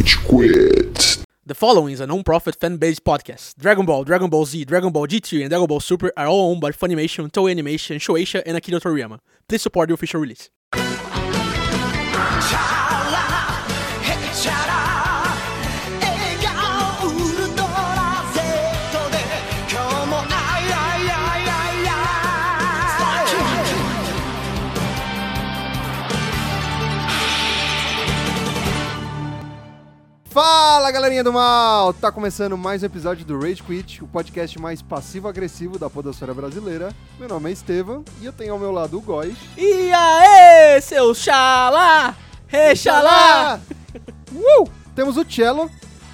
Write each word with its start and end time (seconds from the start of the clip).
Rage 0.00 0.16
Quit. 0.24 1.24
The 1.44 1.54
following 1.54 1.92
is 1.92 2.00
a 2.00 2.06
non-profit 2.06 2.58
fan-based 2.58 3.04
podcast. 3.04 3.58
Dragon 3.58 3.84
Ball, 3.84 4.02
Dragon 4.02 4.30
Ball 4.30 4.46
Z, 4.46 4.64
Dragon 4.64 4.90
Ball 4.90 5.06
GT, 5.06 5.42
and 5.42 5.50
Dragon 5.50 5.66
Ball 5.66 5.78
Super 5.78 6.10
are 6.16 6.26
all 6.26 6.52
owned 6.52 6.60
by 6.62 6.70
Funimation, 6.70 7.30
Toei 7.30 7.50
Animation, 7.50 7.98
Shueisha, 7.98 8.42
and 8.46 8.56
Akira 8.56 8.80
Toriyama. 8.80 9.18
Please 9.46 9.60
support 9.60 9.88
the 9.88 9.94
official 9.94 10.18
release. 10.18 10.48
Fala 30.30 30.92
galerinha 30.92 31.24
do 31.24 31.32
mal! 31.32 31.92
Tá 31.92 32.12
começando 32.12 32.56
mais 32.56 32.84
um 32.84 32.86
episódio 32.86 33.24
do 33.26 33.36
Rage 33.36 33.64
Quit, 33.64 34.04
o 34.04 34.06
podcast 34.06 34.60
mais 34.60 34.80
passivo-agressivo 34.80 35.76
da 35.76 35.90
podosfera 35.90 36.32
brasileira. 36.32 36.94
Meu 37.18 37.28
nome 37.28 37.50
é 37.50 37.52
Estevam 37.52 38.04
e 38.20 38.26
eu 38.26 38.32
tenho 38.32 38.52
ao 38.52 38.58
meu 38.58 38.70
lado 38.70 38.96
o 38.96 39.00
Góis. 39.00 39.36
E 39.58 39.90
aí, 39.92 40.80
seu 40.82 41.12
xalá! 41.16 42.14
Rexalá! 42.46 43.60
Uh! 44.32 44.70
Temos 44.94 45.16
o 45.16 45.24
Cello. 45.28 45.68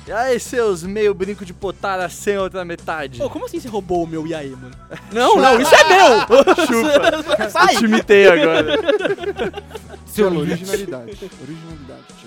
E 0.07 0.13
aí, 0.13 0.41
seus 0.41 0.83
meio 0.83 1.13
brinco 1.13 1.45
de 1.45 1.53
potara 1.53 2.09
sem 2.09 2.39
outra 2.39 2.65
metade? 2.65 3.19
Pô, 3.19 3.29
como 3.29 3.45
assim 3.45 3.61
você 3.61 3.69
roubou 3.69 4.03
o 4.05 4.07
meu 4.07 4.27
Iaê, 4.27 4.49
mano? 4.49 4.75
Não, 5.13 5.37
não, 5.37 5.61
isso 5.61 5.75
é 5.75 5.85
meu! 5.89 6.21
Chupa! 6.65 7.51
Sai! 7.51 7.75
Eu 7.75 7.79
te 7.81 7.85
imitei 7.85 8.29
agora. 8.29 8.65
Cello, 10.07 10.41
originalidade. 10.41 11.31
Originalidade, 11.43 12.05
Cello. 12.19 12.26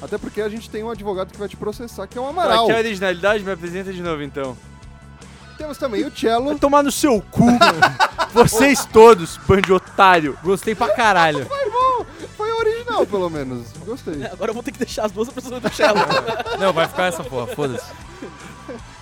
Até 0.00 0.16
porque 0.16 0.40
a 0.40 0.48
gente 0.48 0.70
tem 0.70 0.82
um 0.84 0.90
advogado 0.90 1.32
que 1.32 1.38
vai 1.38 1.48
te 1.48 1.56
processar, 1.56 2.06
que 2.06 2.16
é 2.16 2.20
o 2.20 2.26
Amaral. 2.26 2.64
Aqui 2.64 2.72
a 2.72 2.78
originalidade, 2.78 3.44
me 3.44 3.50
apresenta 3.50 3.92
de 3.92 4.02
novo 4.02 4.22
então. 4.22 4.56
Temos 5.56 5.76
também 5.76 6.04
o 6.04 6.16
Cello. 6.16 6.46
Vai 6.46 6.54
tomar 6.54 6.84
no 6.84 6.92
seu 6.92 7.20
cu, 7.20 7.46
Vocês 8.32 8.84
todos, 8.84 9.36
bando 9.38 9.62
de 9.62 9.72
otário. 9.72 10.38
Gostei 10.42 10.74
pra 10.74 10.94
caralho. 10.94 11.44
Foi 11.46 11.70
bom! 11.70 12.06
Foi 12.36 12.52
original, 12.52 13.04
pelo 13.04 13.28
menos. 13.28 13.66
Gostei. 13.84 14.24
Agora 14.24 14.50
eu 14.50 14.54
vou 14.54 14.62
ter 14.62 14.70
que 14.70 14.78
deixar 14.78 15.06
as 15.06 15.12
duas 15.12 15.28
pessoas 15.30 15.60
do 15.60 15.74
Cello. 15.74 15.98
Não, 16.60 16.72
vai 16.72 16.86
ficar 16.86 17.06
essa 17.06 17.24
porra, 17.24 17.48
foda-se. 17.48 17.90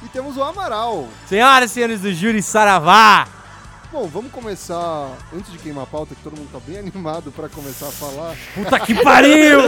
E 0.03 0.09
temos 0.09 0.37
o 0.37 0.42
Amaral. 0.42 1.09
Senhoras 1.27 1.70
e 1.70 1.75
senhores 1.75 2.01
do 2.01 2.15
Júri 2.15 2.41
Saravá! 2.42 3.29
Bom, 3.92 4.07
vamos 4.09 4.33
começar, 4.33 5.11
antes 5.35 5.53
de 5.53 5.59
queimar 5.59 5.85
a 5.85 5.87
pauta, 5.87 6.15
que 6.15 6.23
todo 6.23 6.37
mundo 6.37 6.48
tá 6.53 6.59
bem 6.67 6.79
animado 6.81 7.31
pra 7.33 7.48
começar 7.48 7.89
a 7.89 7.92
falar. 7.92 8.35
Puta 8.55 8.81
que 8.81 8.95
pariu! 9.03 9.61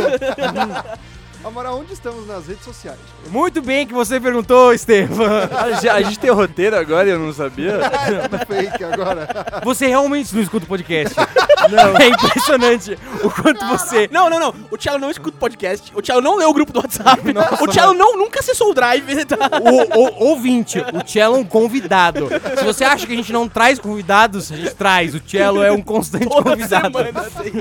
Amaral, 1.48 1.78
onde 1.80 1.92
estamos 1.92 2.26
nas 2.26 2.46
redes 2.46 2.64
sociais? 2.64 2.98
Muito 3.30 3.60
bem 3.62 3.86
que 3.86 3.92
você 3.94 4.20
perguntou, 4.20 4.72
Estevam. 4.72 5.26
A 5.58 5.72
gente, 5.72 5.88
a 5.88 6.02
gente 6.02 6.18
tem 6.18 6.30
roteiro 6.30 6.76
agora 6.76 7.08
e 7.08 7.12
eu 7.12 7.18
não 7.18 7.32
sabia? 7.32 7.78
Tudo 8.28 8.46
fake 8.46 8.84
agora. 8.84 9.28
Você 9.64 9.86
realmente 9.86 10.34
não 10.34 10.42
escuta 10.42 10.64
o 10.64 10.68
podcast. 10.68 11.14
Não. 11.68 11.96
É 11.98 12.08
impressionante 12.08 12.96
o 13.22 13.30
quanto 13.30 13.62
você... 13.66 14.08
Não, 14.12 14.30
não, 14.30 14.38
não. 14.40 14.54
O 14.70 14.80
Cello 14.80 14.98
não 14.98 15.10
escuta 15.10 15.36
o 15.36 15.40
podcast. 15.40 15.92
O 15.94 16.02
Cello 16.06 16.22
não 16.22 16.36
lê 16.36 16.44
o 16.46 16.54
grupo 16.54 16.72
do 16.72 16.78
WhatsApp. 16.78 17.20
o 17.60 17.72
Cello 17.72 17.92
não, 17.92 18.16
nunca 18.16 18.38
acessou 18.40 18.70
o 18.70 18.74
Drive. 18.74 19.24
Tá? 19.26 19.36
O, 19.60 19.98
o- 19.98 20.28
ouvinte, 20.30 20.78
o 20.78 21.06
Cello 21.06 21.36
é 21.36 21.38
um 21.40 21.44
convidado. 21.44 22.28
Se 22.58 22.64
você 22.64 22.84
acha 22.84 23.06
que 23.06 23.12
a 23.12 23.16
gente 23.16 23.32
não 23.32 23.48
traz 23.48 23.78
convidados, 23.78 24.50
a 24.52 24.56
gente 24.56 24.74
traz. 24.74 25.14
O 25.14 25.20
Cello 25.26 25.62
é 25.62 25.70
um 25.70 25.82
constante 25.82 26.26
Toda 26.28 26.50
convidado. 26.52 26.96
semana 26.96 27.30
tem. 27.42 27.52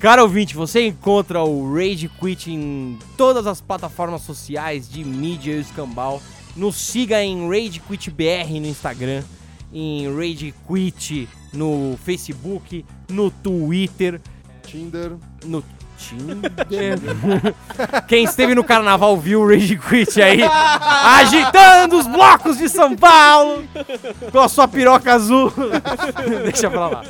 Cara 0.00 0.22
ouvinte, 0.22 0.56
você 0.56 0.86
encontra 0.86 1.42
o 1.42 1.74
Rage 1.74 2.10
Quit 2.18 2.50
em 2.50 2.98
todas 3.18 3.46
as 3.46 3.60
plataformas 3.60 4.22
sociais 4.22 4.88
de 4.88 5.04
mídia 5.04 5.52
e 5.52 5.60
escambau. 5.60 6.22
Nos 6.56 6.76
siga 6.76 7.22
em 7.22 7.46
Rage 7.46 7.80
Quit 7.80 8.10
BR 8.10 8.48
no 8.58 8.66
Instagram, 8.66 9.22
em 9.70 10.08
Rage 10.16 10.54
Quit 10.66 11.28
no 11.52 11.98
Facebook, 12.02 12.82
no 13.10 13.30
Twitter, 13.30 14.22
Tinder. 14.62 15.12
no 15.44 15.62
Tinder. 15.98 17.54
Quem 18.08 18.24
esteve 18.24 18.54
no 18.54 18.64
carnaval 18.64 19.18
viu 19.18 19.42
o 19.42 19.46
Rage 19.46 19.76
Quit 19.76 20.22
aí 20.22 20.40
agitando 21.20 21.98
os 21.98 22.06
blocos 22.06 22.56
de 22.56 22.70
São 22.70 22.96
Paulo 22.96 23.64
com 24.32 24.40
a 24.40 24.48
sua 24.48 24.66
piroca 24.66 25.12
azul. 25.12 25.52
Deixa 26.42 26.70
pra 26.70 26.88
lá. 26.88 27.04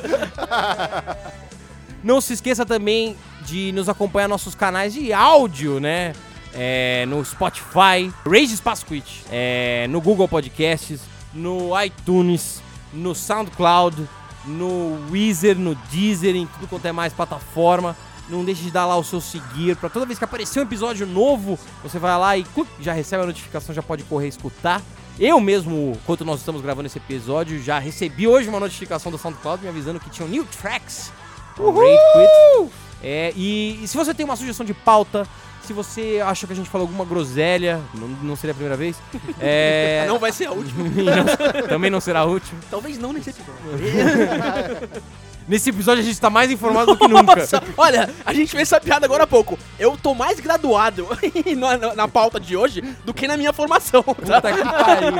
Não 2.03 2.19
se 2.19 2.33
esqueça 2.33 2.65
também 2.65 3.15
de 3.45 3.71
nos 3.73 3.87
acompanhar 3.87 4.27
nossos 4.27 4.55
canais 4.55 4.93
de 4.93 5.13
áudio, 5.13 5.79
né? 5.79 6.13
É, 6.53 7.05
no 7.07 7.23
Spotify, 7.23 8.11
Rage 8.25 8.53
Espaço 8.53 8.85
Quit, 8.85 9.23
é, 9.31 9.87
no 9.89 10.01
Google 10.01 10.27
Podcasts, 10.27 10.99
no 11.33 11.79
iTunes, 11.81 12.61
no 12.91 13.15
SoundCloud, 13.15 14.07
no 14.45 14.99
Weezer, 15.09 15.57
no 15.57 15.75
Deezer, 15.89 16.35
em 16.35 16.45
tudo 16.45 16.67
quanto 16.67 16.85
é 16.85 16.91
mais 16.91 17.13
plataforma. 17.13 17.95
Não 18.27 18.43
deixe 18.43 18.63
de 18.63 18.71
dar 18.71 18.85
lá 18.85 18.97
o 18.97 19.03
seu 19.03 19.21
seguir, 19.21 19.75
para 19.75 19.89
toda 19.89 20.05
vez 20.05 20.17
que 20.17 20.25
aparecer 20.25 20.59
um 20.59 20.63
episódio 20.63 21.05
novo, 21.05 21.59
você 21.83 21.99
vai 21.99 22.17
lá 22.17 22.37
e 22.37 22.45
já 22.79 22.93
recebe 22.93 23.23
a 23.23 23.25
notificação, 23.25 23.73
já 23.75 23.83
pode 23.83 24.03
correr 24.03 24.25
e 24.25 24.29
escutar. 24.29 24.81
Eu 25.19 25.39
mesmo, 25.39 25.93
enquanto 26.01 26.25
nós 26.25 26.39
estamos 26.39 26.61
gravando 26.61 26.87
esse 26.87 26.97
episódio, 26.97 27.61
já 27.61 27.77
recebi 27.77 28.27
hoje 28.27 28.49
uma 28.49 28.59
notificação 28.59 29.11
do 29.11 29.17
SoundCloud 29.17 29.61
me 29.61 29.69
avisando 29.69 29.99
que 29.99 30.09
tinham 30.09 30.29
new 30.29 30.45
tracks 30.45 31.11
Rage 31.57 31.97
Quit. 32.13 32.71
É, 33.03 33.33
e, 33.35 33.79
e 33.83 33.87
se 33.87 33.97
você 33.97 34.13
tem 34.13 34.23
uma 34.25 34.35
sugestão 34.35 34.65
de 34.65 34.73
pauta, 34.73 35.27
se 35.63 35.73
você 35.73 36.21
acha 36.25 36.45
que 36.47 36.53
a 36.53 36.55
gente 36.55 36.69
falou 36.69 36.85
alguma 36.85 37.03
groselha, 37.05 37.81
não, 37.93 38.07
não 38.07 38.35
seria 38.35 38.51
a 38.51 38.55
primeira 38.55 38.75
vez, 38.77 38.95
é, 39.39 40.05
Não 40.07 40.19
vai 40.19 40.31
ser 40.31 40.45
a 40.47 40.51
última. 40.51 40.83
não- 40.89 41.67
também 41.67 41.89
não 41.91 41.99
será 41.99 42.23
útil. 42.25 42.55
Talvez 42.69 42.97
não 42.97 43.11
nesse 43.13 43.29
episódio. 43.31 43.61
Nesse 45.47 45.71
episódio 45.71 46.01
a 46.03 46.05
gente 46.05 46.21
tá 46.21 46.29
mais 46.29 46.51
informado 46.51 46.93
do 46.93 46.97
que 46.97 47.07
nunca. 47.07 47.35
Nossa, 47.35 47.63
olha, 47.75 48.09
a 48.23 48.31
gente 48.31 48.51
fez 48.51 48.61
essa 48.61 48.79
piada 48.79 49.05
agora 49.07 49.23
há 49.23 49.27
pouco. 49.27 49.57
Eu 49.79 49.97
tô 50.01 50.13
mais 50.13 50.39
graduado 50.39 51.07
na, 51.57 51.77
na- 51.77 51.95
na 51.95 52.07
pauta 52.07 52.39
de 52.39 52.55
hoje 52.55 52.81
do 53.03 53.11
que 53.13 53.27
na 53.27 53.35
minha 53.35 53.51
formação, 53.51 54.03
tá? 54.03 54.13
Puta 54.39 54.53
que 54.53 54.63
pariu. 54.63 55.11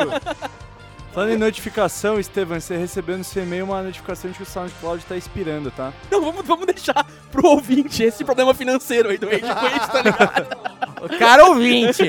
Falando 1.13 1.33
em 1.33 1.37
notificação, 1.37 2.17
Estevam, 2.19 2.59
você 2.59 2.77
recebeu 2.77 3.17
no 3.17 3.23
seu 3.23 3.43
e-mail 3.43 3.65
uma 3.65 3.81
notificação 3.81 4.31
de 4.31 4.37
que 4.37 4.43
o 4.43 4.45
SoundCloud 4.45 5.03
tá 5.05 5.17
expirando, 5.17 5.69
tá? 5.69 5.91
Não, 6.09 6.21
vamos, 6.21 6.45
vamos 6.45 6.65
deixar 6.65 7.05
pro 7.29 7.45
ouvinte 7.47 8.01
esse 8.01 8.23
problema 8.23 8.53
financeiro 8.53 9.09
aí 9.09 9.17
do 9.17 9.27
Quit, 9.27 9.41
tá 9.41 10.01
ligado? 10.01 10.71
Cara 11.17 11.45
ouvinte, 11.47 12.03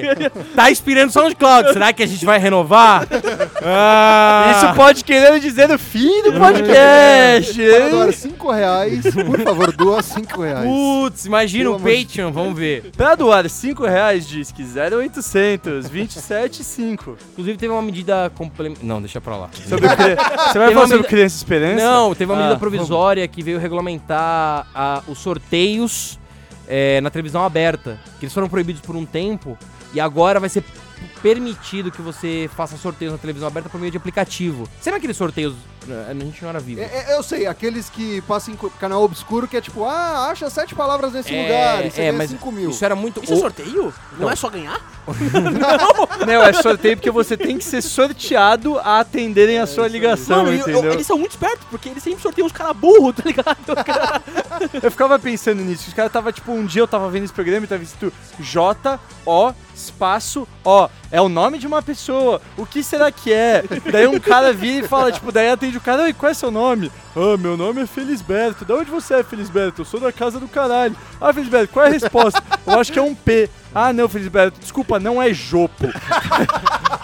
tá 0.55 0.71
inspirando 0.71 1.09
o 1.09 1.13
SoundCloud. 1.13 1.73
Será 1.73 1.93
que 1.95 2.03
a 2.03 2.07
gente 2.07 2.25
vai 2.27 2.39
renovar? 2.39 3.07
Ah, 3.63 4.53
Isso 4.57 4.75
pode 4.75 5.03
querer 5.03 5.41
dizer 5.41 5.71
o 5.71 5.79
fim 5.79 6.23
do 6.23 6.35
podcast, 6.35 7.61
hein? 7.61 8.13
5 8.13 8.51
reais, 8.53 9.03
por 9.27 9.41
favor, 9.41 9.73
doa 9.73 10.03
5 10.03 10.43
reais. 10.43 10.67
Putz, 10.69 11.25
imagina 11.25 11.65
Pelo 11.65 11.73
o 11.73 11.77
amor 11.77 11.91
de 11.91 12.05
Patreon, 12.05 12.33
vamos 12.33 12.59
ver. 12.59 12.91
Pra 12.95 13.15
doar 13.15 13.49
5 13.49 13.85
reais, 13.85 14.29
diz 14.29 14.53
que 14.53 14.63
0800 14.63 15.89
27 15.89 16.63
5. 16.63 17.17
Inclusive 17.33 17.59
teve 17.59 17.73
uma 17.73 17.83
medida 17.83 18.31
complementar. 18.35 18.85
Não, 18.93 19.01
deixa 19.01 19.21
pra 19.21 19.37
lá. 19.37 19.49
Sobre 19.69 19.89
Você 19.89 19.95
vai 20.59 20.73
falar 20.73 20.87
sobre 20.87 20.97
medida- 20.97 21.09
Criança 21.09 21.37
Esperança? 21.37 21.83
Não, 21.85 22.15
teve 22.15 22.31
uma 22.31 22.37
medida 22.37 22.57
Ah, 22.57 22.59
provisória 22.59 23.27
que 23.27 23.43
veio 23.43 23.59
regulamentar 23.59 24.67
ah, 24.75 25.03
os 25.09 25.19
sorteios 25.19 26.19
eh, 26.69 27.01
na 27.01 27.09
televisão 27.11 27.43
aberta. 27.45 27.99
Que 28.19 28.27
eles 28.27 28.35
foram 28.35 28.49
proibidos 28.49 28.83
por 28.83 28.95
um 28.95 29.07
tempo 29.07 29.57
e 29.95 30.01
agora 30.01 30.39
vai 30.39 30.49
ser 30.49 30.63
permitido 31.23 31.91
que 31.91 32.03
você 32.03 32.49
faça 32.55 32.77
sorteios 32.77 33.13
na 33.13 33.19
televisão 33.19 33.49
aberta 33.49 33.69
por 33.69 33.81
meio 33.81 33.91
de 33.91 33.97
aplicativo. 33.97 34.69
Sabe 34.81 34.97
aqueles 34.99 35.17
sorteios? 35.17 35.55
A 36.09 36.15
gente 36.15 36.43
não 36.43 36.49
era 36.51 36.61
vivo. 36.61 36.81
É, 36.81 36.85
é, 36.85 37.17
eu 37.17 37.23
sei, 37.23 37.47
aqueles 37.47 37.89
que 37.91 38.21
passam 38.23 38.55
em 38.55 38.57
canal 38.79 39.03
obscuro 39.03 39.49
que 39.49 39.57
é 39.57 39.61
tipo, 39.61 39.85
ah, 39.85 40.29
acha 40.31 40.49
sete 40.51 40.75
palavras 40.75 41.13
nesse 41.13 41.35
É, 41.35 41.43
lugar 41.43 41.87
e 41.87 41.91
você 41.91 42.03
é, 42.03 42.13
mas 42.13 42.31
5 42.31 42.53
mil. 42.53 42.71
Isso 42.71 42.85
era 42.85 42.95
muito. 42.95 43.23
Isso 43.23 43.33
é 43.33 43.37
o- 43.37 43.41
sorteio? 43.41 43.95
Não, 44.13 44.21
Não. 44.21 44.31
é 44.31 44.37
só 44.37 44.49
ganhar? 44.49 44.81
Não, 46.27 46.43
é 46.43 46.53
sorteio 46.53 46.97
porque 46.97 47.11
você 47.11 47.37
tem 47.37 47.59
que 47.59 47.65
ser 47.65 47.83
sorteado 47.83 48.79
a 48.79 49.01
atenderem 49.01 49.59
a 49.59 49.67
sua 49.67 49.89
ligação, 49.89 50.45
Mano, 50.45 50.57
eu- 50.57 50.69
eu- 50.69 50.93
eles 50.93 51.07
são 51.07 51.19
muito 51.19 51.33
espertos, 51.33 51.67
porque 51.71 51.89
eles 51.89 52.03
sempre 52.03 52.23
sorteiam 52.23 52.47
uns 52.47 52.53
caras 52.53 52.77
burros, 52.77 53.15
tá 53.17 53.23
ligado? 53.25 53.57
Eu 54.83 54.91
ficava 54.91 55.19
pensando 55.19 55.61
nisso. 55.63 55.89
Os 55.89 55.95
caras 55.95 56.13
tava, 56.13 56.31
tipo, 56.33 56.53
um 56.53 56.65
dia 56.65 56.83
eu 56.83 56.87
tava 56.87 57.09
vendo 57.11 57.25
esse 57.25 57.33
programa 57.33 57.65
e 57.65 57.69
tava 57.69 57.83
escrito 57.83 58.13
J-O 58.39 59.53
espaço 59.75 60.47
O. 60.65 60.89
É 61.13 61.21
o 61.21 61.29
nome 61.29 61.59
de 61.59 61.67
uma 61.67 61.83
pessoa. 61.83 62.41
O 62.57 62.65
que 62.65 62.83
será 62.83 63.13
que 63.13 63.31
é? 63.31 63.63
daí 63.93 64.07
um 64.07 64.19
cara 64.19 64.51
vira 64.51 64.87
e 64.87 64.89
fala, 64.89 65.13
tipo, 65.13 65.31
daí 65.31 65.51
atende 65.51 65.77
o 65.77 65.81
cara, 65.81 66.05
oi, 66.05 66.15
qual 66.15 66.33
é 66.33 66.35
seu 66.35 66.51
nome? 66.51 66.91
Ah, 67.15 67.37
meu 67.37 67.55
nome 67.55 67.83
é 67.83 67.87
Felisberto. 67.87 68.65
Da 68.65 68.75
onde 68.77 68.91
você 68.91 69.17
é, 69.17 69.23
Felisberto? 69.23 69.83
Eu 69.83 69.85
sou 69.85 70.01
da 70.01 70.11
casa 70.11 70.41
do 70.41 70.49
caralho. 70.49 70.97
Ah, 71.21 71.31
Felisberto, 71.31 71.71
qual 71.71 71.85
é 71.85 71.91
a 71.91 71.93
resposta? 71.93 72.43
Eu 72.67 72.81
acho 72.81 72.91
que 72.91 72.99
é 72.99 73.03
um 73.03 73.15
P. 73.15 73.51
Ah, 73.75 73.93
não, 73.93 74.09
Felisberto, 74.09 74.59
desculpa, 74.59 74.99
não 74.99 75.23
é 75.23 75.35
Jopo. 75.35 75.87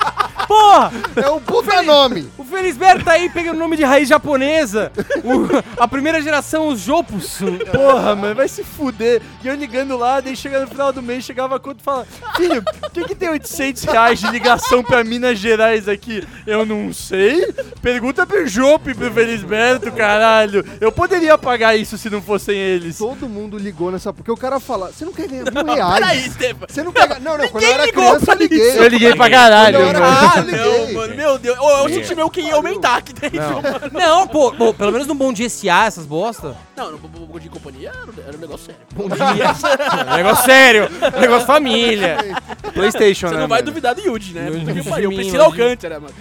Porra! 0.49 0.91
É 1.15 1.31
um 1.31 1.39
puta 1.41 1.83
nome. 1.83 2.27
O 2.39 2.43
Felisberto 2.43 3.05
tá 3.05 3.13
aí 3.13 3.29
pegando 3.29 3.59
nome 3.59 3.77
de 3.77 3.85
raiz 3.85 4.09
japonesa. 4.09 4.91
O- 5.23 5.81
a 5.81 5.87
primeira 5.87 6.23
geração, 6.23 6.69
os 6.69 6.81
Jopos. 6.81 7.39
Porra, 7.71 8.17
mano, 8.17 8.35
vai 8.35 8.49
se 8.49 8.65
fuder. 8.65 9.21
E 9.45 9.49
eu 9.49 9.55
ligando 9.55 9.97
lá, 9.97 10.21
daí 10.21 10.35
chega 10.35 10.61
no 10.61 10.67
final 10.67 10.91
do 10.93 11.03
mês, 11.03 11.23
chegava 11.25 11.57
a 11.57 11.61
conta 11.61 11.81
e 11.81 11.85
fala: 11.85 12.07
Filho, 12.37 12.65
o 12.87 12.91
que, 12.91 13.05
que 13.05 13.15
tem 13.15 13.29
800 13.29 13.85
reais 13.85 14.19
de 14.21 14.31
ligação 14.31 14.83
pra 14.83 15.05
Minas 15.05 15.39
Gerais 15.39 15.87
aqui? 15.89 16.27
Eu 16.47 16.65
não 16.65 16.93
sei. 16.95 17.53
Pergunta 17.83 18.27
pro 18.27 18.47
Jope, 18.47 18.95
pro 18.95 19.13
Felisberto, 19.13 19.93
caralho. 19.93 20.65
Eu 20.81 20.91
poderia 20.91 21.37
pagar 21.37 21.77
isso 21.77 21.99
se 21.99 22.09
não 22.09 22.23
fossem 22.23 22.57
eles. 22.57 22.97
Todo 22.97 23.29
mundo 23.29 23.59
ligou 23.59 23.91
nessa. 23.91 24.13
Porque 24.15 24.31
o 24.33 24.37
cara 24.37 24.59
fala: 24.59 24.91
Você 24.93 25.05
não 25.05 25.13
quer 25.13 25.29
ganhar 25.29 25.45
mil 25.53 25.75
reais? 25.75 25.95
Peraí. 26.37 26.57
Você 26.69 26.83
não 26.83 26.93
quer. 26.93 27.21
Não, 27.21 27.37
não, 27.37 27.49
quando 27.49 27.65
eu 27.65 27.73
era 27.73 27.85
ligou 27.85 28.05
criança 28.05 28.33
eu 28.33 28.37
liguei. 28.39 28.59
isso. 28.71 28.79
Eu 28.79 28.89
liguei 28.89 29.15
pra 29.15 29.29
caralho, 29.31 29.77
Quando 29.79 29.83
eu 29.83 29.89
era 29.91 30.01
mano. 30.01 30.38
Ah, 30.39 30.43
não, 30.43 30.93
mano, 30.95 31.15
meu 31.15 31.39
Deus. 31.39 31.57
Eu 31.59 31.89
senti 31.89 32.15
meu 32.15 32.31
QI 32.31 32.51
aumentar 32.51 32.97
aqui 32.99 33.13
dentro, 33.13 33.41
mano. 33.41 33.81
Não, 33.93 34.27
pô, 34.27 34.53
pô, 34.53 34.73
pelo 34.75 34.93
menos 34.93 35.07
no 35.07 35.15
Bom 35.15 35.33
Dia 35.33 35.49
SA, 35.49 35.87
essas 35.87 36.07
bosta. 36.07 36.57
Não, 36.77 36.93
no 36.93 36.99
Bom 36.99 37.39
de 37.39 37.49
Companhia 37.49 37.91
era, 37.91 38.29
era 38.29 38.37
um 38.37 38.41
negócio 38.41 38.67
sério. 38.67 38.81
Bom 38.95 39.09
Dia. 39.09 40.15
negócio 40.17 40.45
sério. 40.45 40.89
Negócio 41.21 41.47
família. 41.47 42.17
PlayStation, 42.75 43.29
Você 43.29 43.35
né? 43.35 43.41
não 43.43 43.49
vai 43.49 43.59
mano? 43.61 43.67
duvidar 43.71 43.95
do 43.95 44.01
Yuji, 44.01 44.35
né? 44.35 44.49
Yuji 44.49 44.65
Puta 44.67 44.75
que 44.83 44.89
pariu. 44.89 45.11
Priscila 45.11 45.45
Yuji. 45.45 45.63
Alcântara, 45.63 46.01
mano. 46.01 46.15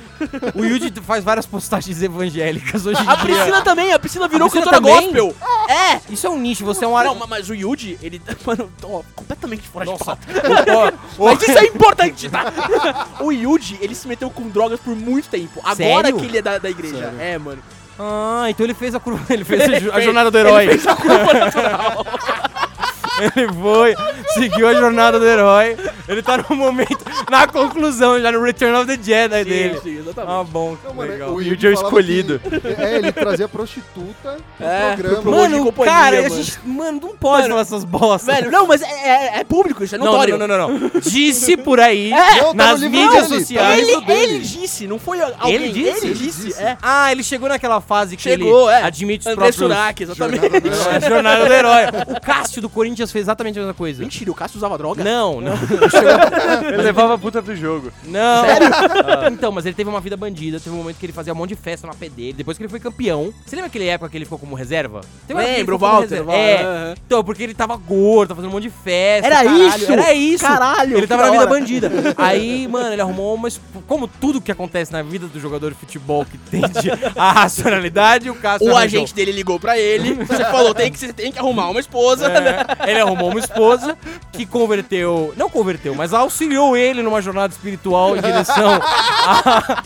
O 0.55 0.65
Yuji 0.65 0.93
faz 1.05 1.23
várias 1.23 1.45
postagens 1.45 2.01
evangélicas 2.01 2.85
hoje 2.85 3.01
em 3.01 3.07
A 3.07 3.15
dia. 3.15 3.23
Priscila 3.25 3.61
também, 3.61 3.93
a 3.93 3.99
Priscila 3.99 4.27
virou 4.27 4.47
A 4.47 4.49
Priscila 4.51 4.71
cantora 4.71 4.95
também? 4.95 5.13
gospel. 5.13 5.35
É! 5.69 5.99
Isso 6.09 6.25
é 6.25 6.29
um 6.29 6.37
nicho, 6.39 6.65
você 6.65 6.85
é 6.85 6.87
um... 6.87 6.95
ar- 6.97 7.05
Não, 7.05 7.15
ma- 7.15 7.27
mas 7.27 7.49
o 7.49 7.53
Yuji, 7.55 7.97
ele. 8.01 8.21
Mano, 8.45 8.71
ó, 8.83 9.01
completamente 9.15 9.67
fora 9.67 9.85
de 9.85 9.91
Nossa. 9.91 10.05
pauta. 10.15 10.93
Mas 11.19 11.41
isso 11.41 11.57
é 11.57 11.65
importante, 11.65 12.29
tá? 12.29 13.07
o 13.19 13.31
Yuji, 13.31 13.77
ele 13.81 13.93
se 13.93 14.06
meteu 14.07 14.29
com 14.29 14.47
drogas 14.49 14.79
por 14.79 14.95
muito 14.95 15.29
tempo. 15.29 15.59
Agora 15.63 16.07
Sério? 16.07 16.17
que 16.19 16.25
ele 16.25 16.37
é 16.37 16.41
da, 16.41 16.57
da 16.57 16.69
igreja. 16.69 16.97
Sério? 16.97 17.19
É, 17.21 17.37
mano. 17.37 17.61
Ah, 17.99 18.45
então 18.49 18.65
ele 18.65 18.73
fez 18.73 18.93
a 18.95 18.99
curva. 18.99 19.21
Ele 19.33 19.43
fez 19.43 19.61
a, 19.61 19.79
jo- 19.79 19.91
a 19.91 20.01
jornada 20.01 20.29
do 20.31 20.37
herói. 20.37 20.63
Ele 20.63 20.71
fez 20.77 20.87
a 20.87 20.95
curva 20.95 21.33
natural. 21.33 22.05
Ele 23.35 23.51
foi, 23.51 23.95
seguiu 24.35 24.67
a 24.67 24.75
jornada 24.75 25.17
do 25.19 25.25
herói. 25.25 25.75
Ele 26.07 26.21
tá 26.21 26.37
no 26.37 26.55
momento, 26.55 27.03
na 27.29 27.47
conclusão, 27.47 28.19
já 28.19 28.31
no 28.31 28.41
Return 28.41 28.75
of 28.77 28.85
the 28.87 29.01
Jedi 29.01 29.43
dele. 29.43 29.79
sim, 29.83 29.97
exatamente. 29.99 30.31
Ah, 30.33 30.43
bom, 30.43 30.77
Não, 30.83 30.93
mano, 30.93 31.11
legal. 31.11 31.29
o 31.31 31.41
Yuji 31.41 31.67
é 31.67 31.69
o 31.69 31.73
escolhido. 31.73 32.39
que- 32.39 32.81
é, 32.81 32.95
ele 32.97 33.11
trazia 33.11 33.47
prostituta 33.47 34.37
pro 34.57 34.65
É, 34.65 34.93
programa. 34.95 35.21
pro- 35.21 35.31
Mano, 35.31 35.63
companhia, 35.65 35.91
cara, 35.93 36.19
a 36.19 36.21
mano. 36.29 36.35
gente, 36.43 36.59
mano, 36.65 36.99
não 37.01 37.15
pode 37.17 37.41
Mano, 37.43 37.49
falar 37.49 37.61
essas 37.61 37.83
bostas. 37.83 38.35
Velho, 38.35 38.51
não, 38.51 38.67
mas 38.67 38.81
é, 38.81 38.85
é- 38.85 39.39
é 39.39 39.43
público, 39.43 39.83
isso 39.83 39.95
é 39.95 39.97
não, 39.97 40.05
notório. 40.05 40.37
não, 40.37 40.47
não, 40.47 40.57
não, 40.57 40.79
não. 40.79 40.91
Disse 41.01 41.57
por 41.57 41.79
aí, 41.79 42.11
É, 42.13 42.43
tá 42.43 42.53
nas 42.53 42.79
livro 42.79 42.97
mídias 42.99 43.27
dele, 43.27 43.39
sociais. 43.41 43.87
tá 43.87 44.13
Ele, 44.13 44.23
ele 44.35 44.39
disse, 44.39 44.87
não 44.87 44.97
foi 44.99 45.21
alguém. 45.21 45.53
Ele 45.53 45.69
disse? 45.69 46.05
Ele 46.05 46.13
disse, 46.13 46.53
é. 46.61 46.77
Ah, 46.81 47.11
ele 47.11 47.23
chegou 47.23 47.49
naquela 47.49 47.81
fase 47.81 48.15
que 48.15 48.23
Chegou, 48.23 48.69
ele 48.71 48.79
é. 48.79 48.83
admite 48.83 49.21
os 49.21 49.27
André 49.27 49.35
próprios... 49.51 49.55
Surak, 49.55 50.03
exatamente. 50.03 50.41
Jornada. 50.41 50.67
É, 50.97 51.09
jornada 51.09 51.45
do 51.45 51.53
herói. 51.53 51.83
O 52.15 52.21
Cássio 52.21 52.61
do 52.61 52.69
Corinthians 52.69 53.11
fez 53.11 53.23
exatamente 53.25 53.57
a 53.57 53.61
mesma 53.61 53.73
coisa. 53.73 54.01
Mentira, 54.01 54.31
o 54.31 54.35
Cássio 54.35 54.57
usava 54.57 54.77
droga? 54.77 55.03
Não, 55.03 55.41
não, 55.41 55.53
Ele 56.67 56.77
levava 56.77 57.16
puta 57.17 57.41
pro 57.41 57.55
jogo. 57.55 57.91
não. 58.05 58.45
Então, 59.31 59.51
mas 59.51 59.65
ele 59.65 59.75
teve 59.75 59.89
uma 59.89 59.99
vida 59.99 60.15
bandida, 60.17 60.59
teve 60.59 60.73
um 60.75 60.79
momento 60.79 60.97
que 60.97 61.05
ele 61.05 61.13
fazia 61.13 61.33
um 61.33 61.35
monte 61.35 61.49
de 61.49 61.55
festa 61.55 61.85
na 61.87 61.93
pé 61.93 62.09
dele, 62.09 62.33
depois 62.33 62.57
que 62.57 62.63
ele 62.63 62.69
foi 62.69 62.79
campeão. 62.79 63.33
Você 63.45 63.55
lembra 63.55 63.67
aquele 63.67 63.85
época 63.87 64.09
que 64.09 64.17
ele 64.17 64.25
ficou 64.25 64.39
como 64.39 64.55
reserva? 64.55 65.01
Lembro, 65.29 65.75
o 65.75 65.79
Walter. 65.79 66.01
reserva. 66.09 66.31
Walter, 66.31 66.65
É, 66.65 66.95
então, 67.05 67.23
porque 67.23 67.43
ele 67.43 67.53
tava 67.53 67.75
gordo, 67.75 68.29
tava 68.29 68.41
fazendo 68.41 68.51
um 68.51 68.53
monte 68.53 68.63
de 68.63 68.69
festa. 68.69 69.27
Era 69.27 69.43
caralho. 69.43 69.67
isso? 69.67 69.91
Era 69.91 70.13
isso! 70.13 70.43
Caralho, 70.43 70.97
Ele 70.97 71.07
tava 71.07 71.23
na 71.23 71.29
vida 71.31 71.41
hora. 71.43 71.49
bandida. 71.49 71.91
Aí, 72.17 72.67
mano, 72.67 72.93
ele 72.93 73.01
arrumou 73.01 73.35
uma. 73.35 73.49
Como 73.87 74.07
tudo 74.07 74.41
que 74.41 74.51
acontece 74.51 74.91
na 74.91 75.01
vida 75.01 75.27
do 75.27 75.39
jogador 75.39 75.71
de 75.71 75.77
futebol 75.77 76.25
que 76.25 76.37
tende 76.37 76.91
a 77.15 77.31
racionalidade, 77.31 78.29
o 78.29 78.35
Cássio 78.35 78.67
O 78.67 78.75
arranjou. 78.75 78.99
agente 78.99 79.13
dele 79.13 79.31
ligou 79.31 79.59
pra 79.59 79.77
ele, 79.77 80.13
você 80.13 80.43
falou, 80.45 80.73
tem 80.73 80.91
que, 80.91 80.97
você 80.97 81.11
tem 81.13 81.31
que 81.31 81.39
arrumar 81.39 81.69
uma 81.69 81.79
esposa. 81.79 82.27
É, 82.31 82.91
ele 82.91 82.99
arrumou 82.99 83.29
uma 83.29 83.39
esposa 83.39 83.97
que 84.31 84.45
converteu, 84.45 85.33
não 85.37 85.49
converteu, 85.49 85.93
mas 85.95 86.13
auxiliou 86.13 86.75
ele 86.75 87.01
numa 87.07 87.21
jornada 87.21 87.53
espiritual 87.53 88.15
em 88.15 88.21
direção 88.21 88.79
a, 89.25 89.83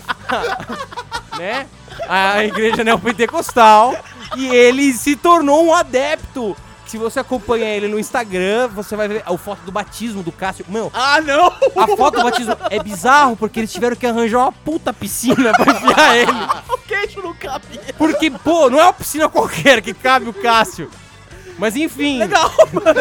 né, 1.37 1.67
a 2.07 2.43
igreja 2.43 2.83
neopentecostal 2.83 3.95
e 4.35 4.47
ele 4.47 4.93
se 4.93 5.15
tornou 5.15 5.65
um 5.65 5.73
adepto. 5.73 6.55
Se 6.85 6.97
você 6.97 7.21
acompanha 7.21 7.67
ele 7.69 7.87
no 7.87 7.97
Instagram, 7.97 8.67
você 8.67 8.97
vai 8.97 9.07
ver 9.07 9.23
a 9.25 9.37
foto 9.37 9.61
do 9.61 9.71
batismo 9.71 10.21
do 10.21 10.31
Cássio. 10.31 10.65
Meu, 10.67 10.91
Ah, 10.93 11.21
não! 11.21 11.47
a 11.47 11.87
foto 11.95 12.17
do 12.17 12.23
batismo 12.23 12.57
é 12.69 12.83
bizarro 12.83 13.37
porque 13.37 13.61
eles 13.61 13.71
tiveram 13.71 13.95
que 13.95 14.05
arranjar 14.05 14.39
uma 14.39 14.51
puta 14.51 14.91
piscina 14.91 15.53
pra 15.53 15.71
enfiar 15.71 16.17
ele. 16.17 16.31
o 16.69 16.77
queixo 16.79 17.21
não 17.21 17.33
cabia. 17.33 17.79
Porque, 17.97 18.29
pô, 18.29 18.69
não 18.69 18.77
é 18.77 18.83
uma 18.83 18.93
piscina 18.93 19.29
qualquer 19.29 19.81
que 19.81 19.93
cabe 19.93 20.27
o 20.27 20.33
Cássio. 20.33 20.91
Mas 21.57 21.75
enfim. 21.75 22.19
Legal, 22.19 22.51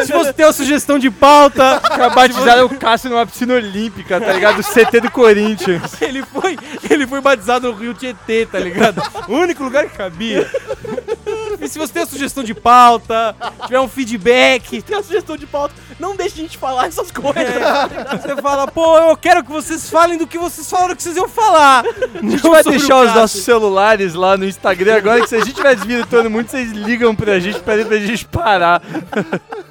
Se 0.05 0.11
você 0.11 0.33
tem 0.33 0.45
uma 0.45 0.53
sugestão 0.53 0.99
de 0.99 1.09
pauta, 1.09 1.81
de 1.81 2.15
batizar 2.15 2.63
o 2.63 2.69
Cássio 2.77 3.09
numa 3.09 3.25
piscina 3.25 3.53
olímpica, 3.55 4.19
tá 4.19 4.33
ligado? 4.33 4.59
O 4.59 4.63
CT 4.63 5.01
do 5.01 5.11
Corinthians. 5.11 6.01
ele 6.01 6.23
foi, 6.23 6.57
ele 6.89 7.07
foi 7.07 7.21
batizado 7.21 7.71
no 7.71 7.77
Rio 7.77 7.93
Tietê, 7.93 8.45
tá 8.45 8.59
ligado? 8.59 9.01
O 9.27 9.33
único 9.33 9.63
lugar 9.63 9.87
que 9.87 9.97
cabia. 9.97 10.49
E 11.61 11.67
se 11.67 11.77
você 11.77 11.93
tem 11.93 12.01
uma 12.01 12.09
sugestão 12.09 12.43
de 12.43 12.55
pauta, 12.55 13.35
tiver 13.65 13.79
um 13.79 13.87
feedback, 13.87 14.81
tem 14.81 14.97
uma 14.97 15.03
sugestão 15.03 15.37
de 15.37 15.45
pauta. 15.45 15.75
Não 15.99 16.15
deixe 16.15 16.35
de 16.35 16.41
a 16.41 16.43
gente 16.43 16.57
falar 16.57 16.87
essas 16.87 17.11
coisas. 17.11 17.53
você 18.19 18.41
fala, 18.41 18.67
pô, 18.67 18.97
eu 18.97 19.15
quero 19.15 19.43
que 19.43 19.51
vocês 19.51 19.89
falem 19.89 20.17
do 20.17 20.25
que 20.25 20.39
vocês 20.39 20.67
falaram 20.67 20.95
que 20.95 21.03
vocês 21.03 21.15
iam 21.15 21.29
falar. 21.29 21.83
A 21.85 22.21
gente 22.21 22.41
vai 22.41 22.63
deixar 22.63 23.05
os 23.05 23.13
nossos 23.13 23.43
celulares 23.43 24.15
lá 24.15 24.35
no 24.35 24.45
Instagram 24.45 24.97
agora, 24.97 25.21
que 25.21 25.29
se 25.29 25.35
a 25.35 25.45
gente 25.45 25.61
vai 25.61 25.75
desvirtuando 25.75 26.29
muito, 26.29 26.49
vocês 26.49 26.71
ligam 26.71 27.15
pra 27.15 27.39
gente, 27.39 27.59
pedem 27.59 27.85
pra 27.85 27.97
gente 27.97 28.25
parar. 28.25 28.81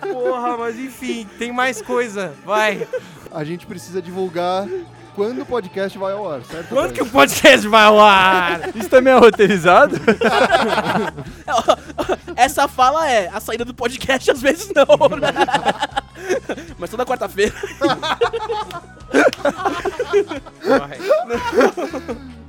Porra, 0.00 0.56
mas 0.56 0.78
enfim, 0.78 1.26
tem 1.38 1.52
mais 1.52 1.82
coisa. 1.82 2.32
Vai. 2.44 2.86
A 3.32 3.42
gente 3.42 3.66
precisa 3.66 4.00
divulgar 4.00 4.66
quando 5.14 5.42
o 5.42 5.46
podcast 5.46 5.98
vai 5.98 6.12
ao 6.12 6.30
ar, 6.30 6.42
certo? 6.44 6.68
Quando 6.68 6.92
que 6.92 7.02
o 7.02 7.06
podcast 7.06 7.66
vai 7.68 7.84
ao 7.84 8.00
ar? 8.00 8.74
Isso 8.74 8.88
também 8.88 9.12
é 9.12 9.18
roteirizado? 9.18 9.96
Essa 12.36 12.68
fala 12.68 13.10
é, 13.10 13.28
a 13.28 13.40
saída 13.40 13.64
do 13.64 13.74
podcast 13.74 14.30
às 14.30 14.40
vezes 14.40 14.70
não, 14.74 15.08
né? 15.18 15.32
Mas 16.78 16.90
toda 16.90 17.04
quarta-feira. 17.04 17.54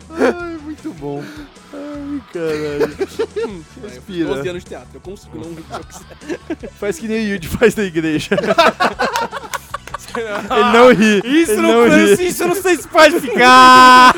Ai, 0.09 0.57
muito 0.61 0.93
bom. 0.93 1.23
Ai, 1.73 2.21
caralho. 2.33 2.95
Respira. 3.83 4.35
12 4.35 4.49
anos 4.49 4.63
de 4.63 4.69
teatro, 4.69 4.89
eu 4.93 5.01
consigo 5.01 5.37
não 5.37 5.53
rir 5.53 5.63
se 5.63 5.73
eu 5.73 5.83
quiser. 5.85 6.71
Faz 6.73 6.99
que 6.99 7.07
nem 7.07 7.25
o 7.25 7.35
Yuji 7.35 7.47
faz 7.47 7.73
da 7.73 7.83
igreja. 7.83 8.35
Ele 10.51 10.71
não 10.73 10.93
ri. 10.93 11.21
Isso 11.41 11.51
ele 11.51 11.61
não, 11.61 11.87
não 11.87 11.95
ri. 11.95 12.13
isso, 12.13 12.21
isso 12.21 12.47
não 12.47 12.55
sei 12.55 12.77
se 12.77 12.87
pode 12.87 13.19
ficar. 13.19 14.13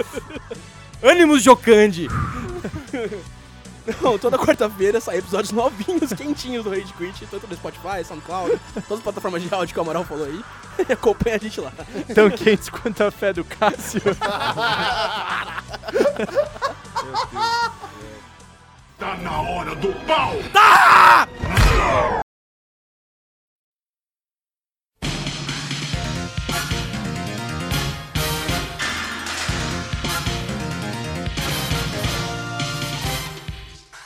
Ânimos 1.02 1.42
Jocande. 1.42 2.08
Não, 4.00 4.18
toda 4.18 4.38
quarta-feira 4.38 4.98
sai 5.00 5.18
episódios 5.18 5.52
novinhos, 5.52 6.12
quentinhos 6.14 6.64
do 6.64 6.70
Rage 6.70 6.92
Quit, 6.94 7.26
tanto 7.26 7.46
no 7.46 7.54
Spotify, 7.54 8.02
SoundCloud, 8.02 8.58
todas 8.74 8.92
as 8.92 9.00
plataformas 9.00 9.42
de 9.42 9.54
áudio 9.54 9.74
que 9.74 9.78
o 9.78 9.82
Amaral 9.82 10.04
falou 10.04 10.24
aí. 10.24 10.42
Acompanha 10.90 11.36
a 11.36 11.38
gente 11.38 11.60
lá. 11.60 11.72
Tão 12.14 12.30
quentes 12.30 12.70
quanto 12.70 13.02
a 13.04 13.10
fé 13.10 13.32
do 13.34 13.44
Cássio. 13.44 14.00
Tá 18.98 19.16
na 19.16 19.40
hora 19.42 19.74
do 19.74 19.92
pau! 20.06 20.38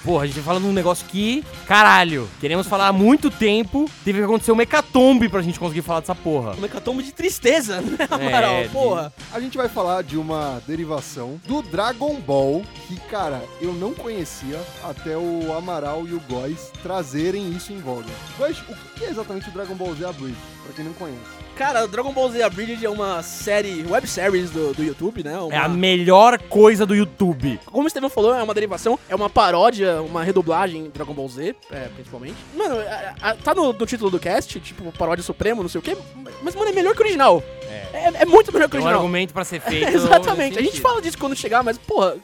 Porra, 0.08 0.24
a 0.24 0.26
gente 0.26 0.40
fala 0.40 0.58
de 0.58 0.64
um 0.64 0.72
negócio 0.72 1.06
que, 1.06 1.44
caralho, 1.66 2.26
queremos 2.40 2.66
falar 2.66 2.88
há 2.88 2.92
muito 2.94 3.30
tempo. 3.30 3.84
Teve 4.02 4.20
que 4.20 4.24
acontecer 4.24 4.50
uma 4.52 4.62
hecatombe 4.62 5.28
pra 5.28 5.42
gente 5.42 5.60
conseguir 5.60 5.82
falar 5.82 6.00
dessa 6.00 6.14
porra. 6.14 6.56
Um 6.58 6.64
hecatombe 6.64 7.02
de 7.02 7.12
tristeza, 7.12 7.82
né, 7.84 8.08
Amaral? 8.10 8.54
É, 8.54 8.62
de- 8.62 8.68
Porra. 8.70 9.12
A 9.30 9.38
gente 9.38 9.58
vai 9.58 9.68
falar 9.68 10.02
de 10.02 10.16
uma 10.16 10.62
derivação 10.66 11.38
do 11.46 11.60
Dragon 11.60 12.14
Ball, 12.20 12.62
que, 12.86 12.96
cara, 13.10 13.44
eu 13.60 13.74
não 13.74 13.92
conhecia 13.92 14.58
até 14.82 15.14
o 15.14 15.52
Amaral 15.54 16.08
e 16.08 16.14
o 16.14 16.20
Góis 16.26 16.72
trazerem 16.82 17.50
isso 17.54 17.70
em 17.74 17.78
voga. 17.78 18.08
Góis, 18.38 18.56
o 18.60 18.74
que 18.98 19.04
é 19.04 19.10
exatamente 19.10 19.50
o 19.50 19.52
Dragon 19.52 19.74
Ball 19.74 19.94
Z 19.94 20.06
Abridged, 20.06 20.38
pra 20.64 20.72
quem 20.72 20.86
não 20.86 20.94
conhece? 20.94 21.20
Cara, 21.58 21.88
Dragon 21.88 22.12
Ball 22.12 22.30
Z 22.30 22.40
Abridged 22.40 22.86
é 22.86 22.88
uma 22.88 23.20
série, 23.20 23.84
web 23.90 24.06
series 24.06 24.48
do, 24.50 24.72
do 24.72 24.84
YouTube, 24.84 25.24
né? 25.24 25.36
Uma- 25.40 25.52
É 25.52 25.58
a 25.58 25.68
melhor 25.68 26.38
coisa 26.38 26.86
do 26.86 26.94
YouTube. 26.94 27.58
Como 27.66 27.82
o 27.82 27.86
Estevão 27.88 28.08
falou, 28.08 28.32
é 28.32 28.40
uma 28.40 28.54
derivação, 28.54 28.96
é 29.08 29.14
uma 29.16 29.28
paródia, 29.28 30.00
uma 30.02 30.22
redublagem 30.22 30.86
em 30.86 30.88
Dragon 30.90 31.12
Ball 31.12 31.28
Z, 31.28 31.56
é, 31.72 31.88
principalmente. 31.94 32.36
Mano, 32.56 32.76
a- 32.78 33.30
a- 33.30 33.34
tá 33.34 33.56
no, 33.56 33.72
no 33.72 33.86
título 33.86 34.08
do 34.08 34.20
cast, 34.20 34.60
tipo, 34.60 34.92
paródia 34.92 35.24
supremo, 35.24 35.60
não 35.62 35.68
sei 35.68 35.80
o 35.80 35.82
quê, 35.82 35.96
mas, 36.42 36.54
mano, 36.54 36.70
é 36.70 36.72
melhor 36.72 36.94
que 36.94 37.00
o 37.00 37.04
original. 37.04 37.42
É. 37.68 37.88
É, 37.92 38.12
é 38.22 38.24
muito 38.24 38.52
melhor 38.52 38.68
que 38.68 38.76
o 38.76 38.78
Tem 38.78 38.80
um 38.80 38.84
original. 38.84 39.00
argumento 39.00 39.34
pra 39.34 39.44
ser 39.44 39.58
feito. 39.60 39.88
Exatamente. 39.88 40.58
A 40.60 40.62
gente 40.62 40.80
fala 40.80 41.02
disso 41.02 41.18
quando 41.18 41.34
chegar, 41.34 41.64
mas, 41.64 41.76
porra, 41.76 42.14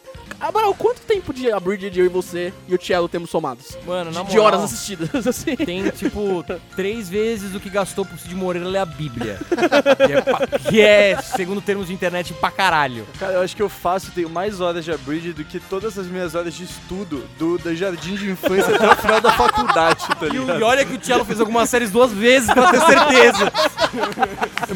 Amaral, 0.47 0.75
quanto 0.75 1.01
tempo 1.01 1.33
de 1.33 1.51
Abridged 1.51 1.99
eu 1.99 2.05
e 2.05 2.09
você 2.09 2.53
e 2.69 2.75
o 2.75 2.79
Cello 2.81 3.09
temos 3.09 3.31
somados? 3.31 3.79
Mano, 3.87 4.11
na 4.13 4.23
De, 4.23 4.29
de 4.31 4.37
moral, 4.37 4.47
horas 4.61 4.65
assistidas, 4.65 5.09
assim. 5.27 5.57
Tem, 5.57 5.89
tipo, 5.91 6.45
três 6.77 7.09
vezes 7.09 7.55
o 7.55 7.61
que 7.61 7.71
gastou 7.71 8.05
pro 8.05 8.19
Cid 8.19 8.35
Moreira 8.35 8.69
ler 8.69 8.79
a 8.79 8.85
Bíblia. 8.85 9.39
que, 10.07 10.13
é 10.13 10.21
pa- 10.21 10.47
que 10.71 10.81
é, 10.83 11.17
segundo 11.23 11.63
termos 11.63 11.87
de 11.87 11.95
internet, 11.95 12.35
pra 12.35 12.51
caralho. 12.51 13.07
Cara, 13.19 13.33
eu 13.35 13.41
acho 13.43 13.57
que 13.57 13.63
eu 13.63 13.71
faço, 13.71 14.11
tenho 14.11 14.29
mais 14.29 14.61
horas 14.61 14.85
de 14.85 14.93
Abridge 14.93 15.33
do 15.33 15.45
que 15.45 15.59
todas 15.59 15.99
as 15.99 16.07
minhas 16.07 16.35
horas 16.35 16.53
de 16.55 16.65
estudo 16.65 17.25
do, 17.39 17.57
do 17.57 17.75
jardim 17.75 18.15
de 18.15 18.31
infância 18.31 18.77
até 18.77 18.87
o 18.93 18.97
final 18.97 19.21
da 19.23 19.33
faculdade, 19.33 20.07
tá 20.21 20.27
E, 20.27 20.29
o- 20.39 20.43
ligado? 20.43 20.61
e 20.61 20.63
olha 20.63 20.85
que 20.85 20.95
o 20.97 21.03
Cello 21.03 21.25
fez 21.25 21.41
algumas 21.41 21.71
séries 21.71 21.91
duas 21.91 22.13
vezes 22.13 22.53
pra 22.53 22.71
ter 22.71 22.81
certeza. 22.81 23.53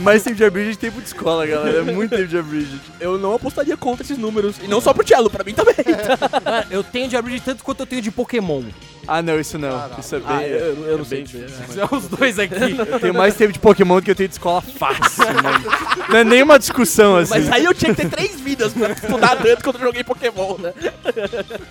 Mais 0.01 0.23
tempo 0.23 0.37
de 0.37 0.45
Abridge 0.45 0.71
que 0.73 0.79
tempo 0.79 1.01
de 1.01 1.09
escola, 1.09 1.47
galera. 1.47 1.79
É 1.79 1.83
muito 1.83 2.11
tempo 2.17 2.27
de 2.29 2.39
Abridge. 2.39 2.81
Eu 3.01 3.19
não 3.19 3.35
apostaria 3.35 3.77
contra 3.77 4.03
esses 4.03 4.17
números. 4.17 4.57
E 4.63 4.67
não 4.69 4.81
só 4.81 4.95
pro 4.95 5.07
Cello, 5.07 5.29
pra 5.29 5.45
mim 5.45 5.55
também. 5.65 5.75
Mano, 6.45 6.67
eu 6.71 6.85
tenho 6.85 7.09
de 7.09 7.17
Abridge 7.17 7.43
tanto 7.45 7.65
quanto 7.65 7.81
eu 7.81 7.87
tenho 7.87 8.03
de 8.03 8.11
Pokémon. 8.11 8.63
Ah, 9.11 9.23
não, 9.23 9.41
isso 9.41 9.59
não. 9.59 9.91
Isso 9.99 10.17
é 10.17 10.19
bem. 10.19 10.29
Ah, 10.29 10.47
eu, 10.47 10.85
eu 10.87 10.95
é 10.95 10.99
não 10.99 11.05
sei. 11.05 11.25
São 11.27 11.99
os 11.99 12.09
dois 12.09 12.39
aqui. 12.39 12.55
Eu 12.89 13.01
tenho 13.01 13.15
mais 13.15 13.35
tempo 13.35 13.53
de 13.55 13.59
Pokémon 13.59 13.97
do 13.97 14.03
que 14.03 14.11
eu 14.11 14.15
tenho 14.15 14.29
de 14.29 14.35
escola 14.35 14.61
fácil, 14.61 15.25
mano. 15.43 15.65
Não 16.11 16.19
é 16.19 16.25
nenhuma 16.25 16.59
discussão 16.59 17.17
assim. 17.17 17.31
Mas 17.31 17.51
aí 17.51 17.65
eu 17.65 17.73
tinha 17.73 17.95
que 17.95 18.03
ter 18.03 18.11
três 18.11 18.39
vidas 18.39 18.75
pra 18.75 18.93
estudar 18.93 19.37
tanto 19.37 19.65
quanto 19.65 19.77
eu 19.79 19.87
joguei 19.87 20.05
Pokémon, 20.05 20.59
né? 20.59 20.75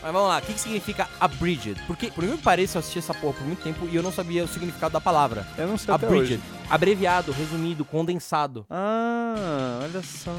Mas 0.02 0.12
vamos 0.12 0.28
lá, 0.30 0.40
o 0.40 0.42
que, 0.42 0.54
que 0.54 0.60
significa 0.60 1.08
Abridged? 1.20 1.80
Porque, 1.86 2.08
por 2.08 2.24
incrível 2.24 2.38
que 2.38 2.44
pareça, 2.44 2.78
eu 2.78 2.80
assisti 2.80 2.98
essa 3.00 3.14
porra 3.14 3.34
por 3.34 3.46
muito 3.46 3.62
tempo 3.62 3.88
e 3.92 3.96
eu 3.96 4.02
não 4.02 4.12
sabia 4.12 4.44
o 4.44 4.48
significado 4.48 4.94
da 4.94 5.02
palavra. 5.02 5.46
Eu 5.58 5.68
não 5.68 5.78
sei 5.78 5.94
até 5.94 6.08
Abridged. 6.08 6.34
hoje. 6.36 6.42
Abreviado, 6.70 7.32
resumido, 7.32 7.86
condensado. 7.86 8.66
Ah, 8.70 9.80
olha 9.84 10.02
só. 10.04 10.32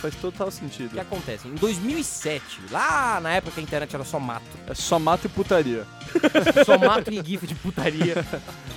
Faz 0.00 0.14
total 0.14 0.46
O 0.48 0.50
que 0.50 0.56
sentido. 0.56 0.98
acontece? 0.98 1.48
Em 1.48 1.54
2007, 1.54 2.60
lá 2.76 3.20
na 3.20 3.32
época 3.32 3.52
que 3.54 3.60
a 3.60 3.62
internet 3.62 3.94
era 3.94 4.04
só 4.04 4.18
mato, 4.18 4.44
É 4.68 4.74
só 4.74 4.98
mato 4.98 5.26
e 5.26 5.28
putaria. 5.28 5.84
só 6.64 6.78
mato 6.78 7.10
e 7.12 7.22
gif 7.24 7.46
de 7.46 7.54
putaria. 7.54 8.24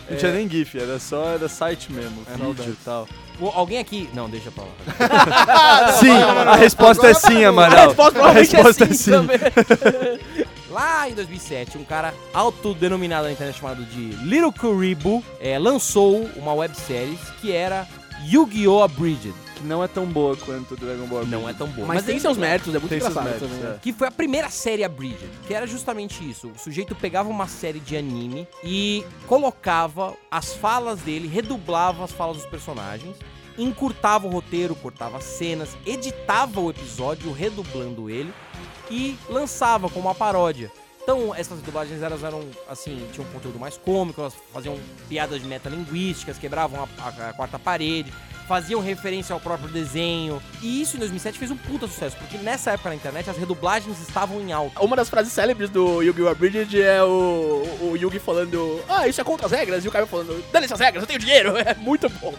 Não 0.10 0.18
tinha 0.18 0.34
nem 0.34 0.50
GIF, 0.50 0.78
era 0.80 1.00
só 1.00 1.30
era 1.30 1.48
site 1.48 1.92
mesmo, 1.92 2.24
vídeo 2.36 2.72
e 2.72 2.84
tal. 2.84 3.08
Alguém 3.54 3.78
aqui. 3.78 4.10
Não, 4.14 4.30
deixa 4.30 4.52
pra 4.52 4.64
lá. 4.64 5.92
Sim, 6.00 6.12
a 6.12 6.56
resposta 6.56 7.08
é 7.08 7.14
sim, 7.14 7.46
A 7.46 7.50
Amaral. 7.50 7.88
resposta 7.88 8.12
provavelmente 8.12 8.56
A 8.56 8.58
resposta 8.64 8.84
é 8.84 8.94
sim, 8.94 9.12
também. 9.12 9.40
Lá 10.70 11.10
em 11.10 11.14
2007, 11.14 11.78
um 11.80 11.84
cara 11.84 12.14
autodenominado 12.34 13.26
na 13.26 13.32
internet 13.32 13.58
chamado 13.60 13.84
de 13.86 14.12
Little 14.24 14.52
Kuribo 14.54 15.24
é, 15.40 15.58
lançou 15.58 16.30
uma 16.36 16.54
websérie 16.54 17.18
que 17.42 17.52
era 17.52 17.88
Yu-Gi-Oh! 18.28 18.84
Abridged. 18.84 19.34
Que 19.60 19.66
não 19.68 19.84
é 19.84 19.88
tão 19.88 20.06
boa 20.06 20.36
quanto 20.38 20.76
Dragon 20.76 21.06
Ball. 21.06 21.26
Não 21.26 21.48
é 21.48 21.54
tão 21.54 21.68
boa. 21.68 21.88
Mas, 21.88 22.06
tem 22.06 22.18
seus 22.20 22.38
méritos, 22.38 22.74
é 22.74 22.80
muito 22.80 22.90
Tem 22.90 22.98
engraçado 22.98 23.24
méritos, 23.26 23.50
também. 23.50 23.72
é. 23.72 23.78
Que 23.82 23.92
foi 23.92 24.08
a 24.08 24.12
primeira 24.12 24.50
série 24.50 24.84
Abridged, 24.84 25.30
que 25.48 25.54
era 25.54 25.68
justamente 25.68 26.28
isso. 26.28 26.52
O 26.56 26.60
sujeito 26.60 26.96
pegava 26.96 27.30
uma 27.30 27.48
série 27.48 27.80
de 27.80 27.98
anime 27.98 28.48
e 28.64 29.04
colocava 29.28 30.16
as 30.32 30.54
falas 30.54 31.00
dele, 31.02 31.28
redublava 31.28 32.04
as 32.06 32.12
falas 32.12 32.38
dos 32.38 32.46
personagens, 32.46 33.16
encurtava 33.58 34.28
o 34.28 34.30
roteiro, 34.30 34.76
cortava 34.76 35.20
cenas, 35.20 35.70
editava 35.86 36.60
o 36.62 36.70
episódio, 36.70 37.32
redublando 37.32 38.10
ele 38.10 38.34
e 38.90 39.18
lançava 39.30 39.90
como 39.90 40.08
uma 40.08 40.16
paródia. 40.16 40.72
Então, 41.02 41.34
essas 41.34 41.60
dublagens 41.62 42.02
elas 42.02 42.24
eram, 42.24 42.42
assim, 42.70 43.08
tinham 43.12 43.28
um 43.28 43.32
conteúdo 43.32 43.58
mais 43.58 43.78
cômico, 43.78 44.22
elas 44.22 44.34
faziam 44.54 44.78
piadas 45.08 45.42
metalinguísticas, 45.42 46.38
quebravam 46.38 46.88
a, 47.00 47.04
a- 47.04 47.30
a 47.30 47.34
quarta 47.34 47.58
parede, 47.58 48.14
faziam 48.48 48.80
referência 48.82 49.34
ao 49.34 49.40
próprio 49.40 49.70
desenho. 49.70 50.42
E 50.62 50.82
isso 50.82 50.96
em 50.98 51.00
2007 51.00 51.38
fez 51.40 51.50
um 51.52 51.58
puta 51.58 51.88
sucesso, 51.88 52.16
porque 52.18 52.38
nessa 52.38 52.72
época 52.72 52.90
na 52.90 52.96
internet 52.96 53.28
as 53.30 53.38
redublagens 53.38 54.00
estavam 54.02 54.40
em 54.42 54.52
alta. 54.52 54.82
Uma 54.84 54.96
das 54.96 55.10
frases 55.10 55.32
célebres 55.34 55.70
do 55.72 56.02
Yu-Gi-Oh! 56.04 56.28
Abridged 56.28 56.80
é 56.80 57.04
o, 57.04 57.64
o 57.92 57.96
Yugi 58.00 58.20
falando 58.20 58.80
Ah, 58.88 59.08
isso 59.08 59.20
é 59.22 59.24
contra 59.24 59.46
as 59.48 59.52
regras, 59.52 59.84
e 59.86 59.88
o 59.88 59.92
cara 59.92 60.06
falando 60.06 60.44
Dane-se 60.52 60.74
as 60.74 60.80
regras, 60.80 61.04
eu 61.04 61.08
tenho 61.08 61.20
dinheiro, 61.20 61.54
é 61.58 61.74
muito 61.76 62.08
bom. 62.10 62.34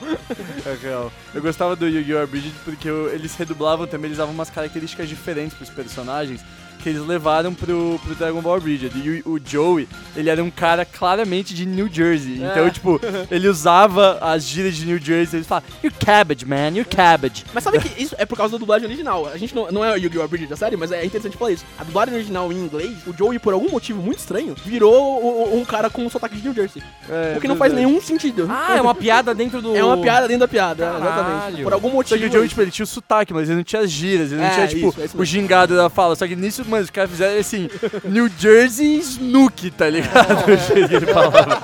É 0.67 0.75
real. 0.81 1.13
Eu 1.35 1.43
gostava 1.43 1.75
do 1.75 1.89
Yu-Gi-Oh! 1.89 2.23
Abridged 2.23 2.55
porque 2.65 2.89
eu- 2.89 3.09
eles 3.13 3.35
redublavam 3.35 3.87
também, 3.89 4.09
eles 4.09 4.19
davam 4.19 4.33
umas 4.35 4.51
características 4.51 5.09
diferentes 5.09 5.57
pros 5.57 5.71
personagens 5.71 6.41
que 6.81 6.89
eles 6.89 7.07
levaram 7.07 7.55
pro, 7.55 8.01
pro 8.05 8.15
Dragon 8.15 8.41
Ball 8.41 8.55
Abridged. 8.57 8.91
E 8.97 9.23
o, 9.27 9.35
o 9.35 9.41
Joey, 9.45 9.89
ele 10.17 10.29
era 10.31 10.43
um 10.43 10.51
cara 10.51 10.85
claramente 10.85 11.55
de 11.55 11.67
New 11.67 11.89
Jersey. 11.93 12.37
Então, 12.43 12.67
É. 12.67 12.71
tipo, 12.71 13.01
ele 13.31 13.49
usava 13.49 14.19
as 14.21 14.45
gírias 14.45 14.77
de 14.77 14.87
New 14.87 14.99
Jersey. 14.99 15.39
Ele 15.41 15.45
falava, 15.45 15.67
you're 15.83 15.97
cabbage, 16.05 16.45
man, 16.47 16.69
you're 16.75 16.85
cabbage. 16.85 17.45
Mas 17.55 17.65
sabe 17.65 17.79
que 17.81 18.03
isso 18.03 18.15
é 18.19 18.25
por 18.27 18.37
causa 18.37 18.53
da 18.53 18.59
dublagem 18.59 18.87
original. 18.87 19.27
A 19.27 19.37
gente 19.37 19.55
não, 19.55 19.71
não 19.71 19.85
é 19.85 19.93
o 19.93 19.97
Yu-Gi-Oh! 19.97 20.23
Abridged 20.23 20.49
da 20.49 20.57
série, 20.57 20.77
mas 20.77 20.93
é 20.93 21.05
interessante 21.05 21.37
falar 21.37 21.53
isso. 21.53 21.65
A 21.79 21.85
dublagem 21.85 22.15
original 22.15 22.53
em 22.53 22.57
inglês, 22.57 22.97
o 23.07 23.13
Joey, 23.17 23.39
por 23.39 23.53
algum 23.53 23.71
motivo 23.71 24.03
muito 24.03 24.19
estranho, 24.19 24.55
virou 24.65 24.95
o- 25.23 25.55
o- 25.55 25.61
um 25.61 25.65
cara 25.65 25.89
com 25.91 26.05
um 26.05 26.11
sotaque 26.11 26.37
de 26.37 26.43
New 26.43 26.55
Jersey. 26.55 26.83
É, 27.09 27.35
o 27.37 27.41
que 27.41 27.49
não 27.49 27.57
faz 27.57 27.73
nenhum 27.73 28.01
sentido. 28.01 28.47
Ah, 28.51 28.77
é 28.77 28.81
uma 28.81 28.95
piada 28.95 29.35
dentro 29.35 29.61
do. 29.63 29.71
É 29.81 29.85
uma 29.85 29.97
piada 29.99 30.27
dentro 30.29 30.41
da 30.41 30.49
piada, 30.49 30.85
Caralho. 30.85 31.05
exatamente. 31.05 31.63
Por 31.63 31.73
algum 31.73 31.89
Só 31.91 31.95
motivo. 31.97 32.21
que 32.21 32.27
o 32.27 32.33
Joey, 32.33 32.49
tipo, 32.49 32.61
ele 32.61 32.71
tinha 32.71 32.85
o 32.85 32.87
sotaque, 32.87 33.33
mas 33.33 33.49
ele 33.49 33.57
não 33.59 33.65
tinha 33.65 33.83
as 33.83 33.91
gírias, 33.91 34.31
ele 34.33 34.41
não 34.41 34.47
É, 34.47 34.51
tinha, 34.55 34.69
tipo, 34.69 34.89
isso, 34.89 35.01
é 35.01 35.05
isso 35.07 35.19
o 35.19 35.25
gingado 35.25 35.75
da 35.77 35.89
fala. 35.89 36.15
Só 36.17 36.27
que 36.27 36.37
nisso, 36.37 36.65
mano, 36.71 36.85
os 36.85 36.91
caras 36.91 37.11
fizeram 37.11 37.39
assim, 37.39 37.69
New 38.05 38.31
Jersey 38.39 38.99
Snook, 38.99 39.71
tá 39.73 39.89
ligado? 39.91 40.45
O 40.45 40.57
jeito 40.75 40.89
que 40.89 40.95
ele 40.95 41.07
falava. 41.07 41.61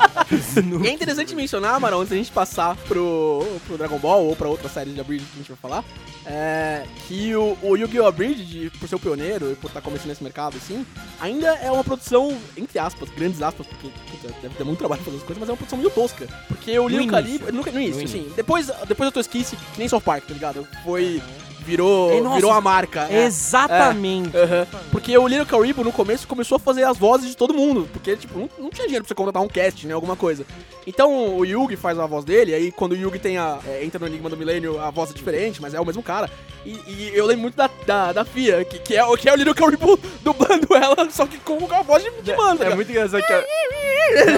E 0.85 0.89
é 0.89 0.93
interessante 0.93 1.35
mencionar, 1.35 1.75
Amaral, 1.75 2.01
antes 2.01 2.11
da 2.11 2.17
gente 2.17 2.33
passar 2.33 2.77
pro, 2.89 3.47
pro 3.67 3.79
Dragon 3.79 3.99
Ball 3.99 4.27
ou 4.27 4.35
pra 4.37 4.49
outras 4.49 4.73
séries 4.73 4.95
de 4.95 5.01
Abridged 5.01 5.27
que 5.27 5.35
a 5.35 5.39
gente 5.39 5.49
vai 5.49 5.57
falar, 5.57 5.85
é, 6.27 6.85
que 7.07 7.35
o, 7.37 7.57
o 7.63 7.77
Yu-Gi-Oh! 7.77 8.07
Abridged, 8.07 8.71
por 8.79 8.89
ser 8.89 8.97
o 8.97 8.99
pioneiro 8.99 9.53
e 9.53 9.55
por 9.55 9.69
estar 9.69 9.81
começando 9.81 10.09
nesse 10.09 10.23
mercado 10.23 10.57
assim, 10.57 10.85
ainda 11.21 11.49
é 11.55 11.71
uma 11.71 11.85
produção, 11.85 12.37
entre 12.57 12.79
aspas, 12.79 13.09
grandes 13.11 13.41
aspas, 13.41 13.67
porque 13.67 13.89
puta, 14.11 14.35
deve 14.43 14.55
ter 14.55 14.65
muito 14.65 14.79
trabalho 14.79 15.03
fazer 15.03 15.17
as 15.17 15.23
coisas, 15.23 15.39
mas 15.39 15.49
é 15.49 15.53
uma 15.53 15.57
produção 15.57 15.79
meio 15.79 15.91
tosca. 15.91 16.27
Porque 16.49 16.77
o 16.79 16.91
início. 16.91 17.11
Calibre. 17.11 17.53
No, 17.53 17.63
no 17.63 17.81
início, 17.81 18.03
No 18.03 18.09
sim. 18.09 18.33
Depois, 18.35 18.67
depois 18.89 19.07
eu 19.07 19.13
tô 19.13 19.21
esqueci, 19.21 19.55
que 19.57 19.79
nem 19.79 19.89
South 19.89 20.01
Park, 20.01 20.27
tá 20.27 20.35
ligado? 20.35 20.67
Foi. 20.85 21.23
Virou, 21.67 22.13
É, 22.13 22.21
nossa, 22.21 22.37
virou 22.37 22.53
a 22.53 22.61
marca. 22.61 23.09
é. 23.11 23.25
Exatamente. 23.25 24.37
Aham. 24.37 24.67
Porque 24.93 25.17
o 25.19 25.27
Little 25.27 25.45
Caribo 25.47 25.83
no 25.83 25.91
começo 25.93 26.27
começou 26.29 26.57
a 26.57 26.59
fazer 26.61 26.85
as 26.85 26.97
vozes 26.97 27.31
de 27.31 27.37
todo 27.37 27.53
mundo. 27.53 27.89
Porque, 27.93 28.15
tipo, 28.17 28.39
não, 28.39 28.49
não 28.59 28.71
tinha 28.71 28.87
dinheiro 28.87 29.05
pra 29.05 29.09
você 29.09 29.15
contratar 29.15 29.43
um 29.43 29.49
cast, 29.49 29.87
né? 29.87 29.93
Alguma 29.93 30.15
coisa. 30.15 30.47
Então 30.87 31.37
o 31.39 31.45
Yugi 31.45 31.75
faz 31.77 31.99
a 31.99 32.07
voz 32.07 32.25
dele, 32.25 32.55
aí 32.55 32.71
quando 32.71 32.93
o 32.93 32.97
Yugi 32.97 33.19
tem 33.19 33.37
a, 33.39 33.59
é, 33.67 33.85
entra 33.85 33.99
no 33.99 34.07
Enigma 34.07 34.31
do 34.31 34.37
Milênio, 34.37 34.81
a 34.81 34.89
voz 34.91 35.11
é 35.11 35.15
diferente, 35.15 35.61
mas 35.61 35.75
é 35.75 35.81
o 35.81 35.85
mesmo 35.85 36.01
cara. 36.03 36.31
E, 36.65 36.71
e 36.87 37.11
eu 37.13 37.27
lembro 37.27 37.43
muito 37.43 37.57
da, 37.57 37.69
da, 37.85 38.13
da 38.13 38.25
Fia, 38.25 38.65
que, 38.65 38.79
que, 38.79 38.97
é, 38.97 39.05
o- 39.05 39.17
que 39.17 39.29
é 39.29 39.33
o 39.33 39.37
Little 39.37 39.55
Caribo 39.55 39.99
dublando 40.23 40.69
ela, 40.75 41.11
só 41.11 41.27
que 41.27 41.39
com 41.39 41.59
a 41.75 41.83
voz 41.83 42.05
de, 42.05 42.11
de 42.23 42.37
mano. 42.37 42.63
É 42.63 42.73
muito 42.75 42.91
engraçado 42.91 43.21
que 43.25 43.33
a, 43.33 43.43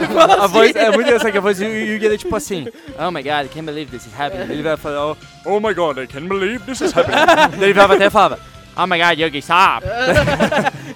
fala 0.09 0.35
a 0.35 0.45
assim. 0.45 0.53
voz 0.55 0.75
é 0.77 0.87
muito 0.91 1.03
engraçado 1.07 1.33
que 1.33 1.39
a 1.39 1.41
voz 1.43 1.59
do 1.59 1.65
Yugi 1.65 2.07
era 2.07 2.17
tipo 2.17 2.35
assim, 2.35 2.67
oh 2.99 3.11
my 3.11 3.23
god, 3.23 3.45
I 3.45 3.49
can't 3.49 3.67
believe 3.67 3.91
this 3.91 4.07
is 4.07 4.13
happening. 4.19 4.51
Ele 4.53 4.63
vai 4.63 4.77
falar, 4.79 5.13
oh, 5.13 5.17
oh 5.45 5.61
my 5.61 5.75
god, 5.75 5.99
I 5.99 6.07
can't 6.07 6.29
believe 6.29 6.65
this 6.65 6.81
is 6.81 6.93
happening. 6.93 7.63
Ele 7.63 7.73
vai 7.73 7.85
até 7.85 8.07
e 8.07 8.11
falava, 8.11 8.39
oh 8.77 8.87
my 8.87 8.99
god, 8.99 9.19
Yugi, 9.19 9.39
stop. 9.39 9.85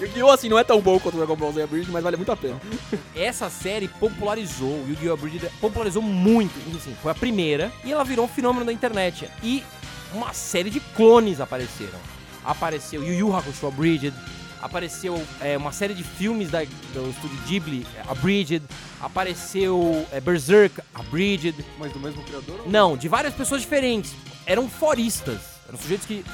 Yu-Gi-Oh! 0.00 0.30
assim, 0.30 0.48
não 0.48 0.58
é 0.58 0.64
tão 0.64 0.80
bom 0.80 0.98
quanto 0.98 1.14
o 1.14 1.18
Dragon 1.18 1.36
Ball 1.36 1.52
Z 1.52 1.66
Bridge, 1.66 1.90
mas 1.90 2.02
vale 2.02 2.16
muito 2.16 2.32
a 2.32 2.36
pena. 2.36 2.60
Essa 3.14 3.48
série 3.50 3.88
popularizou, 3.88 4.68
o 4.68 4.86
Yu-Gi-Oh! 4.88 5.14
Abridged 5.14 5.50
popularizou 5.60 6.02
muito, 6.02 6.52
assim, 6.76 6.96
foi 7.02 7.12
a 7.12 7.14
primeira, 7.14 7.70
e 7.84 7.92
ela 7.92 8.04
virou 8.04 8.24
um 8.24 8.28
fenômeno 8.28 8.64
da 8.64 8.72
internet. 8.72 9.28
E 9.42 9.62
uma 10.12 10.32
série 10.32 10.70
de 10.70 10.80
clones 10.80 11.40
apareceram. 11.40 11.98
Apareceu 12.44 13.04
Yu 13.04 13.14
Yu 13.14 13.36
Hakusho 13.36 13.66
Abridged, 13.66 14.14
apareceu 14.60 15.22
é, 15.40 15.56
uma 15.56 15.72
série 15.72 15.94
de 15.94 16.04
filmes 16.04 16.50
da, 16.50 16.62
do 16.92 17.10
estúdio 17.10 17.38
Ghibli, 17.46 17.86
é, 17.96 18.10
Abridged, 18.10 18.64
apareceu 19.00 20.06
é, 20.12 20.20
Berserk, 20.20 20.80
Abridged, 20.94 21.54
Mas 21.78 21.92
do 21.92 22.00
mesmo 22.00 22.22
criador? 22.22 22.62
não, 22.66 22.96
de 22.96 23.08
várias 23.08 23.34
pessoas 23.34 23.62
diferentes. 23.62 24.14
Eram 24.46 24.68
foristas. 24.68 25.40
Eram 25.68 25.78
sujeitos 25.78 26.06
que 26.06 26.24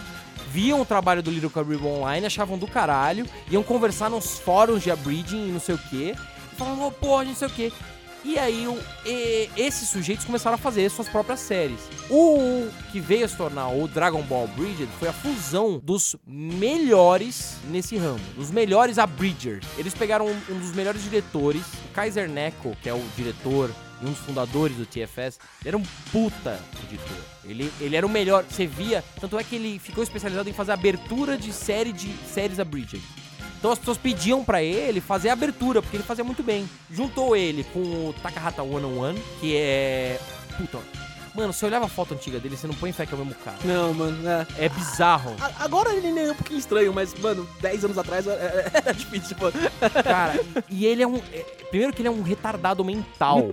viam 0.50 0.80
o 0.80 0.84
trabalho 0.86 1.22
do 1.22 1.30
Little 1.30 1.50
Caribe 1.50 1.84
online, 1.84 2.26
achavam 2.26 2.56
do 2.56 2.66
caralho, 2.66 3.26
iam 3.50 3.62
conversar 3.62 4.08
nos 4.08 4.38
fóruns 4.38 4.82
de 4.82 4.90
abridging 4.90 5.48
e 5.48 5.52
não 5.52 5.60
sei 5.60 5.74
o 5.74 5.78
quê, 5.78 6.14
e 6.52 6.56
falavam, 6.56 6.86
oh, 6.86 6.90
porra, 6.92 7.24
não 7.24 7.34
sei 7.34 7.48
o 7.48 7.50
quê. 7.50 7.72
E 8.28 8.36
aí, 8.40 8.66
o- 8.66 8.76
e- 9.08 9.48
esses 9.56 9.88
sujeitos 9.88 10.24
começaram 10.24 10.56
a 10.56 10.58
fazer 10.58 10.90
suas 10.90 11.08
próprias 11.08 11.38
séries. 11.38 11.78
O 12.10 12.68
que 12.90 12.98
veio 12.98 13.24
a 13.24 13.28
se 13.28 13.36
tornar 13.36 13.68
o 13.68 13.86
Dragon 13.86 14.20
Ball 14.22 14.48
Bridged 14.48 14.88
foi 14.98 15.08
a 15.08 15.12
fusão 15.12 15.78
dos 15.78 16.16
melhores 16.26 17.56
nesse 17.70 17.96
ramo, 17.96 18.18
dos 18.34 18.50
melhores 18.50 18.98
abridgers. 18.98 19.64
Eles 19.78 19.94
pegaram 19.94 20.26
um, 20.26 20.40
um 20.50 20.58
dos 20.58 20.72
melhores 20.72 21.02
diretores, 21.04 21.62
o 21.88 21.92
Kaiser 21.94 22.28
Neko, 22.28 22.76
que 22.82 22.88
é 22.88 22.92
o 22.92 23.02
diretor 23.16 23.70
e 24.02 24.06
um 24.06 24.10
dos 24.10 24.18
fundadores 24.18 24.76
do 24.76 24.84
TFS, 24.84 25.38
ele 25.60 25.68
era 25.68 25.76
um 25.76 25.82
puta 26.10 26.60
editor. 26.84 27.16
Ele, 27.44 27.72
ele 27.80 27.94
era 27.96 28.04
o 28.04 28.10
melhor, 28.10 28.44
você 28.44 28.66
via, 28.66 29.04
tanto 29.20 29.38
é 29.38 29.44
que 29.44 29.54
ele 29.54 29.78
ficou 29.78 30.02
especializado 30.02 30.48
em 30.50 30.52
fazer 30.52 30.72
abertura 30.72 31.38
de 31.38 31.52
série 31.52 31.92
de 31.92 32.12
séries 32.34 32.58
abridged. 32.58 33.00
Então 33.66 33.72
as 33.72 33.80
pessoas 33.80 33.98
pediam 33.98 34.44
pra 34.44 34.62
ele 34.62 35.00
fazer 35.00 35.28
a 35.28 35.32
abertura, 35.32 35.82
porque 35.82 35.96
ele 35.96 36.04
fazia 36.04 36.22
muito 36.22 36.40
bem. 36.40 36.70
Juntou 36.88 37.34
ele 37.34 37.64
com 37.64 37.80
o 37.80 38.14
Takahata 38.22 38.62
One 38.62 38.86
on 38.86 38.98
One, 39.00 39.22
que 39.40 39.56
é. 39.56 40.20
Puta. 40.56 40.78
Mano, 41.36 41.52
você 41.52 41.66
olhava 41.66 41.84
a 41.84 41.88
foto 41.88 42.14
antiga 42.14 42.38
dele, 42.40 42.56
você 42.56 42.66
não 42.66 42.74
põe 42.74 42.92
fé 42.92 43.04
que 43.06 43.12
é 43.12 43.16
o 43.16 43.18
mesmo 43.18 43.34
cara. 43.44 43.56
Não, 43.64 43.92
mano, 43.92 44.16
é. 44.28 44.46
É 44.66 44.68
bizarro. 44.68 45.34
A- 45.40 45.64
Agora 45.64 45.94
ele 45.94 46.18
é 46.18 46.30
um 46.32 46.34
pouquinho 46.34 46.58
estranho, 46.58 46.92
mas, 46.94 47.14
mano, 47.14 47.46
10 47.60 47.84
anos 47.84 47.98
atrás 47.98 48.26
era, 48.26 48.70
era 48.72 48.92
difícil, 48.94 49.36
mano. 49.40 49.52
Cara, 50.02 50.40
e 50.70 50.76
e 50.76 50.86
ele 50.86 51.02
é 51.02 51.06
um. 51.06 51.16
é- 51.32 51.44
primeiro 51.70 51.92
que 51.92 52.00
ele 52.00 52.08
é 52.08 52.10
um 52.10 52.22
retardado 52.22 52.84
mental. 52.84 53.50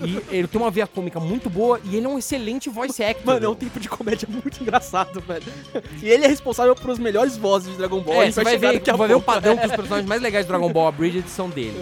e 0.00 0.36
ele 0.36 0.46
tem 0.46 0.60
uma 0.60 0.70
via 0.70 0.86
cômica 0.86 1.18
muito 1.18 1.48
boa 1.48 1.80
e 1.84 1.96
ele 1.96 2.04
é 2.06 2.08
um 2.08 2.18
excelente 2.18 2.68
voice 2.68 3.02
actor. 3.02 3.24
Mano, 3.34 3.46
é 3.46 3.48
um 3.48 3.54
tipo 3.54 3.80
de 3.80 3.88
comédia 3.88 4.28
muito 4.30 4.60
engraçado, 4.62 5.20
velho. 5.20 5.44
E 6.02 6.08
ele 6.08 6.24
é 6.24 6.28
responsável 6.28 6.74
pelas 6.76 6.98
melhores 6.98 7.36
vozes 7.36 7.70
de 7.70 7.76
Dragon 7.78 8.00
Ball. 8.00 8.16
É, 8.16 8.20
a 8.20 8.24
gente 8.26 8.34
você 8.34 8.44
vai 8.44 8.52
chegar 8.54 8.68
ver, 8.68 8.74
daqui 8.78 8.90
a 8.90 8.96
vai 8.96 9.08
ver 9.08 9.14
o 9.14 9.20
pouco. 9.20 9.32
padrão 9.40 9.56
que 9.58 9.66
os 9.66 9.72
personagens 9.72 10.06
mais 10.08 10.20
legais 10.20 10.44
de 10.44 10.48
Dragon 10.52 10.70
Ball 10.72 10.88
Abridged 10.88 11.28
são 11.30 11.48
dele. 11.48 11.74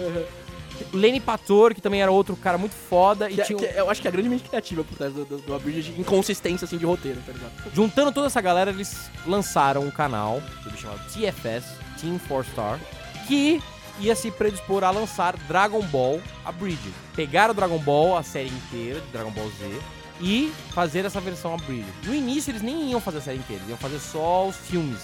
Lenny 0.93 1.19
Pator, 1.19 1.73
que 1.73 1.81
também 1.81 2.01
era 2.01 2.11
outro 2.11 2.35
cara 2.35 2.57
muito 2.57 2.73
foda. 2.75 3.29
E 3.29 3.35
Que 3.35 3.41
é- 3.41 3.43
tinha 3.45 3.57
um- 3.57 3.63
é- 3.63 3.79
eu 3.79 3.89
acho 3.89 4.01
que 4.01 4.07
é 4.07 4.09
a 4.09 4.11
grande 4.11 4.29
mente 4.29 4.43
criativa 4.43 4.83
por 4.83 4.97
trás 4.97 5.13
do, 5.13 5.25
do, 5.25 5.37
do 5.37 5.55
Abridged 5.55 5.93
de 5.93 6.01
inconsistência, 6.01 6.65
assim, 6.65 6.77
de 6.77 6.85
roteiro, 6.85 7.19
tá 7.25 7.31
ligado? 7.31 7.51
Juntando 7.73 8.11
toda 8.11 8.27
essa 8.27 8.41
galera, 8.41 8.71
eles 8.71 9.09
lançaram 9.25 9.81
um 9.83 9.91
canal 9.91 10.41
chamado 10.77 10.99
TFS, 11.11 11.65
Team 11.99 12.19
4 12.27 12.51
Star, 12.51 12.79
que 13.27 13.61
ia 13.99 14.15
se 14.15 14.29
predispor 14.31 14.83
a 14.83 14.91
lançar 14.91 15.35
Dragon 15.47 15.81
Ball 15.87 16.21
Abridged. 16.45 16.93
Pegar 17.15 17.49
o 17.49 17.53
Dragon 17.53 17.79
Ball, 17.79 18.15
a 18.17 18.23
série 18.23 18.49
inteira 18.49 18.99
de 19.01 19.07
Dragon 19.07 19.31
Ball 19.31 19.49
Z, 19.59 19.79
e 20.21 20.51
fazer 20.73 21.03
essa 21.05 21.19
versão 21.19 21.53
Abridged. 21.53 21.91
No 22.05 22.13
início 22.13 22.51
eles 22.51 22.61
nem 22.61 22.91
iam 22.91 23.01
fazer 23.01 23.17
a 23.17 23.21
série 23.21 23.37
inteira, 23.39 23.61
eles 23.61 23.69
iam 23.69 23.77
fazer 23.77 23.99
só 23.99 24.47
os 24.47 24.55
filmes. 24.55 24.99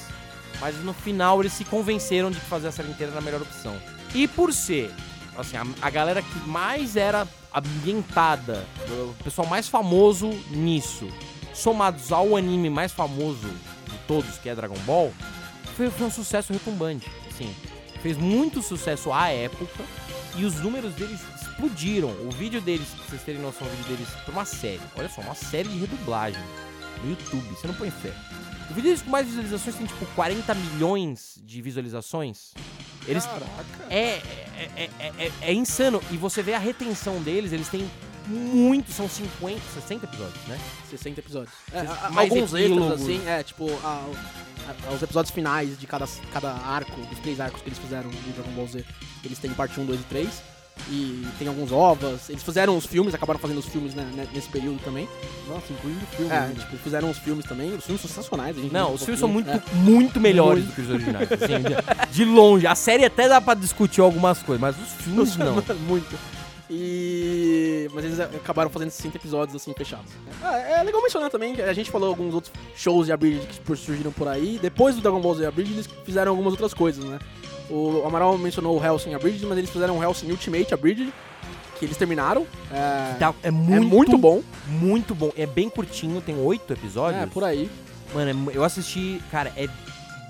Mas 0.62 0.76
no 0.84 0.94
final 0.94 1.40
eles 1.42 1.54
se 1.54 1.66
convenceram 1.66 2.30
de 2.30 2.40
que 2.40 2.46
fazer 2.46 2.68
a 2.68 2.72
série 2.72 2.90
inteira 2.90 3.12
era 3.12 3.20
a 3.20 3.24
melhor 3.24 3.42
opção. 3.42 3.76
E 4.14 4.28
por 4.28 4.54
ser, 4.54 4.92
assim, 5.38 5.58
a, 5.58 5.66
a 5.82 5.90
galera 5.90 6.22
que 6.22 6.40
mais 6.48 6.96
era 6.96 7.28
ambientada, 7.54 8.66
o 8.90 9.24
pessoal 9.24 9.48
mais 9.48 9.68
famoso 9.68 10.30
nisso, 10.50 11.08
somados 11.54 12.12
ao 12.12 12.36
anime 12.36 12.70
mais 12.70 12.92
famoso 12.92 13.48
de 13.90 13.98
todos, 14.08 14.38
que 14.38 14.50
é 14.50 14.56
Dragon 14.56 14.80
Ball, 14.86 15.14
foi, 15.76 15.90
foi 15.90 16.08
um 16.08 16.12
sucesso 16.12 16.54
retumbante. 16.54 17.10
Assim, 17.30 17.54
fez 18.02 18.18
muito 18.18 18.62
sucesso 18.62 19.12
à 19.12 19.30
época 19.30 19.84
e 20.36 20.46
os 20.46 20.56
números 20.56 20.94
deles 20.94 21.20
explodiram. 21.36 22.10
O 22.10 22.32
vídeo 22.32 22.62
deles, 22.62 22.88
pra 22.90 23.06
vocês 23.06 23.24
terem 23.24 23.42
noção, 23.42 23.68
o 23.68 23.70
vídeo 23.72 23.96
deles 23.96 24.10
pra 24.24 24.32
uma 24.32 24.46
série. 24.46 24.82
Olha 24.96 25.10
só, 25.10 25.22
uma 25.22 25.36
série 25.36 25.70
de 25.70 25.78
redublagem 25.78 26.42
no 27.04 27.10
YouTube. 27.10 27.48
Você 27.50 27.68
não 27.68 27.74
põe 27.76 27.90
fé. 27.90 28.14
O 28.70 28.74
vídeo 28.74 28.84
deles 28.84 29.02
com 29.02 29.10
mais 29.10 29.28
visualizações 29.28 29.76
tem 29.76 29.86
tipo 29.86 30.06
40 30.16 30.54
milhões 30.56 31.40
de 31.44 31.62
visualizações. 31.62 32.54
Eles, 33.08 33.26
Caraca. 33.26 33.46
é, 33.90 34.00
é, 34.00 34.70
é, 34.76 34.90
é- 35.00 35.12
é- 35.26 35.32
é 35.42 35.54
insano. 35.54 36.02
E 36.12 36.18
você 36.18 36.42
vê 36.42 36.54
a 36.54 36.60
retenção 36.60 37.22
deles, 37.22 37.52
eles 37.52 37.68
têm 37.68 37.90
muito, 38.28 38.92
são 38.92 39.10
50, 39.10 39.60
60 39.74 40.06
episódios, 40.06 40.46
né? 40.48 40.58
60 40.90 41.20
episódios. 41.20 41.54
É, 41.74 41.84
mais 42.12 42.32
alguns 42.32 42.54
epílogos. 42.54 43.02
assim, 43.02 43.28
é, 43.28 43.44
tipo, 43.44 43.66
os 44.94 45.04
episódios 45.04 45.34
finais 45.34 45.78
de 45.78 45.86
cada, 45.86 46.08
cada 46.32 46.52
arco, 46.54 47.00
dos 47.02 47.20
três 47.20 47.40
arcos 47.40 47.62
que 47.62 47.68
eles 47.68 47.78
fizeram 47.80 48.10
em 48.10 48.32
Dragon 48.32 48.52
Ball 48.52 48.68
Z, 48.68 48.86
eles 49.26 49.38
têm 49.40 49.54
parte 49.54 49.78
1, 49.80 49.86
2 49.86 50.00
e 50.00 50.04
3. 50.04 50.30
E 50.90 51.26
tem 51.40 51.48
alguns 51.48 51.72
ovas. 51.72 52.30
Eles 52.30 52.44
fizeram 52.44 52.76
os 52.76 52.86
filmes, 52.86 53.14
acabaram 53.14 53.40
fazendo 53.40 53.60
os 53.60 53.66
filmes 53.68 53.94
né, 53.94 54.10
né, 54.16 54.28
nesse 54.34 54.50
período 54.50 54.80
também. 54.84 55.08
Nossa, 55.48 55.72
incluindo 55.72 56.06
filme. 56.08 56.32
É, 56.32 56.40
ainda. 56.40 56.60
tipo, 56.60 56.78
fizeram 56.78 57.10
os 57.10 57.18
filmes 57.18 57.46
também. 57.46 57.74
Os 57.74 57.86
filmes 57.86 58.02
são 58.02 58.10
sensacionais. 58.10 58.58
A 58.58 58.62
gente 58.62 58.74
Não, 58.74 58.86
viu 58.86 58.92
um 58.92 58.96
os 58.96 59.04
filmes 59.04 59.20
são 59.20 59.30
muito, 59.30 59.50
pouquinho, 59.50 59.82
muito 59.82 60.20
melhores 60.20 60.66
Muito. 60.66 60.76
do 60.76 60.76
que 60.76 60.82
os 60.82 60.90
originais. 60.90 61.32
assim, 61.32 62.08
de, 62.10 62.12
de 62.14 62.26
longe. 62.26 62.68
A 62.68 62.76
série 62.76 63.06
até 63.06 63.30
dá 63.30 63.40
pra 63.40 63.54
discutir 63.54 64.02
algumas 64.02 64.42
coisas, 64.44 64.60
mas 64.60 64.76
os 64.76 64.94
é. 64.94 65.04
filmes 65.04 65.38
não. 65.38 65.56
muito. 65.88 66.18
E. 66.70 67.88
Mas 67.94 68.06
eles 68.06 68.20
acabaram 68.20 68.70
fazendo 68.70 68.90
60 68.90 69.18
episódios 69.18 69.56
assim 69.56 69.74
fechados. 69.74 70.12
É, 70.44 70.80
é 70.80 70.84
legal 70.84 71.02
mencionar 71.02 71.30
também 71.30 71.54
que 71.56 71.62
a 71.62 71.74
gente 71.74 71.92
falou 71.92 72.10
alguns 72.10 72.34
outros 72.34 72.54
shows 72.76 73.06
de 73.06 73.12
Abridged 73.14 73.48
que 73.48 73.76
surgiram 73.76 74.12
por 74.12 74.28
aí. 74.28 74.60
Depois 74.62 74.96
do 74.96 75.02
Dragon 75.02 75.22
Ball 75.22 75.36
Z 75.36 75.46
Abridged, 75.46 75.74
eles 75.76 75.90
fizeram 76.04 76.32
algumas 76.32 76.52
outras 76.52 76.74
coisas, 76.74 77.04
né? 77.06 77.20
O 77.70 78.04
Amaral 78.06 78.38
mencionou 78.38 78.80
o 78.80 78.84
Hellsing 78.84 79.14
Abridged, 79.14 79.46
mas 79.46 79.58
eles 79.58 79.70
fizeram 79.70 79.98
o 79.98 80.04
Hellsing 80.04 80.30
Ultimate 80.32 80.74
Abridged, 80.74 81.14
que 81.80 81.86
eles 81.86 81.98
terminaram. 81.98 82.46
É, 82.72 83.16
Tá- 83.20 83.34
é, 83.44 83.48
é 83.48 83.52
muito, 83.52 83.88
muito 83.88 84.18
bom. 84.18 84.42
Muito 84.68 85.16
bom. 85.16 85.32
É 85.38 85.46
bem 85.46 85.70
curtinho, 85.70 86.22
tem 86.22 86.36
oito 86.38 86.72
episódios. 86.74 87.24
É, 87.24 87.26
por 87.26 87.44
aí. 87.44 87.70
Mano, 88.14 88.52
é 88.52 88.56
eu 88.58 88.64
assisti, 88.64 89.22
cara, 89.32 89.52
é 89.58 89.68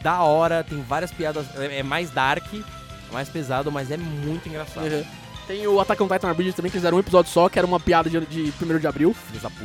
da 0.02 0.22
hora, 0.22 0.63
tem 0.63 0.82
várias 0.82 1.12
piadas. 1.12 1.46
É, 1.58 1.80
é 1.80 1.84
mais 1.84 2.10
dark, 2.12 2.46
mais 3.12 3.30
pesado, 3.30 3.72
mas 3.72 3.91
é 3.91 3.98
muito 3.98 4.48
engraçado. 4.48 4.86
Uhum. 4.88 5.04
Tem 5.46 5.67
o 5.67 5.78
Attack 5.80 6.02
on 6.02 6.08
Titan 6.08 6.30
Abridged 6.32 6.56
também, 6.56 6.72
que 6.72 6.78
fizeram 6.78 6.96
um 6.96 7.00
episódio 7.02 7.30
só, 7.30 7.50
que 7.50 7.60
era 7.60 7.67
uma 7.67 7.78
piada 7.80 8.10
de, 8.10 8.17
de 8.26 8.54
1 8.63 8.80
de 8.80 8.88
abril. 8.88 9.13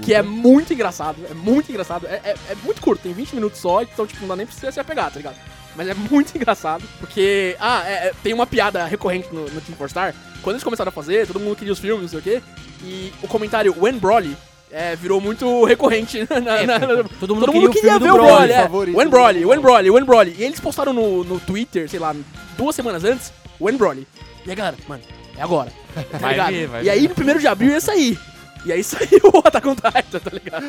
Que 0.03 0.13
é 0.13 0.23
muito 0.23 0.73
engraçado, 0.73 1.19
é 1.31 1.35
muito 1.35 1.71
engraçado. 1.71 2.05
É, 2.09 2.21
é- 2.25 2.37
é 2.51 2.55
muito 2.65 2.81
curto, 2.83 3.03
tem 3.03 3.13
20 3.13 3.35
minutos 3.37 3.61
só, 3.61 3.81
então, 3.83 4.05
tipo, 4.05 4.21
não 4.23 4.29
dá 4.29 4.37
nem 4.37 4.45
pra 4.47 4.55
você 4.57 4.73
se 4.73 4.81
apegar, 4.81 5.09
tá 5.13 5.19
ligado? 5.19 5.37
Mas 5.79 5.89
é 5.89 5.95
muito 5.95 6.35
engraçado, 6.37 6.85
porque, 7.01 7.57
ah, 7.61 7.83
é- 7.87 8.09
é- 8.09 8.13
tem 8.23 8.35
uma 8.35 8.47
piada 8.47 8.85
recorrente 8.85 9.29
no, 9.33 9.43
no 9.45 9.61
Team 9.61 9.77
4 9.79 9.89
Star. 9.89 10.15
Quando 10.43 10.57
eles 10.57 10.65
começaram 10.65 10.89
a 10.91 10.93
fazer, 10.93 11.27
todo 11.27 11.39
mundo 11.41 11.57
queria 11.57 11.73
os 11.73 11.79
filmes, 11.79 12.03
não 12.03 12.09
sei 12.09 12.19
o 12.19 12.23
quê, 12.23 12.43
e 12.83 13.13
o 13.23 13.29
comentário 13.29 13.75
When 13.81 13.97
Broly 13.99 14.37
é, 14.71 14.95
virou 14.97 15.21
muito 15.21 15.65
recorrente 15.65 16.27
na, 16.45 16.57
É, 16.59 16.67
na- 16.67 16.79
na- 16.81 17.05
todo 17.21 17.35
mundo 17.35 17.47
Todo 17.47 17.53
queria 17.53 17.61
mundo 17.61 17.71
o 17.71 17.73
queria 17.73 17.91
filme 17.93 18.05
ver 18.07 18.11
o 18.11 18.15
Broly. 18.17 18.49
Broly, 18.49 18.53
é. 18.53 18.97
When 18.99 19.09
Broly. 19.09 19.45
When 19.47 19.61
Broly, 19.61 19.91
When 19.91 20.05
Broly. 20.05 20.35
E 20.39 20.43
eles 20.45 20.61
postaram 20.61 20.93
no, 20.93 21.23
no 21.25 21.39
Twitter, 21.41 21.89
sei 21.89 21.99
lá, 22.01 22.15
duas 22.57 22.75
semanas 22.75 23.05
antes, 23.05 23.33
When 23.61 23.77
Broly. 23.77 24.07
E 24.45 24.51
aí, 24.51 24.57
galera, 24.57 24.77
mano, 24.89 25.03
é 25.37 25.43
agora. 25.43 25.73
Tá 26.11 26.19
Vai 26.19 26.31
ligado? 26.33 26.49
vir, 26.53 26.67
vai 26.69 26.85
e 26.85 26.91
aí, 26.91 27.01
vir. 27.03 27.09
no 27.09 27.15
primeiro 27.15 27.41
de 27.41 27.47
abril 27.47 27.71
ia 27.71 27.81
sair. 27.81 28.19
E 28.65 28.73
aí 28.73 28.83
saiu 28.85 29.21
o 29.33 29.39
Attack 29.39 29.69
on 29.69 29.75
Titan, 29.77 30.19
tá 30.19 30.31
ligado? 30.33 30.65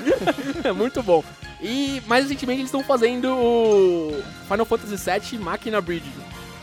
é 0.63 0.71
muito 0.71 1.01
bom. 1.01 1.23
E 1.61 2.01
mais 2.07 2.23
recentemente 2.23 2.61
eles 2.61 2.69
estão 2.69 2.83
fazendo 2.83 3.27
o 3.35 4.11
Final 4.47 4.65
Fantasy 4.65 4.95
VII 5.35 5.39
Máquina 5.39 5.81
Bridge. 5.81 6.09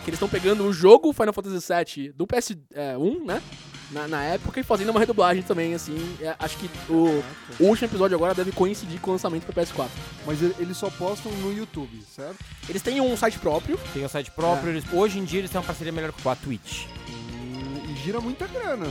Que 0.04 0.10
eles 0.10 0.16
estão 0.18 0.28
pegando 0.28 0.64
o 0.64 0.72
jogo 0.72 1.12
Final 1.12 1.32
Fantasy 1.32 1.66
VII 1.96 2.12
do 2.12 2.26
PS1, 2.26 3.24
né? 3.26 3.42
Na, 3.90 4.08
na 4.08 4.22
época 4.22 4.58
e 4.58 4.64
fazendo 4.64 4.90
uma 4.90 4.98
redublagem 4.98 5.42
também, 5.44 5.72
assim. 5.74 5.96
É, 6.20 6.34
acho 6.40 6.56
que 6.58 6.68
o, 6.90 7.22
o 7.60 7.64
último 7.66 7.86
episódio 7.88 8.16
agora 8.16 8.34
deve 8.34 8.50
coincidir 8.52 9.00
com 9.00 9.10
o 9.10 9.12
lançamento 9.12 9.44
pro 9.44 9.52
PS4. 9.62 9.86
Mas 10.26 10.42
ele- 10.42 10.54
eles 10.58 10.76
só 10.76 10.90
postam 10.90 11.30
no 11.32 11.52
YouTube, 11.56 12.02
certo? 12.14 12.36
Eles 12.68 12.82
têm 12.82 13.00
um 13.00 13.16
site 13.16 13.38
próprio. 13.38 13.78
Tem 13.92 14.04
o 14.04 14.08
site 14.08 14.30
próprio. 14.32 14.70
eles- 14.70 14.84
hoje 14.92 15.18
em 15.20 15.24
dia 15.24 15.38
eles 15.40 15.50
têm 15.50 15.60
uma 15.60 15.66
parceria 15.66 15.92
melhor 15.92 16.10
com 16.12 16.28
a 16.30 16.34
Twitch. 16.34 16.86
Hum, 17.08 17.82
E 17.92 17.94
gira 18.04 18.20
muita 18.20 18.46
grana, 18.48 18.86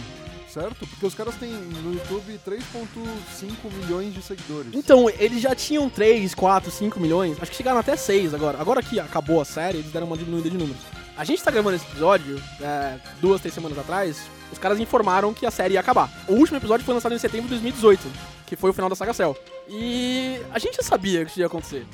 certo? 0.56 0.88
Porque 0.88 1.06
os 1.06 1.14
caras 1.14 1.36
têm 1.36 1.52
no 1.52 1.94
YouTube 1.94 2.40
3.5 2.48 3.72
milhões 3.82 4.14
de 4.14 4.22
seguidores. 4.22 4.70
Então, 4.74 5.10
eles 5.10 5.42
já 5.42 5.54
tinham 5.54 5.90
3, 5.90 6.34
4, 6.34 6.72
5 6.72 7.00
milhões. 7.00 7.38
Acho 7.42 7.52
que 7.52 7.58
chegaram 7.58 7.78
até 7.80 7.96
6 7.98 8.34
agora. 8.34 8.60
Agora 8.60 8.82
que 8.82 9.00
acabou 9.00 9.42
a 9.42 9.46
série, 9.46 9.80
eles 9.80 9.92
deram 9.92 10.08
uma 10.08 10.18
diminuída 10.18 10.50
de 10.50 10.58
números. 10.58 10.82
A 11.18 11.24
gente 11.26 11.44
tá 11.44 11.52
gravando 11.52 11.76
esse 11.76 11.86
episódio, 11.86 12.42
é, 12.62 12.98
duas, 13.22 13.42
três 13.42 13.54
semanas 13.54 13.78
atrás, 13.78 14.18
os 14.52 14.58
caras 14.58 14.80
informaram 14.80 15.34
que 15.34 15.46
a 15.46 15.52
série 15.52 15.74
ia 15.76 15.80
acabar. 15.80 16.10
O 16.28 16.34
último 16.34 16.58
episódio 16.58 16.86
foi 16.86 16.94
lançado 16.94 17.14
em 17.14 17.20
setembro 17.20 17.44
de 17.48 17.56
2018, 17.56 18.02
que 18.46 18.56
foi 18.56 18.70
o 18.70 18.74
final 18.74 18.90
da 18.90 18.96
saga 18.96 19.14
Cell. 19.14 19.36
E 19.70 20.40
a 20.52 20.60
gente 20.60 20.78
já 20.78 20.84
sabia 20.84 21.24
que 21.26 21.32
isso 21.32 21.40
ia 21.40 21.46
acontecer, 21.48 21.86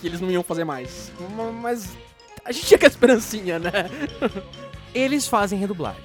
que 0.00 0.06
eles 0.06 0.20
não 0.20 0.30
iam 0.30 0.42
fazer 0.42 0.64
mais. 0.64 1.10
Ma- 1.36 1.52
Mas 1.52 1.90
a 2.44 2.52
gente 2.52 2.66
tinha 2.66 2.78
que 2.78 2.84
a 2.86 2.88
esperancinha, 2.88 3.58
né? 3.58 3.70
Eles 4.94 5.26
fazem 5.26 5.58
redublagem. 5.58 6.02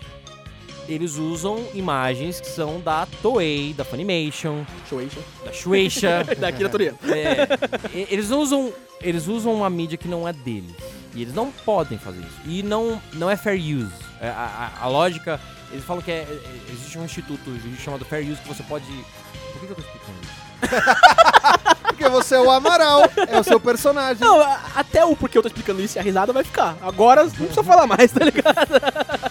Eles 0.89 1.15
usam 1.17 1.63
imagens 1.75 2.41
que 2.41 2.47
são 2.47 2.79
da 2.81 3.07
Toei, 3.21 3.73
da 3.73 3.85
Funimation, 3.85 4.63
Shueisha. 4.89 5.19
da 5.45 5.51
Shueisha. 5.53 6.25
Da 6.39 6.47
Akira 6.47 6.67
Toriyama. 6.69 6.97
É, 7.13 7.47
e- 7.93 8.07
eles 8.09 8.31
usam 8.31 8.73
eles 9.01 9.27
usam 9.27 9.53
uma 9.53 9.69
mídia 9.69 9.97
que 9.97 10.07
não 10.07 10.27
é 10.27 10.33
deles. 10.33 10.75
E 11.15 11.21
eles 11.21 11.33
não 11.33 11.51
podem 11.51 11.97
fazer 11.97 12.19
isso. 12.19 12.39
E 12.45 12.61
não, 12.63 13.01
não 13.13 13.29
é 13.29 13.37
fair 13.37 13.59
use. 13.59 13.93
É, 14.19 14.27
a, 14.29 14.71
a- 14.81 14.83
a 14.85 14.87
lógica, 14.87 15.39
eles 15.71 15.83
falam 15.85 16.01
que 16.01 16.11
é, 16.11 16.15
é- 16.27 16.39
existe 16.73 16.97
um 16.97 17.05
instituto 17.05 17.39
chamado 17.79 18.03
fair 18.03 18.29
use 18.29 18.41
que 18.41 18.47
você 18.47 18.63
pode. 18.63 18.85
Por 18.85 19.59
que, 19.61 19.65
que 19.67 19.71
eu 19.71 19.75
tô 19.75 19.81
explicando 19.81 20.17
isso? 20.23 20.49
Porque 21.87 22.09
você 22.09 22.35
é 22.35 22.39
o 22.39 22.49
Amaral, 22.51 23.01
é 23.27 23.39
o 23.39 23.43
seu 23.43 23.59
personagem. 23.59 24.21
Não, 24.25 24.39
a- 24.41 24.59
até 24.75 25.05
o 25.05 25.15
porquê 25.15 25.37
eu 25.37 25.41
tô 25.41 25.47
explicando 25.47 25.81
isso 25.81 25.97
e 25.97 25.99
a 25.99 26.01
risada 26.03 26.31
vai 26.33 26.43
ficar. 26.43 26.75
Agora 26.81 27.23
não 27.23 27.31
precisa 27.31 27.63
falar 27.63 27.85
mais, 27.87 28.11
tá 28.11 28.23
ligado? 28.25 28.69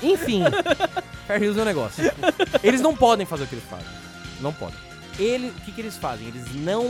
Enfim, 0.02 0.42
fair 1.28 1.48
use 1.48 1.58
é 1.58 1.62
um 1.62 1.64
negócio. 1.64 2.02
Eles 2.64 2.80
não 2.80 2.96
podem 2.96 3.26
fazer 3.26 3.44
o 3.44 3.46
que 3.46 3.54
eles 3.54 3.64
fazem. 3.68 3.86
Não 4.40 4.52
podem. 4.52 4.74
Ele, 5.18 5.48
o 5.48 5.52
que, 5.62 5.72
que 5.72 5.80
eles 5.80 5.96
fazem? 5.96 6.26
Eles 6.26 6.54
não 6.54 6.86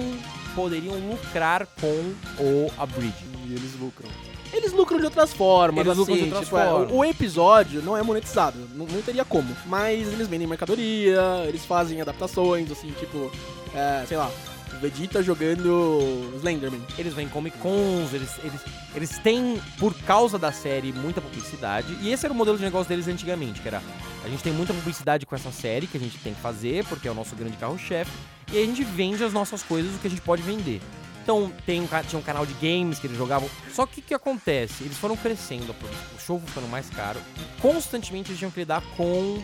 poderiam 0.54 0.94
lucrar 0.94 1.66
com 1.80 2.14
o 2.42 2.70
Abridge. 2.78 3.24
E 3.46 3.52
eles 3.52 3.78
lucram. 3.80 4.08
Eles 4.52 4.72
lucram 4.72 4.98
de 4.98 5.04
outras 5.04 5.32
formas, 5.32 5.84
Eles 5.86 5.92
assim, 5.92 6.00
lucram 6.00 6.16
de 6.16 6.22
outras 6.24 6.44
tipo, 6.44 6.58
é, 6.58 6.64
formas. 6.64 6.90
o, 6.90 6.96
o 6.96 7.04
episódio 7.04 7.82
não 7.82 7.96
é 7.96 8.02
monetizado, 8.02 8.58
não, 8.74 8.86
não 8.86 9.02
teria 9.02 9.24
como. 9.24 9.54
Mas 9.66 10.08
eles 10.08 10.26
vendem 10.26 10.46
mercadoria, 10.46 11.20
eles 11.46 11.64
fazem 11.66 12.00
adaptações, 12.00 12.70
assim, 12.70 12.90
tipo, 12.92 13.30
é, 13.74 14.04
sei 14.06 14.16
lá, 14.16 14.30
Vegeta 14.78 15.22
jogando 15.22 16.32
Slenderman. 16.36 16.80
Eles 16.96 17.14
vêm 17.14 17.28
Comic 17.28 17.58
Cons, 17.58 18.12
eles, 18.12 18.30
eles, 18.42 18.60
eles 18.94 19.18
têm, 19.18 19.60
por 19.78 19.94
causa 20.02 20.38
da 20.38 20.52
série, 20.52 20.92
muita 20.92 21.20
publicidade. 21.20 21.96
E 22.00 22.10
esse 22.10 22.24
era 22.24 22.32
o 22.32 22.36
modelo 22.36 22.56
de 22.56 22.64
negócio 22.64 22.88
deles 22.88 23.08
antigamente, 23.08 23.60
que 23.60 23.68
era 23.68 23.82
a 24.24 24.28
gente 24.28 24.42
tem 24.42 24.52
muita 24.52 24.74
publicidade 24.74 25.24
com 25.24 25.34
essa 25.34 25.50
série 25.50 25.86
que 25.86 25.96
a 25.96 26.00
gente 26.00 26.18
tem 26.18 26.34
que 26.34 26.40
fazer, 26.40 26.84
porque 26.86 27.08
é 27.08 27.10
o 27.10 27.14
nosso 27.14 27.34
grande 27.34 27.56
carro-chefe. 27.56 28.10
e 28.52 28.58
a 28.58 28.64
gente 28.64 28.82
vende 28.84 29.22
as 29.22 29.32
nossas 29.32 29.62
coisas, 29.62 29.94
o 29.94 29.98
que 29.98 30.06
a 30.06 30.10
gente 30.10 30.22
pode 30.22 30.42
vender. 30.42 30.80
Então 31.22 31.52
tem 31.66 31.80
um, 31.80 31.86
tinha 32.08 32.18
um 32.18 32.22
canal 32.22 32.46
de 32.46 32.54
games 32.54 32.98
que 32.98 33.06
eles 33.06 33.16
jogavam. 33.16 33.48
Só 33.72 33.86
que 33.86 34.00
o 34.00 34.02
que 34.02 34.14
acontece? 34.14 34.82
Eles 34.84 34.96
foram 34.96 35.16
crescendo, 35.16 35.74
o 36.16 36.20
show 36.20 36.38
foi 36.38 36.48
ficando 36.48 36.68
mais 36.68 36.88
caro. 36.90 37.20
E 37.36 37.60
constantemente 37.60 38.30
eles 38.30 38.38
tinham 38.38 38.50
que 38.50 38.60
lidar 38.60 38.82
com 38.96 39.42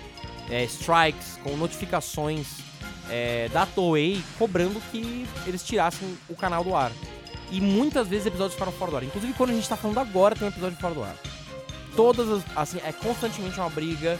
é, 0.48 0.64
strikes, 0.64 1.38
com 1.42 1.56
notificações 1.56 2.46
é, 3.10 3.48
da 3.50 3.66
Toei 3.66 4.22
cobrando 4.38 4.80
que 4.90 5.26
eles 5.46 5.62
tirassem 5.62 6.16
o 6.28 6.34
canal 6.34 6.64
do 6.64 6.74
ar. 6.74 6.92
E 7.50 7.60
muitas 7.60 8.08
vezes 8.08 8.26
episódios 8.26 8.54
ficaram 8.54 8.72
fora 8.72 8.90
do 8.90 8.96
ar. 8.96 9.04
Inclusive 9.04 9.32
quando 9.34 9.50
a 9.50 9.54
gente 9.54 9.68
tá 9.68 9.76
falando 9.76 9.98
agora 9.98 10.34
tem 10.34 10.46
um 10.46 10.50
episódio 10.50 10.78
fora 10.78 10.94
do 10.94 11.02
ar. 11.02 11.16
Todas 11.94 12.28
as. 12.28 12.42
Assim, 12.56 12.80
é 12.84 12.92
constantemente 12.92 13.58
uma 13.58 13.70
briga, 13.70 14.18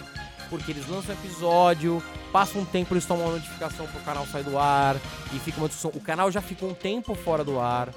porque 0.49 0.71
eles 0.71 0.89
lançam 0.89 1.15
um 1.15 1.19
episódio, 1.19 2.03
passa 2.33 2.59
um 2.59 2.65
tempo, 2.65 2.95
eles 2.95 3.05
tomam 3.05 3.27
uma 3.27 3.35
notificação 3.35 3.87
pro 3.87 4.01
canal 4.01 4.27
sair 4.27 4.45
do 4.45 4.59
ar, 4.59 4.97
e 5.33 5.39
fica 5.39 5.59
uma 5.59 5.69
discussão. 5.69 5.91
O 5.95 6.01
canal 6.01 6.31
já 6.31 6.41
ficou 6.41 6.71
um 6.71 6.75
tempo 6.75 7.15
fora 7.15 7.43
do 7.43 7.59
ar. 7.59 7.89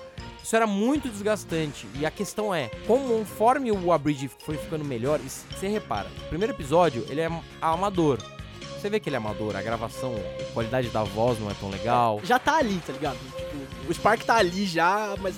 Isso 0.44 0.56
era 0.56 0.66
muito 0.66 1.10
desgastante. 1.10 1.88
E 1.96 2.06
a 2.06 2.10
questão 2.10 2.56
é, 2.56 2.70
conforme 2.88 3.70
o 3.70 3.92
Abridge 3.92 4.32
foi 4.46 4.56
ficando 4.58 4.86
melhor, 4.86 5.20
você 5.20 5.68
repara, 5.68 6.08
o 6.26 6.30
primeiro 6.30 6.54
episódio, 6.54 7.06
ele 7.10 7.20
é 7.20 7.30
amador. 7.62 8.18
Você 8.80 8.90
vê 8.90 9.00
que 9.00 9.10
ele 9.10 9.16
é 9.16 9.18
amador, 9.18 9.56
a 9.56 9.62
gravação, 9.62 10.16
a 10.16 10.54
qualidade 10.54 10.90
da 10.90 11.04
voz 11.04 11.40
não 11.40 11.50
é 11.50 11.54
tão 11.56 11.70
legal. 11.70 12.22
Já 12.24 12.38
tá 12.38 12.58
ali, 12.58 12.80
tá 12.86 12.94
ligado? 12.94 13.18
Tipo, 13.36 13.90
o 13.90 13.94
Spark 13.94 14.24
tá 14.24 14.36
ali 14.36 14.66
já, 14.66 15.16
mas 15.20 15.36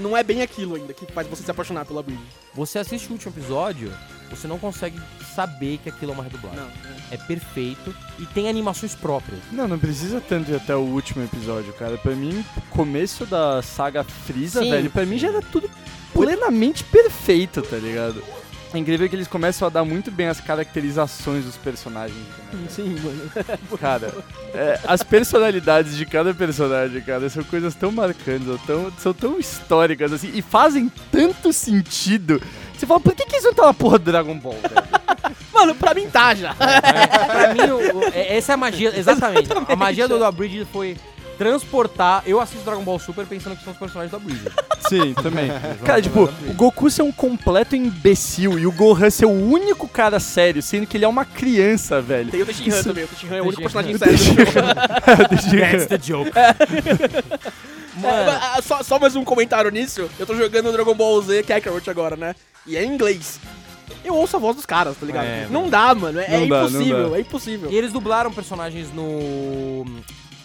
não 0.00 0.16
é 0.16 0.22
bem 0.22 0.42
aquilo 0.42 0.74
ainda 0.74 0.92
que 0.92 1.10
faz 1.12 1.26
você 1.26 1.42
se 1.42 1.50
apaixonar 1.50 1.86
pela 1.86 2.02
Bridge. 2.02 2.22
Você 2.54 2.78
assiste 2.78 3.08
o 3.08 3.12
último 3.12 3.32
episódio, 3.32 3.92
você 4.28 4.46
não 4.46 4.58
consegue 4.58 5.00
saber 5.34 5.78
que 5.78 5.88
aquilo 5.88 6.12
é 6.12 6.14
uma 6.14 6.22
redublagem. 6.22 6.60
Não, 6.60 6.66
né? 6.66 6.96
É 7.10 7.16
perfeito 7.16 7.94
e 8.18 8.26
tem 8.26 8.48
animações 8.48 8.94
próprias. 8.94 9.40
Não, 9.50 9.66
não 9.66 9.78
precisa 9.78 10.20
tanto 10.20 10.50
ir 10.50 10.56
até 10.56 10.76
o 10.76 10.80
último 10.80 11.24
episódio, 11.24 11.72
cara. 11.74 11.96
Pra 11.96 12.12
mim, 12.14 12.44
o 12.56 12.60
começo 12.70 13.24
da 13.24 13.62
saga 13.62 14.04
Freeza, 14.04 14.60
Sim, 14.60 14.70
velho, 14.70 14.90
pra 14.90 15.06
mim 15.06 15.18
já 15.18 15.28
era 15.28 15.40
tudo 15.40 15.70
plenamente 16.12 16.84
perfeito, 16.84 17.62
tá 17.62 17.76
ligado? 17.76 18.22
É 18.74 18.78
incrível 18.78 19.06
que 19.08 19.14
eles 19.14 19.28
começam 19.28 19.68
a 19.68 19.70
dar 19.70 19.84
muito 19.84 20.10
bem 20.10 20.28
as 20.28 20.40
caracterizações 20.40 21.44
dos 21.44 21.56
personagens. 21.58 22.16
né? 22.52 22.58
Sim, 22.70 22.96
mano. 23.02 23.30
Cara, 23.78 24.10
é, 24.54 24.80
as 24.86 25.02
personalidades 25.02 25.94
de 25.96 26.06
cada 26.06 26.32
personagem, 26.32 27.02
cara, 27.02 27.28
são 27.28 27.44
coisas 27.44 27.74
tão 27.74 27.92
marcantes, 27.92 28.46
são 28.46 28.58
tão, 28.58 28.92
são 28.98 29.12
tão 29.14 29.38
históricas, 29.38 30.10
assim, 30.12 30.30
e 30.32 30.40
fazem 30.40 30.90
tanto 31.10 31.52
sentido. 31.52 32.40
Você 32.74 32.86
fala, 32.86 32.98
por 33.00 33.14
que, 33.14 33.26
que 33.26 33.34
eles 33.34 33.44
não 33.44 33.50
estão 33.50 33.66
na 33.66 33.74
porra 33.74 33.98
do 33.98 34.04
Dragon 34.10 34.38
Ball, 34.38 34.54
velho? 34.54 35.02
Mano, 35.52 35.74
pra 35.74 35.92
mim 35.94 36.08
tá 36.08 36.34
já. 36.34 36.54
pra 36.54 37.52
mim, 37.54 37.70
o- 37.70 37.98
o- 37.98 38.04
é- 38.04 38.36
essa 38.38 38.52
é 38.52 38.54
a 38.54 38.56
magia, 38.56 38.98
exatamente. 38.98 39.48
A 39.68 39.76
magia 39.76 40.08
do 40.08 40.24
Abridge 40.24 40.66
foi 40.72 40.96
transportar. 41.38 42.22
Eu 42.26 42.40
assisto 42.40 42.64
Dragon 42.64 42.82
Ball 42.82 42.98
Super 42.98 43.26
pensando 43.26 43.56
que 43.56 43.64
são 43.64 43.72
os 43.72 43.78
personagens 43.78 44.10
do 44.10 44.16
Abridge. 44.16 44.42
Sim, 44.88 45.14
também. 45.14 45.48
Cara, 45.84 46.02
tipo, 46.02 46.24
o 46.48 46.52
Goku 46.54 46.90
ser 46.90 47.02
um 47.02 47.12
completo 47.12 47.74
imbecil 47.76 48.58
e 48.58 48.66
o 48.66 48.72
Gohan 48.72 49.10
ser 49.10 49.26
o 49.26 49.30
único 49.30 49.86
cara 49.88 50.18
sério, 50.20 50.60
sendo 50.62 50.86
que 50.86 50.96
ele 50.96 51.04
é 51.04 51.08
uma 51.08 51.24
criança, 51.24 52.00
velho. 52.02 52.30
Tem 52.30 52.42
o 52.42 52.46
Tenshinhan 52.46 52.74
Isso- 52.74 52.84
também. 52.88 53.04
O 53.04 53.08
Tenshinhan 53.08 53.36
é 53.36 53.40
o 53.42 53.44
único 53.46 53.62
personagem 53.62 53.96
sério. 53.96 54.18
That's 55.70 55.86
the 55.86 55.98
joke. 55.98 56.30
É, 57.94 58.00
Mano, 58.00 58.24
mas, 58.24 58.42
ah, 58.42 58.62
só, 58.62 58.82
só 58.82 58.98
mais 58.98 59.14
um 59.14 59.22
comentário 59.22 59.70
nisso. 59.70 60.08
Eu 60.18 60.26
tô 60.26 60.34
jogando 60.34 60.72
Dragon 60.72 60.94
Ball 60.94 61.20
Z 61.20 61.42
Kakarot 61.42 61.90
agora, 61.90 62.16
né? 62.16 62.34
E 62.66 62.74
é 62.74 62.82
em 62.82 62.88
inglês. 62.90 63.38
Eu 64.02 64.14
ouço 64.14 64.34
a 64.34 64.40
voz 64.40 64.56
dos 64.56 64.64
caras, 64.64 64.96
tá 64.96 65.04
ligado? 65.04 65.26
É, 65.26 65.46
não 65.50 65.68
dá, 65.68 65.94
mano. 65.94 66.18
É, 66.18 66.26
Não 66.26 66.36
é 66.44 66.46
dá, 66.46 66.60
não 66.62 66.66
impossível, 66.68 67.10
dá. 67.10 67.16
é 67.18 67.20
impossível. 67.20 67.70
e 67.70 67.76
eles 67.76 67.92
dublaram 67.92 68.32
personagens 68.32 68.88
no. 68.94 69.84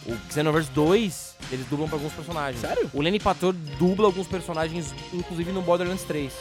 O 0.07 0.15
Xenoverse 0.33 0.69
2, 0.71 1.35
eles 1.51 1.65
dublam 1.67 1.87
pra 1.89 1.97
alguns 1.97 2.13
personagens. 2.13 2.61
Sério? 2.61 2.89
O 2.93 3.01
Lenny 3.01 3.19
Pator 3.19 3.53
dubla 3.77 4.05
alguns 4.05 4.27
personagens, 4.27 4.93
inclusive 5.13 5.51
no 5.51 5.61
Borderlands 5.61 6.03
3. 6.03 6.31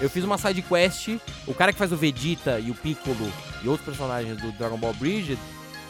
Eu 0.00 0.10
fiz 0.10 0.24
uma 0.24 0.36
side 0.36 0.62
quest, 0.62 1.08
o 1.46 1.54
cara 1.54 1.72
que 1.72 1.78
faz 1.78 1.92
o 1.92 1.96
Vegeta 1.96 2.58
e 2.58 2.70
o 2.70 2.74
Piccolo 2.74 3.30
e 3.62 3.68
outros 3.68 3.84
personagens 3.86 4.36
do 4.40 4.50
Dragon 4.52 4.76
Ball 4.76 4.92
Bridget, 4.94 5.38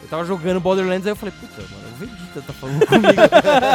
eu 0.03 0.07
tava 0.09 0.23
jogando 0.25 0.59
Borderlands 0.59 1.05
aí 1.07 1.11
eu 1.11 1.15
falei, 1.15 1.33
puta, 1.39 1.61
mano, 1.61 1.87
o 1.93 1.95
Vegeta 1.97 2.41
tá 2.45 2.53
falando 2.53 2.85
comigo. 2.85 3.13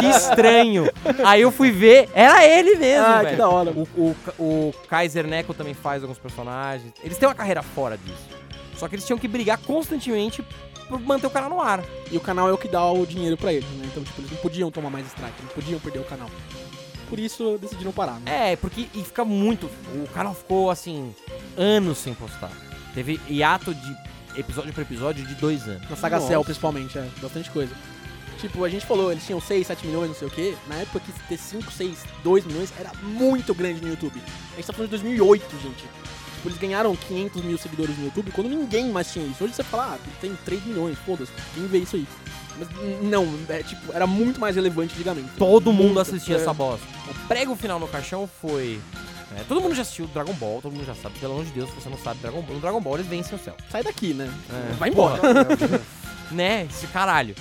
que 0.01 0.07
estranho. 0.07 0.89
Aí 1.27 1.41
eu 1.43 1.51
fui 1.51 1.71
ver, 1.73 2.09
era 2.15 2.47
ele 2.47 2.77
mesmo, 2.77 3.05
Ah, 3.07 3.17
velho. 3.19 3.31
que 3.31 3.37
da 3.37 3.49
hora. 3.49 3.71
O, 3.73 3.83
o, 3.97 4.17
o 4.39 4.73
Kaiser 4.89 5.27
Neko 5.27 5.53
também 5.55 5.75
faz 5.75 6.03
alguns 6.03 6.19
personagens. 6.19 6.93
Eles 7.03 7.19
têm 7.19 7.29
uma 7.29 7.35
carreira 7.35 7.63
fora 7.63 7.97
disso. 7.99 8.39
Só 8.77 8.87
que 8.87 8.95
eles 8.95 9.05
tinham 9.07 9.19
que 9.19 9.27
brigar 9.27 9.59
constantemente 9.59 10.45
por 10.89 11.01
manter 11.01 11.27
o 11.27 11.31
canal 11.31 11.51
no 11.51 11.61
ar. 11.61 11.85
E 12.11 12.17
o 12.17 12.21
canal 12.21 12.49
é 12.49 12.53
o 12.53 12.59
que 12.59 12.69
dá 12.69 12.91
o 12.91 13.05
dinheiro 13.07 13.37
pra 13.37 13.53
eles, 13.53 13.69
né? 13.71 13.87
Então, 13.91 14.03
tipo, 14.03 14.21
eles 14.21 14.31
não 14.31 14.39
podiam 14.39 14.71
tomar 14.71 14.91
mais 14.91 15.07
strike, 15.07 15.43
não 15.43 15.51
podiam 15.51 15.81
perder 15.81 16.01
o 16.01 16.05
canal. 16.05 16.31
Por 17.09 17.19
isso, 17.19 17.59
decidiram 17.61 17.93
parar, 17.93 18.21
né? 18.21 18.53
É, 18.53 18.57
porque 18.57 18.89
e 18.95 19.03
fica 19.03 19.25
muito. 19.25 19.67
O 19.95 20.09
canal 20.13 20.35
ficou 20.35 20.71
assim, 20.71 21.15
anos 21.57 21.99
sem 21.99 22.15
postar. 22.15 22.51
Teve 22.95 23.21
hiato 23.29 23.75
de 23.75 23.97
episódio 24.37 24.73
por 24.73 24.83
episódio 24.83 25.27
de 25.27 25.35
dois 25.37 25.67
anos. 25.67 25.89
Na 25.89 25.97
Saga 25.97 26.17
Nossa. 26.17 26.29
Cell, 26.29 26.45
principalmente, 26.45 26.99
é. 26.99 27.09
Bastante 27.21 27.51
coisa. 27.51 27.75
Tipo, 28.39 28.65
a 28.65 28.69
gente 28.69 28.87
falou, 28.87 29.11
eles 29.11 29.27
tinham 29.27 29.41
6, 29.41 29.67
7 29.67 29.87
milhões, 29.87 30.09
não 30.09 30.15
sei 30.15 30.29
o 30.29 30.31
quê. 30.31 30.55
Na 30.69 30.77
época 30.77 31.01
que 31.01 31.13
ter 31.29 31.37
5, 31.37 31.73
6, 31.73 32.05
2 32.23 32.45
milhões 32.45 32.73
era 32.79 32.93
muito 33.03 33.53
grande 33.53 33.81
no 33.81 33.89
YouTube. 33.89 34.21
A 34.53 34.57
gente 34.57 34.67
tá 34.67 34.73
falando 34.73 34.91
de 34.91 34.97
2008, 34.97 35.45
gente. 35.61 35.85
Tipo, 36.39 36.49
eles 36.49 36.59
ganharam 36.59 36.95
500 36.95 37.43
mil 37.43 37.59
seguidores 37.59 37.99
no 37.99 38.05
YouTube 38.05 38.31
quando 38.31 38.49
ninguém 38.49 38.91
mais 38.91 39.13
tinha 39.13 39.27
isso. 39.27 39.43
Hoje 39.43 39.55
você 39.55 39.65
fala, 39.65 39.95
ah, 39.95 39.99
tem 40.21 40.37
3 40.45 40.65
milhões, 40.67 40.97
foda-se, 41.05 41.33
quem 41.53 41.67
vê 41.67 41.79
isso 41.79 41.97
aí? 41.97 42.07
Mas 42.57 42.69
não, 43.03 43.27
é, 43.49 43.63
tipo, 43.63 43.93
era 43.93 44.07
muito 44.07 44.41
mais 44.41 44.55
relevante 44.55 44.95
antigamente. 44.95 45.31
Todo 45.37 45.73
mundo 45.73 45.95
Muito, 45.95 46.01
assistia 46.01 46.37
é. 46.37 46.41
essa 46.41 46.53
bosta. 46.53 46.87
O 47.09 47.29
prego 47.29 47.57
final 47.57 47.79
no 47.81 47.89
caixão 47.89 48.29
foi. 48.41 48.81
é, 49.37 49.43
todo 49.49 49.61
mundo 49.61 49.75
já 49.75 49.83
assistiu 49.83 50.07
Dragon 50.09 50.33
Ball, 50.35 50.61
todo 50.63 50.73
mundo 50.73 50.85
já 50.85 50.95
sabe. 50.95 51.19
Pelo 51.19 51.35
amor 51.35 51.45
de 51.45 51.51
Deus, 51.53 51.71
se 51.71 51.77
você 51.77 51.89
não 51.89 51.99
sabe 51.99 52.21
Dragon 52.21 52.41
Ball, 52.43 52.55
no 52.55 52.61
Dragon 52.61 52.81
Ball 52.81 52.95
eles 52.95 53.07
vencem 53.07 53.37
o 53.37 53.41
céu. 53.41 53.57
Sai 53.71 53.83
daqui, 53.83 54.15
né? 54.15 54.33
É. 54.51 54.75
Vai 54.75 54.91
embora. 54.91 55.21
né? 56.31 56.67
Esse 56.71 56.87
caralho. 56.89 57.35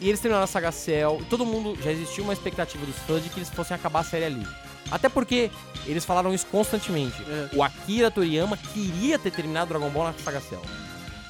E 0.00 0.08
eles 0.08 0.20
terminaram 0.20 0.44
a 0.44 0.48
saga 0.48 0.72
Cell, 0.72 1.18
e 1.20 1.24
todo 1.24 1.46
mundo 1.46 1.76
já 1.82 1.92
existia 1.92 2.22
uma 2.22 2.32
expectativa 2.32 2.84
dos 2.84 2.96
fãs 2.98 3.22
de 3.22 3.30
que 3.30 3.38
eles 3.38 3.48
fossem 3.48 3.74
acabar 3.76 4.00
a 4.00 4.04
série 4.04 4.24
ali. 4.24 4.46
Até 4.94 5.08
porque 5.08 5.50
eles 5.86 6.04
falaram 6.04 6.32
isso 6.32 6.46
constantemente. 6.46 7.20
É. 7.28 7.48
O 7.56 7.62
Akira 7.64 8.12
Toriyama 8.12 8.56
queria 8.56 9.18
ter 9.18 9.32
terminado 9.32 9.68
Dragon 9.70 9.90
Ball 9.90 10.04
na 10.04 10.14
saga 10.24 10.40
Cell. 10.40 10.62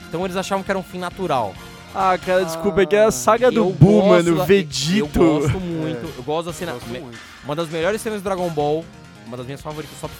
Então 0.06 0.22
eles 0.22 0.36
achavam 0.36 0.62
que 0.62 0.70
era 0.70 0.78
um 0.78 0.82
fim 0.82 0.98
natural. 0.98 1.54
Ah, 1.94 2.18
cara, 2.18 2.44
desculpa, 2.44 2.82
é 2.82 2.86
que 2.86 2.94
é 2.94 3.04
a 3.04 3.10
saga 3.10 3.50
do 3.50 3.70
Buu, 3.70 4.06
mano, 4.06 4.36
da- 4.36 4.44
Vegito. 4.44 5.18
Eu 5.18 5.40
gosto 5.40 5.58
muito. 5.60 6.12
Eu 6.18 6.22
gosto 6.24 6.46
da 6.48 6.52
cena. 6.52 6.72
Gosto 6.72 6.88
me- 6.90 6.98
muito. 7.00 7.18
Uma 7.42 7.56
das 7.56 7.68
melhores 7.70 8.02
cenas 8.02 8.20
do 8.20 8.24
Dragon 8.24 8.50
Ball, 8.50 8.84
uma 9.26 9.36
das 9.38 9.46
minhas 9.46 9.62
favoritas, 9.62 9.96
só 9.98 10.10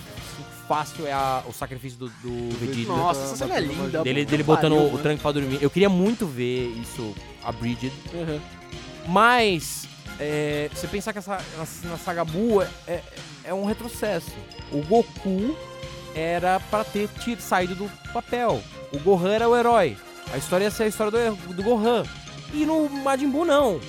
fácil, 0.66 1.06
é 1.06 1.12
a- 1.12 1.42
o 1.46 1.52
sacrifício 1.52 1.98
do, 1.98 2.08
do 2.22 2.56
Vegeta. 2.58 2.88
Nossa, 2.92 3.24
essa 3.24 3.36
cena 3.36 3.56
é 3.56 3.60
linda. 3.60 4.02
Dele, 4.02 4.24
dele 4.24 4.42
botando 4.42 4.72
pariu, 4.72 4.86
o 4.86 4.92
mano. 4.92 4.98
tranque 5.02 5.20
pra 5.20 5.32
dormir. 5.32 5.58
Eu 5.60 5.68
queria 5.68 5.90
muito 5.90 6.26
ver 6.26 6.68
isso, 6.80 7.14
a 7.44 7.52
Bridget. 7.52 7.92
Uhum. 8.14 8.40
Mas, 9.06 9.86
é, 10.18 10.70
você 10.74 10.86
pensar 10.86 11.12
que 11.12 11.18
essa, 11.18 11.38
na, 11.84 11.96
saga 11.98 12.24
Buu 12.24 12.62
é, 12.62 12.68
é, 12.86 13.02
é 13.44 13.54
um 13.54 13.64
retrocesso. 13.64 14.30
O 14.72 14.82
Goku 14.82 15.56
era 16.14 16.60
pra 16.70 16.84
ter 16.84 17.08
tir- 17.20 17.40
saído 17.40 17.74
do 17.74 17.90
papel. 18.12 18.62
O 18.92 18.98
Gohan 18.98 19.32
era 19.32 19.48
o 19.48 19.56
herói. 19.56 19.96
A 20.32 20.38
história 20.38 20.64
ia 20.64 20.70
ser 20.70 20.84
a 20.84 20.88
história 20.88 21.10
do, 21.32 21.54
do 21.54 21.62
Gohan. 21.62 22.04
E 22.52 22.64
no 22.64 22.88
Majin 22.88 23.28
Buu, 23.28 23.44
não. 23.44 23.80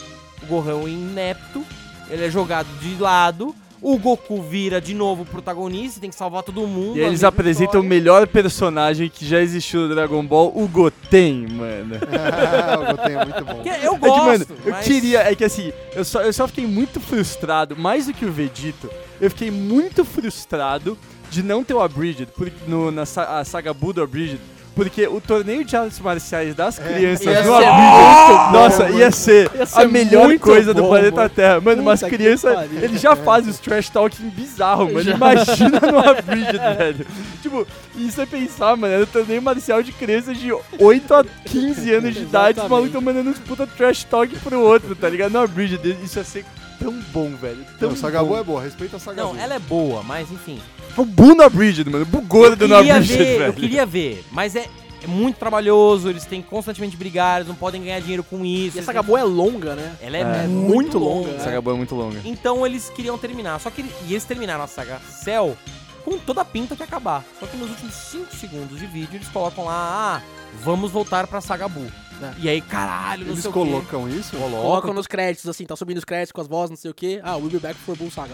O 0.41 0.45
Gohan 0.47 0.81
é 0.83 0.89
inepto, 0.89 1.63
ele 2.09 2.25
é 2.25 2.29
jogado 2.29 2.67
de 2.79 2.95
lado. 2.95 3.55
O 3.81 3.97
Goku 3.99 4.41
vira 4.41 4.79
de 4.81 4.93
novo 4.93 5.23
o 5.23 5.25
protagonista, 5.25 5.99
tem 5.99 6.09
que 6.09 6.15
salvar 6.15 6.41
todo 6.43 6.65
mundo. 6.67 6.97
E 6.97 7.01
eles 7.01 7.23
apresentam 7.23 7.81
o 7.81 7.83
história. 7.83 7.89
melhor 7.89 8.27
personagem 8.27 9.09
que 9.09 9.25
já 9.25 9.39
existiu 9.41 9.81
no 9.81 9.89
Dragon 9.93 10.25
Ball, 10.25 10.51
o 10.55 10.67
Goten, 10.67 11.47
mano. 11.51 11.95
o 12.81 12.91
Goten 12.95 13.15
é 13.15 13.25
muito 13.25 13.45
bom. 13.45 13.61
Que 13.61 13.69
eu 13.69 13.73
É 13.73 13.99
que, 13.99 14.07
gosto, 14.07 14.25
mano, 14.25 14.45
eu 14.65 14.71
mas- 14.71 14.85
queria. 14.85 15.19
É 15.19 15.35
que 15.35 15.43
assim, 15.43 15.71
eu 15.95 16.03
só, 16.05 16.21
eu 16.21 16.33
só 16.33 16.47
fiquei 16.47 16.65
muito 16.65 16.99
frustrado, 16.99 17.75
mais 17.77 18.07
do 18.07 18.13
que 18.13 18.25
o 18.25 18.31
Vegito, 18.31 18.89
eu 19.21 19.29
fiquei 19.29 19.51
muito 19.51 20.03
frustrado 20.03 20.97
de 21.29 21.43
não 21.43 21.63
ter 21.63 21.73
o 21.73 21.81
Abridged 21.81 22.27
por, 22.35 22.51
no, 22.67 22.91
na 22.91 23.03
a 23.03 23.43
saga 23.43 23.73
Buu 23.73 23.93
do 23.93 24.01
Abridged. 24.01 24.39
Porque 24.75 25.07
o 25.07 25.21
torneio 25.21 25.63
de 25.63 25.73
artes 25.75 25.99
marciais 26.01 26.53
das 26.53 26.77
crianças 26.77 27.25
ia 27.25 27.41
no 27.43 27.47
ser 27.57 27.63
Abridged, 27.65 28.33
muito 28.37 28.51
nossa, 28.51 28.83
bom, 28.85 28.97
ia 28.99 29.11
ser, 29.11 29.51
Ia 29.55 29.65
ser 29.65 29.81
a 29.81 29.87
melhor 29.87 30.37
coisa 30.37 30.73
do 30.73 30.81
bom, 30.81 30.89
planeta 30.89 31.15
mano. 31.15 31.29
Terra. 31.29 31.61
Mano, 31.61 31.83
Puta 31.83 32.09
crianças, 32.09 32.53
pariu. 32.53 32.79
eles 32.83 32.99
já 33.01 33.15
fazem 33.15 33.49
os 33.51 33.57
trash 33.59 33.89
talking 33.89 34.29
bizarro, 34.29 34.85
mano. 34.85 35.01
Já. 35.01 35.15
Imagina 35.15 35.79
no 35.79 35.97
Abridged, 35.99 36.59
velho. 36.77 37.07
Tipo, 37.41 37.65
e 37.95 38.11
você 38.11 38.25
pensar, 38.25 38.75
mano, 38.75 38.93
era 38.93 39.03
um 39.03 39.07
torneio 39.07 39.41
marcial 39.41 39.81
de 39.81 39.93
crianças 39.93 40.37
de 40.37 40.51
8 40.77 41.13
a 41.13 41.23
15 41.45 41.93
anos 41.93 42.13
de 42.13 42.21
idade, 42.23 42.59
os 42.59 42.67
malucos 42.69 42.91
tão 42.91 43.01
mandando 43.01 43.29
uns 43.29 43.39
puta 43.39 43.65
trash 43.65 44.03
talk 44.03 44.35
pro 44.39 44.59
outro, 44.59 44.93
tá 44.93 45.07
ligado? 45.07 45.31
No 45.31 45.39
Abridged, 45.39 45.97
isso 46.03 46.19
ia 46.19 46.25
ser 46.25 46.45
tão 46.77 46.93
bom, 47.13 47.31
velho. 47.41 47.65
Tão 47.79 47.89
Não, 47.91 47.95
Saga 47.95 48.19
Buu 48.19 48.29
bom. 48.29 48.39
é 48.39 48.43
boa, 48.43 48.61
respeita 48.61 48.97
a 48.97 48.99
Saga 48.99 49.23
Não, 49.23 49.37
ela 49.39 49.55
é 49.55 49.59
boa, 49.59 50.03
mas 50.03 50.29
enfim. 50.31 50.59
O 50.97 51.05
Bu 51.05 51.35
no 51.35 51.43
Abridged, 51.43 51.89
mano. 51.89 52.03
O 52.03 52.05
Bu 52.07 52.21
gordo 52.21 52.67
no 52.67 52.75
queria 52.77 52.95
Abridged, 52.95 53.17
ver, 53.17 53.37
velho. 53.39 53.43
eu 53.49 53.53
queria 53.53 53.85
ver, 53.85 54.23
mas 54.31 54.55
é, 54.55 54.65
é 55.03 55.07
muito 55.07 55.37
trabalhoso, 55.37 56.09
eles 56.09 56.25
têm 56.25 56.41
que 56.41 56.47
constantemente 56.47 56.95
brigar, 56.95 57.37
eles 57.37 57.47
não 57.47 57.55
podem 57.55 57.83
ganhar 57.83 57.99
dinheiro 57.99 58.23
com 58.23 58.45
isso. 58.45 58.77
E 58.77 58.79
a 58.79 58.79
eles 58.79 58.85
saga 58.85 58.99
têm- 59.01 59.07
boa 59.07 59.19
é 59.19 59.23
longa, 59.23 59.75
né? 59.75 59.95
Ela 60.01 60.17
é, 60.17 60.21
É, 60.21 60.47
muito, 60.47 60.73
muito 60.73 60.97
longa. 60.99 61.27
longa, 61.29 61.37
Essa 61.37 61.49
acabou 61.49 61.73
é 61.73 61.77
muito 61.77 61.95
longa. 61.95 62.19
Então 62.23 62.65
eles 62.65 62.89
queriam 62.89 63.17
terminar. 63.17 63.59
Só 63.59 63.69
que 63.69 63.81
e 63.81 64.11
eles 64.11 64.23
terminaram 64.23 64.63
a 64.63 64.67
saga 64.67 64.99
Cell 65.09 65.57
com 66.05 66.17
toda 66.19 66.41
a 66.41 66.45
pinta 66.45 66.75
de 66.75 66.83
acabar. 66.83 67.25
Só 67.39 67.45
que 67.47 67.57
nos 67.57 67.69
últimos 67.71 67.93
5 67.93 68.33
segundos 68.35 68.79
de 68.79 68.85
vídeo 68.85 69.15
eles 69.15 69.27
colocam 69.27 69.65
lá, 69.65 70.21
ah, 70.21 70.21
vamos 70.63 70.91
voltar 70.91 71.25
pra 71.27 71.41
saga 71.41 71.67
Buu. 71.67 71.87
É. 72.21 72.31
E 72.39 72.47
aí, 72.49 72.61
caralho, 72.61 73.25
não 73.25 73.31
Eles 73.33 73.41
sei 73.41 73.49
o 73.49 73.53
colocam 73.53 74.07
isso? 74.07 74.31
quê. 74.31 74.37
Colocam 74.37 74.61
Colocam. 74.61 74.93
nos 74.93 75.05
créditos, 75.07 75.49
assim, 75.49 75.65
tá 75.65 75.75
subindo 75.75 75.97
os 75.97 76.05
créditos 76.05 76.31
com 76.31 76.39
as 76.39 76.47
vozes, 76.47 76.69
não 76.69 76.77
sei 76.77 76.89
o 76.89 76.93
quê. 76.93 77.19
Ah, 77.21 77.35
We'll 77.35 77.49
Be 77.49 77.59
Back 77.59 77.77
for 77.81 77.97
Bull 77.97 78.09
Saga. 78.09 78.31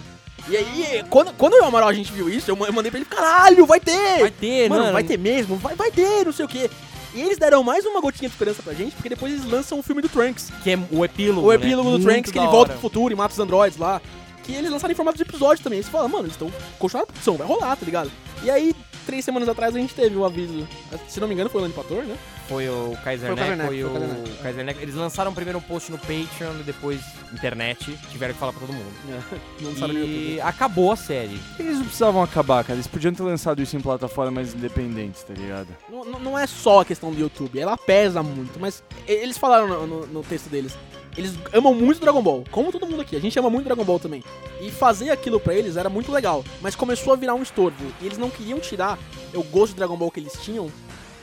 E 0.47 0.55
aí, 0.55 1.03
quando, 1.09 1.33
quando 1.33 1.53
eu 1.53 1.59
e 1.59 1.61
o 1.63 1.65
Amaral 1.65 1.89
a 1.89 1.93
gente 1.93 2.11
viu 2.11 2.29
isso, 2.29 2.51
eu 2.51 2.55
ma- 2.55 2.67
eu 2.67 2.73
mandei 2.73 2.91
pra 2.91 2.99
ele, 2.99 3.09
caralho, 3.09 3.65
vai 3.65 3.79
ter! 3.79 4.19
Vai 4.19 4.29
ter, 4.31 4.69
Mano, 4.69 4.81
mano. 4.81 4.93
vai 4.93 5.03
ter 5.03 5.17
mesmo? 5.17 5.55
Vai, 5.55 5.73
vai 5.75 5.89
ter, 5.91 6.23
não 6.25 6.31
sei 6.31 6.45
o 6.45 6.47
quê. 6.47 6.69
E 7.15 7.21
eles 7.21 7.37
deram 7.39 7.63
mais 7.63 7.83
uma 7.85 7.99
gotinha 7.99 8.29
de 8.29 8.35
esperança 8.35 8.61
pra 8.61 8.73
gente, 8.73 8.93
porque 8.93 9.09
depois 9.09 9.33
eles 9.33 9.45
lançam 9.45 9.79
o 9.79 9.83
filme 9.83 10.01
do 10.01 10.07
Trunks. 10.09 10.49
Que 10.63 10.71
é 10.71 10.79
o 10.91 11.03
epílogo. 11.03 11.45
O 11.47 11.49
né? 11.49 11.55
epílogo 11.55 11.89
do 11.89 11.97
Muito 11.99 12.07
Trunks, 12.07 12.31
que 12.31 12.37
ele 12.37 12.45
volta 12.47 12.57
hora. 12.71 12.73
pro 12.73 12.79
futuro 12.81 13.11
e 13.13 13.17
mata 13.17 13.33
os 13.33 13.39
androides 13.39 13.77
lá. 13.79 13.99
Que 14.43 14.53
eles 14.53 14.71
lançaram 14.71 14.91
em 14.91 14.95
formato 14.95 15.17
de 15.17 15.23
episódio 15.23 15.63
também. 15.63 15.77
Aí 15.79 15.83
Você 15.83 15.91
fala, 15.91 16.07
mano, 16.07 16.23
eles 16.23 16.33
estão 16.33 16.51
continuando 16.79 17.09
a 17.09 17.13
produção, 17.13 17.37
vai 17.37 17.47
rolar, 17.47 17.75
tá 17.75 17.85
ligado? 17.85 18.11
E 18.43 18.49
aí, 18.49 18.73
três 19.05 19.23
semanas 19.23 19.47
atrás, 19.47 19.75
a 19.75 19.79
gente 19.79 19.93
teve 19.93 20.15
o 20.15 20.25
aviso. 20.25 20.67
Se 21.07 21.19
não 21.19 21.27
me 21.27 21.33
engano, 21.35 21.49
foi 21.49 21.61
o 21.61 21.63
Lando 21.63 21.75
Pator, 21.75 22.03
né? 22.03 22.17
Foi 22.49 22.67
o 22.67 22.97
Kaiser 23.03 23.27
Foi 23.27 23.33
o 23.33 23.37
Kaiser 23.37 23.55
Neck, 23.57 23.57
Neck, 23.57 23.67
foi 23.67 24.51
foi 24.51 24.75
o. 24.75 24.81
Eles 24.81 24.95
lançaram 24.95 25.33
primeiro 25.33 25.59
um 25.59 25.61
post 25.61 25.91
no 25.91 25.97
Patreon 25.97 26.59
e 26.59 26.63
depois 26.63 26.99
internet. 27.31 27.97
Tiveram 28.11 28.33
que 28.33 28.39
falar 28.39 28.51
pra 28.51 28.61
todo 28.61 28.73
mundo. 28.73 28.91
Não 29.61 29.69
lançaram 29.69 29.93
no 29.93 29.99
YouTube. 29.99 30.33
E 30.35 30.41
acabou 30.41 30.91
a 30.91 30.95
série. 30.95 31.39
Eles 31.59 31.75
não 31.77 31.83
precisavam 31.85 32.21
acabar, 32.23 32.63
cara? 32.63 32.75
Eles 32.75 32.87
podiam 32.87 33.13
ter 33.13 33.23
lançado 33.23 33.61
isso 33.61 33.77
em 33.77 33.79
plataformas 33.79 34.53
independentes, 34.53 35.23
tá 35.23 35.33
ligado? 35.33 35.67
Não, 35.89 36.03
não- 36.19 36.37
é 36.37 36.45
só 36.47 36.81
a 36.81 36.85
questão 36.85 37.11
do 37.11 37.19
YouTube, 37.19 37.57
ela 37.59 37.77
pesa 37.77 38.21
muito, 38.23 38.59
mas 38.59 38.83
eles 39.07 39.37
falaram 39.37 39.67
no, 39.67 39.87
no- 39.87 40.07
no 40.07 40.23
texto 40.23 40.49
deles. 40.49 40.75
Eles 41.17 41.33
amam 41.53 41.73
muito 41.73 41.99
Dragon 41.99 42.21
Ball, 42.21 42.43
como 42.51 42.71
todo 42.71 42.87
mundo 42.87 43.01
aqui. 43.01 43.15
A 43.15 43.19
gente 43.19 43.37
ama 43.37 43.49
muito 43.49 43.65
Dragon 43.65 43.83
Ball 43.83 43.99
também. 43.99 44.23
E 44.61 44.71
fazer 44.71 45.09
aquilo 45.09 45.39
pra 45.39 45.53
eles 45.53 45.75
era 45.77 45.89
muito 45.89 46.11
legal, 46.11 46.43
mas 46.61 46.75
começou 46.75 47.11
a 47.13 47.15
virar 47.15 47.33
um 47.35 47.43
estorvo. 47.43 47.91
E 48.01 48.05
eles 48.05 48.17
não 48.17 48.29
queriam 48.29 48.59
tirar 48.59 48.97
o 49.33 49.43
gosto 49.43 49.69
de 49.73 49.77
Dragon 49.77 49.97
Ball 49.97 50.09
que 50.11 50.19
eles 50.19 50.33
tinham, 50.41 50.71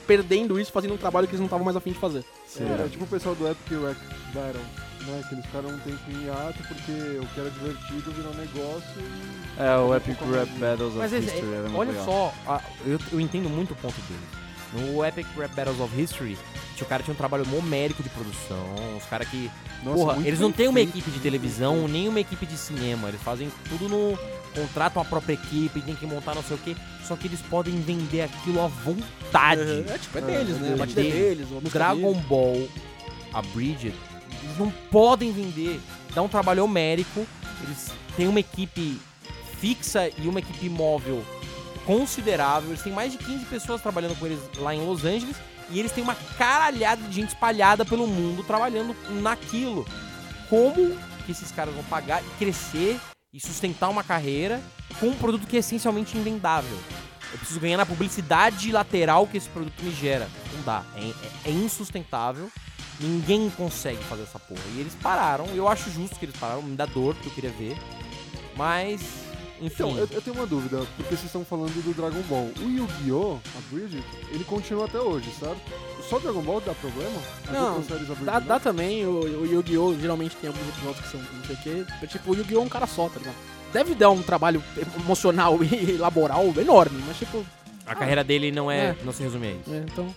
perdendo 0.07 0.59
isso, 0.61 0.73
fazendo 0.73 0.95
um 0.95 0.99
trabalho 0.99 1.27
que 1.27 1.33
eles 1.33 1.41
não 1.41 1.47
estavam 1.47 1.65
mais 1.65 1.77
afim 1.77 1.93
de 1.93 1.99
fazer. 1.99 2.25
É, 2.61 2.85
é 2.85 2.89
tipo 2.89 3.05
o 3.05 3.07
pessoal 3.07 3.35
do 3.35 3.47
Epic 3.49 3.71
Rap 3.71 3.97
Battle, 4.35 4.63
né? 5.07 5.23
Que 5.29 5.35
eles 5.35 5.47
ficaram 5.47 5.69
um 5.71 5.79
tempo 5.79 5.99
em 6.11 6.25
hiato 6.25 6.59
porque 6.69 6.93
o 6.93 7.27
que 7.27 7.41
era 7.41 7.51
divertido 7.51 8.11
virou 8.13 8.35
negócio 8.35 8.83
e... 8.99 9.63
É, 9.63 9.77
o 9.77 9.89
Um 9.89 9.95
Epic 9.95 10.19
Rap 10.33 10.49
Battles 10.59 10.95
Mas 10.95 11.13
of 11.13 11.17
esse- 11.25 11.35
History 11.35 11.53
era 11.53 11.63
muito 11.63 11.77
olha 11.79 11.91
legal. 11.91 12.05
só, 12.05 12.35
a- 12.47 12.61
eu, 12.87 12.99
eu 13.13 13.21
entendo 13.21 13.49
muito 13.49 13.73
o 13.73 13.77
ponto 13.77 13.95
deles. 14.03 14.48
No 14.73 15.05
Epic 15.05 15.27
Rap 15.37 15.55
Battles 15.55 15.81
of 15.81 16.01
History, 16.01 16.37
o 16.81 16.85
cara 16.85 17.03
tinha 17.03 17.13
um 17.15 17.17
trabalho 17.17 17.47
momérico 17.47 18.03
de 18.03 18.09
produção, 18.11 18.65
os 18.97 19.05
caras 19.05 19.29
que 19.29 19.51
Nossa, 19.83 19.97
Porra, 20.05 20.27
eles 20.27 20.39
não 20.39 20.53
têm 20.53 20.69
uma 20.69 20.81
equipe 20.81 21.01
de 21.05 21.11
muito 21.11 21.23
televisão, 21.23 21.89
nem 21.89 22.09
uma 22.09 22.21
equipe 22.21 22.45
de 22.47 22.57
cinema. 22.57 23.09
Eles 23.09 23.23
fazem 23.23 23.51
tudo 23.69 23.89
no. 23.89 24.19
Contratam 24.55 25.03
a 25.03 25.05
própria 25.05 25.35
equipe, 25.35 25.81
tem 25.83 25.95
que 25.95 26.07
montar 26.07 26.35
não 26.35 26.43
sei 26.43 26.57
o 26.57 26.61
quê. 26.61 26.75
Só 27.07 27.17
que 27.17 27.27
eles 27.27 27.41
podem 27.43 27.81
vender 27.81 28.23
aquilo 28.23 28.61
à 28.63 28.67
vontade. 28.67 29.85
É, 29.89 29.99
tipo, 29.99 30.19
é 30.19 30.21
É, 30.21 30.25
deles, 30.25 30.57
é 30.57 30.59
né? 30.59 30.59
A 30.59 30.61
deles. 30.61 30.79
batida 30.79 31.01
é 31.01 31.05
deles, 31.05 31.49
música 31.49 31.71
Dragon 31.71 32.13
deles. 32.13 32.27
Ball, 32.27 32.69
a 33.33 33.43
Bridget, 33.43 33.95
eles 34.43 34.59
não 34.59 34.71
podem 34.91 35.33
vender. 35.33 35.81
Dá 36.15 36.23
um 36.23 36.29
trabalho 36.29 36.65
homérico. 36.65 37.27
Eles 37.63 37.91
têm 38.17 38.29
uma 38.29 38.41
equipe 38.41 38.99
fixa 39.61 40.09
e 40.17 40.29
uma 40.29 40.39
equipe 40.41 40.69
móvel 40.69 41.25
considerável. 41.89 42.69
Eles 42.69 42.83
têm 42.83 42.93
mais 42.93 43.13
de 43.13 43.17
15 43.19 43.47
pessoas 43.47 43.81
trabalhando 43.81 44.15
com 44.19 44.27
eles 44.27 44.39
lá 44.59 44.75
em 44.75 44.85
Los 44.85 45.07
Angeles. 45.07 45.37
E 45.71 45.79
eles 45.79 45.91
têm 45.91 46.05
uma 46.05 46.15
caralhada 46.37 47.03
de 47.03 47.15
gente 47.15 47.29
espalhada 47.31 47.83
pelo 47.85 48.07
mundo 48.07 48.45
trabalhando 48.45 48.95
naquilo. 49.23 49.87
Como 50.51 50.95
que 51.25 51.33
esses 51.33 51.51
caras 51.51 51.75
vão 51.75 51.85
pagar 51.85 52.23
e 52.23 52.29
crescer 52.39 53.01
e 53.33 53.41
sustentar 53.41 53.89
uma 53.89 54.05
carreira 54.05 54.61
com 55.01 55.07
um 55.09 55.15
produto 55.15 55.47
que 55.47 55.57
é 55.57 55.61
essencialmente 55.61 56.17
invendável? 56.17 56.79
Eu 57.33 57.39
preciso 57.39 57.61
ganhar 57.61 57.77
na 57.79 57.85
publicidade 57.87 58.71
lateral 58.73 59.27
que 59.27 59.37
esse 59.37 59.49
produto 59.49 59.83
me 59.83 59.91
gera. 59.93 60.29
Não 60.55 60.63
dá. 60.63 60.83
É, 60.95 61.01
é- 61.01 61.51
é 61.51 61.51
insustentável. 61.51 62.51
Ninguém 63.01 63.49
consegue 63.51 64.03
fazer 64.05 64.23
essa 64.25 64.39
porra. 64.39 64.61
E 64.75 64.81
eles 64.81 64.95
pararam. 65.03 65.47
Eu 65.55 65.69
acho 65.69 65.91
justo 65.91 66.19
que 66.19 66.25
eles 66.27 66.37
pararam. 66.37 66.63
Me 66.63 66.77
dá 66.77 66.85
dor, 66.87 67.15
porque 67.15 67.29
eu 67.29 67.35
queria 67.35 67.51
ver. 67.51 67.77
Mas, 68.57 69.01
enfim. 69.61 69.85
Então, 69.85 69.99
eu, 69.99 70.09
eu 70.11 70.21
tenho 70.23 70.37
uma 70.37 70.47
dúvida, 70.47 70.79
porque 70.97 71.15
vocês 71.15 71.25
estão 71.25 71.45
falando 71.45 71.73
do 71.83 71.95
Dragon 71.95 72.21
Ball. 72.29 72.51
O 72.61 72.69
Yu-Gi-Oh!, 72.71 73.39
a 73.57 73.75
Bridget, 73.75 74.05
ele 74.33 74.45
continua 74.45 74.85
até 74.87 74.99
hoje, 75.01 75.31
certo? 75.39 75.61
Só 76.09 76.17
o 76.17 76.21
Dragon 76.21 76.43
Ball 76.43 76.61
dá 76.61 76.75
problema? 76.75 77.19
As 77.47 77.53
Não, 77.53 77.83
séries 77.83 78.07
Bridget 78.07 78.25
Dá, 78.25 78.41
não? 78.41 78.47
dá 78.47 78.59
também, 78.61 79.07
o, 79.07 79.21
o 79.21 79.47
Yu-Gi-Oh! 79.47 79.95
geralmente 80.01 80.37
tem 80.37 80.49
alguns 80.49 80.69
episódios 80.69 81.01
que 81.05 81.11
são 81.11 81.21
não 81.21 81.45
sei 81.45 81.55
o 81.57 81.59
quê. 81.87 82.07
Tipo, 82.07 82.33
o 82.33 82.37
Yu-Gi-Oh! 82.37 82.61
é 82.63 82.65
um 82.65 82.69
cara 82.69 82.87
só, 82.87 83.09
tá 83.09 83.19
ligado? 83.19 83.37
Deve 83.73 83.95
dar 83.95 84.11
um 84.11 84.23
trabalho 84.23 84.63
emocional 84.99 85.59
e 85.65 85.93
laboral 85.99 86.47
enorme, 86.57 87.03
mas 87.07 87.19
tipo. 87.19 87.45
a 87.87 87.95
carreira 87.95 88.25
dele 88.25 88.51
não 88.51 88.71
é, 88.71 88.79
É. 88.91 88.97
não 89.05 89.13
se 89.13 89.23
resume 89.23 89.47
a 89.49 89.51
isso. 89.51 89.75
é, 89.75 89.79
então. 89.79 90.15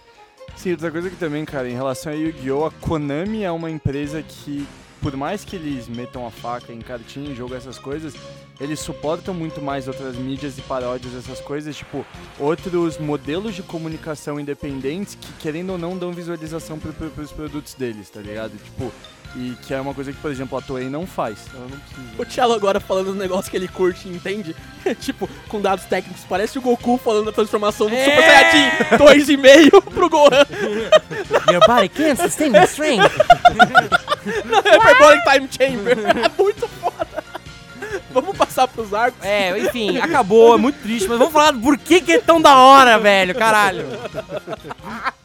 Sim, 0.55 0.71
outra 0.71 0.91
coisa 0.91 1.09
que 1.09 1.15
também, 1.15 1.43
cara, 1.45 1.69
em 1.69 1.73
relação 1.73 2.11
a 2.11 2.15
Yu-Gi-Oh!, 2.15 2.65
a 2.65 2.71
Konami 2.71 3.43
é 3.43 3.51
uma 3.51 3.69
empresa 3.71 4.21
que, 4.21 4.67
por 5.01 5.17
mais 5.17 5.43
que 5.43 5.55
eles 5.55 5.87
metam 5.87 6.25
a 6.25 6.31
faca 6.31 6.71
em 6.71 6.79
cartinha, 6.79 7.33
jogo, 7.33 7.55
essas 7.55 7.79
coisas, 7.79 8.13
eles 8.59 8.79
suportam 8.79 9.33
muito 9.33 9.61
mais 9.61 9.87
outras 9.87 10.15
mídias 10.15 10.57
e 10.57 10.61
paródias, 10.61 11.15
essas 11.15 11.39
coisas, 11.41 11.75
tipo, 11.75 12.05
outros 12.39 12.99
modelos 12.99 13.55
de 13.55 13.63
comunicação 13.63 14.39
independentes 14.39 15.15
que, 15.15 15.33
querendo 15.33 15.71
ou 15.71 15.77
não, 15.77 15.97
dão 15.97 16.11
visualização 16.11 16.77
pro, 16.77 16.93
pro, 16.93 17.09
pros 17.09 17.31
produtos 17.31 17.73
deles, 17.73 18.09
tá 18.09 18.21
ligado? 18.21 18.51
Tipo, 18.51 18.93
e 19.35 19.55
que 19.63 19.73
é 19.73 19.79
uma 19.79 19.93
coisa 19.93 20.11
que, 20.11 20.19
por 20.19 20.29
exemplo, 20.29 20.57
a 20.57 20.61
Toei 20.61 20.89
não 20.89 21.07
faz. 21.07 21.47
Ela 21.53 21.67
não 21.67 21.79
precisa. 21.79 22.21
O 22.21 22.25
Thiago 22.25 22.53
agora 22.53 22.79
falando 22.79 23.11
um 23.11 23.15
negócio 23.15 23.49
que 23.49 23.55
ele 23.55 23.67
curte 23.67 24.07
e 24.07 24.11
entende, 24.11 24.55
tipo, 24.99 25.27
com 25.47 25.61
dados 25.61 25.85
técnicos, 25.85 26.23
parece 26.27 26.59
o 26.59 26.61
Goku 26.61 26.97
falando 26.97 27.25
da 27.25 27.31
transformação 27.31 27.87
do 27.87 27.95
É! 27.95 28.03
Super 28.03 28.97
Saiyajin 28.99 29.37
2,5 29.37 29.81
pro 29.93 30.09
Gohan. 30.09 30.45
Your 31.51 31.65
body 31.65 31.89
can't 31.89 32.19
sustain 32.19 32.51
the 32.51 32.65
strength. 32.65 33.09
Hyperbolic 34.25 35.23
Time 35.23 35.49
Chamber. 35.51 35.97
É 36.25 36.41
muito 36.41 36.67
foda. 36.67 37.23
Vamos 38.11 38.37
passar 38.37 38.67
pros 38.67 38.93
arcos. 38.93 39.23
É, 39.23 39.57
enfim, 39.59 39.97
acabou, 39.97 40.55
é 40.55 40.57
muito 40.57 40.81
triste, 40.81 41.07
mas 41.07 41.17
vamos 41.17 41.33
falar 41.33 41.51
do 41.51 41.59
por 41.59 41.77
que, 41.77 42.01
que 42.01 42.13
é 42.13 42.19
tão 42.19 42.41
da 42.41 42.55
hora, 42.57 42.99
velho, 42.99 43.33
caralho. 43.35 43.85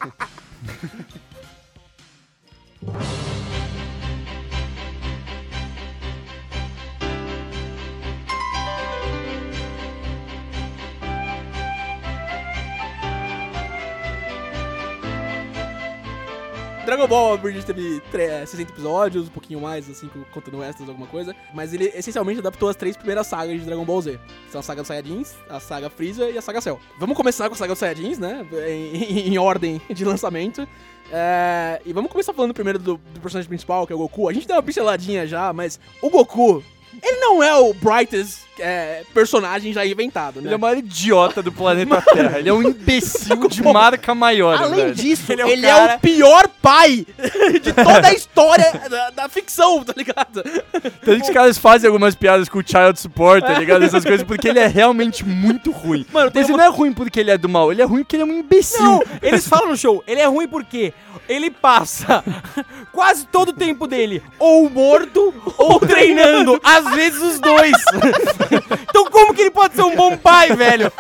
Dragon 16.87 17.07
Ball, 17.07 17.35
a 17.35 17.37
Bridge 17.37 17.67
teve 17.67 18.01
tre- 18.11 18.47
60 18.47 18.71
episódios, 18.73 19.27
um 19.27 19.31
pouquinho 19.31 19.61
mais, 19.61 19.91
assim, 19.91 20.09
contando 20.33 20.63
extras, 20.63 20.89
alguma 20.89 21.07
coisa. 21.07 21.35
Mas 21.53 21.75
ele 21.75 21.93
essencialmente 21.95 22.39
adaptou 22.39 22.69
as 22.69 22.77
três 22.77 22.97
primeiras 22.97 23.27
sagas 23.27 23.59
de 23.61 23.67
Dragon 23.67 23.85
Ball 23.85 24.01
Z. 24.01 24.19
São 24.51 24.61
a 24.61 24.63
saga 24.63 24.81
dos 24.81 24.89
Saiyajins, 24.89 25.35
a 25.51 25.61
saga 25.61 25.91
Freeza 25.91 26.31
e 26.31 26.39
a 26.39 26.43
saga 26.43 26.61
Cell. 26.61 26.81
Vamos 26.99 27.17
começar 27.17 27.49
com 27.49 27.55
a 27.55 27.59
saga 27.59 27.73
dos 27.73 27.79
Saiyajins, 27.81 28.19
né? 28.19 28.47
Em, 28.67 29.29
em 29.35 29.39
ordem 29.39 29.81
de 29.91 30.05
lançamento. 30.05 30.67
É, 31.13 31.81
e 31.85 31.93
vamos 31.93 32.11
começar 32.11 32.33
falando 32.33 32.55
primeiro 32.55 32.79
do, 32.79 32.97
do 32.97 33.21
personagem 33.21 33.49
principal, 33.49 33.87
que 33.87 33.93
é 33.93 33.97
o 33.97 33.99
Goku. 33.99 34.29
A 34.29 34.33
gente 34.33 34.47
deu 34.47 34.57
uma 34.57 34.63
pinceladinha 34.63 35.27
já, 35.27 35.53
mas 35.53 35.79
o 36.01 36.09
Goku, 36.09 36.63
ele 37.03 37.21
não 37.21 37.43
é 37.43 37.55
o 37.57 37.75
brightest 37.75 38.46
é, 38.59 39.03
personagem 39.13 39.73
já 39.73 39.85
inventado, 39.85 40.41
né? 40.41 40.47
Ele 40.47 40.55
é 40.55 40.57
o 40.57 40.61
maior 40.61 40.79
idiota 40.79 41.43
do 41.43 41.53
planeta 41.53 42.03
Terra. 42.03 42.39
Ele 42.39 42.49
é 42.49 42.53
um 42.53 42.63
imbecil 42.63 43.49
de 43.49 43.63
marca 43.63 44.15
maior, 44.15 44.61
Além 44.61 44.93
disso, 44.93 45.33
Ele 45.33 45.43
ele, 45.43 45.67
é 45.67 45.75
o 45.75 45.79
é, 45.79 45.81
cara- 45.81 45.97
o 45.97 46.01
pior 46.01 46.49
pai 46.61 47.07
de 47.63 47.73
toda 47.73 48.09
a 48.09 48.13
história 48.13 48.73
da, 48.89 49.11
da 49.11 49.29
ficção, 49.29 49.83
tá 49.85 49.93
ligado? 49.97 50.43
Tanto 50.43 51.21
que 51.21 51.29
os 51.29 51.31
caras 51.31 51.59
fazem 51.59 51.89
algumas 51.89 52.15
piadas 52.15 52.49
com 52.49 52.59
o 52.59 52.63
child 52.67 52.99
support, 53.01 53.45
tá 53.45 53.59
ligado? 53.59 53.85
Essas 53.85 54.05
coisas, 54.05 54.27
porque 54.27 54.49
ele 54.49 54.59
é 54.59 54.67
realmente 54.67 55.25
muito 55.25 55.71
ruim. 55.71 56.07
Mano, 56.13 56.31
tem 56.31 56.43
Mas 56.43 56.49
ele 56.49 56.59
não 56.59 56.65
é 56.65 56.69
ruim 56.69 56.93
porque 56.93 57.21
ele 57.21 57.31
é 57.31 57.39
do 57.39 57.49
mal, 57.49 57.71
ele 57.73 57.83
é 57.83 57.85
ruim 57.85 58.03
porque 58.03 58.17
ele 58.17 58.23
é 58.23 58.27
um 58.27 58.39
imbecil. 58.39 58.83
Não, 58.83 59.03
eles 59.23 59.47
falam 59.47 59.69
no 59.69 59.77
show, 59.77 60.03
ele 60.07 60.21
é 60.21 60.27
ruim 60.27 60.49
porque 60.49 60.93
ele 61.29 61.51
passa 61.51 62.23
quase 62.93 63.27
todo 63.27 63.49
o 63.51 63.53
tempo 63.53 63.87
dele 63.87 64.23
ou 64.39 64.69
morto 64.71 65.35
ou 65.59 65.81
treinando, 65.81 66.61
às 66.63 66.95
vezes 66.95 67.21
os 67.21 67.41
dois. 67.41 67.73
então 68.89 69.11
como 69.11 69.35
que 69.35 69.43
ele 69.43 69.51
pode 69.51 69.75
ser 69.75 69.83
um 69.83 69.95
bom 69.95 70.17
pai, 70.17 70.55
velho? 70.55 70.93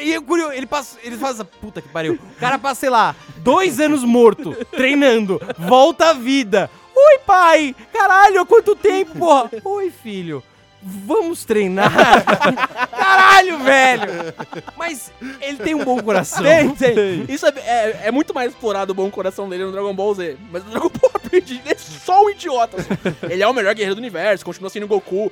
E 0.00 0.20
curioso, 0.20 0.52
ele 0.52 0.66
passa, 0.66 0.98
ele 1.02 1.16
faz, 1.16 1.42
puta 1.60 1.80
que 1.80 1.88
pariu, 1.88 2.14
o 2.14 2.40
cara 2.40 2.58
passa, 2.58 2.80
sei 2.80 2.90
lá, 2.90 3.14
dois 3.38 3.80
anos 3.80 4.04
morto, 4.04 4.54
treinando, 4.70 5.40
volta 5.58 6.10
à 6.10 6.12
vida. 6.12 6.70
Oi, 6.94 7.18
pai! 7.26 7.76
Caralho, 7.92 8.40
há 8.40 8.46
quanto 8.46 8.74
tempo, 8.74 9.18
porra? 9.18 9.50
Oi, 9.64 9.90
filho. 9.90 10.42
Vamos 10.82 11.44
treinar? 11.44 11.90
Caralho, 12.90 13.58
velho! 13.58 14.34
Mas 14.76 15.12
ele 15.40 15.58
tem 15.58 15.74
um 15.74 15.84
bom 15.84 16.00
coração. 16.00 16.44
Tem, 16.44 16.70
tem. 16.74 17.24
Isso 17.28 17.44
é, 17.44 17.52
é, 17.56 18.00
é 18.04 18.10
muito 18.12 18.32
mais 18.32 18.52
explorado 18.52 18.92
o 18.92 18.94
bom 18.94 19.10
coração 19.10 19.48
dele 19.48 19.64
no 19.64 19.72
Dragon 19.72 19.92
Ball 19.92 20.14
Z. 20.14 20.36
Mas 20.50 20.64
no 20.64 20.70
Dragon 20.70 20.88
Ball 20.88 21.10
RPG 21.26 21.60
ele 21.64 21.72
é 21.72 21.74
só 21.76 22.24
um 22.24 22.30
idiota. 22.30 22.76
assim. 22.78 22.88
Ele 23.30 23.42
é 23.42 23.46
o 23.46 23.52
melhor 23.52 23.74
guerreiro 23.74 23.94
do 23.94 23.98
universo, 23.98 24.44
continua 24.44 24.70
sendo 24.70 24.84
o 24.84 24.88
Goku. 24.88 25.30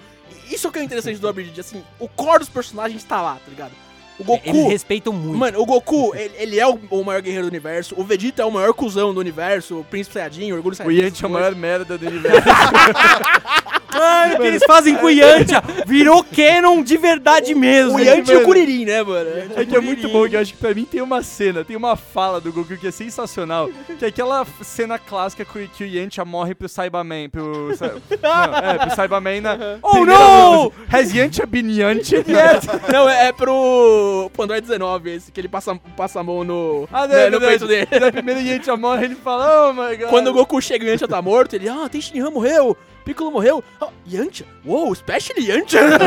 Isso 0.50 0.66
é 0.66 0.70
o 0.70 0.72
que 0.72 0.78
é 0.78 0.82
interessante 0.82 1.18
do 1.18 1.28
RPG, 1.28 1.60
assim, 1.60 1.82
o 1.98 2.08
core 2.08 2.40
dos 2.40 2.48
personagens 2.48 3.02
tá 3.04 3.20
lá, 3.22 3.34
tá 3.34 3.48
ligado? 3.48 3.72
O 4.18 4.24
Goku. 4.24 4.48
Eles 4.48 4.68
respeitam 4.68 5.12
muito. 5.12 5.38
Mano, 5.38 5.60
o 5.60 5.66
Goku, 5.66 6.14
ele, 6.14 6.34
ele 6.36 6.60
é 6.60 6.66
o, 6.66 6.78
o 6.90 7.04
maior 7.04 7.20
guerreiro 7.20 7.46
do 7.46 7.50
universo. 7.50 7.94
O 7.98 8.04
Vegeta 8.04 8.42
é 8.42 8.44
o 8.44 8.50
maior 8.50 8.72
cuzão 8.72 9.12
do 9.12 9.18
universo. 9.18 9.80
O 9.80 9.84
Príncipe 9.84 10.14
Saiyajin, 10.14 10.52
o 10.52 10.56
Orgulho 10.56 10.74
O 10.74 10.76
Saiyajin. 10.76 11.06
Yanti 11.06 11.24
é 11.24 11.26
a 11.26 11.28
maior 11.28 11.54
merda 11.54 11.98
do 11.98 12.06
universo. 12.06 12.40
Mano, 13.94 14.34
o 14.34 14.40
que 14.40 14.46
eles 14.46 14.62
fazem 14.66 14.96
com 14.96 15.06
o 15.06 15.10
Yantia 15.10 15.62
virou 15.86 16.24
canon 16.24 16.82
de 16.82 16.96
verdade 16.96 17.54
mesmo. 17.54 17.96
O 17.96 18.00
Yanti 18.00 18.32
e 18.32 18.36
o. 18.36 18.44
Kuririn, 18.44 18.84
né, 18.84 19.02
mano? 19.02 19.30
É 19.56 19.64
que 19.64 19.76
é 19.76 19.80
muito 19.80 20.08
bom, 20.08 20.28
que 20.28 20.36
eu 20.36 20.40
acho 20.40 20.52
que 20.52 20.58
pra 20.58 20.74
mim 20.74 20.84
tem 20.84 21.00
uma 21.00 21.22
cena, 21.22 21.64
tem 21.64 21.76
uma 21.76 21.96
fala 21.96 22.40
do 22.40 22.52
Goku 22.52 22.76
que 22.76 22.86
é 22.86 22.90
sensacional, 22.90 23.68
que 23.98 24.04
é 24.04 24.08
aquela 24.08 24.46
cena 24.62 24.98
clássica 24.98 25.44
que, 25.44 25.84
o- 25.84 25.86
Yantia 25.86 26.24
morre 26.24 26.54
pro 26.54 26.68
Cyberman, 26.68 27.28
pro... 27.28 27.68
Não, 28.22 28.56
é, 28.56 28.78
pro 28.78 28.90
Cyberman 28.90 29.40
na 29.40 29.56
Oh, 29.82 29.90
primeira 29.90 30.18
não! 30.18 30.72
Has 30.92 31.12
Yantia 31.14 31.46
been 31.46 31.70
Yantia 31.70 32.18
yet? 32.26 32.66
Não, 32.92 33.08
é, 33.08 33.28
é 33.28 33.32
pro, 33.32 34.30
pro 34.32 34.42
Android 34.44 34.60
19 34.66 35.10
esse, 35.10 35.32
que 35.32 35.40
ele 35.40 35.48
passa, 35.48 35.74
passa 35.96 36.20
a 36.20 36.22
mão 36.22 36.42
no, 36.44 36.88
Ah, 36.92 37.06
né, 37.06 37.30
não, 37.30 37.38
no 37.40 37.46
peito 37.46 37.66
dele. 37.66 37.86
Na 38.00 38.10
primeira 38.12 38.40
Yantia 38.40 38.76
morre, 38.76 39.04
ele 39.06 39.14
fala, 39.14 39.68
oh 39.68 39.72
my 39.72 39.96
god. 39.96 40.08
Quando 40.10 40.28
o 40.28 40.32
Goku 40.32 40.60
chega 40.60 40.84
e 40.84 40.88
o 40.88 40.90
Yantia 40.90 41.08
tá 41.08 41.20
morto, 41.22 41.54
ele, 41.54 41.68
ah, 41.68 41.88
tem 41.90 42.00
Shinhan 42.00 42.30
morreu, 42.30 42.76
Piccolo 43.04 43.30
morreu. 43.30 43.62
Ah, 43.80 43.88
Yantia? 44.10 44.46
Uou, 44.64 44.92
especially 44.92 45.46
Yantia? 45.46 45.80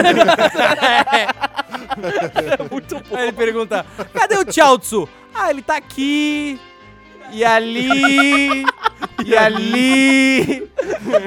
Muito 2.72 3.00
bom. 3.00 3.16
Aí 3.16 3.24
ele 3.24 3.34
pergunta: 3.34 3.86
cadê 4.14 4.36
o 4.36 4.52
Chaozu? 4.52 5.08
Ah, 5.34 5.50
ele 5.52 5.62
tá 5.62 5.78
aqui. 5.78 6.60
E 7.32 7.44
ali. 7.44 8.66
e 9.26 9.36
ali. 9.36 10.64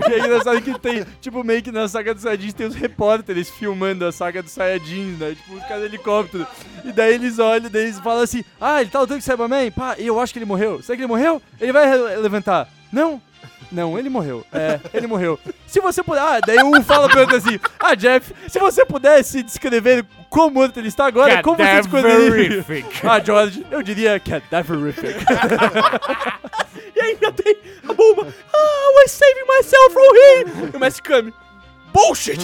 E 0.09 0.13
é 0.13 0.19
engraçado 0.19 0.61
que 0.63 0.79
tem, 0.79 1.05
tipo, 1.21 1.45
meio 1.45 1.63
que 1.63 1.71
na 1.71 1.87
saga 1.89 2.15
dos 2.15 2.23
Saiyajins 2.23 2.55
tem 2.55 2.67
os 2.67 2.75
repórteres 2.75 3.51
filmando 3.51 4.07
a 4.07 4.13
saga 4.13 4.43
dos 4.43 4.53
Saiyajins, 4.53 5.19
né? 5.19 5.35
Tipo, 5.35 5.55
os 5.55 5.63
caras 5.67 5.85
helicóptero. 5.85 6.47
E 6.85 6.93
daí 6.93 7.15
eles 7.15 7.39
olham, 7.39 7.71
daí 7.71 7.83
eles 7.83 7.99
falam 8.01 8.23
assim, 8.23 8.43
ah, 8.61 8.81
ele 8.81 8.91
tá 8.91 9.01
lutando 9.01 9.21
com 9.21 9.29
o 9.29 9.31
Cyberman? 9.31 9.71
Pá, 9.71 9.95
eu 9.99 10.19
acho 10.19 10.33
que 10.33 10.39
ele 10.39 10.47
morreu. 10.47 10.83
Será 10.83 10.97
que 10.97 11.03
ele 11.03 11.09
morreu? 11.09 11.41
Ele 11.61 11.73
vai 11.73 12.17
levantar. 12.17 12.69
Não? 12.93 13.21
Não, 13.71 13.99
ele 13.99 14.09
morreu. 14.09 14.45
É, 14.53 14.81
ele 14.93 15.07
morreu. 15.07 15.39
Se 15.67 15.81
você 15.81 16.03
puder... 16.03 16.21
Ah, 16.21 16.41
daí 16.45 16.63
um 16.63 16.83
fala 16.83 17.09
pro 17.09 17.21
outro 17.21 17.37
assim, 17.37 17.59
ah, 17.79 17.95
Jeff, 17.95 18.35
se 18.49 18.59
você 18.59 18.85
pudesse 18.85 19.43
descrever 19.43 20.05
como 20.29 20.55
morto 20.55 20.79
ele 20.79 20.89
está 20.89 21.07
agora, 21.07 21.43
como 21.43 21.57
você 21.57 21.83
descreveria? 21.83 22.65
Ah, 23.05 23.21
George, 23.21 23.67
eu 23.71 23.83
diria 23.83 24.19
cadaverific. 24.21 25.17
E 26.95 27.01
ainda 27.01 27.33
tem 27.33 27.57
a 27.89 27.93
bomba. 27.95 28.27
Ah, 28.53 28.91
I 28.91 29.03
was 29.03 29.11
saving 29.11 29.47
myself 29.47 29.93
from 29.93 30.17
him. 30.17 30.71
E 30.75 30.99
o 30.99 31.03
Kami. 31.03 31.33
Bullshit! 31.93 32.39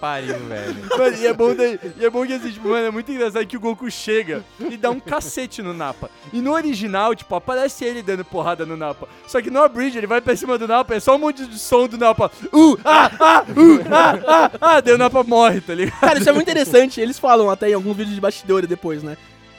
Pariu, 0.00 0.38
velho. 0.40 0.76
Mano, 0.98 1.16
e 1.16 1.26
é 1.26 1.32
bom 1.32 1.54
daí, 1.54 1.80
e 1.98 2.04
é 2.04 2.10
bom 2.10 2.26
que 2.26 2.32
assim, 2.32 2.50
tipo, 2.50 2.68
mano, 2.68 2.86
é 2.86 2.90
muito 2.90 3.10
engraçado 3.10 3.46
que 3.46 3.56
o 3.56 3.60
Goku 3.60 3.90
chega 3.90 4.44
e 4.60 4.76
dá 4.76 4.90
um 4.90 5.00
cacete 5.00 5.62
no 5.62 5.72
Napa. 5.72 6.10
E 6.32 6.40
no 6.40 6.52
original, 6.52 7.14
tipo, 7.14 7.34
aparece 7.34 7.84
ele 7.84 8.02
dando 8.02 8.24
porrada 8.24 8.66
no 8.66 8.76
Napa. 8.76 9.08
Só 9.26 9.40
que 9.40 9.50
no 9.50 9.62
Abridge 9.62 9.96
ele 9.96 10.06
vai 10.06 10.20
pra 10.20 10.36
cima 10.36 10.58
do 10.58 10.68
Napa, 10.68 10.94
é 10.94 11.00
só 11.00 11.16
um 11.16 11.18
monte 11.18 11.46
de 11.46 11.58
som 11.58 11.86
do 11.86 11.96
Napa. 11.96 12.30
Uh, 12.52 12.78
ah, 12.84 13.10
ah, 13.18 13.44
uh, 13.48 13.80
ah, 13.90 14.20
ah, 14.26 14.50
ah, 14.60 14.80
daí 14.80 14.94
o 14.94 14.98
Napa 14.98 15.22
morre, 15.22 15.60
tá 15.60 15.74
ligado? 15.74 16.00
Cara, 16.00 16.18
isso 16.18 16.28
é 16.28 16.32
muito 16.32 16.50
interessante. 16.50 17.00
Eles 17.00 17.18
falam 17.18 17.50
até 17.50 17.70
em 17.70 17.74
alguns 17.74 17.96
vídeos 17.96 18.14
de 18.14 18.20
bastidores 18.20 18.68
depois, 18.68 19.02
né? 19.02 19.16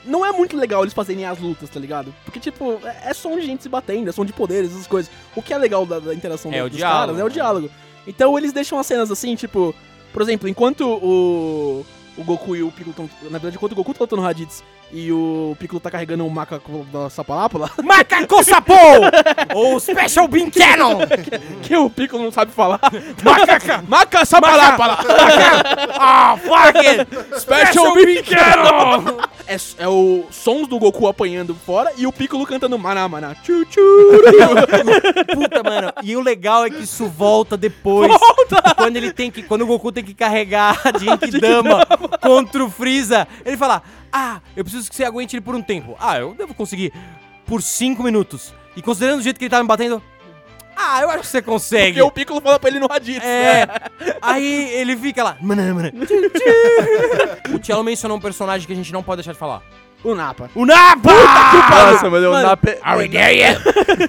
Não 0.08 0.24
é 0.26 0.32
muito 0.32 0.56
legal 0.56 0.82
eles 0.82 0.94
fazerem 0.94 1.24
as 1.24 1.38
lutas, 1.38 1.68
tá 1.70 1.78
ligado? 1.78 2.14
Porque, 2.24 2.40
tipo, 2.40 2.80
é 2.84 3.10
é 3.10 3.14
som 3.14 3.36
de 3.38 3.42
gente 3.46 3.62
se 3.62 3.68
batendo, 3.68 4.08
é 4.08 4.12
som 4.12 4.24
de 4.24 4.32
poderes, 4.32 4.70
essas 4.72 4.86
coisas. 4.86 5.10
O 5.36 5.42
que 5.42 5.52
é 5.52 5.58
legal 5.58 5.84
da, 5.86 5.98
da 6.00 6.14
interação 6.14 6.52
É 6.52 6.60
do- 6.60 6.66
o 6.66 6.68
dos 6.70 6.78
diálogo, 6.78 6.98
caras, 7.06 7.20
é 7.20 7.24
o 7.24 7.28
né? 7.28 7.32
diálogo. 7.34 7.70
Então 8.06 8.36
eles 8.38 8.52
deixam 8.52 8.78
as 8.78 8.86
cenas 8.86 9.10
assim, 9.10 9.34
tipo, 9.36 9.74
por 10.12 10.22
exemplo, 10.22 10.48
enquanto 10.48 10.80
o, 10.88 11.84
o 12.18 12.24
Goku 12.24 12.56
e 12.56 12.62
o 12.62 12.70
Piccolo 12.70 12.90
estão. 12.90 13.10
Na 13.22 13.38
verdade, 13.38 13.56
enquanto 13.56 13.72
o 13.72 13.76
Goku 13.76 13.94
tá 13.94 14.00
lutando 14.00 14.20
no 14.20 14.26
Raditz 14.26 14.64
e 14.90 15.12
o 15.12 15.56
Piccolo 15.58 15.78
tá 15.78 15.90
carregando 15.90 16.26
o 16.26 16.30
macaco 16.30 16.84
da 16.92 17.08
Sapalápala, 17.08 17.70
Macaco 17.82 18.42
Sapô! 18.42 18.74
Ou 19.54 19.78
Special 19.78 20.26
Bean 20.26 20.50
Cannon! 20.50 20.98
que 21.62 21.76
o 21.76 21.88
Piccolo 21.88 22.24
não 22.24 22.32
sabe 22.32 22.50
falar. 22.50 22.80
Macaca! 23.22 23.84
Maca 23.86 24.24
Sapalápala! 24.24 24.98
Ah, 25.98 26.36
fuck 26.38 26.78
it! 26.78 27.06
Special 27.38 27.94
Bean 27.94 28.22
Cannon! 28.24 29.18
É, 29.46 29.56
é 29.78 29.88
o 29.88 30.26
sons 30.30 30.66
do 30.66 30.78
Goku 30.78 31.06
apanhando 31.06 31.54
fora 31.54 31.92
e 31.96 32.06
o 32.06 32.12
Piccolo 32.12 32.44
cantando 32.46 32.78
maná, 32.78 33.08
maná. 33.08 33.34
Tchu, 33.36 33.64
tchu. 33.66 33.80
Puta, 35.32 35.62
mano. 35.62 35.92
E 36.02 36.16
o 36.16 36.20
legal 36.20 36.66
é 36.66 36.70
que 36.70 36.82
isso 36.82 37.06
volta 37.06 37.56
depois. 37.56 38.12
Quando 38.76 38.96
ele 38.96 39.12
tem 39.12 39.30
que. 39.30 39.42
Quando 39.42 39.62
o 39.62 39.66
Goku 39.66 39.92
tem 39.92 40.04
que 40.04 40.12
carregar 40.12 40.78
a 40.84 40.98
Genkidama 40.98 41.86
contra 42.20 42.64
o 42.64 42.70
Freeza, 42.70 43.26
ele 43.44 43.56
fala: 43.56 43.82
Ah, 44.12 44.40
eu 44.56 44.64
preciso 44.64 44.88
que 44.88 44.96
você 44.96 45.04
aguente 45.04 45.36
ele 45.36 45.40
por 45.42 45.54
um 45.54 45.62
tempo. 45.62 45.96
Ah, 46.00 46.18
eu 46.18 46.34
devo 46.34 46.54
conseguir 46.54 46.92
por 47.46 47.62
5 47.62 48.02
minutos. 48.02 48.54
E 48.76 48.82
considerando 48.82 49.20
o 49.20 49.22
jeito 49.22 49.38
que 49.38 49.44
ele 49.44 49.50
tá 49.50 49.60
me 49.62 49.68
batendo. 49.68 50.02
Ah, 50.76 51.02
eu 51.02 51.10
acho 51.10 51.22
que 51.22 51.26
você 51.26 51.42
consegue. 51.42 51.94
Porque 51.94 52.02
o 52.02 52.10
Piccolo 52.10 52.40
fala 52.40 52.60
pra 52.60 52.70
ele 52.70 52.78
no 52.78 52.86
Raditz. 52.86 53.24
É. 53.24 53.66
Aí 54.22 54.70
ele 54.74 54.96
fica 54.96 55.24
lá. 55.24 55.36
Maná, 55.40 55.74
maná. 55.74 55.90
O 57.52 57.64
Cello 57.64 57.82
mencionou 57.82 58.16
um 58.16 58.20
personagem 58.20 58.64
que 58.64 58.72
a 58.72 58.76
gente 58.76 58.92
não 58.92 59.02
pode 59.02 59.18
deixar 59.18 59.32
de 59.32 59.38
falar. 59.38 59.62
O 60.04 60.14
Napa. 60.14 60.48
O 60.54 60.64
Napa! 60.64 61.10
Nossa, 61.12 62.08
mano, 62.08 62.30
o 62.30 62.40
Napa... 62.40 62.70
é- 62.70 62.78
Are 62.82 62.98
we 63.00 63.08
there 63.08 63.36
yet? 63.36 63.60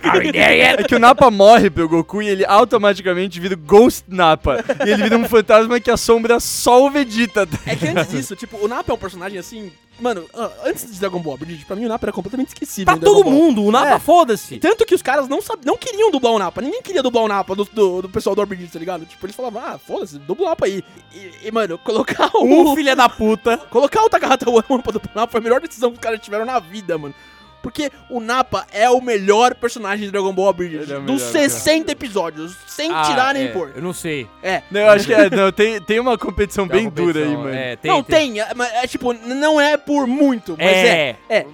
Are 0.08 0.20
we 0.20 0.32
there 0.32 0.56
yet? 0.58 0.82
É 0.82 0.84
que 0.84 0.96
o 0.96 1.00
Napa 1.00 1.32
morre 1.32 1.70
pro 1.70 1.90
Goku 1.90 2.22
e 2.22 2.30
ele 2.30 2.46
automaticamente 2.46 3.40
vira 3.40 3.56
o 3.56 3.58
Ghost 3.58 4.06
Napa. 4.08 4.64
e 4.86 4.90
ele 4.92 5.04
vira 5.04 5.18
um 5.18 5.28
fantasma 5.28 5.80
que 5.80 5.90
assombra 5.90 6.40
só 6.40 6.86
o 6.86 6.92
Vegeta. 6.92 7.48
É 7.66 7.76
que 7.76 7.88
antes 7.88 8.10
disso, 8.12 8.36
tipo, 8.36 8.58
o 8.64 8.68
Napa 8.68 8.92
é 8.92 8.96
um 8.96 9.00
personagem 9.00 9.40
assim. 9.40 9.72
Mano, 10.00 10.26
ah, 10.34 10.50
antes 10.66 10.92
de 10.92 11.00
Dragon 11.00 11.20
Ball 11.20 11.38
Bridge, 11.38 11.66
pra 11.66 11.76
mim 11.76 11.86
o 11.86 11.90
Napa 11.90 12.06
era 12.06 12.12
completamente 12.14 12.50
esquecível. 12.50 12.86
Pra 12.86 12.96
Dragon 12.96 13.24
todo 13.24 13.32
mundo, 13.32 13.64
o 13.64 13.72
Napa 13.72 13.96
É. 13.96 14.00
foda-se. 14.00 14.58
Tanto 14.60 14.86
que 14.86 14.96
os 14.96 15.02
caras 15.02 15.28
não, 15.28 15.42
sab... 15.42 15.60
não 15.66 15.78
queriam 15.78 16.10
dublar 16.12 16.34
o 16.34 16.40
Napa. 16.40 16.62
Ninguém 16.62 16.82
queria 16.82 17.04
dublar 17.04 17.24
o 17.24 17.28
Napa 17.28 17.56
do, 17.56 17.66
do, 17.66 18.02
do 18.04 18.10
pessoal 18.10 18.36
do 18.36 18.42
Orbit, 18.42 18.68
tá 18.72 18.80
ligado? 18.80 19.06
Tipo, 19.06 19.26
eles 19.26 19.36
falavam, 19.36 19.62
ah, 19.64 19.78
foda-se, 19.78 20.18
dubla 20.20 20.46
o 20.46 20.50
Napa 20.50 20.66
aí. 20.66 20.84
E, 21.14 21.48
e, 21.48 21.52
mano, 21.52 21.78
colocar 21.78 22.30
o. 22.34 22.44
Um 22.44 22.76
filho 22.76 22.96
da 22.96 23.10
puta. 23.10 23.58
Colocar 23.70 24.04
o 24.04 24.10
Takahata 24.10 24.50
Wano 24.50 24.82
pra 24.82 24.92
dublar 24.92 25.12
o 25.14 25.20
Napa 25.20 25.32
foi 25.32 25.40
a 25.40 25.44
melhor 25.44 25.62
decisão 25.62 25.92
que 25.92 25.98
os 25.98 26.02
caras 26.02 26.20
tiveram 26.20 26.46
na 26.46 26.60
vida, 26.60 26.98
mano. 26.98 27.14
Porque 27.62 27.92
o 28.10 28.20
Napa 28.20 28.66
é 28.72 28.90
o 28.90 29.02
melhor 29.02 29.54
personagem 29.56 30.06
de 30.06 30.12
Dragon 30.12 30.34
Ball 30.34 30.54
Bridge. 30.54 30.76
Ele 30.78 30.94
é 30.94 31.00
dos 31.00 31.22
melhor, 31.22 31.50
60 31.50 31.92
episódios. 31.92 32.56
Sem 32.68 32.90
tirar 32.90 33.34
nem 33.34 33.46
é, 33.46 33.48
pôr. 33.50 33.74
Eu 33.76 33.82
não 33.82 33.94
sei. 33.94 34.28
É. 34.42 34.62
Não, 34.72 34.82
eu 34.82 34.90
acho 34.90 35.06
que 35.06 35.14
é, 35.14 35.30
não, 35.30 35.52
tem, 35.52 35.82
tem 35.82 36.00
uma 36.00 36.18
competição 36.18 36.68
Tem 36.68 36.78
bem 36.78 36.86
uma 36.88 36.92
dura 36.92 37.20
aí, 37.20 37.26
competição, 37.26 37.44
mano. 37.44 37.56
É, 37.56 37.76
tem, 37.76 37.92
não, 37.92 38.04
tem. 38.04 38.40
é, 38.40 38.54
mas 38.56 38.74
é 38.74 38.88
tipo, 38.88 39.14
não 39.14 39.60
é 39.60 39.76
por 39.76 40.08
muito, 40.08 40.56
mas 40.58 40.68
é. 40.68 41.18
É. 41.28 41.38
É. 41.38 41.48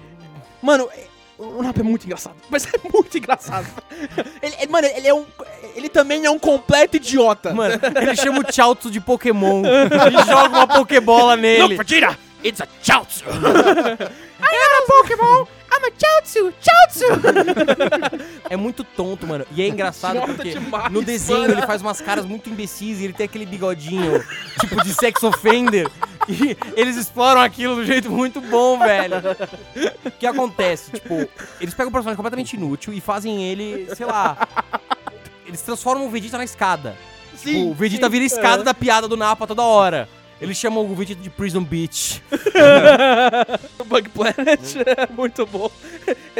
Mano, 0.62 0.88
é- 0.92 1.06
o 1.38 1.62
Napa 1.62 1.80
é 1.80 1.82
muito 1.82 2.04
engraçado. 2.04 2.36
Mas 2.48 2.66
é 2.66 2.78
muito 2.90 3.18
engraçado. 3.18 3.66
ele, 4.40 4.54
é- 4.58 4.66
mano, 4.68 4.86
ele 4.86 5.08
é 5.08 5.14
um. 5.14 5.26
Ele 5.74 5.88
também 5.88 6.24
é 6.24 6.30
um 6.30 6.38
completo 6.38 6.96
idiota. 6.96 7.52
Mano, 7.52 7.74
ele 8.00 8.16
chama 8.16 8.40
o 8.40 8.52
Chaozu 8.52 8.90
de 8.90 9.00
Pokémon 9.00 9.62
e 9.64 10.26
joga 10.26 10.56
uma 10.56 10.66
Pokébola 10.66 11.36
nele. 11.36 11.76
Vegeta, 11.76 12.16
it's 12.44 12.60
a 12.60 12.68
Chaozu. 12.80 13.24
É 18.48 18.56
muito 18.56 18.84
tonto, 18.84 19.26
mano. 19.26 19.44
E 19.50 19.62
é 19.62 19.68
engraçado 19.68 20.20
porque 20.20 20.50
demais, 20.50 20.92
no 20.92 21.02
desenho 21.02 21.40
mano. 21.40 21.54
ele 21.54 21.66
faz 21.66 21.82
umas 21.82 22.00
caras 22.00 22.24
muito 22.24 22.48
imbecis 22.48 23.00
e 23.00 23.04
ele 23.04 23.12
tem 23.12 23.24
aquele 23.24 23.44
bigodinho, 23.44 24.24
tipo 24.60 24.82
de 24.82 24.94
sex 24.94 25.22
offender. 25.22 25.90
E 26.28 26.56
eles 26.76 26.96
exploram 26.96 27.40
aquilo 27.40 27.76
de 27.76 27.80
um 27.82 27.84
jeito 27.84 28.10
muito 28.10 28.40
bom, 28.40 28.78
velho. 28.78 29.16
O 30.04 30.10
que 30.10 30.26
acontece? 30.26 30.92
Tipo, 30.92 31.28
eles 31.60 31.74
pegam 31.74 31.88
um 31.88 31.92
personagem 31.92 32.16
completamente 32.16 32.54
inútil 32.54 32.92
e 32.92 33.00
fazem 33.00 33.42
ele, 33.44 33.88
sei 33.94 34.06
lá. 34.06 34.36
Eles 35.44 35.62
transformam 35.62 36.06
o 36.06 36.10
Vegeta 36.10 36.38
na 36.38 36.44
escada. 36.44 36.96
Tipo, 37.42 37.70
o 37.70 37.74
Vegeta 37.74 38.06
sim, 38.06 38.12
vira 38.12 38.24
escada 38.24 38.62
é. 38.62 38.64
da 38.64 38.74
piada 38.74 39.06
do 39.06 39.16
Napa 39.16 39.46
toda 39.46 39.62
hora. 39.62 40.08
Eles 40.40 40.56
chamam 40.56 40.84
o 40.84 40.94
Vegeta 40.94 41.22
de 41.22 41.30
Prison 41.30 41.62
Beach. 41.62 42.22
Bug 43.86 44.08
Planet 44.10 44.76
é 44.84 45.12
muito 45.12 45.46
bom. 45.46 45.70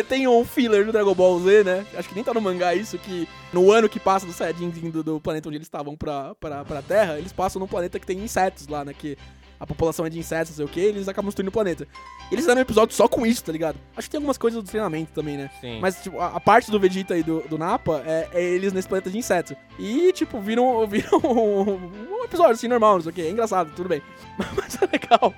Tem 0.08 0.26
um 0.28 0.44
filler 0.44 0.84
do 0.84 0.92
Dragon 0.92 1.14
Ball 1.14 1.40
Z, 1.40 1.64
né? 1.64 1.86
Acho 1.96 2.08
que 2.08 2.14
nem 2.14 2.24
tá 2.24 2.34
no 2.34 2.40
mangá 2.40 2.74
isso, 2.74 2.98
que 2.98 3.28
no 3.52 3.72
ano 3.72 3.88
que 3.88 3.98
passa 3.98 4.26
do 4.26 4.32
Saiyajin 4.32 4.72
indo 4.82 5.02
do 5.02 5.20
planeta 5.20 5.48
onde 5.48 5.56
eles 5.56 5.66
estavam 5.66 5.96
pra, 5.96 6.34
pra, 6.34 6.64
pra 6.64 6.82
Terra, 6.82 7.18
eles 7.18 7.32
passam 7.32 7.60
num 7.60 7.66
planeta 7.66 7.98
que 7.98 8.06
tem 8.06 8.18
insetos 8.18 8.68
lá, 8.68 8.84
né? 8.84 8.92
Que 8.92 9.16
a 9.58 9.66
população 9.66 10.04
é 10.06 10.10
de 10.10 10.18
insetos, 10.18 10.50
não 10.50 10.56
sei 10.56 10.64
o 10.64 10.68
que, 10.68 10.80
eles 10.80 11.08
acabam 11.08 11.28
destruindo 11.28 11.48
o 11.48 11.52
planeta. 11.52 11.86
E 12.30 12.34
eles 12.34 12.44
fizeram 12.44 12.58
um 12.58 12.62
episódio 12.62 12.94
só 12.94 13.08
com 13.08 13.26
isso, 13.26 13.44
tá 13.44 13.52
ligado? 13.52 13.78
Acho 13.96 14.08
que 14.08 14.12
tem 14.12 14.18
algumas 14.18 14.38
coisas 14.38 14.62
do 14.62 14.68
treinamento 14.68 15.12
também, 15.12 15.36
né? 15.36 15.50
Sim. 15.60 15.80
Mas, 15.80 16.02
tipo, 16.02 16.18
a, 16.18 16.28
a 16.36 16.40
parte 16.40 16.70
do 16.70 16.78
Vegeta 16.78 17.16
e 17.16 17.22
do, 17.22 17.40
do 17.48 17.56
Nappa 17.58 18.02
é, 18.04 18.28
é 18.32 18.42
eles 18.42 18.72
nesse 18.72 18.88
planeta 18.88 19.10
de 19.10 19.18
insetos. 19.18 19.56
E, 19.78 20.12
tipo, 20.12 20.40
viram, 20.40 20.84
viram 20.88 21.18
um, 21.24 22.18
um 22.20 22.24
episódio 22.24 22.52
assim, 22.52 22.68
normal, 22.68 22.94
não 22.94 23.02
sei 23.02 23.10
o 23.10 23.14
que. 23.14 23.22
É 23.22 23.30
engraçado, 23.30 23.72
tudo 23.74 23.88
bem. 23.88 24.02
Mas 24.56 24.80
é 24.80 24.86
legal. 24.86 25.34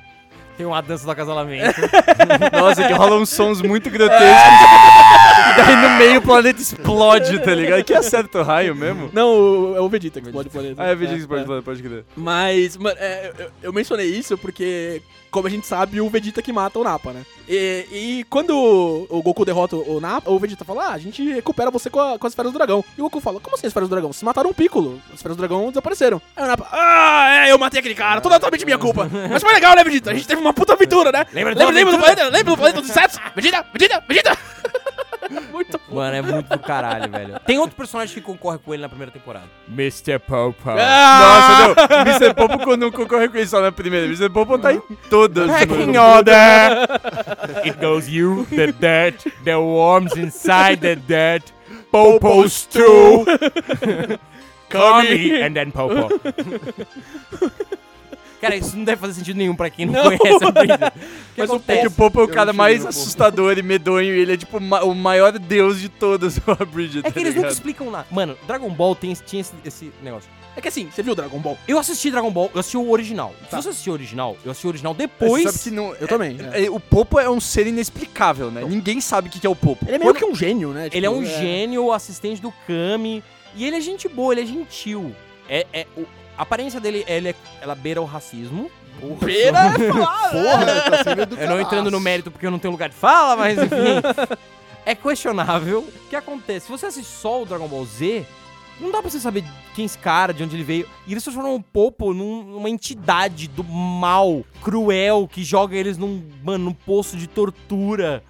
Tem 0.59 0.67
uma 0.67 0.83
dança 0.83 1.05
do 1.05 1.11
acasalamento. 1.13 1.81
Nossa, 2.53 2.85
que 2.87 2.93
rolam 2.93 3.23
uns 3.23 3.31
sons 3.31 3.63
muito 3.63 3.89
grotescos. 3.91 4.27
e 4.27 5.57
daí 5.57 5.77
no 5.77 5.91
meio 5.97 6.19
o 6.19 6.23
planeta 6.23 6.61
explode, 6.61 7.39
tá 7.39 7.55
ligado? 7.55 7.85
Que 7.85 7.95
acerta 7.95 8.41
o 8.41 8.43
raio 8.43 8.75
mesmo. 8.75 9.09
Não, 9.13 9.29
o- 9.31 9.77
é 9.77 9.81
o 9.81 9.89
Vegeta 9.89 10.21
que 10.21 10.27
explode 10.27 10.49
o 10.49 10.51
planeta. 10.51 10.83
Ah, 10.83 10.87
é 10.89 10.95
Vegeta 10.97 11.15
que 11.15 11.21
explode, 11.21 11.63
pode 11.63 11.81
crer. 11.83 12.05
Mas, 12.17 12.77
mano, 12.77 12.97
é, 12.99 13.33
eu, 13.39 13.51
eu 13.63 13.73
mencionei 13.73 14.07
isso 14.09 14.37
porque, 14.37 15.01
como 15.31 15.47
a 15.47 15.51
gente 15.51 15.67
sabe, 15.67 16.01
o 16.01 16.09
Vegeta 16.09 16.43
que 16.43 16.53
mata 16.53 16.79
o 16.79 16.85
Nappa, 16.85 17.13
né? 17.13 17.23
E, 17.49 17.87
e 17.93 18.25
quando 18.29 18.51
o 19.09 19.23
Goku 19.23 19.45
derrota 19.45 19.77
o 19.77 20.01
Nappa, 20.01 20.31
o 20.31 20.39
Vegeta 20.39 20.65
fala, 20.65 20.87
ah, 20.89 20.93
a 20.93 20.99
gente 20.99 21.23
recupera 21.33 21.71
você 21.71 21.89
com, 21.89 22.01
a- 22.01 22.19
com 22.19 22.27
as 22.27 22.33
esferas 22.33 22.53
do 22.53 22.59
dragão. 22.59 22.85
E 22.97 23.01
o 23.01 23.05
Goku 23.05 23.21
fala, 23.21 23.41
como 23.41 23.55
assim 23.57 23.67
as 23.67 23.71
esferas 23.71 23.89
do 23.89 23.93
dragão? 23.93 24.13
Vocês 24.13 24.23
mataram 24.23 24.51
um 24.51 24.55
Piccolo. 24.55 25.01
As 25.09 25.15
esferas 25.17 25.37
do 25.37 25.41
dragão 25.41 25.69
desapareceram. 25.69 26.21
Aí 26.37 26.45
o 26.45 26.47
Nappa, 26.47 26.67
ah, 26.73 27.47
é, 27.47 27.53
eu 27.53 27.59
matei 27.59 27.81
aquele 27.81 27.95
cara, 27.95 28.21
totalmente 28.21 28.65
minha 28.65 28.79
culpa. 28.79 29.09
Mas 29.31 29.43
foi 29.43 29.53
legal, 29.55 29.75
né, 29.77 29.85
Vegeta? 29.85 30.11
A 30.11 30.15
gente 30.15 30.27
teve 30.27 30.41
uma 30.41 30.53
puta 30.53 30.73
aventura, 30.75 31.11
né? 31.13 31.25
Lembra 31.33 31.55
lembra, 31.55 31.71
lembra 31.75 31.93
do 31.93 31.99
planeta? 31.99 32.25
Lembra 32.25 32.45
do 32.53 32.57
planeta 32.57 32.81
dos 32.81 32.91
insetos? 32.91 33.19
Vegeta, 33.35 33.67
Vegeta, 33.73 34.05
Vegeta! 34.07 34.39
Muito 35.53 35.81
bom. 35.89 35.97
Mano, 35.97 36.17
é 36.17 36.23
muito 36.23 36.49
do 36.49 36.59
caralho, 36.59 37.11
velho. 37.11 37.41
Tem 37.47 37.59
outro 37.59 37.77
personagem 37.77 38.15
que 38.15 38.21
concorre 38.21 38.59
com 38.59 38.73
ele 38.73 38.83
na 38.83 38.89
primeira 38.89 39.11
temporada. 39.13 39.47
Mr. 39.69 40.19
Popo. 40.19 40.71
Ah! 40.71 41.75
Nossa, 41.75 41.89
não. 41.89 42.01
Mr. 42.03 42.35
Popo 42.35 42.77
não 42.77 42.91
concorre 42.91 43.29
com 43.29 43.37
ele 43.37 43.47
só 43.47 43.61
na 43.61 43.73
primeira. 43.73 44.07
Mr. 44.07 44.31
Popo 44.31 44.59
tá 44.59 44.73
em 44.73 44.81
todas. 45.11 45.51
Hacking 45.51 45.93
mano. 45.93 46.01
order! 46.01 46.89
It 47.65 47.79
goes 47.81 48.09
you, 48.09 48.47
the 48.51 48.73
dirt, 48.73 49.25
the 49.45 49.57
worms 49.57 50.17
inside 50.17 50.81
the 50.81 50.97
dirt, 50.97 51.53
Popo's 51.91 52.67
too. 52.67 53.25
Come 54.69 55.43
and 55.43 55.55
then 55.55 55.73
Popo. 55.73 56.09
Cara, 58.41 58.57
isso 58.57 58.77
não 58.77 58.85
deve 58.85 59.01
fazer 59.01 59.15
sentido 59.15 59.37
nenhum 59.37 59.55
pra 59.57 59.69
quem 59.71 59.87
não, 59.87 60.17
conhece 60.17 60.45
a 60.45 60.53
que 61.35 61.41
Mas 61.41 61.51
o, 61.51 61.55
acontece? 61.55 61.85
é 61.85 61.89
o 61.89 61.91
Popo 61.91 62.21
é 62.21 62.23
o 62.23 62.25
Eu 62.25 62.29
cara 62.29 62.53
não 62.53 62.57
mais 62.59 62.85
o 62.85 62.89
assustador 62.89 63.59
e 63.59 63.63
medonho. 63.63 64.15
E 64.15 64.19
ele 64.21 64.33
é 64.35 64.37
tipo 64.37 64.61
ma- 64.61 64.83
o 64.83 64.95
maior 64.95 65.37
deus 65.39 65.81
de 65.81 65.89
todos, 65.89 66.39
o 66.47 66.67
Bridget. 66.67 67.07
É 67.07 67.11
que 67.11 67.19
eles 67.19 67.35
nunca 67.35 67.49
explicam 67.49 67.91
nada. 67.91 68.07
Mano, 68.11 68.37
Dragon 68.47 68.71
Ball 68.71 68.95
tem, 68.95 69.13
tinha 69.15 69.41
esse, 69.41 69.53
esse 69.65 69.93
negócio. 70.03 70.31
É 70.57 70.61
que 70.61 70.67
assim, 70.69 70.89
você 70.91 71.03
viu 71.05 71.13
o 71.13 71.17
Dragon 71.17 71.39
Ball? 71.39 71.57
Eu 71.69 71.79
assisti 71.79 72.11
Dragon 72.11 72.31
Ball, 72.33 72.51
eu 72.53 72.59
assisti 72.59 72.77
o 72.77 72.91
original. 72.91 73.33
Se 73.45 73.51
Tá. 73.51 73.63
você 73.63 73.69
assistiu 73.69 73.93
o 73.93 73.95
original, 73.97 74.37
eu 74.45 74.51
assisti 74.51 74.67
o 74.67 74.71
original 74.71 74.93
Pois, 74.95 75.09
depois. 75.11 75.45
sabe 75.45 75.59
que 75.59 75.71
não, 75.71 75.95
Eu 75.95 76.09
também, 76.09 76.37
é- 76.53 76.65
é- 76.65 76.71
o 76.71 76.81
Popo 76.81 77.19
é 77.21 77.31
um 77.31 77.41
ser 77.41 77.67
inexplicável, 77.69 78.51
né? 78.51 78.65
Ninguém 78.65 79.01
sabe 79.01 79.29
o 79.29 79.31
que 79.31 79.47
é 79.47 79.51
o 79.51 79.55
Popo. 79.55 79.85
Ele 79.87 79.97
é 79.97 79.99
meio 79.99 80.15
que 80.15 80.25
um 80.25 80.35
gênio, 80.35 80.71
né? 80.71 80.89
Ele 80.93 81.07
é 81.07 81.09
Tipo, 81.09 81.21
um 81.21 81.25
gênio, 81.25 81.93
assistente 81.93 82.43
do 82.43 82.53
Kami. 82.67 83.23
E 83.55 83.65
ele 83.65 83.77
é 83.77 83.81
gente 83.81 84.09
boa, 84.09 84.33
ele 84.35 84.41
é 84.43 84.47
gentil. 84.47 85.15
É, 85.49 85.65
é, 85.73 85.87
o- 85.97 86.05
a 86.39 86.43
aparência 86.43 86.81
dele, 86.81 87.05
ele 87.07 87.31
é- 87.31 87.35
ela 87.61 87.75
beira 87.75 88.01
o 88.01 88.05
racismo. 88.07 88.71
Beira 89.21 89.59
é 89.79 89.93
falar, 89.93 90.33
né? 90.35 90.43
Porra, 90.43 90.91
tá 90.91 91.05
sendo 91.05 91.37
Eu 91.41 91.49
não 91.49 91.61
entrando 91.61 91.91
no 91.91 92.01
mérito 92.01 92.31
porque 92.31 92.47
eu 92.47 92.51
não 92.51 92.59
tenho 92.59 92.73
lugar 92.73 92.89
de 92.89 92.95
fala, 92.95 93.37
mas 93.37 93.59
enfim. 93.59 94.37
é 94.87 94.95
questionável. 94.95 95.81
O 95.81 96.09
que 96.09 96.17
acontece? 96.17 96.67
Se 96.67 96.73
você 96.73 96.87
assiste 96.87 97.11
só 97.11 97.43
o 97.43 97.47
Dragon 97.47 97.69
Ball 97.69 97.85
Z, 97.85 98.25
não 98.81 98.91
dá 98.91 99.01
pra 99.01 99.11
você 99.11 99.21
saber 99.21 99.45
quem 99.75 99.85
é 99.85 99.87
esse 99.87 99.99
cara, 99.99 100.33
de 100.35 100.43
onde 100.43 100.57
ele 100.57 100.65
veio. 100.65 100.89
E 101.07 101.13
eles 101.13 101.23
transformam 101.23 101.55
o 101.55 101.63
Popo 101.63 102.13
num- 102.13 102.43
numa 102.43 102.69
entidade 102.71 103.47
do 103.49 103.63
mal, 103.63 104.45
cruel, 104.63 105.29
que 105.31 105.45
joga 105.45 105.77
eles 105.77 105.97
num, 105.99 106.23
mano, 106.43 106.65
num 106.67 106.73
poço 106.75 107.17
de 107.17 107.27
tortura. 107.29 108.23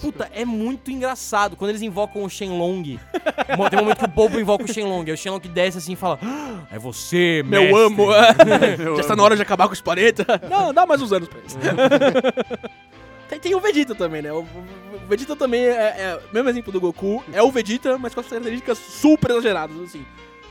Puta, 0.00 0.30
é 0.34 0.44
muito 0.44 0.90
engraçado. 0.90 1.56
Quando 1.56 1.70
eles 1.70 1.80
invocam 1.82 2.22
o 2.24 2.28
Shenlong, 2.30 2.82
tem 3.70 3.78
um 3.78 3.82
momento 3.82 3.98
que 3.98 4.04
o 4.04 4.08
Bobo 4.08 4.38
invoca 4.38 4.64
o 4.64 4.72
Shenlong, 4.72 5.04
aí 5.06 5.12
o 5.12 5.16
Shenlong 5.16 5.40
desce 5.48 5.78
assim 5.78 5.92
e 5.94 5.96
fala: 5.96 6.18
"Ah, 6.22 6.58
É 6.70 6.78
você, 6.78 7.42
Meu 7.46 7.62
mestre." 7.62 7.82
amo. 7.82 8.06
Já 8.96 9.00
está 9.00 9.16
na 9.16 9.22
hora 9.22 9.34
de 9.36 9.42
acabar 9.42 9.66
com 9.66 9.72
os 9.72 9.80
planetas. 9.80 10.26
Não, 10.50 10.74
dá 10.74 10.84
mais 10.84 11.00
uns 11.00 11.12
anos 11.12 11.28
pra 11.28 11.38
isso. 11.46 11.56
tem, 13.28 13.40
tem 13.40 13.54
o 13.54 13.60
Vegeta 13.60 13.94
também, 13.94 14.22
né? 14.22 14.32
O, 14.32 14.40
o- 14.40 14.44
o 15.04 15.06
Vegeta 15.08 15.34
também 15.36 15.62
é, 15.64 15.72
é, 15.72 16.18
mesmo 16.32 16.48
exemplo 16.48 16.72
do 16.72 16.80
Goku, 16.80 17.22
é 17.32 17.42
o 17.42 17.50
Vegeta, 17.50 17.96
mas 17.98 18.14
com 18.14 18.20
as 18.20 18.26
características 18.26 18.78
super 18.78 19.30
exageradas, 19.32 19.76
assim. 19.80 20.04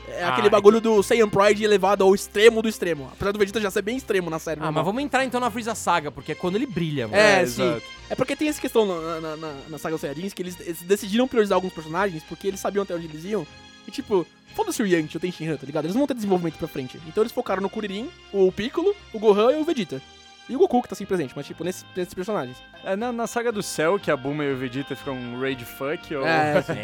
É 0.08 0.22
Ah, 0.22 0.30
aquele 0.30 0.46
é 0.48 0.50
bagulho 0.50 0.80
do 0.80 1.02
Saiyan 1.02 1.28
Pride 1.28 1.64
elevado 1.64 2.04
ao 2.04 2.14
extremo 2.14 2.60
do 2.62 2.68
extremo. 2.68 3.08
Apesar 3.12 3.32
do 3.32 3.38
Vegeta 3.38 3.60
já 3.60 3.70
ser 3.70 3.82
bem 3.82 3.96
extremo 3.96 4.28
na 4.30 4.38
série. 4.38 4.60
Ah, 4.62 4.70
mas 4.70 4.84
vamos 4.84 5.02
entrar 5.02 5.24
então 5.24 5.40
na 5.40 5.50
Freeza 5.50 5.74
Saga, 5.74 6.10
porque 6.10 6.32
é 6.32 6.34
quando 6.34 6.56
ele 6.56 6.66
brilha, 6.66 7.08
mano. 7.08 7.20
É, 7.20 7.42
É, 7.42 7.46
sim. 7.46 7.62
exato. 7.62 7.82
É 8.10 8.14
porque 8.14 8.36
tem 8.36 8.48
essa 8.48 8.60
questão 8.60 8.86
na, 8.86 9.20
na, 9.20 9.36
na, 9.36 9.54
na 9.70 9.78
saga 9.78 9.94
dos 9.94 10.00
Saiyajins 10.02 10.32
que 10.34 10.42
eles, 10.42 10.56
eles 10.60 10.82
decidiram 10.82 11.26
priorizar 11.26 11.56
alguns 11.56 11.72
personagens 11.72 12.22
porque 12.28 12.46
eles 12.46 12.60
sabiam 12.60 12.82
até 12.82 12.94
onde 12.94 13.06
eles 13.06 13.24
iam. 13.24 13.46
E 13.86 13.90
tipo, 13.90 14.26
foda-se 14.54 14.82
o 14.82 14.86
Yanti, 14.86 15.16
o 15.16 15.20
Tenshinhan, 15.20 15.56
tá 15.56 15.66
ligado? 15.66 15.84
Eles 15.86 15.94
não 15.94 16.00
vão 16.00 16.06
ter 16.06 16.14
desenvolvimento 16.14 16.56
pra 16.58 16.68
frente. 16.68 16.98
Então 17.08 17.22
eles 17.22 17.32
focaram 17.32 17.60
no 17.62 17.68
Kuririn, 17.70 18.08
o 18.32 18.50
Piccolo, 18.52 18.94
o 19.12 19.18
Gohan 19.18 19.52
e 19.52 19.60
o 19.60 19.64
Vegeta. 19.64 20.00
E 20.46 20.54
o 20.54 20.58
Goku, 20.58 20.82
que 20.82 20.88
tá 20.90 20.94
sempre 20.94 21.08
presente, 21.16 21.32
mas 21.34 21.46
tipo, 21.46 21.64
nesses, 21.64 21.86
nesses 21.96 22.12
personagens. 22.12 22.58
É 22.84 22.94
na, 22.94 23.10
na 23.10 23.26
saga 23.26 23.50
do 23.50 23.62
céu 23.62 23.98
que 23.98 24.10
a 24.10 24.16
Buma 24.16 24.44
e 24.44 24.52
o 24.52 24.56
Vegeta 24.56 24.94
ficam 24.94 25.14
um 25.14 25.40
rage 25.40 25.64
fuck? 25.64 26.14
Ou... 26.14 26.26
É, 26.26 26.62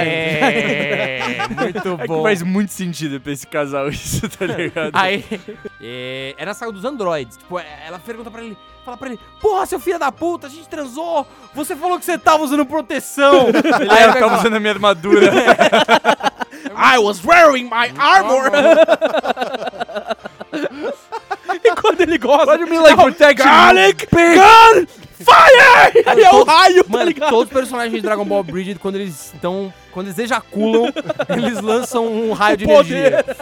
É, 0.00 1.48
muito 1.48 1.88
É 1.94 2.02
que 2.02 2.06
bom. 2.06 2.22
faz 2.22 2.40
muito 2.42 2.72
sentido 2.72 3.20
pra 3.20 3.32
esse 3.32 3.46
casal 3.48 3.88
isso, 3.88 4.28
tá 4.28 4.46
ligado? 4.46 4.92
Aí, 4.94 5.24
é, 5.80 6.34
é 6.38 6.44
na 6.44 6.54
saga 6.54 6.70
dos 6.70 6.84
androids. 6.84 7.36
Tipo, 7.36 7.58
é, 7.58 7.66
ela 7.86 7.98
pergunta 7.98 8.30
pra 8.30 8.44
ele, 8.44 8.56
fala 8.84 8.96
pra 8.96 9.08
ele, 9.08 9.18
porra, 9.40 9.66
seu 9.66 9.80
filho 9.80 9.98
da 9.98 10.12
puta, 10.12 10.46
a 10.46 10.50
gente 10.50 10.68
transou, 10.68 11.26
você 11.52 11.74
falou 11.74 11.98
que 11.98 12.04
você 12.04 12.16
tava 12.16 12.44
usando 12.44 12.64
proteção. 12.64 13.48
Ele 13.48 13.58
Aí 13.90 13.98
é, 13.98 14.04
ele 14.04 14.12
tava 14.12 14.20
fala, 14.28 14.38
usando 14.38 14.54
a 14.54 14.60
minha 14.60 14.72
armadura. 14.72 15.32
I 16.76 16.98
was 16.98 17.24
wearing 17.24 17.64
my 17.64 17.92
armor! 17.98 18.50
Quando 21.80 22.00
ele 22.00 22.18
gosta. 22.18 22.46
Pode 22.46 22.64
me 22.64 22.78
like 22.78 22.96
protection. 22.96 23.44
Garlic! 23.44 24.06
Gun! 24.10 24.86
Fire! 25.20 26.02
Aí 26.06 26.22
é 26.22 26.30
o 26.32 26.44
raio, 26.44 26.82
tá 26.82 26.90
Mano, 26.90 27.04
ligado? 27.04 27.30
todos 27.30 27.44
os 27.44 27.52
personagens 27.52 27.92
de 27.92 28.00
Dragon 28.00 28.24
Ball 28.24 28.42
Bridget, 28.42 28.78
quando 28.78 28.96
eles 28.96 29.32
estão. 29.34 29.72
Quando 29.92 30.06
eles 30.06 30.18
ejaculam, 30.18 30.92
eles 31.28 31.60
lançam 31.60 32.06
um 32.06 32.32
raio 32.32 32.56
de 32.56 32.64
energia. 32.64 33.24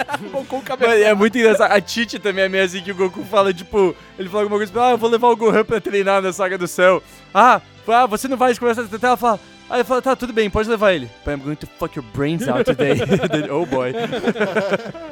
O 0.51 0.63
cabelo. 0.63 0.91
Mano, 0.91 1.05
é 1.05 1.15
muito 1.15 1.39
engraçado. 1.39 1.71
A 1.71 1.81
Titi 1.81 2.19
também 2.19 2.45
é 2.45 2.49
meio 2.49 2.65
assim 2.65 2.83
que 2.83 2.91
o 2.91 2.95
Goku 2.95 3.23
fala, 3.25 3.53
tipo, 3.53 3.95
ele 4.19 4.29
fala 4.29 4.43
alguma 4.43 4.59
coisa, 4.59 4.73
tipo, 4.73 4.83
ah, 4.83 4.93
eu 4.93 4.99
vou 4.99 5.09
levar 5.09 5.29
o 5.29 5.37
Gohan 5.37 5.65
pra 5.65 5.81
treinar 5.81 6.23
na 6.23 6.33
saga 6.33 6.59
do 6.59 6.67
céu. 6.67 7.03
Ah, 7.33 7.61
ah 7.87 8.07
você 8.07 8.27
não 8.27 8.37
vai 8.37 8.55
conversar 8.57 8.83
até 8.83 9.07
ela 9.07 9.17
fala. 9.17 9.39
Aí 9.71 9.79
ele 9.81 9.85
fala, 9.85 10.01
tá, 10.01 10.17
tudo 10.17 10.33
bem, 10.33 10.49
pode 10.49 10.69
levar 10.69 10.95
ele. 10.95 11.11
But 11.25 11.35
I'm 11.35 11.41
going 11.43 11.57
to 11.57 11.67
fuck 11.79 11.95
your 11.95 12.05
brains 12.15 12.49
out 12.49 12.65
today. 12.65 12.95
oh 13.51 13.67
boy. 13.67 13.93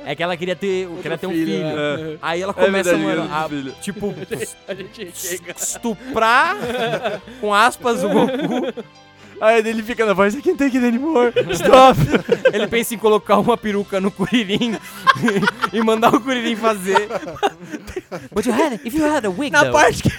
É 0.07 0.14
que 0.14 0.22
ela 0.22 0.36
queria 0.36 0.57
ter, 0.57 0.88
queria 1.02 1.18
ter 1.18 1.26
um 1.26 1.30
filho. 1.32 1.62
é. 1.62 2.16
Aí 2.22 2.40
ela 2.40 2.54
É 2.57 2.64
começa, 2.64 2.96
verdade, 2.96 3.18
mano, 3.18 3.34
a, 3.34 3.48
filho. 3.48 3.74
tipo, 3.82 4.14
A 4.66 4.74
gente 4.74 5.11
chega. 5.14 5.52
estuprar, 5.57 6.57
com 7.40 7.52
aspas, 7.52 8.02
o 8.02 8.09
Goku. 8.09 8.84
Aí 9.41 9.59
ele 9.68 9.82
fica 9.82 10.05
na 10.07 10.12
voz, 10.14 10.34
I 10.34 10.41
can't 10.43 10.57
take 10.57 10.76
it 10.76 10.87
anymore. 10.87 11.32
Stop. 11.53 11.99
Ele 12.53 12.66
pensa 12.66 12.95
em 12.95 12.99
colocar 12.99 13.39
uma 13.39 13.57
peruca 13.57 14.01
no 14.01 14.11
Kuririn 14.11 14.78
e 15.72 15.82
mandar 15.82 16.14
o 16.14 16.20
Kuririn 16.20 16.57
fazer. 16.57 17.09
But 18.32 18.47
you 18.47 18.53
had, 18.53 18.80
if 18.84 18.95
you 18.95 19.05
had 19.05 19.26
a 19.26 19.30
wig, 19.30 19.51
Na 19.51 19.64
though. 19.64 19.72
parte 19.72 20.03
que. 20.03 20.11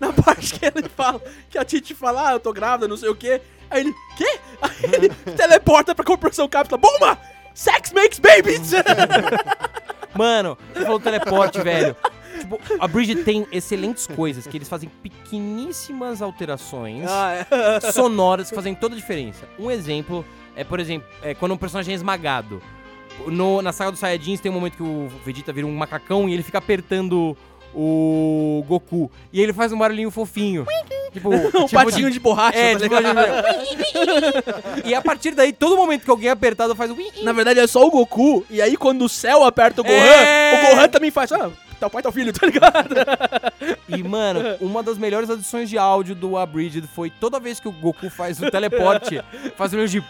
Na 0.00 0.12
parte 0.12 0.54
que 0.58 0.66
ele 0.66 0.88
fala, 0.94 1.20
que 1.48 1.56
a 1.56 1.64
Titi 1.64 1.94
fala, 1.94 2.28
ah, 2.28 2.32
eu 2.32 2.40
tô 2.40 2.52
grávida, 2.52 2.86
não 2.88 2.96
sei 2.96 3.08
o 3.08 3.14
quê. 3.14 3.40
Aí 3.70 3.80
ele, 3.80 3.94
quê? 4.16 4.38
Aí 4.60 4.70
ele 4.92 5.08
teleporta 5.36 5.94
pra 5.94 6.04
corporação 6.04 6.48
cápsula. 6.48 6.78
Buma! 6.78 7.18
Sex 7.54 7.92
makes 7.92 8.18
babies! 8.18 8.72
Mano, 10.14 10.58
você 10.74 10.82
falou 10.84 11.00
teleporte, 11.00 11.60
velho. 11.60 11.96
Tipo, 12.40 12.58
a 12.78 12.88
Bridget 12.88 13.24
tem 13.24 13.46
excelentes 13.50 14.06
coisas, 14.06 14.46
que 14.46 14.56
eles 14.56 14.68
fazem 14.68 14.90
pequeníssimas 15.02 16.22
alterações 16.22 17.04
ah, 17.08 17.46
é. 17.50 17.80
sonoras 17.92 18.48
que 18.48 18.54
fazem 18.54 18.74
toda 18.74 18.94
a 18.94 18.98
diferença. 18.98 19.48
Um 19.58 19.70
exemplo 19.70 20.24
é, 20.56 20.64
por 20.64 20.80
exemplo, 20.80 21.06
é 21.22 21.34
quando 21.34 21.52
um 21.52 21.56
personagem 21.56 21.92
é 21.92 21.94
esmagado. 21.94 22.62
No- 23.26 23.62
na 23.62 23.72
saga 23.72 23.90
dos 23.90 24.00
Saiyajins 24.00 24.40
tem 24.40 24.50
um 24.50 24.54
momento 24.54 24.76
que 24.76 24.82
o 24.82 25.08
Vegeta 25.24 25.52
vira 25.52 25.66
um 25.66 25.74
macacão 25.74 26.28
e 26.28 26.34
ele 26.34 26.42
fica 26.42 26.58
apertando 26.58 27.36
o 27.78 28.64
Goku. 28.66 29.10
E 29.30 29.42
ele 29.42 29.52
faz 29.52 29.70
um 29.70 29.76
barulhinho 29.78 30.10
fofinho. 30.10 30.66
Tipo, 31.12 31.28
Um 31.34 31.50
tipo 31.50 31.68
patinho 31.70 32.10
de, 32.10 32.18
borracha, 32.18 32.56
É, 32.58 32.74
tá 32.74 32.80
tipo? 32.80 32.94
E 34.88 34.94
a 34.94 35.02
partir 35.02 35.32
daí, 35.32 35.52
todo 35.52 35.76
momento 35.76 36.04
que 36.04 36.10
alguém 36.10 36.28
é 36.30 36.32
apertado 36.32 36.74
faz 36.74 36.90
um... 36.90 36.96
Na 37.22 37.32
verdade 37.32 37.60
é 37.60 37.66
só 37.66 37.86
o 37.86 37.90
Goku, 37.90 38.46
e 38.48 38.62
aí 38.62 38.76
quando 38.76 39.04
o 39.04 39.08
céu 39.08 39.44
aperta 39.44 39.82
o 39.82 39.84
Gohan, 39.84 39.94
É. 39.94 40.62
o 40.64 40.74
Gohan 40.74 40.88
também 40.88 41.10
faz, 41.10 41.30
ah, 41.32 41.50
tal 41.78 41.90
pai, 41.90 42.02
tal 42.02 42.12
filho, 42.12 42.32
tá 42.32 42.46
ligado? 42.46 42.94
E, 43.88 44.02
mano, 44.02 44.40
uma 44.60 44.82
das 44.82 44.98
melhores 44.98 45.30
adições 45.30 45.70
de 45.70 45.78
áudio 45.78 46.14
do 46.14 46.36
Abridged 46.36 46.86
foi 46.88 47.08
toda 47.08 47.38
vez 47.38 47.60
que 47.60 47.68
o 47.68 47.72
Goku 47.72 48.10
faz 48.10 48.40
o 48.40 48.50
teleporte, 48.50 49.22
faz 49.56 49.72
o 49.72 49.86
de... 49.86 50.02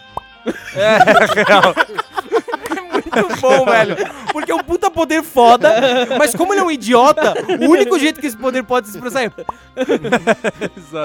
muito 3.25 3.41
bom, 3.41 3.65
velho. 3.65 3.95
Porque 4.31 4.51
é 4.51 4.55
um 4.55 4.63
puta 4.63 4.89
poder 4.91 5.23
foda, 5.23 5.69
mas 6.17 6.33
como 6.35 6.53
ele 6.53 6.61
é 6.61 6.63
um 6.63 6.71
idiota, 6.71 7.33
o 7.61 7.69
único 7.71 7.97
jeito 7.99 8.19
que 8.19 8.27
esse 8.27 8.37
poder 8.37 8.63
pode 8.63 8.87
se 8.87 8.95
expressar 8.95 9.23
é. 9.25 9.31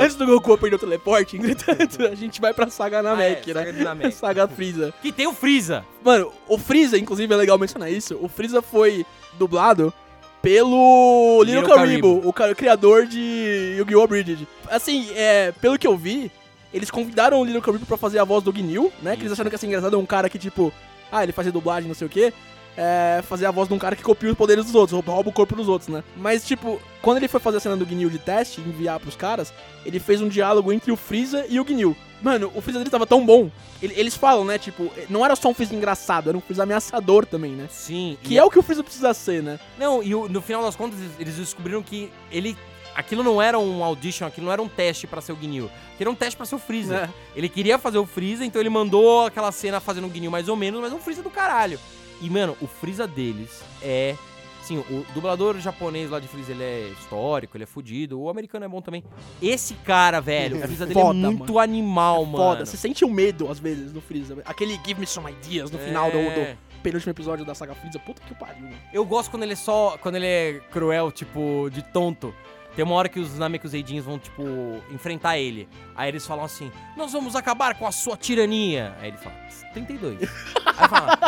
Antes 0.00 0.16
do 0.16 0.26
Goku 0.26 0.52
aprender 0.52 0.76
o 0.76 0.78
teleporte, 0.78 1.36
entretanto, 1.36 2.02
a 2.06 2.14
gente 2.14 2.40
vai 2.40 2.52
pra 2.54 2.68
saga 2.68 3.02
Namek, 3.02 3.52
Ah, 3.56 3.60
é, 3.60 3.72
né? 3.72 4.10
saga. 4.10 4.10
Saga 4.32 4.48
Freeza. 4.48 4.94
Que 5.02 5.12
tem 5.12 5.26
o 5.26 5.32
Freeza. 5.34 5.84
Mano, 6.04 6.32
o 6.48 6.56
Freeza, 6.58 6.96
inclusive, 6.98 7.32
é 7.32 7.36
legal 7.36 7.58
mencionar 7.58 7.90
isso. 7.90 8.18
O 8.20 8.28
Freeza 8.28 8.62
foi 8.62 9.04
dublado 9.38 9.92
pelo 10.40 11.42
Little, 11.44 11.62
Karibo. 11.74 12.20
o, 12.24 12.32
cara- 12.32 12.52
o 12.52 12.56
criador 12.56 13.06
de 13.06 13.74
Yu-Gi-Oh! 13.78 14.06
Bridget. 14.06 14.46
Assim, 14.70 15.08
é, 15.14 15.52
pelo 15.60 15.78
que 15.78 15.86
eu 15.86 15.96
vi, 15.96 16.30
eles 16.74 16.90
convidaram 16.90 17.40
o 17.40 17.44
Little 17.44 17.62
Karibo 17.62 17.86
pra 17.86 17.96
fazer 17.96 18.18
a 18.18 18.24
voz 18.24 18.42
do 18.42 18.52
Gnil, 18.52 18.92
né? 19.02 19.14
Que 19.14 19.22
eles 19.22 19.32
acharam 19.32 19.48
que 19.50 19.54
ia 19.54 19.58
ser 19.58 19.66
engraçado, 19.66 19.94
é 19.94 19.98
um 19.98 20.06
cara 20.06 20.28
que, 20.28 20.38
tipo, 20.38 20.72
ah, 21.12 21.22
ele 21.22 21.30
fazia 21.32 21.52
dublagem, 21.52 21.86
não 21.86 21.94
sei 21.94 22.06
o 22.06 22.10
quê. 22.10 22.32
É, 22.74 23.20
fazer 23.28 23.44
a 23.44 23.50
voz 23.50 23.68
de 23.68 23.74
um 23.74 23.78
cara 23.78 23.94
que 23.94 24.02
copia 24.02 24.30
os 24.30 24.36
poderes 24.36 24.64
dos 24.64 24.74
outros, 24.74 24.92
rouba 24.92 25.12
rouba 25.12 25.28
o 25.28 25.32
corpo 25.32 25.54
dos 25.54 25.68
outros, 25.68 25.88
né? 25.90 26.02
Mas, 26.16 26.42
tipo, 26.46 26.80
quando 27.02 27.18
ele 27.18 27.28
foi 27.28 27.38
fazer 27.38 27.58
a 27.58 27.60
cena 27.60 27.76
do 27.76 27.84
Gnil 27.84 28.08
de 28.08 28.18
teste, 28.18 28.62
enviar 28.62 28.98
pros 28.98 29.14
caras, 29.14 29.52
ele 29.84 30.00
fez 30.00 30.22
um 30.22 30.28
diálogo 30.28 30.72
entre 30.72 30.90
o 30.90 30.96
Freeza 30.96 31.44
e 31.50 31.60
o 31.60 31.64
Gnil. 31.64 31.94
Mano, 32.22 32.50
o 32.54 32.62
Freeza 32.62 32.78
dele 32.78 32.88
tava 32.90 33.06
tão 33.06 33.24
bom. 33.26 33.50
ele- 33.82 33.94
eles 33.96 34.14
falam, 34.16 34.44
né? 34.44 34.56
Tipo, 34.58 34.90
não 35.10 35.24
era 35.24 35.34
só 35.36 35.48
um 35.50 35.54
Freeza 35.54 35.74
engraçado, 35.74 36.28
era 36.28 36.38
um 36.38 36.40
Freeza 36.40 36.62
ameaçador 36.62 37.26
também, 37.26 37.50
né? 37.52 37.66
Sim. 37.68 38.16
Que 38.22 38.38
é 38.38 38.44
o 38.44 38.48
que 38.48 38.58
o 38.58 38.62
Freeza 38.62 38.82
precisa 38.84 39.12
ser, 39.12 39.42
né? 39.42 39.58
Não, 39.76 40.00
e 40.02 40.14
o- 40.14 40.28
no 40.28 40.40
final 40.40 40.62
das 40.62 40.76
contas, 40.76 40.98
eles- 41.00 41.12
eles 41.18 41.36
descobriram 41.36 41.82
que 41.82 42.08
ele. 42.30 42.56
Aquilo 42.94 43.22
não 43.22 43.40
era 43.40 43.58
um 43.58 43.82
audition, 43.82 44.26
aquilo 44.26 44.46
não 44.46 44.52
era 44.52 44.60
um 44.62 44.68
teste 44.68 45.06
pra 45.06 45.20
ser 45.20 45.32
o 45.32 45.36
Gnil. 45.36 45.66
Aquilo 45.94 46.00
era 46.00 46.10
um 46.10 46.14
teste 46.14 46.36
pra 46.36 46.44
ser 46.46 46.54
o 46.54 46.58
Freeza. 46.58 46.96
É. 46.96 47.08
Ele 47.38 47.48
queria 47.48 47.78
fazer 47.78 47.98
o 47.98 48.06
Freeza, 48.06 48.44
então 48.44 48.60
ele 48.60 48.68
mandou 48.68 49.26
aquela 49.26 49.50
cena 49.52 49.80
fazendo 49.80 50.06
o 50.06 50.10
Gnil 50.10 50.30
mais 50.30 50.48
ou 50.48 50.56
menos, 50.56 50.80
mas 50.80 50.92
um 50.92 50.98
Freeza 50.98 51.22
do 51.22 51.30
caralho. 51.30 51.78
E, 52.20 52.28
mano, 52.30 52.56
o 52.60 52.66
Freeza 52.66 53.06
deles 53.06 53.62
é. 53.82 54.14
Sim, 54.62 54.78
o 54.78 55.04
dublador 55.12 55.58
japonês 55.58 56.08
lá 56.08 56.20
de 56.20 56.28
Freeza, 56.28 56.52
ele 56.52 56.62
é 56.62 56.92
histórico, 57.00 57.56
ele 57.56 57.64
é 57.64 57.66
fudido. 57.66 58.20
O 58.20 58.28
americano 58.30 58.64
é 58.64 58.68
bom 58.68 58.80
também. 58.80 59.02
Esse 59.42 59.74
cara, 59.74 60.20
velho, 60.20 60.56
o 60.56 60.60
Freeza 60.60 60.86
dele 60.86 61.00
foda, 61.00 61.18
é 61.18 61.22
muito 61.22 61.58
animal, 61.58 62.24
mano. 62.24 62.44
Foda, 62.44 62.64
você 62.66 62.76
sente 62.76 63.04
o 63.04 63.10
medo 63.10 63.50
às 63.50 63.58
vezes 63.58 63.90
do 63.90 64.00
Freeza. 64.00 64.40
Aquele 64.44 64.78
Give 64.86 65.00
Me 65.00 65.06
Some 65.06 65.32
Ideas 65.32 65.68
no 65.68 65.78
final 65.80 66.12
do, 66.12 66.18
É. 66.18 66.52
do 66.52 66.58
penúltimo 66.80 67.10
episódio 67.10 67.44
da 67.44 67.56
saga 67.56 67.74
Freeza. 67.74 67.98
Puta 67.98 68.22
que 68.24 68.34
pariu, 68.36 68.62
mano. 68.62 68.76
Eu 68.92 69.04
gosto 69.04 69.32
quando 69.32 69.42
ele 69.42 69.54
é 69.54 69.56
só. 69.56 69.98
Quando 70.00 70.14
ele 70.14 70.26
é 70.26 70.60
cruel, 70.70 71.10
tipo, 71.10 71.68
de 71.72 71.82
tonto. 71.82 72.32
Tem 72.74 72.84
uma 72.84 72.94
hora 72.94 73.08
que 73.08 73.20
os 73.20 73.38
Namekuseidins 73.38 74.04
vão, 74.04 74.18
tipo, 74.18 74.42
enfrentar 74.90 75.38
ele. 75.38 75.68
Aí 75.94 76.08
eles 76.08 76.26
falam 76.26 76.44
assim: 76.44 76.72
Nós 76.96 77.12
vamos 77.12 77.36
acabar 77.36 77.74
com 77.74 77.86
a 77.86 77.92
sua 77.92 78.16
tirania. 78.16 78.96
Aí 79.00 79.08
ele 79.08 79.18
fala: 79.18 79.36
32. 79.72 80.18
Aí 80.22 80.88
fala: 80.88 81.18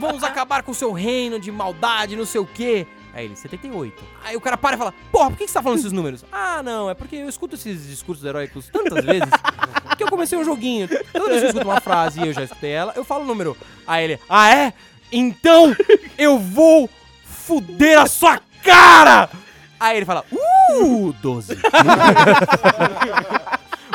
Vamos 0.00 0.24
acabar 0.24 0.62
com 0.62 0.72
o 0.72 0.74
seu 0.74 0.92
reino 0.92 1.38
de 1.38 1.52
maldade, 1.52 2.16
não 2.16 2.26
sei 2.26 2.40
o 2.40 2.46
quê. 2.46 2.86
Aí 3.14 3.26
ele: 3.26 3.36
78. 3.36 4.02
Aí 4.24 4.36
o 4.36 4.40
cara 4.40 4.56
para 4.56 4.74
e 4.74 4.78
fala: 4.78 4.94
Porra, 5.12 5.30
por 5.30 5.38
que 5.38 5.46
você 5.46 5.54
tá 5.54 5.62
falando 5.62 5.78
esses 5.78 5.92
números? 5.92 6.24
Ah, 6.32 6.62
não, 6.62 6.90
é 6.90 6.94
porque 6.94 7.16
eu 7.16 7.28
escuto 7.28 7.54
esses 7.54 7.86
discursos 7.86 8.24
heróicos 8.24 8.68
tantas 8.68 9.04
vezes 9.04 9.30
que 9.96 10.02
eu 10.02 10.08
comecei 10.08 10.36
um 10.36 10.44
joguinho. 10.44 10.88
Toda 11.12 11.28
vez 11.28 11.40
que 11.40 11.46
eu 11.46 11.50
escuto 11.50 11.68
uma 11.68 11.80
frase 11.80 12.20
e 12.20 12.26
eu 12.26 12.32
já 12.32 12.42
escutei 12.42 12.70
ela, 12.70 12.92
eu 12.96 13.04
falo 13.04 13.24
o 13.24 13.26
número. 13.26 13.56
Aí 13.86 14.04
ele: 14.04 14.20
Ah, 14.28 14.52
é? 14.52 14.72
Então 15.12 15.74
eu 16.16 16.38
vou 16.38 16.90
fuder 17.24 17.98
a 17.98 18.06
sua 18.06 18.40
cara! 18.62 19.30
Aí 19.80 19.96
ele 19.96 20.06
fala, 20.06 20.24
uh, 20.32 21.12
12. 21.22 21.56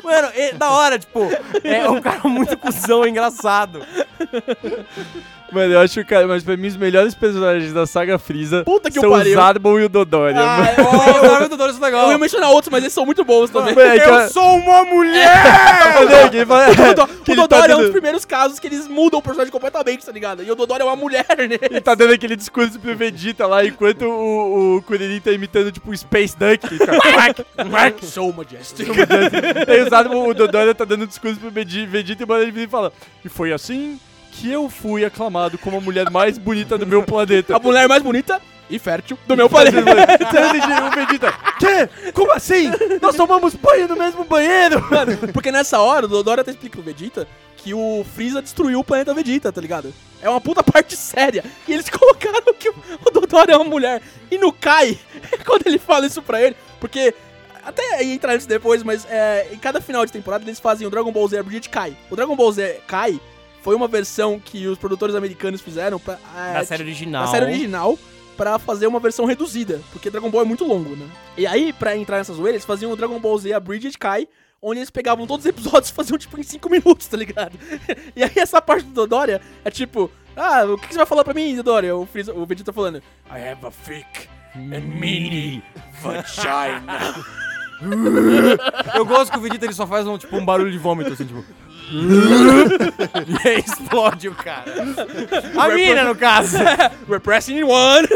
Mano, 0.04 0.28
é 0.36 0.54
da 0.54 0.70
hora, 0.70 1.00
tipo, 1.00 1.22
é 1.64 1.90
um 1.90 2.02
cara 2.02 2.28
muito 2.28 2.58
cuzão, 2.58 3.08
engraçado. 3.08 3.86
Mano, 5.54 5.74
eu 5.74 5.80
acho 5.80 6.04
que, 6.04 6.26
mas 6.26 6.44
pra 6.44 6.58
mim, 6.58 6.68
os 6.68 6.76
melhores 6.78 7.14
personagens 7.14 7.72
da 7.74 7.86
saga 7.86 8.18
Freeza 8.18 8.64
Puta 8.64 8.90
que 8.90 9.00
são 9.00 9.12
o 9.12 9.24
Zarbon 9.24 9.80
e 9.80 9.84
o 9.86 9.90
Dodoria. 9.90 10.40
Ah, 10.40 10.58
mano. 10.58 10.70
é, 10.70 10.76
Oh, 10.84 11.26
o 11.26 11.32
nome 11.34 11.48
do 11.48 11.58
Doris 11.58 11.76
é 11.76 11.80
eu 11.80 11.84
legal. 11.84 12.12
ia 12.12 12.18
mencionar 12.18 12.50
outros, 12.52 12.72
mas 12.72 12.82
eles 12.84 12.94
são 12.94 13.06
muito 13.06 13.24
bons 13.24 13.50
também. 13.50 13.74
Mano, 13.76 13.88
é 13.90 14.26
eu- 14.26 14.30
sou 14.30 14.58
uma 14.58 14.84
mulher! 14.84 15.34
O, 16.84 16.94
o 17.34 17.36
tá 17.36 17.36
Dodoro 17.36 17.72
é 17.72 17.76
um 17.76 17.82
dos 17.82 17.92
primeiros 17.92 18.26
casos 18.26 18.60
que 18.60 18.68
eles 18.68 18.88
mudam 18.88 19.20
o 19.20 19.22
personagem 19.24 19.52
completamente, 19.52 20.06
tá 20.06 20.12
ligado? 20.12 20.44
E 20.44 20.52
o 20.52 20.56
Dodoro 20.56 20.82
é 20.82 20.86
uma 20.86 20.96
mulher, 20.96 21.26
né? 21.38 21.58
Ele 21.62 21.82
tá 21.82 21.96
dando 21.96 22.14
aquele 22.14 22.36
discurso 22.36 22.80
pro 22.80 22.96
Vegeta 22.96 23.46
lá, 23.48 23.66
enquanto 23.66 24.04
o, 24.06 24.78
o 24.78 24.82
Kuririn 24.84 25.20
tá 25.20 25.32
imitando, 25.32 25.72
tipo, 25.72 25.92
o 25.92 25.98
Space 25.98 26.36
Duck. 26.38 26.58
que 26.68 26.78
fica, 26.78 26.86
"Quack, 27.00 27.44
quack". 27.70 28.06
So 28.06 28.32
majestic. 28.34 28.88
Aí 29.68 29.82
o 29.82 29.90
Zarbon, 29.90 30.28
o 30.30 30.34
Dodoria 30.34 30.74
tá 30.76 30.86
dando 30.86 31.08
discurso 31.08 31.40
pro 31.40 31.50
Vegeta 31.52 32.24
e 32.24 32.26
manda 32.26 32.44
ele 32.44 32.68
fala 32.68 32.92
E 33.24 33.30
foi 33.30 33.52
assim 33.54 34.00
que 34.34 34.52
eu 34.52 34.70
fui 34.70 35.06
aclamado 35.06 35.58
como 35.58 35.78
a 35.78 35.82
mulher 35.82 36.10
mais 36.10 36.38
bonita 36.38 36.78
do 36.78 36.88
meu 36.88 37.04
planeta. 37.04 37.56
A 37.56 37.60
mulher 37.60 37.88
mais 37.88 38.02
bonita 38.02 38.42
e 38.70 38.80
fértil 38.80 39.18
do 39.28 39.38
meu 39.38 39.50
planeta. 39.50 39.78
o 39.80 40.96
Vegeta, 40.96 41.34
quê? 41.60 42.12
Como 42.12 42.32
assim? 42.34 42.72
Nós 43.02 43.16
tomamos 43.16 43.54
banho 43.54 43.88
no 43.88 43.96
mesmo 43.96 44.24
banheiro, 44.24 44.84
mano. 44.90 45.18
Porque 45.32 45.52
nessa 45.52 45.80
hora, 45.80 46.06
o 46.06 46.10
Dodoro 46.10 46.42
até 46.42 46.52
explica 46.52 46.76
pro 46.76 46.84
Vegeta 46.84 47.28
que 47.58 47.74
o 47.74 48.06
Freeza 48.16 48.42
destruiu 48.42 48.80
o 48.80 48.84
planeta 48.84 49.14
Vegeta, 49.14 49.52
tá 49.52 49.62
ligado? 49.62 49.94
É 50.22 50.30
uma 50.30 50.42
puta 50.42 50.64
parte 50.64 50.98
séria. 50.98 51.44
E 51.68 51.74
eles 51.74 51.88
colocaram 51.92 52.54
que 52.58 52.70
o, 52.70 52.76
o 53.06 53.12
Dodoro 53.12 53.52
é 53.52 53.56
uma 53.56 53.66
mulher. 53.66 54.02
E 54.32 54.38
no 54.38 54.52
Kai, 54.52 54.98
quando 55.46 55.68
ele 55.68 55.78
fala 55.78 56.08
isso 56.08 56.22
pra 56.22 56.42
ele, 56.42 56.56
porque. 56.80 57.14
Até 57.66 58.04
entrar 58.04 58.34
nisso 58.34 58.46
depois, 58.46 58.84
mas 58.84 59.08
é, 59.10 59.48
em 59.54 59.58
cada 59.58 59.80
final 59.80 60.06
de 60.06 60.12
temporada 60.12 60.44
eles 60.44 60.60
fazem 60.60 60.86
o 60.86 60.90
Dragon 60.90 61.14
Ball 61.14 61.30
Z 61.30 61.42
Bridget 61.44 61.70
Kai. 61.70 61.96
O 62.12 62.16
Dragon 62.18 62.36
Ball 62.36 62.52
Z 62.52 62.82
Kai 62.86 63.22
foi 63.64 63.76
uma 63.76 63.88
versão 63.88 64.40
que 64.40 64.68
os 64.68 64.78
produtores 64.78 65.16
americanos 65.16 65.62
fizeram 65.62 65.98
pra. 65.98 66.20
é, 66.38 66.54
Na 66.54 66.64
série 66.64 66.84
original. 66.84 67.24
na 67.26 67.32
série 67.32 67.46
original 67.46 67.98
pra 68.38 68.60
fazer 68.60 68.88
uma 68.88 69.00
versão 69.00 69.26
reduzida, 69.26 69.80
porque 69.92 70.10
Dragon 70.10 70.30
Ball 70.30 70.42
é 70.42 70.46
muito 70.46 70.66
longo, 70.66 70.96
né? 70.96 71.08
E 71.38 71.48
aí, 71.48 71.72
pra 71.72 71.96
entrar 71.96 72.18
nessa 72.18 72.34
zoeira, 72.34 72.52
eles 72.56 72.66
faziam 72.66 72.92
o 72.92 72.96
Dragon 72.96 73.20
Ball 73.20 73.38
Z, 73.38 73.54
a 73.54 73.60
Bridget 73.60 73.98
Kai, 73.98 74.28
onde 74.62 74.80
eles 74.80 74.90
pegavam 74.90 75.28
todos 75.28 75.46
os 75.46 75.50
episódios 75.50 75.90
e 75.90 75.94
faziam, 75.94 76.18
tipo, 76.18 76.40
em 76.40 76.44
5 76.44 76.68
minutos, 76.70 77.08
tá 77.08 77.16
ligado? 77.18 77.58
E 78.16 78.24
aí, 78.24 78.32
essa 78.36 78.62
parte 78.62 78.86
do 78.86 78.94
Dodoria 78.94 79.40
é 79.64 79.70
tipo, 79.70 80.10
ah, 80.36 80.66
o 80.66 80.78
que 80.78 80.88
você 80.88 80.98
vai 80.98 81.06
falar 81.06 81.24
pra 81.24 81.34
mim, 81.34 81.56
Dodoria? 81.56 81.96
O, 81.96 82.06
Freeza, 82.06 82.34
o 82.34 82.46
Vegeta 82.46 82.74
falando, 82.74 82.98
I 83.30 83.38
have 83.50 83.66
a 83.66 83.72
thick 83.72 84.28
and 84.56 84.82
meaty 85.00 85.62
vagina. 86.02 87.14
Eu 88.96 89.06
gosto 89.06 89.32
que 89.32 89.38
o 89.38 89.42
Vegeta 89.42 89.66
ele 89.66 89.74
só 89.74 89.86
faz 89.86 90.08
um, 90.08 90.18
tipo, 90.18 90.36
um 90.36 90.46
barulho 90.46 90.72
de 90.72 90.78
vômito, 90.78 91.12
assim, 91.14 91.26
tipo. 91.26 91.44
E 91.94 93.48
aí 93.48 93.60
explode 93.60 94.30
o 94.30 94.36
cara. 94.36 94.74
A 95.58 95.70
mina, 95.70 96.04
no 96.04 96.16
caso. 96.16 96.58
Repressing 97.08 97.64
one. 97.64 98.08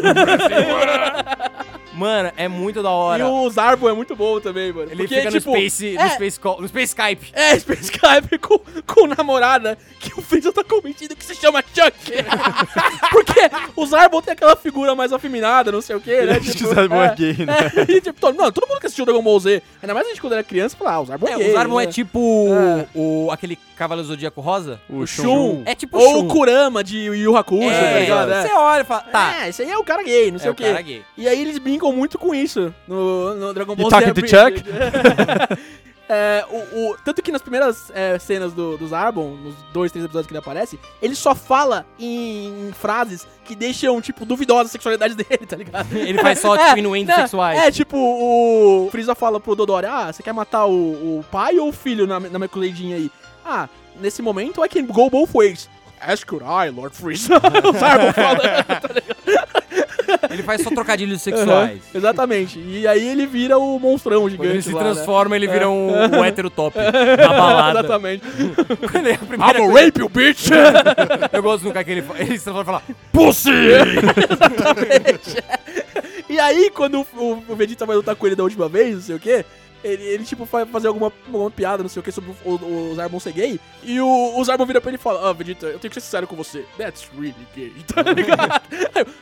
Mano, 1.98 2.32
é 2.38 2.48
muito 2.48 2.82
da 2.84 2.90
e 2.90 2.92
hora. 2.92 3.28
o 3.28 3.50
Zarbo 3.50 3.90
é 3.90 3.94
muito 3.94 4.16
bom 4.16 4.40
também, 4.40 4.72
mano. 4.72 4.92
Ele 4.92 5.04
Porque, 5.04 5.16
fica 5.16 5.32
tipo, 5.32 5.50
no 5.52 5.58
Space, 5.58 5.98
é, 5.98 6.04
no 6.04 6.10
Space 6.12 6.40
Call, 6.40 6.62
no 6.62 6.68
Space 6.68 6.86
Skype. 6.96 7.28
É, 7.34 7.60
Space 7.60 7.84
Skype 7.84 8.38
com, 8.40 8.60
com 8.86 9.08
namorada 9.08 9.78
que 10.00 10.18
o 10.18 10.22
Freeza 10.22 10.52
tá 10.54 10.64
cometindo 10.64 11.16
que 11.16 11.26
se 11.26 11.36
chama 11.36 11.62
Chuck. 11.62 11.94
Porque 13.12 13.40
o 13.76 13.86
Zarbon 13.86 14.22
tem 14.22 14.34
aquela 14.34 14.56
figura 14.56 14.96
mais 14.96 15.12
afeminada, 15.12 15.72
não 15.72 15.82
sei 15.82 15.96
o 15.96 16.02
que, 16.02 16.22
né? 16.22 16.40
Que 16.40 16.64
o 16.64 16.74
Zarbon 16.74 17.02
é 17.04 17.16
gay, 17.16 17.34
né? 17.46 17.56
É, 17.88 17.92
e, 17.92 18.02
tipo, 18.02 18.20
todo, 18.20 18.36
não, 18.38 18.52
todo 18.52 18.68
mundo 18.68 18.80
que 18.80 18.86
assistiu 18.88 19.06
Dragon 19.06 19.22
Ball 19.24 19.40
Z, 19.40 19.62
ainda 19.82 19.94
mais 19.94 20.06
a 20.06 20.10
gente 20.10 20.22
quando 20.22 20.34
era 20.34 20.44
criança, 20.44 20.76
fala, 20.78 20.92
ah, 20.94 21.02
o 21.02 21.06
Zarbon 21.06 21.28
é, 21.28 21.32
É, 21.34 21.38
gay. 21.38 21.50
o 21.50 21.54
Zarbon 21.54 21.78
né? 21.78 21.84
é 21.84 21.88
tipo 21.88 22.48
É. 22.54 22.88
o 22.96 23.30
aquele 23.32 23.58
Cavaleiro 23.76 24.08
Zodíaco 24.08 24.42
Rosa. 24.42 24.80
O 24.90 25.06
Shun. 25.06 25.62
É 25.66 25.76
tipo 25.76 25.98
Ou 25.98 26.12
Shun. 26.20 26.20
o 26.20 26.28
Kurama 26.28 26.84
de 26.84 26.98
Yu 26.98 27.36
Hakusho, 27.38 27.70
tá 27.70 28.00
ligado? 28.00 28.30
você 28.30 28.48
É. 28.52 28.56
olha 28.56 28.82
e 28.82 28.86
fala, 28.86 29.02
tá, 29.02 29.36
É, 29.46 29.50
esse 29.50 29.62
aí 29.62 29.70
é 29.72 29.78
o 29.78 29.84
cara 29.84 30.04
gay, 30.04 30.32
não 30.32 30.40
sei 30.40 30.48
é 30.48 30.52
o 30.52 30.54
o 30.54 30.56
quê. 30.56 30.64
cara 30.64 30.82
gay. 30.82 31.02
E 31.18 31.28
aí 31.28 31.42
eles 31.42 31.58
brincam 31.58 31.87
muito 31.92 32.18
com 32.18 32.34
isso 32.34 32.74
no, 32.88 33.34
no 33.36 33.54
Dragon 33.54 33.76
Ball 33.76 33.86
You 33.86 33.90
Z. 33.90 33.96
talking 33.96 34.14
to 34.14 34.22
Bridget. 34.22 34.64
É, 36.10 36.46
o, 36.50 36.92
o- 36.92 36.98
tanto 37.04 37.22
que 37.22 37.32
nas 37.34 37.42
primeiras 37.42 37.92
é, 37.94 38.18
cenas 38.18 38.54
do, 38.54 38.78
do 38.78 38.88
Zarbon, 38.88 39.36
nos 39.36 39.56
dois, 39.74 39.92
três 39.92 40.06
episódios 40.06 40.26
que 40.28 40.32
ele 40.32 40.40
aparece, 40.40 40.80
ele 41.02 41.16
só 41.16 41.36
fala 41.36 41.86
em, 42.00 42.72
frases 42.80 43.28
que 43.44 43.54
deixam, 43.54 44.00
tipo, 44.00 44.26
duvidosa 44.26 44.70
a 44.70 44.72
sexualidade 44.72 45.16
dele, 45.20 45.46
tá 45.46 45.58
ligado? 45.58 45.94
Ele 45.94 46.18
faz 46.20 46.40
só, 46.40 46.56
tipo, 46.58 46.78
inuendos 46.78 47.14
né, 47.14 47.24
sexuais. 47.24 47.60
É, 47.60 47.72
tipo, 47.72 47.98
o 47.98 48.88
Freeza 48.90 49.16
fala 49.16 49.38
pro 49.40 49.56
Dodori, 49.56 49.86
ah, 49.86 50.12
você 50.12 50.24
quer 50.24 50.34
matar 50.34 50.66
o, 50.66 51.20
o 51.20 51.26
pai 51.30 51.60
ou 51.60 51.70
o 51.70 51.74
filho 51.74 52.08
na, 52.08 52.20
na 52.22 52.40
aí? 52.96 53.12
Ah, 53.46 53.68
nesse 54.00 54.22
momento, 54.22 54.64
I 54.64 54.70
can 54.70 54.86
go 54.86 55.10
both 55.10 55.32
ways. 55.36 55.70
As 56.00 56.24
could 56.24 56.46
I, 56.46 56.70
Lord 56.70 56.96
Freeza. 56.96 57.34
o 57.66 57.74
Zarbon 57.74 58.14
fala, 58.14 58.64
tá 58.64 58.88
ligado? 58.94 59.57
Ele 60.30 60.44
faz 60.44 60.62
só 60.62 60.70
trocadilhos 60.70 61.22
sexuais. 61.22 61.74
Uhum, 61.78 61.80
exatamente. 61.96 62.60
E 62.60 62.88
aí 62.88 63.08
ele 63.08 63.26
vira 63.26 63.58
o 63.58 63.80
monstrão 63.80 64.22
Quando 64.22 64.32
gigante 64.32 64.50
ele 64.50 64.62
se 64.62 64.72
lá, 64.72 64.84
né? 64.84 64.94
transforma, 64.94 65.36
ele 65.36 65.48
vira 65.48 65.70
um, 65.70 65.92
um 66.20 66.24
hétero 66.24 66.50
top 66.50 66.78
na 66.78 67.28
balada. 67.30 67.80
Exatamente. 67.80 68.24
Quando 68.92 69.08
é 69.08 69.14
a 69.14 69.18
primeira 69.18 69.58
I'm 69.60 69.68
gonna 69.68 69.82
rape 69.82 70.00
you, 70.00 70.10
bitch! 70.10 70.50
Eu 71.34 71.44
gosto 71.44 71.64
do 71.64 71.72
cara 71.74 71.84
que 71.84 71.92
ele, 71.92 72.04
ele 72.20 72.38
se 72.38 72.44
transforma 72.44 72.62
e 72.62 72.66
fala 72.66 72.82
Pussy! 73.12 73.52
Exatamente. 73.52 75.38
E 76.30 76.40
aí, 76.40 76.70
quando 76.72 77.06
o- 77.16 77.44
o 77.48 77.56
Vegeta 77.56 77.86
vai 77.86 77.96
lutar 77.96 78.16
com 78.16 78.26
ele 78.28 78.36
da 78.36 78.44
última 78.44 78.68
vez, 78.68 78.96
não 78.96 79.02
sei 79.02 79.16
o 79.16 79.20
quê, 79.20 79.46
ele, 79.84 80.04
ele, 80.04 80.24
tipo, 80.24 80.46
vai 80.46 80.66
fazer 80.66 80.88
alguma, 80.88 81.12
alguma 81.26 81.52
piada, 81.52 81.84
não 81.84 81.90
sei 81.90 82.00
o 82.00 82.04
que, 82.04 82.12
sobre 82.12 82.32
o, 82.44 82.52
o, 82.52 82.92
o 82.92 82.96
ser 83.20 83.32
gay. 83.34 83.60
E 83.84 84.00
o, 84.00 84.38
o 84.38 84.44
Zarbon 84.44 84.66
vira 84.66 84.82
pra 84.82 84.90
ele 84.90 84.98
e 84.98 85.02
fala: 85.02 85.30
Ah, 85.30 85.34
Vegeta, 85.34 85.68
eu 85.68 85.80
tenho 85.80 85.90
que 85.92 86.00
ser 86.00 86.06
sincero 86.06 86.28
com 86.28 86.36
você. 86.36 86.66
That's 86.78 87.10
really 87.18 87.36
gay. 87.56 87.74
Tá 87.94 88.02
ligado? 88.04 88.62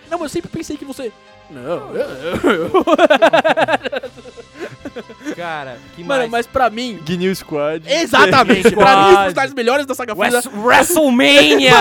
Não, 0.10 0.20
mas 0.20 0.22
eu 0.24 0.30
sempre 0.30 0.50
pensei 0.50 0.78
que 0.78 0.86
você. 0.86 1.12
Não, 1.50 1.96
eu- 1.96 2.72
Cara, 5.46 5.78
que 5.96 6.04
Mano, 6.04 6.20
mais? 6.22 6.32
mas 6.32 6.48
pra 6.48 6.70
mim. 6.72 7.00
Gnil 7.06 7.36
Squad. 7.36 7.84
Exatamente! 7.88 8.72
pra 8.76 8.96
mim, 9.08 9.12
os 9.14 9.20
personagens 9.26 9.54
melhores 9.54 9.86
da 9.86 9.94
saga 9.94 10.16
Freeza. 10.16 10.38
Wres- 10.50 10.66
WrestleMania! 10.66 11.72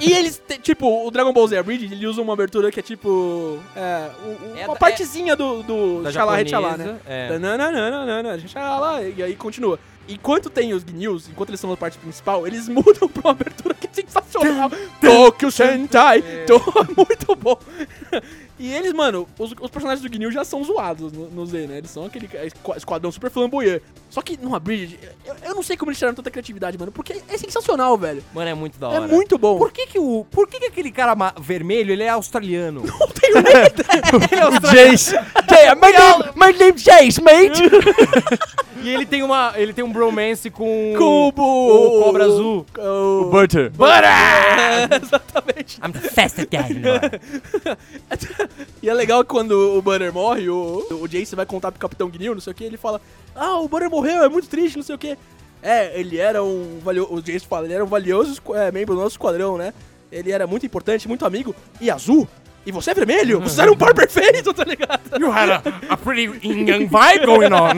E 0.00 0.12
eles, 0.12 0.42
te- 0.46 0.58
tipo, 0.58 1.06
o 1.06 1.10
Dragon 1.10 1.32
Ball 1.32 1.46
Z 1.46 1.56
Abridged, 1.58 1.92
ele 1.92 2.06
usa 2.06 2.20
uma 2.20 2.32
abertura 2.32 2.70
que 2.72 2.80
é 2.80 2.82
tipo. 2.82 3.58
É, 3.76 4.08
um- 4.26 4.56
É 4.58 4.64
uma 4.66 4.74
da- 4.74 4.80
partezinha 4.80 5.36
do, 5.36 5.62
do 5.62 6.02
Da 6.02 6.10
Xalá 6.10 6.36
Rechalá, 6.36 6.76
né? 6.76 6.96
é. 7.06 7.38
Nananana, 7.38 8.38
Xalá, 8.46 9.02
e 9.02 9.22
aí 9.22 9.36
continua. 9.36 9.78
Enquanto 10.08 10.50
tem 10.50 10.72
os 10.74 10.82
Gnews, 10.82 11.28
enquanto 11.28 11.50
eles 11.50 11.60
são 11.60 11.72
a 11.72 11.76
parte 11.76 11.96
principal, 11.96 12.44
eles 12.44 12.66
mudam 12.68 13.08
pra 13.08 13.22
uma 13.22 13.30
abertura 13.30 13.72
que 13.72 13.86
é 13.86 13.90
sensacional. 13.92 14.68
Tokyo 15.00 15.48
Sentai! 15.50 16.22
Tô 16.44 16.58
muito 16.96 17.36
bom. 17.36 17.56
E 18.62 18.72
eles, 18.72 18.92
mano, 18.92 19.26
os, 19.36 19.50
os 19.60 19.70
personagens 19.72 20.00
do 20.02 20.08
Gnil 20.08 20.30
já 20.30 20.44
são 20.44 20.62
zoados 20.62 21.10
no, 21.12 21.28
no 21.30 21.44
Z, 21.44 21.66
né? 21.66 21.78
Eles 21.78 21.90
são 21.90 22.04
aquele 22.04 22.28
esqua- 22.44 22.76
esquadrão 22.76 23.10
super 23.10 23.28
flamboyant. 23.28 23.80
Só 24.08 24.22
que 24.22 24.36
no 24.40 24.54
Abridged, 24.54 25.00
eu, 25.26 25.34
eu 25.42 25.54
não 25.56 25.64
sei 25.64 25.76
como 25.76 25.90
eles 25.90 25.98
tiraram 25.98 26.14
tanta 26.14 26.30
criatividade, 26.30 26.78
mano, 26.78 26.92
porque 26.92 27.20
é 27.28 27.36
sensacional, 27.36 27.98
velho. 27.98 28.22
Mano, 28.32 28.48
é 28.50 28.54
muito 28.54 28.78
da 28.78 28.86
É 28.86 29.00
hora. 29.00 29.08
muito 29.08 29.36
bom. 29.36 29.58
Por 29.58 29.72
que 29.72 29.88
que 29.88 29.98
o... 29.98 30.24
Por 30.30 30.46
que 30.46 30.60
que 30.60 30.66
aquele 30.66 30.92
cara 30.92 31.16
vermelho, 31.40 31.90
ele 31.92 32.04
é 32.04 32.08
australiano? 32.10 32.82
Não 32.86 33.08
tenho 33.08 33.42
nem 33.42 33.52
ideia. 33.66 34.60
Jace. 34.90 35.12
my, 35.16 35.92
name, 35.92 36.24
my 36.36 36.56
name's 36.56 36.84
Jace, 36.84 37.20
mate! 37.20 37.62
e 38.80 38.90
ele 38.90 39.06
tem 39.06 39.24
uma... 39.24 39.54
Ele 39.56 39.72
tem 39.72 39.82
um 39.84 39.92
bromance 39.92 40.50
com... 40.50 40.94
Cubo! 40.96 41.42
O 41.42 42.04
Cobra 42.04 42.26
Azul. 42.26 42.64
O, 42.78 43.24
Butter. 43.24 43.72
É, 44.06 44.84
exatamente. 45.02 45.80
I'm 45.82 45.90
the 45.92 45.98
fastest 46.10 46.48
guy. 46.48 46.74
the 46.74 46.88
world. 46.90 47.20
E 48.82 48.88
é 48.88 48.94
legal 48.94 49.22
que 49.24 49.30
quando 49.30 49.52
o 49.52 49.82
Banner 49.82 50.12
morre, 50.12 50.48
o, 50.48 50.86
o 50.90 51.08
Jace 51.08 51.36
vai 51.36 51.46
contar 51.46 51.70
pro 51.70 51.80
Capitão 51.80 52.08
Gnil, 52.08 52.34
não 52.34 52.40
sei 52.40 52.52
o 52.52 52.56
que, 52.56 52.64
ele 52.64 52.76
fala: 52.76 53.00
Ah, 53.34 53.58
o 53.58 53.68
Banner 53.68 53.90
morreu, 53.90 54.22
é 54.22 54.28
muito 54.28 54.48
triste, 54.48 54.76
não 54.76 54.82
sei 54.82 54.94
o 54.94 54.98
que. 54.98 55.16
É, 55.62 55.98
ele 55.98 56.18
era 56.18 56.42
um 56.42 56.80
valioso. 56.82 57.14
O 57.14 57.22
Jace 57.22 57.46
fala, 57.46 57.66
ele 57.66 57.74
era 57.74 57.84
um 57.84 57.88
valioso 57.88 58.40
é, 58.54 58.72
membro 58.72 58.94
do 58.94 59.00
nosso 59.00 59.14
esquadrão, 59.14 59.56
né? 59.56 59.72
Ele 60.10 60.30
era 60.30 60.46
muito 60.46 60.66
importante, 60.66 61.08
muito 61.08 61.24
amigo. 61.24 61.54
E 61.80 61.90
azul? 61.90 62.28
E 62.64 62.70
você 62.70 62.92
é 62.92 62.94
vermelho? 62.94 63.40
Você 63.40 63.60
era 63.60 63.72
um 63.72 63.76
par 63.76 63.92
perfeito, 63.92 64.54
tá 64.54 64.62
ligado? 64.62 65.00
You 65.18 65.32
had 65.32 65.50
a, 65.50 65.62
a 65.88 65.96
pretty 65.96 66.30
young 66.46 66.86
vibe 66.86 67.26
going 67.26 67.52
on. 67.52 67.74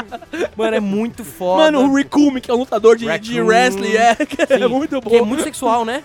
Mano, 0.56 0.76
é 0.76 0.80
muito 0.80 1.22
foda. 1.24 1.64
Mano, 1.64 1.90
o 1.90 1.94
Rikumi, 1.94 2.40
que 2.40 2.50
é 2.50 2.54
um 2.54 2.58
lutador 2.58 2.96
de, 2.96 3.06
de 3.18 3.40
wrestling, 3.42 3.92
é, 3.92 4.16
é 4.48 4.68
muito 4.68 4.98
bom. 5.00 5.10
Que 5.10 5.16
é 5.16 5.22
muito 5.22 5.42
sexual, 5.42 5.84
né? 5.84 6.02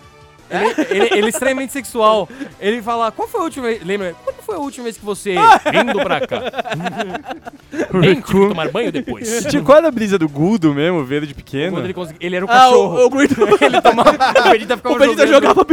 Ele, 0.49 0.87
ele- 1.03 1.17
ele 1.19 1.25
é 1.27 1.29
extremamente 1.29 1.73
sexual. 1.73 2.27
Ele 2.59 2.81
fala, 2.81 3.11
qual 3.11 3.27
foi 3.27 3.39
a 3.41 3.43
última 3.43 3.67
vez... 3.67 3.83
Lembra? 3.83 4.15
Foi 4.49 4.55
a 4.57 4.59
última 4.59 4.83
vez 4.85 4.97
que 4.97 5.05
você... 5.05 5.35
Vindo 5.71 6.01
pra 6.03 6.25
cá. 6.25 6.41
Nem 7.93 8.15
tive 8.21 8.23
que 8.23 8.47
tomar 8.49 8.69
banho 8.71 8.91
depois. 8.91 9.45
Tipo, 9.45 9.63
qual 9.65 9.77
era 9.77 9.87
a 9.87 9.91
brisa 9.91 10.17
do 10.17 10.27
Gudo 10.27 10.73
mesmo, 10.73 11.03
verde 11.05 11.33
pequeno? 11.33 11.73
Quando 11.73 11.85
ele, 11.85 11.93
consegui- 11.93 12.17
ele 12.25 12.35
era 12.35 12.45
um 12.45 12.49
Ah, 12.49 12.53
cachorro. 12.53 12.97
o, 12.97 13.15
o 13.15 13.21
Ele 13.63 13.81
tomava... 13.81 14.11
O 14.11 14.51
Vegeta 14.51 14.77
ficava 14.77 14.95
O 14.95 14.99
Vegeta 14.99 15.27
jogando- 15.27 15.55
jogava. 15.55 15.67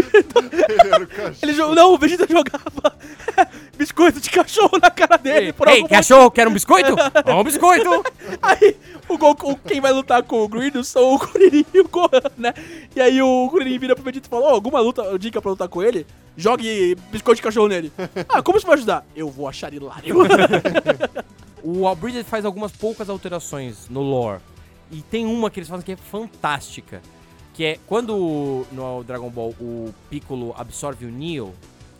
Ele 1.42 1.52
jo- 1.52 1.74
Não, 1.74 1.94
o 1.94 1.98
Vegeta 1.98 2.26
jogava 2.28 2.96
biscoito 3.76 4.20
de 4.20 4.30
cachorro 4.30 4.78
na 4.80 4.90
cara 4.90 5.16
dele 5.18 5.46
Ei, 5.46 5.52
por 5.52 5.66
cachorro, 5.88 6.30
quer 6.30 6.48
um 6.48 6.52
biscoito? 6.52 6.94
Ó, 7.26 7.40
um 7.40 7.44
biscoito. 7.44 8.04
Aí 8.40 8.76
o 9.08 9.18
Goku, 9.18 9.58
quem 9.66 9.80
vai 9.80 9.92
lutar 9.92 10.22
com 10.22 10.42
o 10.42 10.48
Gridos 10.48 10.88
são 10.88 11.14
o 11.14 11.18
Kuririn 11.18 11.64
e 11.74 11.80
o 11.80 11.88
Gohan, 11.88 12.08
né? 12.38 12.54
E 12.94 13.00
aí 13.00 13.20
o 13.20 13.48
Kuririn 13.50 13.78
vira 13.78 13.94
pro 13.94 14.02
Vegeta 14.04 14.26
e 14.26 14.30
fala: 14.30 14.46
Ó, 14.46 14.50
alguma 14.50 14.80
luta, 14.80 15.18
dica 15.18 15.40
pra 15.42 15.50
lutar 15.50 15.68
com 15.68 15.82
ele? 15.82 16.06
Jogue 16.36 16.94
biscoito 17.10 17.36
de 17.36 17.42
cachorro 17.42 17.68
nele. 17.68 17.92
ah, 18.28 18.42
como 18.42 18.58
isso 18.58 18.66
vai 18.66 18.76
ajudar? 18.76 19.04
Eu 19.14 19.30
vou 19.30 19.48
achar 19.48 19.72
hilário. 19.72 20.14
O 21.68 21.84
Albridget 21.88 22.22
faz 22.22 22.44
algumas 22.44 22.70
poucas 22.70 23.08
alterações 23.10 23.88
no 23.90 24.00
lore. 24.00 24.40
E 24.88 25.02
tem 25.02 25.26
uma 25.26 25.50
que 25.50 25.58
eles 25.58 25.68
fazem 25.68 25.84
que 25.84 25.92
é 25.92 25.96
fantástica. 25.96 27.02
Que 27.54 27.64
é 27.64 27.78
quando 27.88 28.64
no 28.70 29.02
Dragon 29.02 29.28
Ball 29.28 29.52
o 29.60 29.92
Piccolo 30.08 30.54
absorve 30.56 31.06
o 31.06 31.10
Neo, 31.10 31.52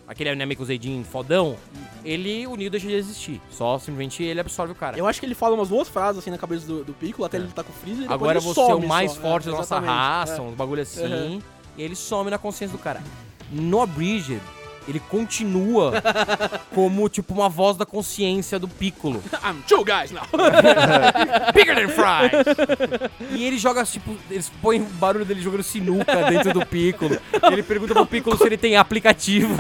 aquele 0.07 0.33
Namekusei 0.37 0.79
fodão, 1.11 1.57
ele, 2.05 2.47
o 2.47 2.55
Neo 2.55 2.71
deixa 2.71 2.87
de 2.87 2.95
existir. 2.95 3.41
Só 3.51 3.77
simplesmente 3.81 4.23
ele 4.23 4.39
absorve 4.39 4.71
o 4.73 4.77
cara. 4.77 4.97
Eu 4.97 5.05
acho 5.09 5.19
que 5.19 5.27
ele 5.27 5.35
fala 5.35 5.57
umas 5.57 5.71
duas 5.71 5.89
frases 5.89 6.21
assim 6.21 6.31
na 6.31 6.39
cabeça 6.39 6.65
do, 6.65 6.85
do 6.85 6.93
Piccolo 6.93 7.25
até 7.27 7.37
ele 7.37 7.47
lutar 7.47 7.65
com 7.65 7.73
o 7.73 7.75
Freezer. 7.75 8.09
e 8.09 8.13
Agora 8.13 8.39
ele 8.39 8.47
você 8.47 8.61
é 8.61 8.75
o 8.75 8.87
mais 8.87 9.11
só. 9.11 9.21
forte 9.21 9.49
É, 9.49 9.51
da 9.51 9.57
nossa 9.57 9.81
raça, 9.81 10.37
É. 10.37 10.41
uns 10.43 10.55
bagulho 10.55 10.83
assim. 10.83 11.13
Uhum. 11.13 11.43
E 11.77 11.83
ele 11.83 11.97
some 11.97 12.31
na 12.31 12.39
consciência 12.39 12.77
do 12.77 12.81
cara. 12.81 13.03
No 13.51 13.81
Abridged, 13.83 14.41
ele 14.89 15.01
continua 15.01 15.93
como, 16.75 17.09
tipo, 17.09 17.35
uma 17.35 17.49
voz 17.49 17.77
da 17.77 17.85
consciência 17.87 18.59
do 18.59 18.69
Piccolo. 18.69 19.23
I'm 19.45 19.63
two 19.67 19.85
guys 19.85 20.11
now. 20.13 20.23
Bigger 21.55 21.75
than 21.75 21.89
fries! 21.89 23.31
e 23.31 23.45
ele 23.45 23.59
joga, 23.59 23.85
tipo, 23.85 24.17
eles 24.31 24.51
põem 24.63 24.81
o 24.81 24.85
barulho 24.85 25.25
dele 25.25 25.41
jogando 25.41 25.63
sinuca 25.63 26.31
dentro 26.31 26.53
do 26.53 26.65
Piccolo. 26.65 27.19
E 27.51 27.53
ele 27.53 27.63
pergunta 27.63 27.95
pro 27.95 28.07
Piccolo 28.07 28.37
se 28.37 28.45
ele 28.47 28.57
tem 28.57 28.77
aplicativos. 28.77 29.57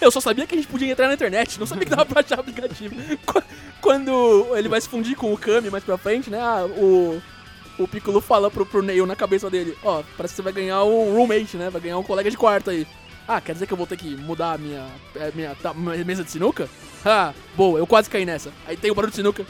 Eu 0.00 0.10
só 0.10 0.20
sabia 0.20 0.46
que 0.46 0.54
a 0.54 0.58
gente 0.58 0.68
podia 0.68 0.90
entrar 0.92 1.08
na 1.08 1.14
internet, 1.14 1.58
não 1.58 1.66
sabia 1.66 1.84
que 1.84 1.90
dava 1.90 2.06
pra 2.06 2.20
achar 2.20 2.38
aplicativo. 2.40 2.94
Qu- 3.26 3.42
Quando 3.80 4.46
ele 4.56 4.68
vai 4.68 4.80
se 4.80 4.88
fundir 4.88 5.16
com 5.16 5.32
o 5.32 5.38
Kami 5.38 5.70
mais 5.70 5.84
pra 5.84 5.96
frente, 5.96 6.28
né? 6.30 6.38
o, 6.76 7.20
o 7.82 7.88
Piccolo 7.88 8.20
fala 8.20 8.50
pro, 8.50 8.66
pro 8.66 8.82
Neil 8.82 9.06
na 9.06 9.16
cabeça 9.16 9.50
dele: 9.50 9.76
Ó, 9.82 10.02
parece 10.16 10.34
que 10.34 10.36
você 10.36 10.42
vai 10.42 10.52
ganhar 10.52 10.84
um 10.84 11.14
roommate, 11.14 11.56
né? 11.56 11.70
Vai 11.70 11.80
ganhar 11.80 11.98
um 11.98 12.02
colega 12.02 12.30
de 12.30 12.36
quarto 12.36 12.70
aí. 12.70 12.86
Ah, 13.26 13.40
quer 13.40 13.52
dizer 13.52 13.66
que 13.66 13.72
eu 13.72 13.76
vou 13.76 13.86
ter 13.86 13.96
que 13.96 14.16
mudar 14.16 14.54
a 14.54 14.58
minha, 14.58 14.86
é, 15.14 15.30
minha, 15.34 15.54
tá, 15.54 15.72
minha 15.72 16.04
mesa 16.04 16.24
de 16.24 16.30
sinuca? 16.30 16.68
Ah, 17.04 17.32
boa, 17.56 17.78
eu 17.78 17.86
quase 17.86 18.10
caí 18.10 18.26
nessa. 18.26 18.52
Aí 18.66 18.76
tem 18.76 18.90
o 18.90 18.94
barulho 18.94 19.10
de 19.10 19.16
sinuca. 19.16 19.46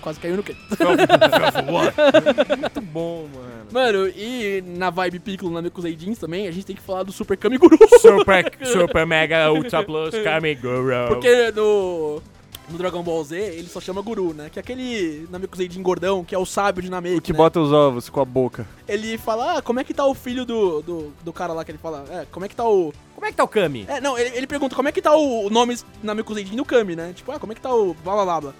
Quase 0.00 0.20
caiu 0.20 0.36
no 0.36 0.42
quê? 0.42 0.54
Muito 2.56 2.80
bom, 2.80 3.28
mano. 3.34 3.66
Mano, 3.70 4.08
e 4.08 4.62
na 4.64 4.90
vibe 4.90 5.18
Piccolo, 5.18 5.52
na 5.52 5.60
Mikusei 5.60 5.94
Jeans 5.94 6.18
também, 6.18 6.46
a 6.46 6.50
gente 6.50 6.64
tem 6.66 6.76
que 6.76 6.82
falar 6.82 7.02
do 7.02 7.12
Super 7.12 7.36
Kamiguru. 7.36 7.76
Super, 8.00 8.50
super 8.64 9.04
mega 9.04 9.52
ultra 9.52 9.82
plus 9.82 10.14
Kamiguro. 10.22 11.08
Porque 11.08 11.50
no, 11.50 12.22
no 12.70 12.78
Dragon 12.78 13.02
Ball 13.02 13.24
Z 13.24 13.36
ele 13.36 13.68
só 13.68 13.80
chama 13.80 14.00
Guru, 14.02 14.34
né? 14.34 14.50
Que 14.50 14.58
é 14.58 14.60
aquele 14.60 15.26
Namekusei 15.30 15.68
Jin 15.70 15.82
gordão, 15.82 16.24
que 16.24 16.34
é 16.34 16.38
o 16.38 16.46
sábio 16.46 16.82
de 16.82 16.90
Namek, 16.90 17.20
Que 17.20 17.32
né? 17.32 17.36
bota 17.36 17.60
os 17.60 17.72
ovos 17.72 18.08
com 18.08 18.20
a 18.20 18.24
boca. 18.24 18.66
Ele 18.86 19.16
fala, 19.18 19.58
ah, 19.58 19.62
como 19.62 19.80
é 19.80 19.84
que 19.84 19.94
tá 19.94 20.04
o 20.04 20.14
filho 20.14 20.44
do, 20.44 20.82
do, 20.82 21.12
do 21.22 21.32
cara 21.32 21.52
lá 21.52 21.64
que 21.64 21.70
ele 21.70 21.78
fala? 21.78 22.04
É, 22.10 22.26
como 22.30 22.44
é 22.44 22.48
que 22.48 22.56
tá 22.56 22.68
o... 22.68 22.92
Como 23.14 23.26
é 23.26 23.30
que 23.30 23.36
tá 23.36 23.44
o 23.44 23.48
Kami? 23.48 23.84
É, 23.88 24.00
não, 24.00 24.16
ele, 24.16 24.36
ele 24.36 24.46
pergunta 24.46 24.76
como 24.76 24.88
é 24.88 24.92
que 24.92 25.02
tá 25.02 25.14
o, 25.16 25.46
o 25.46 25.50
nome 25.50 25.76
Namekusei 26.02 26.44
Jin 26.44 26.56
do 26.56 26.64
Kami, 26.64 26.94
né? 26.94 27.12
Tipo, 27.14 27.32
ah, 27.32 27.38
como 27.38 27.52
é 27.52 27.54
que 27.54 27.60
tá 27.60 27.74
o 27.74 27.94
blá 28.04 28.14
blá 28.14 28.24
blá 28.24 28.40
blá. 28.40 28.54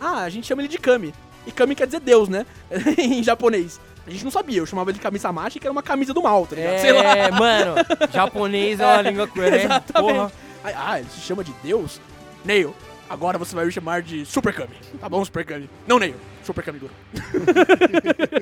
Ah, 0.00 0.22
a 0.22 0.28
gente 0.30 0.46
chama 0.46 0.62
ele 0.62 0.68
de 0.68 0.78
Kami. 0.78 1.12
E 1.46 1.52
Kami 1.52 1.74
quer 1.74 1.86
dizer 1.86 2.00
Deus, 2.00 2.28
né? 2.28 2.46
em 2.98 3.22
japonês. 3.22 3.80
A 4.06 4.10
gente 4.10 4.24
não 4.24 4.30
sabia, 4.30 4.58
eu 4.58 4.66
chamava 4.66 4.90
ele 4.90 4.98
de 4.98 5.02
Kami-samashi, 5.02 5.58
que 5.58 5.66
era 5.66 5.72
uma 5.72 5.82
camisa 5.82 6.12
do 6.12 6.22
mal, 6.22 6.46
tá 6.46 6.56
ligado? 6.56 6.78
Sei 6.78 6.92
lá. 6.92 7.16
É, 7.16 7.30
mano, 7.32 7.74
japonês 8.12 8.78
é 8.78 8.86
uma 8.86 9.02
língua 9.02 9.26
cruel, 9.26 9.54
hein? 9.54 9.60
Exatamente. 9.64 10.14
Porra. 10.14 10.32
Ah, 10.62 10.98
ele 10.98 11.08
se 11.08 11.20
chama 11.20 11.42
de 11.42 11.52
Deus? 11.62 12.00
Neil, 12.44 12.74
agora 13.08 13.38
você 13.38 13.54
vai 13.54 13.64
me 13.66 13.72
chamar 13.72 14.02
de 14.02 14.24
Super 14.26 14.52
Kami. 14.52 14.74
Tá 15.00 15.08
bom, 15.08 15.24
Super 15.24 15.44
Kami. 15.44 15.68
Não, 15.86 15.98
Neil. 15.98 16.14
Super 16.42 16.62
Kami 16.64 16.78
Guru. 16.78 16.92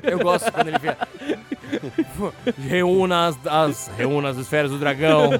Eu 0.02 0.18
gosto 0.18 0.50
quando 0.52 0.68
ele 0.68 0.78
vê. 0.78 0.96
Reúna 2.68 3.28
as, 3.28 3.38
as- 3.46 3.90
reúna 3.96 4.28
as 4.30 4.36
esferas 4.36 4.70
do 4.70 4.78
dragão 4.78 5.30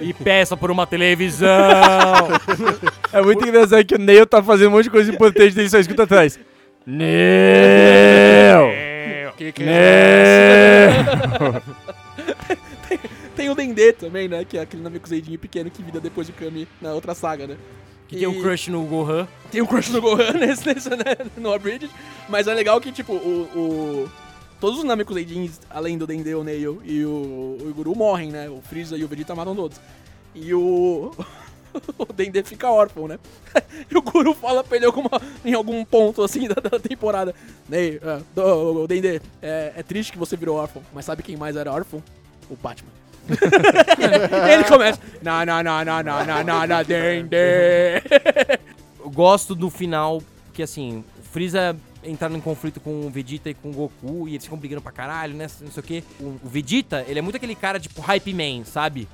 e 0.00 0.12
peça 0.14 0.56
por 0.56 0.70
uma 0.70 0.86
televisão. 0.86 1.48
É 3.12 3.20
muito 3.22 3.46
engraçado 3.46 3.84
que 3.84 3.94
o 3.94 3.98
Neil 3.98 4.26
tá 4.26 4.42
fazendo 4.42 4.68
um 4.68 4.72
monte 4.72 4.84
de 4.84 4.90
coisa 4.90 5.10
importante 5.12 5.56
e 5.56 5.60
ele 5.60 5.68
só 5.70 5.78
escuta 5.78 6.04
atrás. 6.04 6.38
Neil! 6.86 8.72
Que 9.36 9.52
que 9.52 9.64
Neil! 9.64 11.04
Tem 13.34 13.50
o 13.50 13.54
Dendê 13.54 13.92
também, 13.92 14.28
né? 14.28 14.44
Que 14.44 14.56
é 14.58 14.62
aquele 14.62 14.82
Namekuseidinho 14.82 15.38
pequeno 15.38 15.70
que 15.70 15.82
vira 15.82 16.00
depois 16.00 16.26
de 16.26 16.32
Kami 16.32 16.66
na 16.80 16.92
outra 16.92 17.14
saga, 17.14 17.46
né? 17.46 17.56
Que 18.08 18.16
tem 18.18 18.26
um 18.28 18.40
crush 18.40 18.68
no 18.70 18.82
Gohan. 18.84 19.26
Tem 19.50 19.60
um 19.62 19.66
crush 19.66 19.90
no 19.90 20.00
Gohan 20.00 20.32
nesse, 20.38 20.66
nesse, 20.66 20.88
né, 20.90 21.04
no 21.36 21.52
Abridged. 21.52 21.90
Mas 22.28 22.46
é 22.46 22.54
legal 22.54 22.80
que, 22.80 22.92
tipo, 22.92 23.12
o... 23.14 23.42
o- 23.56 24.08
todos 24.60 24.78
os 24.78 24.84
Namekuseidins, 24.84 25.60
além 25.68 25.98
do 25.98 26.06
Dendê, 26.06 26.34
o 26.34 26.42
Neil 26.44 26.80
e 26.84 27.04
o, 27.04 27.58
o 27.60 27.72
Guru, 27.74 27.94
morrem, 27.94 28.30
né? 28.30 28.48
O 28.48 28.60
Freeza 28.62 28.96
e 28.96 29.04
o 29.04 29.08
Vegeta 29.08 29.34
matam 29.34 29.54
todos. 29.56 29.78
E 30.34 30.54
o... 30.54 31.12
o 31.98 32.04
Dendê 32.12 32.42
fica 32.42 32.70
órfão, 32.70 33.06
né? 33.08 33.18
E 33.90 33.96
o 33.96 34.00
Guru 34.02 34.32
fala 34.34 34.62
pra 34.64 34.76
ele 34.76 34.86
alguma, 34.86 35.10
em 35.44 35.52
algum 35.54 35.84
ponto, 35.84 36.22
assim, 36.22 36.46
da, 36.48 36.54
da 36.54 36.78
temporada. 36.78 37.34
Ney, 37.68 38.00
é, 38.02 38.20
do- 38.34 38.82
o 38.82 38.86
Dendê, 38.86 39.20
é, 39.42 39.72
é 39.76 39.82
triste 39.82 40.12
que 40.12 40.18
você 40.18 40.36
virou 40.36 40.56
órfão, 40.56 40.82
mas 40.94 41.04
sabe 41.04 41.22
quem 41.22 41.36
mais 41.36 41.56
era 41.56 41.72
órfão? 41.72 42.02
O 42.48 42.54
Batman. 42.56 42.90
ele 44.52 44.64
começa. 44.64 45.00
Na, 45.22 45.44
na, 45.44 45.62
na, 45.62 45.84
na, 45.84 46.02
na, 46.02 46.24
na, 46.24 46.44
na, 46.44 46.66
na, 46.66 46.82
den, 46.82 47.26
den. 47.26 48.02
Eu 49.00 49.10
gosto 49.10 49.54
do 49.54 49.70
final, 49.70 50.22
que 50.52 50.62
assim, 50.62 51.04
Freeza 51.32 51.76
entrando 52.04 52.36
em 52.36 52.40
conflito 52.40 52.80
com 52.80 53.06
o 53.06 53.10
Vegeta 53.10 53.50
e 53.50 53.54
com 53.54 53.70
o 53.70 53.72
Goku, 53.72 54.28
e 54.28 54.32
eles 54.32 54.44
ficam 54.44 54.58
brigando 54.58 54.80
pra 54.80 54.92
caralho, 54.92 55.34
né? 55.34 55.48
Não 55.60 55.70
sei 55.70 55.80
o 55.80 55.82
quê. 55.82 56.04
O, 56.20 56.38
Vegeta, 56.44 57.04
ele 57.08 57.18
é 57.18 57.22
muito 57.22 57.36
aquele 57.36 57.54
cara, 57.54 57.80
tipo, 57.80 58.00
hype 58.00 58.32
man, 58.32 58.64
sabe? 58.64 59.08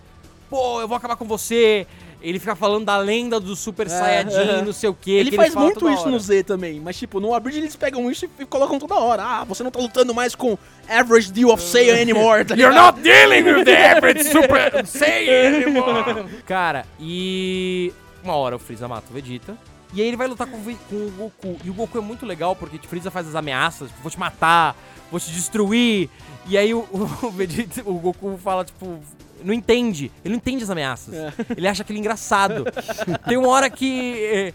Pô, 0.51 0.81
eu 0.81 0.89
vou 0.89 0.97
acabar 0.97 1.17
com 1.17 1.25
você, 1.25 1.87
ele 2.23 2.39
fica 2.39 2.55
falando 2.55 2.85
da 2.85 2.97
lenda 2.97 3.41
do 3.41 3.57
Super 3.57 3.89
Saiyajin, 3.89 4.61
é. 4.61 4.63
não 4.63 4.73
sei 4.73 4.89
o 4.89 4.95
quê. 4.95 5.13
Ele 5.13 5.31
que 5.31 5.37
faz 5.37 5.55
muito 5.55 5.91
isso 5.91 6.03
hora. 6.03 6.11
no 6.11 6.21
Z 6.21 6.45
também, 6.45 6.81
mas 6.81 6.97
tipo, 6.97 7.19
no 7.19 7.35
Abridge 7.35 7.59
eles 7.59 7.75
pegam 7.75 8.11
isso 8.11 8.29
e 8.39 8.47
colocam 8.47 8.79
toda 8.79 8.95
hora. 8.95 9.23
Ah, 9.23 9.45
você 9.45 9.63
não 9.63 9.71
tá 9.71 9.81
lutando 9.81 10.15
mais 10.15 10.35
com 10.35 10.57
Average 10.89 11.33
Deal 11.33 11.51
of 11.51 11.63
Saiyan 11.63 12.01
anymore, 12.01 12.45
tá 12.45 12.55
You're 12.55 12.75
not 12.75 13.01
dealing 13.01 13.43
with 13.43 13.65
the 13.65 13.91
average 13.91 14.25
Super 14.25 14.87
Saiyan 14.87 15.57
anymore. 15.57 16.43
Cara, 16.47 16.87
e 17.01 17.93
uma 18.23 18.35
hora 18.37 18.57
o 18.57 18.59
Freeza 18.59 18.87
mata 18.87 19.07
o 19.11 19.15
Vegeta. 19.15 19.57
E 19.95 20.01
aí 20.01 20.09
ele 20.09 20.17
vai 20.17 20.27
lutar 20.27 20.47
com, 20.47 20.59
com 20.59 20.97
o 20.97 21.11
Goku. 21.11 21.57
E 21.65 21.69
o 21.69 21.75
Goku 21.75 21.99
é 21.99 22.01
muito 22.01 22.25
legal 22.25 22.57
porque 22.57 22.77
tipo, 22.77 22.87
o 22.87 22.89
Freeza 22.89 23.11
faz 23.11 23.29
as 23.29 23.35
ameaças, 23.35 23.89
tipo, 23.89 24.01
vou 24.01 24.11
te 24.11 24.19
matar, 24.19 24.77
vou 25.11 25.21
te 25.21 25.31
destruir. 25.31 26.09
E 26.47 26.57
aí 26.57 26.73
o, 26.73 26.87
o 27.23 27.31
Vegeta, 27.31 27.83
o 27.85 27.95
Goku 27.95 28.39
fala, 28.43 28.65
tipo, 28.65 29.01
não 29.45 29.55
entende. 29.55 30.11
Ele 30.25 30.33
não 30.35 30.37
entende 30.39 30.65
as 30.65 30.71
ameaças. 30.71 31.15
Ele 31.57 31.67
acha 31.69 31.83
aquilo 31.83 31.99
engraçado. 31.99 32.65
Tem 33.29 33.37
uma 33.37 33.49
hora 33.49 33.69
que. 33.71 34.15
eh, 34.21 34.53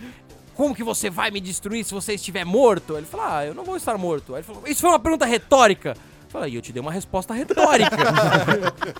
Como 0.55 0.73
que 0.73 0.83
você 0.83 1.09
vai 1.09 1.29
me 1.29 1.39
destruir 1.39 1.83
se 1.85 1.93
você 1.93 2.13
estiver 2.15 2.43
morto? 2.43 2.97
Ele 2.97 3.05
fala, 3.05 3.37
ah, 3.39 3.45
eu 3.45 3.53
não 3.53 3.63
vou 3.63 3.77
estar 3.77 3.97
morto. 3.97 4.33
Aí 4.33 4.39
ele 4.39 4.47
falou, 4.47 4.63
isso 4.65 4.81
foi 4.81 4.89
uma 4.89 4.99
pergunta 4.99 5.25
retórica. 5.25 5.95
Eu 6.27 6.31
falei, 6.31 6.57
eu 6.57 6.61
te 6.61 6.73
dei 6.73 6.81
uma 6.81 6.91
resposta 6.91 7.33
retórica. 7.33 7.95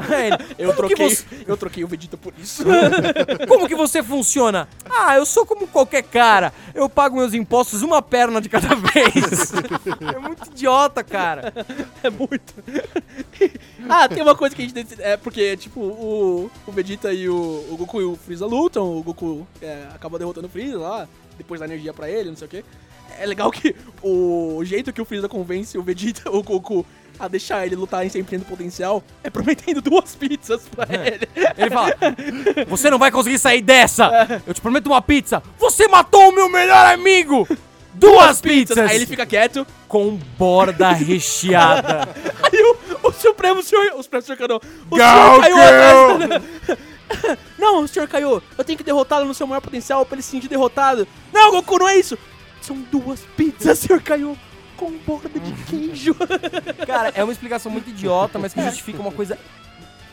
Aí 0.09 0.27
ele, 0.31 0.55
Eu 0.57 0.73
"Como 0.73 0.87
que 0.87 0.95
troquei, 0.95 1.09
você- 1.15 1.25
eu 1.45 1.57
troquei 1.57 1.83
o 1.83 1.87
Vegeta 1.87 2.15
por 2.15 2.33
isso. 2.41 2.63
como 3.49 3.67
que 3.67 3.75
você 3.75 4.01
funciona? 4.01 4.65
Ah, 4.89 5.17
eu 5.17 5.25
sou 5.25 5.45
como 5.45 5.67
qualquer 5.67 6.03
cara. 6.03 6.53
Eu 6.73 6.87
pago 6.87 7.17
meus 7.17 7.33
impostos 7.33 7.81
uma 7.81 8.01
perna 8.01 8.39
de 8.39 8.47
cada 8.47 8.73
vez. 8.75 9.51
é 10.15 10.19
muito 10.19 10.47
idiota, 10.51 11.03
cara. 11.03 11.53
É 12.01 12.09
muito. 12.09 12.53
ah, 13.89 14.07
tem 14.07 14.23
uma 14.23 14.35
coisa 14.35 14.55
que 14.55 14.61
a 14.61 14.65
gente. 14.67 15.01
É 15.01 15.17
porque, 15.17 15.57
tipo, 15.57 15.81
o, 15.81 16.49
o 16.65 16.71
Vegeta 16.71 17.11
e 17.11 17.27
o, 17.27 17.35
o 17.71 17.75
Goku 17.77 18.01
e 18.01 18.05
o 18.05 18.15
Freeza 18.15 18.45
lutam. 18.45 18.97
O 18.97 19.03
Goku 19.03 19.45
é, 19.61 19.85
acaba 19.93 20.17
derrotando 20.17 20.47
o 20.47 20.49
Freeza 20.49 20.77
lá, 20.79 21.07
depois 21.37 21.59
dá 21.59 21.65
energia 21.65 21.93
pra 21.93 22.09
ele, 22.09 22.29
não 22.29 22.37
sei 22.37 22.47
o 22.47 22.49
quê. 22.49 22.63
É 23.19 23.25
legal 23.25 23.49
que 23.51 23.75
o 24.03 24.61
jeito 24.63 24.93
que 24.93 25.01
o 25.01 25.05
Freeza 25.05 25.27
convence 25.27 25.77
o 25.77 25.81
Vegeta, 25.81 26.29
o 26.29 26.43
Goku, 26.43 26.85
a 27.19 27.27
deixar 27.27 27.65
ele 27.65 27.75
lutar 27.75 28.05
em 28.05 28.09
sempre 28.09 28.37
tendo 28.37 28.45
potencial 28.45 29.03
é 29.23 29.29
prometendo 29.29 29.81
duas 29.81 30.15
pizzas 30.15 30.61
pra 30.73 30.87
ele. 30.89 31.27
Ele 31.57 31.69
fala: 31.69 31.95
Você 32.67 32.89
não 32.89 32.99
vai 32.99 33.11
conseguir 33.11 33.39
sair 33.39 33.61
dessa. 33.61 34.41
Eu 34.45 34.53
te 34.53 34.61
prometo 34.61 34.87
uma 34.87 35.01
pizza. 35.01 35.41
Você 35.57 35.87
matou 35.87 36.29
o 36.29 36.35
meu 36.35 36.49
melhor 36.49 36.93
amigo. 36.93 37.47
Duas 37.93 38.39
pizzas. 38.39 38.77
Aí 38.77 38.95
ele 38.95 39.07
fica 39.07 39.25
quieto. 39.25 39.65
com 39.87 40.19
borda 40.37 40.91
recheada. 40.91 42.07
Aí 42.43 42.61
o, 42.61 43.07
o 43.07 43.11
Supremo 43.11 43.63
Senhor. 43.63 43.95
O 43.95 44.03
Supremo 44.03 44.23
Senhor 44.23 44.37
Kaiô. 44.37 44.61
O 44.91 44.95
Gal 44.95 45.43
Senhor 45.43 45.59
atrás. 45.59 47.37
Não, 47.57 47.83
o 47.83 47.87
Senhor 47.87 48.07
Kaiô, 48.07 48.41
eu 48.57 48.63
tenho 48.63 48.77
que 48.77 48.83
derrotá-lo 48.83 49.25
no 49.25 49.33
seu 49.33 49.47
maior 49.47 49.61
potencial 49.61 50.05
pra 50.05 50.15
ele 50.15 50.21
se 50.21 50.29
sentir 50.29 50.47
derrotado. 50.47 51.07
Não, 51.33 51.51
Goku, 51.51 51.79
não 51.79 51.89
é 51.89 51.97
isso. 51.97 52.17
São 52.61 52.77
duas 52.91 53.21
pizzas, 53.35 53.79
Senhor 53.79 54.01
Kaiô, 54.01 54.35
com 54.77 54.91
borda 55.05 55.27
de 55.39 55.51
queijo. 55.63 56.15
Cara, 56.87 57.11
é 57.15 57.23
uma 57.23 57.33
explicação 57.33 57.71
muito 57.71 57.89
idiota, 57.89 58.37
mas 58.39 58.53
que 58.53 58.61
justifica 58.63 59.01
uma 59.01 59.11
coisa 59.11 59.37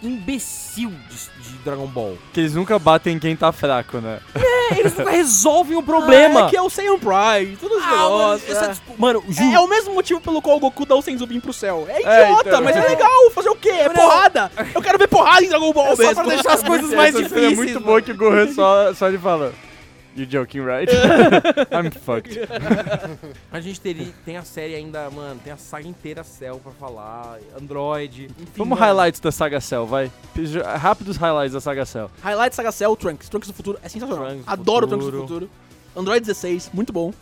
imbecil 0.02 0.90
de, 0.90 1.50
de 1.50 1.58
Dragon 1.64 1.86
Ball. 1.86 2.18
Que 2.32 2.40
eles 2.40 2.54
nunca 2.54 2.78
batem 2.78 3.18
quem 3.18 3.34
tá 3.34 3.50
fraco, 3.52 3.98
né? 3.98 4.20
É, 4.34 4.78
eles 4.80 4.94
nunca 4.96 5.10
resolvem 5.10 5.76
o 5.78 5.82
problema. 5.82 6.42
Ah, 6.42 6.46
é 6.46 6.50
que 6.50 6.56
é 6.56 6.60
o 6.62 6.68
Saiyan 6.68 6.98
Pride, 6.98 7.56
todos 7.58 7.78
os 7.78 7.84
Ah, 7.84 8.08
mano, 8.10 8.34
essa 8.48 8.64
é. 8.64 8.68
dispu- 8.68 8.94
mano, 8.98 9.24
É, 9.26 9.32
juro. 9.32 9.54
é 9.54 9.60
o 9.60 9.66
mesmo 9.68 9.94
motivo 9.94 10.20
pelo 10.20 10.42
qual 10.42 10.56
o 10.58 10.60
Goku 10.60 10.84
dá 10.84 10.94
o 10.94 11.00
Senzubin 11.00 11.40
pro 11.40 11.52
céu. 11.54 11.86
É 11.88 12.02
É, 12.02 12.24
idiota, 12.24 12.48
então. 12.50 12.62
mas 12.62 12.76
é 12.76 12.86
legal. 12.86 13.30
Fazer 13.34 13.48
o 13.48 13.56
quê? 13.56 13.70
É 13.70 13.88
porrada. 13.88 14.52
Eu 14.74 14.82
quero 14.82 14.98
ver 14.98 15.08
porrada 15.08 15.42
em 15.44 15.48
Dragon 15.48 15.72
Ball 15.72 15.86
É 15.92 15.96
só 15.96 16.02
mesmo. 16.02 16.14
pra 16.16 16.24
deixar 16.34 16.52
as 16.52 16.62
coisas 16.62 16.90
mais 16.92 17.14
difíceis. 17.16 17.52
É 17.52 17.56
muito 17.56 17.74
mano. 17.74 17.86
boa 17.86 18.02
que 18.02 18.12
o 18.12 18.16
Gohan 18.16 18.52
só, 18.52 18.92
só 18.94 19.08
ele 19.08 19.18
fala. 19.18 19.54
You 20.16 20.26
joking, 20.26 20.60
right? 20.64 20.88
I'm 21.72 21.90
fucked. 21.90 22.38
A 23.50 23.60
gente 23.60 23.80
teria, 23.80 24.12
tem 24.24 24.36
a 24.36 24.44
série 24.44 24.74
ainda, 24.76 25.10
mano, 25.10 25.40
tem 25.42 25.52
a 25.52 25.56
saga 25.56 25.88
inteira 25.88 26.22
Cell 26.22 26.60
pra 26.62 26.70
falar, 26.72 27.38
Android. 27.60 28.26
Enfim, 28.26 28.46
Vamos 28.56 28.78
mano. 28.78 28.80
highlights 28.92 29.20
da 29.20 29.32
Saga 29.32 29.60
Cell, 29.60 29.86
vai. 29.86 30.10
Rápidos 30.78 31.16
highlights 31.16 31.52
da 31.52 31.60
Saga 31.60 31.84
Cell. 31.84 32.10
Highlight 32.22 32.54
Saga 32.54 32.70
Cell, 32.70 32.94
Trunks. 32.96 33.28
Trunks 33.28 33.48
do 33.48 33.54
futuro 33.54 33.78
é 33.82 33.88
sensacional. 33.88 34.24
Trunks 34.24 34.44
do 34.46 34.50
Adoro 34.52 34.86
o 34.86 34.88
Trunks 34.88 35.06
do 35.06 35.12
futuro. 35.12 35.46
futuro. 35.46 35.50
Android 35.96 36.24
16, 36.24 36.70
muito 36.72 36.92
bom. 36.92 37.12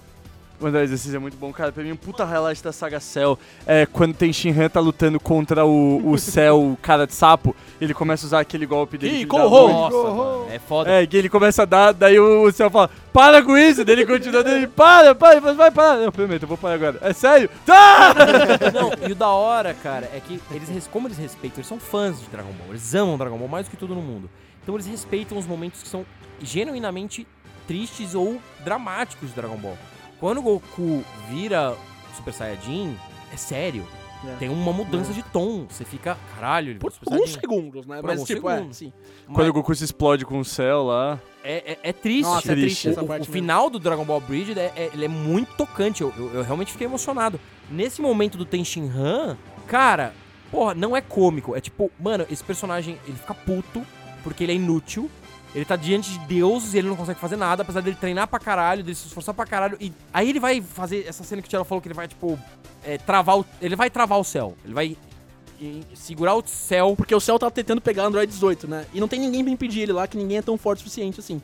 O 0.63 0.67
André 0.69 0.85
exercício 0.85 1.17
é 1.17 1.19
muito 1.19 1.37
bom, 1.37 1.53
cara. 1.53 1.73
Pra 1.73 1.83
mim, 1.83 1.91
um 1.91 1.97
puta 1.97 2.25
highlight 2.25 2.63
da 2.63 2.73
Saga 2.73 3.01
Cell 3.01 3.37
é 3.67 3.85
quando 3.85 4.15
tem 4.15 4.33
Shinhan 4.33 4.69
tá 4.69 4.79
lutando 4.79 5.19
contra 5.19 5.65
o, 5.67 6.09
o 6.09 6.17
Cell, 6.19 6.73
o 6.73 6.79
cara 6.81 7.05
de 7.05 7.15
sapo. 7.15 7.57
Ele 7.81 7.93
começa 7.93 8.25
a 8.25 8.29
usar 8.29 8.41
aquele 8.41 8.65
golpe 8.65 8.97
dele. 8.97 9.17
Ih, 9.17 9.19
que 9.21 9.27
corro! 9.27 9.69
Nossa, 9.69 10.11
mano, 10.11 10.47
é 10.53 10.59
foda. 10.61 10.89
É, 10.89 11.05
que 11.05 11.17
ele 11.17 11.29
começa 11.29 11.63
a 11.63 11.65
dar, 11.65 11.93
daí 11.93 12.17
o, 12.21 12.45
o 12.45 12.53
Cell 12.53 12.71
fala, 12.71 12.89
para 13.13 13.43
com 13.43 13.59
isso, 13.59 13.85
daí 13.85 13.97
ele 13.97 14.07
continua, 14.07 14.45
daí 14.45 14.59
ele, 14.59 14.67
para, 14.69 15.17
para, 15.17 15.41
vai, 15.41 15.55
vai 15.55 15.71
parar. 15.73 16.01
Eu 16.01 16.13
prometo, 16.13 16.45
eu 16.45 16.49
vou 16.49 16.57
parar 16.57 16.75
agora. 16.75 16.99
É 17.01 17.13
sério? 17.13 17.51
Tá! 17.67 18.15
Não, 18.73 19.09
e 19.09 19.11
o 19.11 19.17
da 19.17 19.31
hora, 19.31 19.75
cara, 19.75 20.09
é 20.15 20.21
que 20.21 20.41
eles, 20.53 20.87
como 20.87 21.09
eles 21.09 21.19
respeitam, 21.19 21.59
eles 21.59 21.67
são 21.67 21.81
fãs 21.81 22.21
de 22.21 22.29
Dragon 22.29 22.53
Ball, 22.53 22.69
eles 22.71 22.95
amam 22.95 23.19
Dragon 23.19 23.37
Ball 23.37 23.49
mais 23.49 23.67
do 23.67 23.71
que 23.71 23.77
todo 23.77 23.97
no 23.97 24.03
mundo. 24.03 24.31
Então 24.63 24.77
eles 24.77 24.87
respeitam 24.87 25.37
os 25.37 25.47
momentos 25.47 25.83
que 25.83 25.89
são 25.89 26.07
genuinamente 26.41 27.27
tristes 27.67 28.15
ou 28.15 28.41
dramáticos 28.65 29.31
de 29.31 29.35
Dragon 29.35 29.57
Ball. 29.57 29.77
Quando 30.23 30.39
o 30.39 30.43
Goku 30.43 31.03
vira 31.29 31.77
Super 32.15 32.33
Saiyajin, 32.33 32.97
é 33.33 33.37
sério. 33.37 33.85
É. 34.25 34.37
Tem 34.37 34.49
uma 34.49 34.73
mudança 34.73 35.13
de 35.13 35.21
tom. 35.21 35.67
Você 35.69 35.85
fica, 35.85 36.17
caralho, 36.37 36.71
ele 36.71 36.79
Por 36.79 36.93
segundos, 36.93 37.85
né? 37.87 37.97
Por 38.01 38.07
Mas 38.07 38.23
tipo, 38.23 38.49
é, 38.49 38.55
segundos. 38.59 38.77
sim. 38.77 38.93
Quando 39.35 39.49
o 39.49 39.53
Goku 39.53 39.75
se 39.75 39.83
explode 39.83 40.25
com 40.25 40.39
o 40.39 40.45
Cell 40.45 40.85
lá. 40.85 41.19
É, 41.43 41.73
é, 41.73 41.79
é 41.83 41.93
triste. 41.93 42.23
Nossa, 42.23 42.53
é 42.53 42.55
triste 42.55 42.87
O- 42.87 42.91
essa 42.93 43.03
o, 43.03 43.07
parte 43.09 43.19
o 43.19 43.21
mesmo. 43.23 43.33
final 43.33 43.69
do 43.69 43.81
Dragon 43.81 44.05
Ball 44.05 44.21
Bridge 44.21 44.57
é, 44.57 44.73
é- 44.77 44.91
ele 44.95 45.07
é 45.07 45.09
muito 45.09 45.57
tocante. 45.57 46.03
Eu, 46.03 46.15
eu- 46.17 46.35
eu 46.35 46.43
realmente 46.45 46.71
fiquei 46.71 46.87
emocionado. 46.87 47.41
Nesse 47.69 48.01
momento 48.01 48.39
do 48.39 48.45
Tenshin 48.45 48.89
Han, 48.95 49.37
cara, 49.67 50.15
porra, 50.53 50.73
não 50.73 50.97
é 50.97 51.01
cômico. 51.01 51.57
É 51.57 51.61
tipo, 51.61 51.91
mano, 51.99 52.25
esse 52.31 52.45
personagem 52.45 52.97
ele 53.09 53.17
fica 53.17 53.35
puto 53.35 53.85
porque 54.23 54.45
ele 54.45 54.53
é 54.53 54.55
inútil. 54.55 55.11
Ele 55.55 55.65
tá 55.65 55.77
diante 55.77 56.11
de 56.11 56.19
deuses 56.21 56.73
e 56.75 56.79
ele 56.79 56.89
não 56.89 56.97
consegue 56.97 57.21
fazer 57.21 57.37
nada, 57.37 57.63
apesar 57.63 57.83
dele 57.83 57.97
treinar 58.01 58.27
pra 58.27 58.39
caralho, 58.39 58.83
dele 58.83 58.95
se 58.95 59.07
esforçar 59.07 59.35
pra 59.35 59.45
caralho. 59.45 59.77
E 59.81 59.93
aí 60.13 60.31
ele 60.31 60.41
vai 60.41 60.63
fazer 60.63 61.07
essa 61.07 61.23
cena 61.25 61.43
que 61.43 61.49
o 61.49 61.51
Tiago 61.51 61.65
falou 61.65 61.83
que 61.83 61.89
ele 61.89 61.95
vai, 61.95 62.09
tipo, 62.09 62.39
é, 62.83 62.97
travar 62.99 63.39
o. 63.39 63.45
Ele 63.61 63.77
vai 63.77 63.91
travar 63.91 64.19
o 64.19 64.25
céu. 64.25 64.57
Ele 64.65 64.73
vai 64.73 64.97
segurar 65.95 66.35
o 66.35 66.43
céu. 66.47 66.95
Porque 66.97 67.15
o 67.15 67.21
Cell 67.21 67.39
tá 67.39 67.51
tentando 67.51 67.81
pegar 67.81 68.05
Android 68.05 68.31
18, 68.33 68.67
né? 68.67 68.87
E 68.95 69.01
não 69.01 69.07
tem 69.09 69.21
ninguém 69.21 69.45
pra 69.45 69.53
impedir 69.53 69.83
ele 69.83 69.93
lá, 69.93 70.07
que 70.07 70.17
ninguém 70.17 70.39
é 70.39 70.43
tão 70.43 70.57
forte 70.57 70.79
o 70.79 70.83
suficiente 70.83 71.21
assim. 71.21 71.41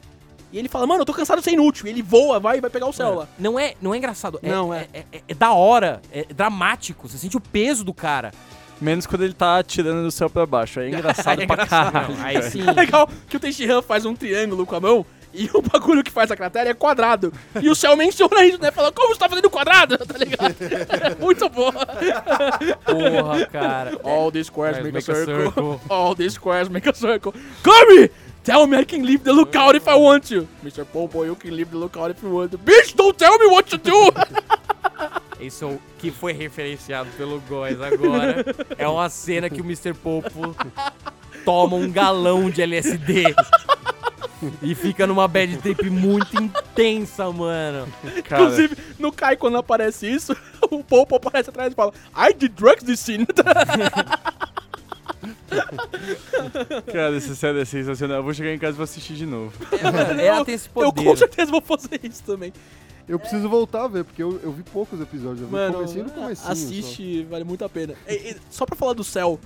E 0.51 0.59
ele 0.59 0.69
fala, 0.69 0.87
mano, 0.87 1.03
eu 1.03 1.05
tô 1.07 1.13
cansado 1.13 1.39
de 1.41 1.45
ser 1.45 1.53
inútil. 1.53 1.87
E 1.87 1.91
ele 1.91 2.01
voa, 2.03 2.41
vai 2.41 2.57
e 2.57 2.61
vai 2.63 2.71
pegar 2.71 2.87
o 2.87 2.93
Cell 2.93 3.15
lá. 3.15 3.29
Não 3.39 3.59
é, 3.61 3.75
não 3.83 3.93
é 3.95 3.99
engraçado. 3.99 4.41
É, 4.43 4.49
Não, 4.49 4.73
é. 4.73 4.89
é, 4.95 5.05
é- 5.13 5.23
é 5.29 5.35
da 5.35 5.53
hora. 5.53 6.01
É 6.11 6.25
dramático. 6.33 7.07
Você 7.07 7.19
sente 7.19 7.37
o 7.37 7.41
peso 7.41 7.85
do 7.85 7.93
cara. 7.93 8.33
Menos 8.81 9.07
quando 9.07 9.23
ele 9.25 9.33
tá 9.35 9.59
atirando 9.59 10.03
do 10.03 10.11
céu 10.11 10.31
pra 10.31 10.47
baixo. 10.47 10.81
Aí 10.81 10.87
é 10.87 10.89
engraçado 10.97 11.47
pra 11.47 11.67
caralho. 11.67 12.17
Aí 12.23 12.43
sim. 12.43 12.63
É 12.67 12.73
legal 12.73 13.09
que 13.29 13.37
o 13.37 13.41
Tenshinhan 13.41 13.83
faz 13.83 14.05
um 14.05 14.15
triângulo 14.15 14.65
com 14.67 14.77
a 14.77 14.81
mão 14.81 15.07
e 15.35 15.49
o 15.53 15.61
bagulho 15.61 16.03
que 16.03 16.11
faz 16.11 16.31
a 16.31 16.37
cratera 16.37 16.71
é 16.71 16.75
quadrado. 16.75 17.33
E 17.61 17.69
o 17.69 17.75
Cell 17.75 17.97
menciona 17.97 18.45
isso, 18.45 18.61
né? 18.61 18.71
Fala, 18.71 18.91
como 18.91 19.15
você 19.15 19.21
tá 19.21 19.29
fazendo 19.29 19.51
quadrado? 19.51 19.99
Tá 20.07 20.17
ligado? 20.19 20.55
É 20.61 21.15
muito 21.21 21.49
bom. 21.51 21.71
Porra, 22.85 23.47
cara. 23.47 24.01
All 24.03 24.31
these 24.33 24.47
squares 24.47 24.79
make, 24.79 24.93
make 24.93 25.11
a 25.11 25.13
a 25.13 25.17
circle. 25.17 25.45
circle. 25.53 25.81
All 25.89 26.15
these 26.15 26.35
squares 26.35 26.69
make 26.69 26.89
a 26.89 26.95
circle. 26.95 27.35
Come! 27.63 28.11
Tell 28.43 28.67
me 28.67 28.79
I 28.79 28.85
can 28.85 29.03
leave 29.05 29.23
the 29.25 29.33
lookout 29.33 29.77
if 29.77 29.87
I 29.87 29.95
want 29.97 30.27
to. 30.29 30.49
Mr. 30.65 30.87
Popo, 30.87 31.25
you 31.25 31.37
can 31.37 31.55
leave 31.55 31.71
the 31.71 31.77
lookout 31.77 32.11
if 32.11 32.23
you 32.23 32.31
want 32.31 32.51
to. 32.53 32.59
Bitch, 32.59 32.97
don't 32.97 33.17
tell 33.19 33.37
me 33.39 33.47
what 33.47 33.69
to 33.69 33.77
do! 33.77 34.11
Isso 35.41 35.79
que 35.99 36.11
foi 36.11 36.33
referenciado 36.33 37.09
pelo 37.17 37.41
Góis 37.43 37.81
agora 37.81 38.45
é 38.77 38.89
uma 38.89 39.09
cena 39.09 39.49
que 39.49 39.61
o 39.61 39.65
Mr. 39.65 39.95
Popo 39.95 40.55
toma 41.45 41.77
um 41.77 41.91
galão 41.91 42.51
de 42.51 42.61
LSD. 42.63 43.35
E 44.63 44.75
fica 44.75 45.07
numa 45.07 45.27
bad 45.27 45.57
trip 45.59 45.91
muito 45.91 46.41
intensa, 46.41 47.31
mano. 47.33 47.89
Cara, 48.25 48.43
Inclusive, 48.45 48.77
no 48.99 49.11
Kai, 49.11 49.37
quando 49.37 49.57
aparece 49.59 50.07
isso, 50.09 50.37
o 50.71 50.83
Popo 50.85 51.17
aparece 51.17 51.51
atrás 51.51 51.73
e 51.73 51.75
fala 51.77 51.93
I 52.17 52.33
did 52.33 52.53
drugs 52.53 52.85
this 52.85 53.01
scene. 53.01 53.27
cara, 56.93 57.17
essa 57.17 57.35
série 57.35 57.61
é 57.61 57.65
sensacional. 57.65 58.19
Eu 58.19 58.23
vou 58.23 58.35
chegar 58.35 58.53
em 58.53 58.59
casa 58.59 58.73
e 58.75 58.77
vou 58.77 58.85
assistir 58.85 59.15
de 59.15 59.27
novo. 59.27 59.53
Ela 60.21 60.45
tem 60.45 60.55
esse 60.55 60.69
Eu 60.69 60.93
com 60.93 60.93
poder. 60.93 61.17
certeza 61.17 61.51
vou 61.51 61.61
fazer 61.63 62.01
isso 62.03 62.23
também. 62.25 62.53
Eu 63.09 63.19
preciso 63.19 63.49
voltar 63.49 63.85
a 63.85 63.89
ver, 63.89 64.05
porque 64.05 64.23
eu, 64.23 64.39
eu 64.43 64.53
vi 64.53 64.63
poucos 64.63 65.01
episódios. 65.01 65.41
Eu 65.41 65.47
vi 65.49 65.55
o 65.55 65.57
Mano, 65.57 65.75
comecinho 65.75 66.05
do 66.05 66.11
comecinho. 66.13 66.51
assiste, 66.53 67.23
vale 67.31 67.45
muito 67.45 67.65
a 67.65 67.69
pena. 67.69 67.95
E- 68.07 68.13
e 68.33 68.37
só 68.51 68.67
pra 68.67 68.77
falar 68.77 68.93
do 68.93 69.03
céu, 69.05 69.41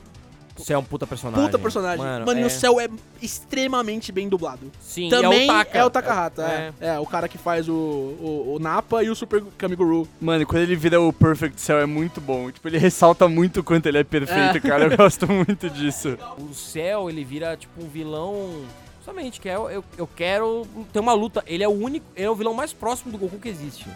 Você 0.57 0.75
é 0.75 0.79
um 0.79 0.85
puta 0.85 1.07
personagem. 1.07 1.47
Puta 1.47 1.59
personagem. 1.59 1.99
Mano, 2.05 2.39
e 2.39 2.43
é- 2.43 2.47
o 2.47 2.51
céu 2.51 2.79
é 2.79 2.87
extremamente 3.23 4.13
bem 4.13 4.29
dublado. 4.29 4.71
Sim, 4.81 5.09
Também 5.09 5.43
é 5.49 5.53
o 5.53 5.55
Taka. 5.55 5.79
é 5.79 5.85
o 5.85 5.91
Takahata, 5.91 6.43
é, 6.43 6.73
é. 6.89 6.99
o 6.99 7.07
cara 7.07 7.27
que 7.29 7.39
faz 7.39 7.69
o, 7.69 7.73
o, 7.73 8.55
o 8.57 8.59
Napa 8.59 9.03
e 9.03 9.09
o 9.09 9.15
Super 9.15 9.43
Kamiguru. 9.57 10.07
Mano, 10.21 10.45
quando 10.47 10.63
ele 10.63 10.77
vira 10.77 11.01
o 11.01 11.11
Perfect 11.13 11.59
Cell 11.61 11.79
é 11.79 11.87
muito 11.87 12.21
bom. 12.21 12.51
Tipo, 12.51 12.69
ele 12.69 12.77
ressalta 12.79 13.27
muito 13.29 13.61
o 13.61 13.65
quanto 13.65 13.87
ele 13.87 13.99
é 13.99 14.05
perfeito, 14.05 14.61
cara. 14.61 14.85
Eu 14.93 14.97
gosto 14.97 15.27
muito 15.27 15.71
disso. 15.71 16.19
O 16.39 16.53
céu, 16.53 17.09
ele 17.09 17.25
vira 17.25 17.57
tipo 17.57 17.83
um 17.83 17.89
vilão. 17.89 18.63
Somente, 19.05 19.41
que 19.41 19.49
é, 19.49 19.55
eu, 19.57 19.85
eu 19.99 20.07
quero 20.15 20.67
ter 20.93 21.01
uma 21.01 21.13
luta. 21.13 21.43
Ele 21.47 21.63
é 21.65 21.69
o 21.69 21.73
único. 21.73 22.07
Ele 22.17 22.27
é 22.27 22.31
o 22.31 22.35
vilão 22.37 22.55
mais 22.55 22.73
próximo 22.73 23.11
do 23.13 23.19
Goku 23.19 23.39
que 23.39 23.49
existe. 23.49 23.87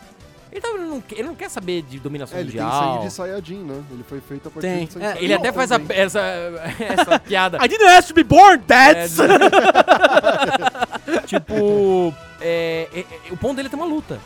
Ele, 0.51 0.61
tá- 0.61 0.69
ele 0.71 0.85
não, 0.85 1.03
ele 1.13 1.23
não 1.25 1.35
quer 1.35 1.51
saber 1.51 1.83
de 1.83 1.99
dominação 1.99 2.39
É, 2.39 2.41
ele 2.41 2.53
tem 2.53 2.63
mundial. 2.63 2.95
sangue 2.95 3.07
de 3.07 3.13
Saiyajin, 3.13 3.59
né? 3.65 3.83
Ele 3.91 4.03
foi 4.09 4.21
feito 4.21 4.49
a 4.49 4.51
partir 4.51 4.67
Tem. 4.69 4.87
de 4.87 4.93
sangue 4.93 5.05
É, 5.05 5.09
Ele 5.11 5.17
Saiyajin. 5.19 5.35
até 5.35 5.53
faz 5.53 5.73
a, 5.73 5.81
essa, 5.91 6.21
essa 6.81 7.19
piada. 7.27 7.59
I 7.63 7.69
didn't 7.69 7.89
ask 7.91 8.09
to 8.09 8.15
be 8.15 8.25
born, 8.25 8.63
dads! 8.67 9.19
É, 9.21 9.27
tipo, 11.27 12.15
é, 12.41 12.89
é, 12.93 13.01
é, 13.01 13.33
o 13.33 13.37
ponto 13.37 13.57
dele 13.57 13.67
é 13.69 13.71
ter 13.71 13.77
uma 13.77 13.85
luta. 13.87 14.19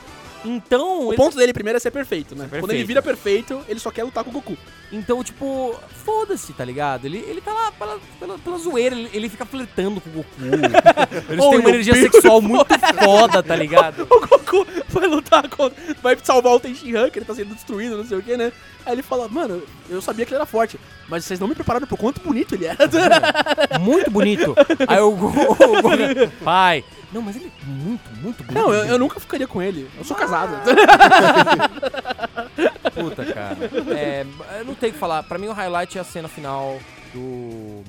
Então, 0.45 1.07
O 1.07 1.11
ele- 1.11 1.17
ponto 1.17 1.37
dele 1.37 1.53
primeiro 1.53 1.77
é 1.77 1.81
ser 1.81 1.91
perfeito, 1.91 2.35
né? 2.35 2.45
Ser 2.45 2.61
Quando 2.61 2.71
ele 2.73 2.85
perfeito. 2.85 2.87
vira 2.87 3.03
perfeito, 3.03 3.63
ele 3.69 3.79
só 3.81 3.91
quer 3.91 4.05
lutar 4.05 4.25
com 4.25 4.31
o 4.31 4.33
Goku. 4.33 4.57
então 4.93 5.23
tipo, 5.23 5.75
foda-se, 6.05 6.53
tá 6.53 6.65
ligado? 6.65 7.05
Ele, 7.05 7.19
ele 7.19 7.41
tá 7.41 7.53
lá 7.53 7.71
pela, 7.73 7.99
pela, 8.19 8.39
pela 8.39 8.59
zoeira, 8.59 8.95
ele, 8.97 9.11
ele 9.13 9.29
fica 9.29 9.45
flertando 9.45 10.01
com 10.01 10.09
o 10.11 10.13
Goku. 10.13 10.31
Eles 11.31 11.45
Oh, 11.45 11.51
têm 11.51 11.59
uma 11.61 11.69
energia 11.71 11.93
Deus. 11.95 12.11
sexual 12.13 12.41
muito 12.41 12.75
foda, 13.05 13.43
tá 13.43 13.55
ligado? 13.55 14.07
O 14.11 14.21
Goku 14.27 14.67
vai 14.89 15.07
lutar 15.07 15.49
contra. 15.49 15.77
Vai 16.03 16.17
salvar 16.23 16.55
o 16.55 16.61
Tenshinhan, 16.61 17.11
que 17.11 17.19
ele 17.19 17.27
tá 17.27 17.35
sendo 17.35 17.55
destruído, 17.55 17.97
não 17.97 18.05
sei 18.05 18.19
o 18.19 18.23
que, 18.23 18.37
né? 18.37 18.53
Aí 18.87 18.95
ele 18.95 19.03
fala, 19.03 19.29
mano, 19.29 19.63
eu 19.89 20.01
sabia 20.01 20.25
que 20.25 20.31
ele 20.33 20.37
era 20.37 20.47
forte, 20.47 20.81
mas 21.09 21.25
vocês 21.25 21.39
não 21.39 21.47
me 21.47 21.55
prepararam 21.55 21.87
pro 21.87 21.97
quanto 21.99 22.21
bonito 22.21 22.55
ele 22.55 22.65
era. 22.67 22.79
Muito 23.79 24.11
bonito. 24.11 24.55
Aí 24.89 24.99
o 25.01 25.11
Goku, 25.13 25.57
pai, 26.43 26.83
não, 27.13 27.23
mas 27.23 27.37
ele 27.37 27.47
é 27.47 27.67
muito, 27.67 28.11
muito 28.17 28.45
bonito. 28.45 28.55
Não, 28.55 28.73
eu, 28.73 28.85
eu 28.85 28.99
nunca 28.99 29.19
ficaria 29.19 29.47
com 29.47 29.61
ele. 29.61 29.91
Eu 29.99 30.05
sou 30.05 30.17
casado. 30.17 30.53
Puta, 32.95 33.25
cara. 33.33 33.57
É, 33.97 34.27
eu 34.59 34.65
não 34.65 34.75
tenho 34.75 34.91
o 34.91 34.95
que 34.95 34.99
falar. 35.01 35.23
Pra 35.23 35.39
mim, 35.39 35.49
o 35.49 35.53
highlight 35.53 35.99
é 35.99 36.01
a 36.01 36.05
cena 36.05 36.29
final 36.29 36.79
do. 37.13 37.83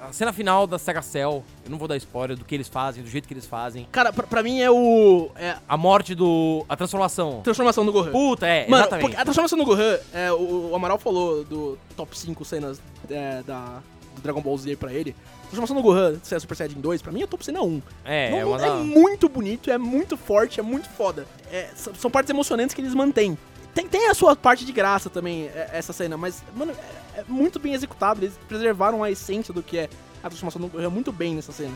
A 0.00 0.12
cena 0.12 0.32
final 0.32 0.66
da 0.66 0.78
Sega 0.78 1.02
Cell. 1.02 1.44
Eu 1.64 1.70
não 1.70 1.78
vou 1.78 1.88
dar 1.88 1.96
spoiler 1.96 2.36
do 2.36 2.44
que 2.44 2.54
eles 2.54 2.68
fazem, 2.68 3.02
do 3.02 3.08
jeito 3.08 3.26
que 3.26 3.34
eles 3.34 3.46
fazem. 3.46 3.86
Cara, 3.90 4.12
pra, 4.12 4.26
pra 4.26 4.42
mim 4.42 4.60
é 4.60 4.70
o. 4.70 5.30
É 5.36 5.56
a 5.68 5.76
morte 5.76 6.14
do. 6.14 6.64
A 6.68 6.76
transformação. 6.76 7.40
transformação 7.42 7.84
do 7.84 7.92
Gohan. 7.92 8.10
Puta, 8.10 8.46
é, 8.46 8.68
Mano, 8.68 8.82
exatamente. 8.82 9.16
a 9.16 9.24
transformação 9.24 9.58
do 9.58 9.64
Gohan, 9.64 9.98
é, 10.12 10.32
o, 10.32 10.70
o 10.70 10.74
Amaral 10.74 10.98
falou 10.98 11.44
do 11.44 11.78
top 11.96 12.16
5 12.16 12.44
cenas 12.44 12.80
é, 13.10 13.42
da, 13.42 13.80
do 14.18 14.22
Dragon 14.22 14.40
Ball 14.42 14.56
Z 14.58 14.76
pra 14.76 14.92
ele. 14.92 15.14
A 15.38 15.42
transformação 15.48 15.76
do 15.76 15.82
Gohan, 15.82 16.18
se 16.22 16.34
é 16.34 16.38
Super 16.38 16.54
Saiyajin 16.56 16.80
2, 16.80 17.00
pra 17.02 17.10
mim 17.12 17.22
é 17.22 17.26
top 17.26 17.44
cena 17.44 17.62
1. 17.62 17.82
É, 18.04 18.30
Não- 18.30 18.38
é 18.38 18.44
uma 18.44 18.66
é 18.66 18.70
muito 18.82 19.28
bonito, 19.28 19.70
é 19.70 19.78
muito 19.78 20.16
forte, 20.16 20.60
é 20.60 20.62
muito 20.62 20.88
foda. 20.90 21.26
É, 21.50 21.70
são 21.74 22.10
partes 22.10 22.30
emocionantes 22.30 22.74
que 22.74 22.80
eles 22.80 22.94
mantêm. 22.94 23.36
Tem, 23.74 23.86
tem 23.86 24.08
a 24.08 24.14
sua 24.14 24.34
parte 24.34 24.64
de 24.64 24.72
graça 24.72 25.08
também, 25.08 25.44
é, 25.46 25.70
essa 25.72 25.92
cena, 25.92 26.16
mas, 26.16 26.42
mano, 26.56 26.72
é, 27.14 27.20
é 27.20 27.24
muito 27.28 27.58
bem 27.58 27.72
executado. 27.74 28.20
Eles 28.24 28.38
preservaram 28.48 29.02
a 29.04 29.10
essência 29.10 29.54
do 29.54 29.62
que 29.62 29.78
é 29.78 29.88
a 30.22 30.28
transformação 30.28 30.60
do 30.60 30.68
Gohan 30.68 30.90
muito 30.90 31.12
bem 31.12 31.34
nessa 31.36 31.52
cena. 31.52 31.72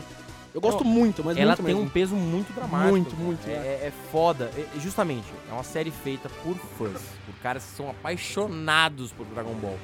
Eu 0.53 0.61
gosto 0.61 0.83
Não, 0.83 0.91
muito, 0.91 1.23
mas 1.23 1.35
Ela 1.35 1.47
muito 1.47 1.63
tem 1.63 1.73
mesmo. 1.73 1.81
um 1.81 1.89
peso 1.89 2.13
muito 2.15 2.53
dramático. 2.53 2.91
Muito, 2.91 3.09
cara. 3.11 3.23
muito, 3.23 3.47
É, 3.49 3.51
é. 3.53 3.55
é- 3.55 3.87
é 3.87 3.93
foda. 4.11 4.51
É 4.55 4.79
justamente, 4.79 5.25
é 5.49 5.53
uma 5.53 5.63
série 5.63 5.89
feita 5.89 6.29
por 6.43 6.55
fãs. 6.77 7.01
Por 7.25 7.33
caras 7.41 7.63
que 7.63 7.71
são 7.75 7.89
apaixonados 7.89 9.11
por 9.11 9.25
Dragon 9.27 9.53
Ball. 9.55 9.77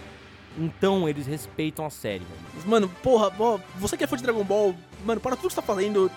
Então 0.60 1.07
eles 1.07 1.26
respeitam 1.26 1.86
a 1.86 1.89
série, 1.89 2.22
mano. 2.24 2.66
Mano, 2.66 2.89
porra, 3.01 3.32
você 3.78 3.95
que 3.97 4.03
é 4.03 4.07
fã 4.07 4.18
de 4.18 4.24
Dragon 4.24 4.43
Ball, 4.43 4.76
mano, 5.05 5.20
para 5.22 5.36
tudo 5.36 5.47
que 5.47 5.53
você 5.53 5.62
tá 5.62 5.66
fazendo, 5.66 6.12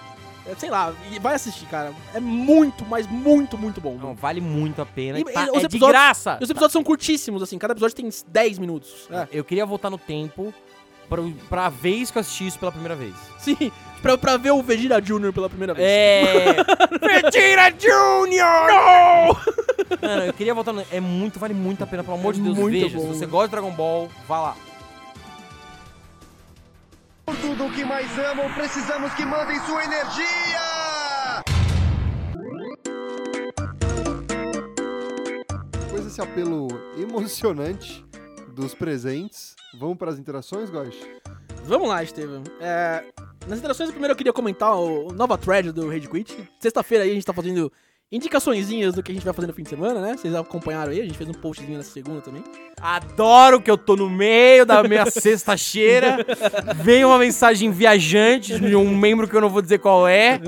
é, 0.46 0.54
sei 0.56 0.68
lá, 0.70 0.92
vai 1.20 1.34
assistir, 1.34 1.66
cara. 1.66 1.92
É 2.12 2.18
muito, 2.20 2.84
mas 2.84 3.06
muito, 3.06 3.56
muito 3.56 3.80
bom. 3.80 3.96
Não, 3.96 4.14
vale 4.14 4.40
muito 4.40 4.82
a 4.82 4.86
pena. 4.86 5.18
E- 5.20 5.24
tá- 5.24 5.48
é 5.54 5.68
de 5.68 5.78
graça. 5.78 6.38
E 6.40 6.44
os 6.44 6.50
episódios 6.50 6.72
são 6.72 6.82
curtíssimos, 6.82 7.42
assim, 7.42 7.56
cada 7.58 7.72
episódio 7.72 7.94
tem 7.96 8.08
10 8.28 8.58
minutos. 8.58 9.06
É. 9.10 9.28
Eu 9.32 9.44
queria 9.44 9.64
voltar 9.64 9.88
no 9.90 9.98
tempo 9.98 10.52
pra, 11.08 11.22
pra 11.48 11.68
vez 11.68 12.10
que 12.10 12.18
eu 12.18 12.20
assisti 12.20 12.46
isso 12.46 12.58
pela 12.58 12.72
primeira 12.72 12.96
vez. 12.96 13.14
Sim, 13.38 13.70
pra, 14.00 14.18
pra 14.18 14.36
ver 14.36 14.50
o 14.50 14.62
Vegeta 14.62 15.00
Jr. 15.00 15.32
pela 15.32 15.48
primeira 15.48 15.74
vez. 15.74 15.86
É. 15.88 16.56
Vegeta 17.00 17.76
Junior! 17.78 19.40
Mano, 20.00 20.22
eu 20.24 20.32
queria 20.32 20.54
voltar 20.54 20.72
no. 20.72 20.84
É 20.90 21.00
muito, 21.00 21.38
vale 21.38 21.54
muito 21.54 21.82
a 21.84 21.86
pena, 21.86 22.02
pelo 22.04 22.16
amor 22.16 22.32
de 22.34 22.40
É 22.40 22.44
Deus, 22.44 22.56
muito 22.58 22.72
veja. 22.72 22.96
bom, 22.96 23.02
Se 23.12 23.18
você 23.18 23.26
gosta 23.26 23.48
de 23.48 23.50
Dragon 23.52 23.70
Ball, 23.72 24.08
vá 24.26 24.40
lá. 24.40 24.56
Por 27.26 27.36
tudo 27.36 27.70
que 27.72 27.84
mais 27.84 28.18
amam, 28.18 28.52
precisamos 28.54 29.12
que 29.14 29.24
mandem 29.24 29.58
sua 29.60 29.84
energia! 29.84 31.42
Depois 35.80 36.04
desse 36.04 36.20
apelo 36.20 36.68
emocionante 36.96 38.04
dos 38.54 38.74
presentes, 38.74 39.54
vamos 39.78 39.96
para 39.96 40.10
as 40.10 40.18
interações, 40.18 40.70
Góis? 40.70 40.94
Vamos 41.64 41.88
lá, 41.88 42.02
Estevam. 42.02 42.42
É, 42.60 43.04
nas 43.46 43.58
interações, 43.58 43.90
primeiro 43.90 44.12
eu 44.12 44.16
queria 44.16 44.32
comentar 44.32 44.74
o, 44.76 45.08
o 45.08 45.12
nova 45.12 45.38
thread 45.38 45.70
do 45.72 45.88
Rage 45.88 46.08
Quit. 46.08 46.48
Sexta-feira 46.58 47.04
aí 47.04 47.10
a 47.10 47.14
gente 47.14 47.24
tá 47.24 47.32
fazendo 47.32 47.72
indicaçõezinhas 48.12 48.94
do 48.94 49.02
que 49.02 49.10
a 49.10 49.14
gente 49.14 49.24
vai 49.24 49.32
fazer 49.32 49.46
no 49.46 49.54
fim 49.54 49.62
de 49.62 49.70
semana, 49.70 50.00
né? 50.00 50.14
Vocês 50.16 50.34
acompanharam 50.34 50.92
aí, 50.92 51.00
a 51.00 51.04
gente 51.04 51.16
fez 51.16 51.28
um 51.30 51.32
postzinho 51.32 51.78
nessa 51.78 51.90
segunda 51.90 52.20
também. 52.20 52.44
Adoro 52.80 53.60
que 53.60 53.70
eu 53.70 53.78
tô 53.78 53.96
no 53.96 54.10
meio 54.10 54.66
da 54.66 54.82
minha 54.82 55.06
sexta-cheira. 55.10 56.18
Vem 56.76 57.04
uma 57.04 57.16
mensagem 57.18 57.70
viajante 57.70 58.60
de 58.60 58.76
um 58.76 58.94
membro 58.94 59.26
que 59.26 59.34
eu 59.34 59.40
não 59.40 59.48
vou 59.48 59.62
dizer 59.62 59.78
qual 59.78 60.06
é. 60.06 60.38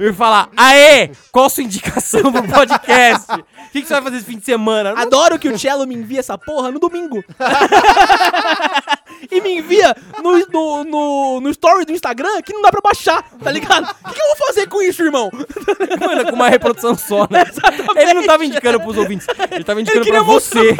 E 0.00 0.12
falar: 0.14 0.48
Aê, 0.56 1.10
qual 1.30 1.46
a 1.46 1.50
sua 1.50 1.64
indicação 1.64 2.32
pro 2.32 2.48
podcast? 2.48 3.30
O 3.32 3.72
que, 3.72 3.82
que 3.82 3.88
você 3.88 3.94
vai 3.94 4.02
fazer 4.02 4.16
esse 4.16 4.26
fim 4.26 4.38
de 4.38 4.44
semana? 4.44 4.94
Adoro 4.96 5.38
que 5.38 5.48
o 5.48 5.58
Cello 5.58 5.86
me 5.86 5.94
envia 5.94 6.20
essa 6.20 6.38
porra 6.38 6.70
no 6.70 6.78
domingo. 6.78 7.22
e 9.30 9.40
me 9.40 9.58
envia 9.58 9.94
no, 10.22 10.38
no, 10.48 10.84
no, 10.84 11.40
no 11.40 11.50
story 11.50 11.84
do 11.84 11.92
Instagram 11.92 12.40
que 12.42 12.52
não 12.52 12.62
dá 12.62 12.70
pra 12.70 12.80
baixar, 12.82 13.22
tá 13.42 13.50
ligado? 13.50 13.84
O 13.84 14.08
que, 14.08 14.14
que 14.14 14.20
eu 14.20 14.36
vou 14.36 14.46
fazer 14.46 14.66
com 14.68 14.82
isso, 14.82 15.02
irmão? 15.02 15.30
Mano, 16.00 16.24
com 16.26 16.36
uma 16.36 16.48
reprodução 16.48 16.94
só, 16.96 17.26
né? 17.30 17.44
Ele 17.96 18.14
não 18.14 18.24
tava 18.24 18.44
indicando 18.44 18.80
pros 18.80 18.96
ouvintes, 18.96 19.26
ele 19.50 19.64
tava 19.64 19.80
indicando 19.80 20.06
pra 20.06 20.22
você. 20.22 20.72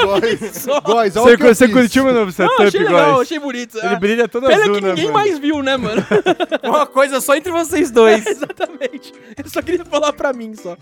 Góis, 0.84 1.16
olha 1.16 1.36
Você, 1.36 1.36
você 1.36 1.68
curtiu 1.68 2.04
meu 2.04 2.12
novo 2.14 2.26
Não, 2.26 2.32
setup, 2.32 2.62
achei 2.64 2.80
legal, 2.80 3.14
Góis? 3.14 3.20
achei 3.22 3.38
bonito. 3.38 3.78
Ele 3.78 3.94
é. 3.94 3.98
brilha 3.98 4.28
todo 4.28 4.46
Pena 4.46 4.62
azul, 4.62 4.74
que 4.74 4.80
né, 4.80 4.88
ninguém 4.90 5.04
mano? 5.06 5.18
mais 5.18 5.38
viu, 5.38 5.62
né, 5.62 5.76
mano? 5.76 6.04
Uma 6.62 6.86
coisa 6.86 7.20
só 7.20 7.34
entre 7.36 7.50
vocês 7.52 7.90
dois. 7.90 8.24
Exatamente. 8.26 9.12
Ele 9.38 9.48
só 9.48 9.62
queria 9.62 9.84
falar 9.84 10.12
pra 10.12 10.32
mim 10.32 10.54
só. 10.54 10.76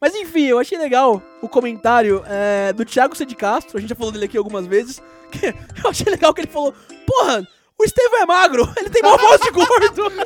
Mas 0.00 0.14
enfim, 0.14 0.44
eu 0.44 0.58
achei 0.58 0.76
legal 0.76 1.22
o 1.40 1.48
comentário 1.48 2.22
é, 2.26 2.72
do 2.72 2.84
Thiago 2.84 3.16
C. 3.16 3.24
de 3.24 3.34
Castro, 3.34 3.78
a 3.78 3.80
gente 3.80 3.90
já 3.90 3.96
falou 3.96 4.12
dele 4.12 4.26
aqui 4.26 4.36
algumas 4.36 4.66
vezes. 4.66 5.02
que 5.30 5.46
eu 5.82 5.90
achei 5.90 6.10
legal 6.10 6.34
que 6.34 6.42
ele 6.42 6.50
falou: 6.50 6.74
Porra, 7.06 7.46
o 7.78 7.84
Estevão 7.84 8.22
é 8.22 8.26
magro, 8.26 8.72
ele 8.78 8.90
tem 8.90 9.02
mó 9.02 9.16
voz 9.16 9.40
de 9.40 9.50
gordo. 9.50 10.12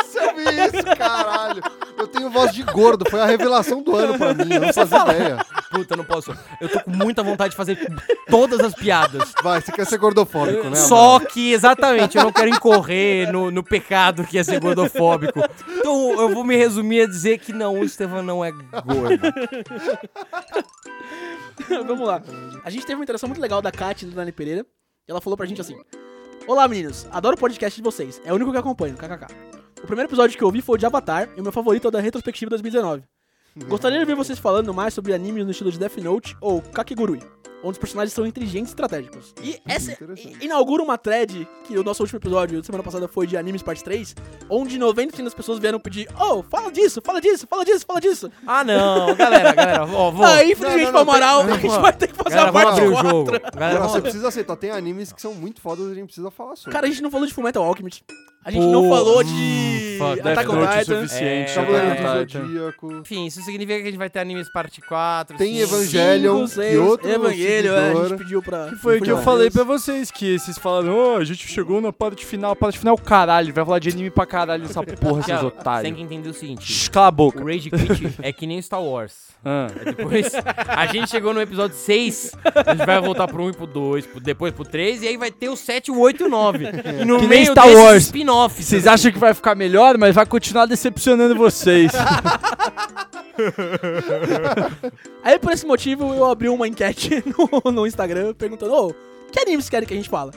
Isso, 0.00 0.18
eu 0.18 0.36
vi 0.36 0.44
isso, 0.76 0.96
caralho. 0.96 1.62
Eu 1.98 2.06
tenho 2.06 2.30
voz 2.30 2.52
de 2.52 2.62
gordo, 2.62 3.08
foi 3.08 3.20
a 3.20 3.26
revelação 3.26 3.82
do 3.82 3.96
ano 3.96 4.18
pra 4.18 4.34
mim, 4.34 4.54
eu 4.54 4.60
não 4.60 4.72
fazia 4.72 5.02
ideia. 5.02 5.46
Puta, 5.70 5.96
não 5.96 6.04
posso. 6.04 6.36
Eu 6.60 6.68
tô 6.68 6.80
com 6.80 6.90
muita 6.90 7.22
vontade 7.22 7.50
de 7.50 7.56
fazer 7.56 7.78
todas 8.28 8.60
as 8.60 8.74
piadas. 8.74 9.32
Vai, 9.42 9.60
você 9.60 9.72
quer 9.72 9.86
ser 9.86 9.98
gordofóbico, 9.98 10.68
né? 10.68 10.76
Só 10.76 11.18
que, 11.20 11.52
exatamente, 11.52 12.16
eu 12.16 12.24
não 12.24 12.32
quero 12.32 12.48
incorrer 12.48 13.30
no, 13.32 13.50
no 13.50 13.62
pecado 13.62 14.24
que 14.24 14.38
é 14.38 14.44
ser 14.44 14.60
gordofóbico. 14.60 15.40
Então 15.78 16.20
eu 16.20 16.28
vou 16.30 16.44
me 16.44 16.56
resumir 16.56 17.02
a 17.02 17.06
dizer 17.06 17.38
que 17.38 17.52
não, 17.52 17.78
o 17.78 17.84
Estevão 17.84 18.22
não 18.22 18.44
é 18.44 18.50
gordo. 18.52 19.20
Vamos 21.86 22.06
lá. 22.06 22.22
A 22.64 22.70
gente 22.70 22.84
teve 22.86 22.94
uma 22.98 23.04
interação 23.04 23.28
muito 23.28 23.40
legal 23.40 23.62
da 23.62 23.72
Kat 23.72 24.02
e 24.04 24.08
do 24.08 24.14
Dani 24.14 24.32
Pereira. 24.32 24.66
E 25.08 25.10
ela 25.10 25.20
falou 25.20 25.36
pra 25.36 25.46
gente 25.46 25.60
assim: 25.60 25.76
Olá 26.48 26.68
meninos, 26.68 27.08
adoro 27.10 27.34
o 27.34 27.38
podcast 27.38 27.76
de 27.76 27.82
vocês. 27.82 28.22
É 28.24 28.30
o 28.30 28.36
único 28.36 28.52
que 28.52 28.56
acompanho, 28.58 28.94
kkk. 28.94 29.26
O 29.82 29.86
primeiro 29.86 30.08
episódio 30.08 30.38
que 30.38 30.44
eu 30.44 30.46
ouvi 30.46 30.62
foi 30.62 30.76
o 30.76 30.78
de 30.78 30.86
Avatar 30.86 31.28
e 31.36 31.40
o 31.40 31.42
meu 31.42 31.50
favorito 31.50 31.86
é 31.86 31.88
o 31.88 31.90
da 31.90 32.00
retrospectiva 32.00 32.50
2019. 32.50 33.02
Gostaria 33.64 33.98
de 33.98 34.04
ver 34.04 34.14
vocês 34.14 34.38
falando 34.38 34.72
mais 34.74 34.92
sobre 34.92 35.14
animes 35.14 35.44
no 35.44 35.50
estilo 35.50 35.70
de 35.72 35.78
Death 35.78 35.96
Note 35.98 36.36
ou 36.42 36.60
Kakegurui, 36.60 37.20
onde 37.64 37.72
os 37.72 37.78
personagens 37.78 38.12
são 38.12 38.26
inteligentes 38.26 38.70
e 38.70 38.72
estratégicos. 38.72 39.34
E 39.42 39.58
essa 39.66 39.92
interessante. 39.92 40.36
i- 40.40 40.44
inaugura 40.44 40.82
uma 40.82 40.98
thread, 40.98 41.48
que 41.64 41.78
o 41.78 41.82
nosso 41.82 42.02
último 42.02 42.18
episódio, 42.18 42.62
semana 42.62 42.84
passada, 42.84 43.08
foi 43.08 43.26
de 43.26 43.34
Animes 43.36 43.62
Parte 43.62 43.82
3, 43.82 44.14
onde 44.50 44.78
90% 44.78 45.24
das 45.24 45.32
pessoas 45.34 45.58
vieram 45.58 45.80
pedir, 45.80 46.06
oh, 46.20 46.42
fala 46.42 46.70
disso, 46.70 47.00
fala 47.02 47.18
disso, 47.20 47.46
fala 47.48 47.64
disso, 47.64 47.84
fala 47.86 48.00
disso. 48.00 48.30
Ah, 48.46 48.62
não, 48.62 49.14
galera, 49.16 49.54
galera, 49.54 49.84
ó, 49.86 50.10
vou. 50.10 50.24
Aí, 50.26 50.52
infelizmente, 50.52 50.84
Não, 50.84 50.92
não, 50.92 51.04
pro 51.04 51.14
Amaral, 51.14 51.44
não, 51.44 51.54
a 51.54 51.58
gente 51.58 51.72
não, 51.72 51.80
vai 51.80 51.92
ter 51.94 52.08
que 52.08 52.14
fazer 52.14 52.36
Galera, 52.36 52.48
a 52.48 52.52
vamos 52.52 52.68
parte 52.68 52.80
abrir 52.82 52.90
o 52.90 52.92
4. 52.92 53.10
jogo. 53.10 53.30
Galera, 53.58 53.78
vamos 53.78 53.92
você 53.92 54.02
precisa 54.02 54.28
aceitar, 54.28 54.56
tem 54.56 54.70
animes 54.70 55.12
que 55.12 55.20
são 55.22 55.32
muito 55.34 55.62
fodas 55.62 55.88
e 55.88 55.92
a 55.92 55.94
gente 55.94 56.06
precisa 56.06 56.30
falar 56.30 56.56
sobre. 56.56 56.72
Cara, 56.72 56.86
a 56.86 56.90
gente 56.90 57.02
não 57.02 57.10
falou 57.10 57.26
de 57.26 57.32
Fullmetal 57.32 57.64
Alchemist. 57.64 58.04
A 58.46 58.50
gente 58.52 58.64
não 58.66 58.84
Pô, 58.84 58.90
falou 58.96 59.20
hum, 59.20 59.24
de 59.24 59.96
fuck, 59.98 60.22
Death 60.22 60.26
Attack 60.38 60.50
on 60.50 60.66
Titan. 60.78 61.02
suficiente. 61.02 61.50
É, 61.50 61.54
Cavaleiro 61.56 61.88
do 61.88 61.96
Titan. 62.26 62.46
Zodíaco. 62.46 62.92
Enfim, 63.00 63.26
isso 63.26 63.42
significa 63.42 63.74
que 63.78 63.82
a 63.82 63.90
gente 63.90 63.98
vai 63.98 64.08
ter 64.08 64.20
animes 64.20 64.48
parte 64.52 64.80
4. 64.80 65.36
Tem 65.36 65.54
cinco. 65.54 65.74
Evangelion. 65.74 66.46
Seis, 66.46 66.74
e 66.74 66.78
outro 66.78 67.10
Evangelho, 67.10 67.72
é, 67.72 67.90
a 67.90 67.94
gente 68.06 68.18
pediu 68.18 68.40
pra... 68.40 68.68
Que 68.68 68.76
foi 68.76 68.98
o 68.98 69.02
que 69.02 69.10
eu 69.10 69.18
falei 69.18 69.50
pra 69.50 69.64
vocês, 69.64 70.12
que 70.12 70.38
vocês 70.38 70.56
falaram, 70.58 70.96
ô, 70.96 71.16
a 71.16 71.24
gente 71.24 71.44
chegou 71.48 71.80
na 71.80 71.92
parte 71.92 72.24
final, 72.24 72.54
parte 72.54 72.78
final, 72.78 72.96
caralho, 72.96 73.52
vai 73.52 73.64
falar 73.64 73.80
de 73.80 73.88
anime 73.88 74.10
pra 74.10 74.24
caralho 74.24 74.62
nessa 74.62 74.80
porra, 74.96 75.14
seus 75.22 75.26
Tiago, 75.26 75.50
Tem 75.50 75.60
otários. 75.60 75.96
que 75.96 76.02
entender 76.02 76.28
o 76.28 76.34
seguinte. 76.34 76.90
Cala 76.90 77.08
a 77.08 77.10
boca. 77.10 77.42
O 77.42 77.46
Rage 77.46 77.68
Quit 77.68 78.14
é 78.22 78.32
que 78.32 78.46
nem 78.46 78.62
Star 78.62 78.80
Wars. 78.80 79.26
Ah. 79.44 79.66
Depois, 79.84 80.32
a 80.66 80.86
gente 80.86 81.08
chegou 81.10 81.32
no 81.34 81.40
episódio 81.40 81.76
6, 81.76 82.32
a 82.66 82.74
gente 82.74 82.84
vai 82.86 83.00
voltar 83.00 83.28
pro 83.28 83.44
1 83.44 83.50
e 83.50 83.52
pro 83.52 83.66
2, 83.66 84.06
pro- 84.06 84.20
depois 84.20 84.52
pro 84.52 84.64
3, 84.64 85.02
e 85.02 85.08
aí 85.08 85.16
vai 85.16 85.30
ter 85.30 85.48
o 85.48 85.56
7, 85.56 85.90
o 85.90 85.98
8 86.00 86.22
e 86.22 86.26
o 86.26 86.28
9. 86.28 86.64
E 87.00 87.04
no 87.04 87.14
Que 87.16 87.20
nem 87.20 87.28
meio 87.28 87.46
Star 87.52 87.64
desses 87.66 87.80
Wars. 87.80 88.10
Spin-offs. 88.36 88.66
Vocês 88.66 88.86
acham 88.86 89.10
que 89.10 89.18
vai 89.18 89.32
ficar 89.32 89.54
melhor, 89.54 89.96
mas 89.96 90.14
vai 90.14 90.26
continuar 90.26 90.66
decepcionando 90.66 91.34
vocês. 91.34 91.92
Aí 95.22 95.38
por 95.38 95.52
esse 95.52 95.66
motivo 95.66 96.14
eu 96.14 96.24
abri 96.24 96.48
uma 96.48 96.66
enquete 96.68 97.22
no, 97.64 97.72
no 97.72 97.86
Instagram 97.86 98.34
perguntando, 98.34 98.74
ô, 98.74 98.94
que 99.30 99.40
animes 99.40 99.68
querem 99.68 99.86
que 99.86 99.94
a 99.94 99.96
gente 99.96 100.08
fala? 100.08 100.32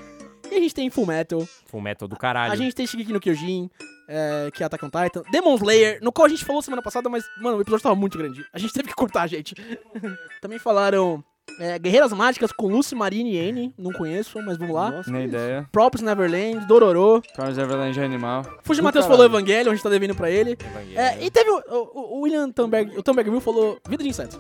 E 0.52 0.56
a 0.56 0.60
gente 0.60 0.74
tem 0.74 0.90
Full 0.90 1.06
Metal, 1.06 1.48
Full 1.68 1.82
Metal 1.82 2.08
do 2.08 2.18
caralho. 2.18 2.52
a 2.52 2.56
gente 2.56 2.74
tem 2.76 2.88
Shigeki 2.88 3.14
no 3.14 3.20
Kyojin, 3.20 3.70
é, 4.08 4.50
que 4.52 4.64
é 4.64 4.66
Attack 4.66 4.84
on 4.84 4.90
Titan, 4.90 5.22
Demon 5.32 5.56
Slayer, 5.56 6.00
no 6.02 6.12
qual 6.12 6.26
a 6.26 6.30
gente 6.30 6.44
falou 6.44 6.62
semana 6.62 6.82
passada, 6.82 7.08
mas, 7.08 7.24
mano, 7.40 7.58
o 7.58 7.62
episódio 7.62 7.84
tava 7.84 7.96
muito 7.96 8.18
grande. 8.18 8.44
A 8.52 8.58
gente 8.58 8.74
teve 8.74 8.88
que 8.88 8.96
cortar, 8.96 9.28
gente. 9.28 9.54
Também 10.42 10.58
falaram 10.58 11.24
é, 11.60 11.80
Guerreiras 11.80 12.12
Mágicas 12.14 12.52
com 12.52 12.68
Lucy, 12.68 12.96
Marine 12.96 13.36
e 13.36 13.50
Anne, 13.50 13.74
não 13.78 13.92
conheço, 13.92 14.42
mas 14.44 14.58
vamos 14.58 14.76
lá. 14.76 14.92
Nossa, 14.92 15.12
Nem 15.12 15.26
ideia. 15.26 15.68
Props 15.72 16.02
Neverland, 16.02 16.66
Dororo. 16.68 17.22
Carlos 17.36 17.58
Everland 17.58 18.00
é 18.00 18.04
animal. 18.04 18.44
Fuji 18.64 18.82
Matheus 18.82 19.06
falou 19.06 19.26
Evangelho, 19.26 19.72
a 19.72 19.74
gente 19.76 19.84
tá 19.84 19.90
devendo 19.90 20.16
pra 20.16 20.30
ele. 20.30 20.52
Evangelho. 20.60 21.00
É, 21.00 21.24
e 21.26 21.30
teve 21.32 21.50
o, 21.50 21.62
o- 21.70 22.18
o 22.18 22.22
William 22.22 22.50
Thunberg, 22.52 22.98
o 22.98 23.04
Thunberg 23.04 23.30
Will 23.30 23.42
falou 23.42 23.80
Vida 23.88 24.04
de 24.04 24.10
Insetos. 24.10 24.40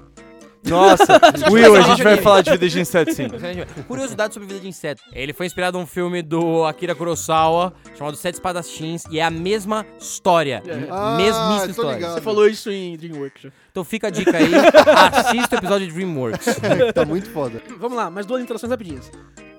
Nossa, 0.66 1.20
Will, 1.50 1.76
a 1.76 1.82
gente 1.82 2.04
vai 2.04 2.18
falar 2.18 2.42
de 2.42 2.52
Vida 2.52 2.68
de 2.68 2.80
Inseto 2.82 3.14
sim. 3.14 3.28
Curiosidade 3.88 4.34
sobre 4.34 4.48
Vida 4.48 4.60
de 4.60 4.68
Inseto. 4.68 5.02
Ele 5.14 5.32
foi 5.34 5.46
inspirado 5.46 5.78
em 5.78 5.82
um 5.82 5.86
filme 5.86 6.22
do 6.22 6.66
Akira 6.66 6.94
Kurosawa 6.94 7.74
chamado 7.98 8.18
Sete 8.18 8.36
Espadachins 8.36 9.04
e 9.10 9.20
é 9.20 9.24
a 9.24 9.32
mesma 9.32 9.86
história. 10.00 10.62
Ah, 10.90 11.16
Mesmíssima 11.18 11.60
tô 11.66 11.70
história. 11.72 11.96
ligado. 11.96 12.14
Você 12.16 12.22
falou 12.22 12.48
isso 12.48 12.70
em 12.70 12.98
DreamWorks. 12.98 13.44
já. 13.44 13.50
Então 13.72 13.84
fica 13.84 14.08
a 14.08 14.10
dica 14.10 14.36
aí, 14.38 14.52
assista 15.14 15.56
o 15.56 15.60
episódio 15.60 15.88
de 15.88 15.94
DreamWorks. 15.94 16.46
Tá 16.94 17.06
muito 17.06 17.30
foda. 17.32 17.62
Vamos 17.80 17.98
lá, 17.98 18.10
mais 18.10 18.26
duas 18.26 18.42
interações 18.42 18.70
rapidinhas. 18.70 19.10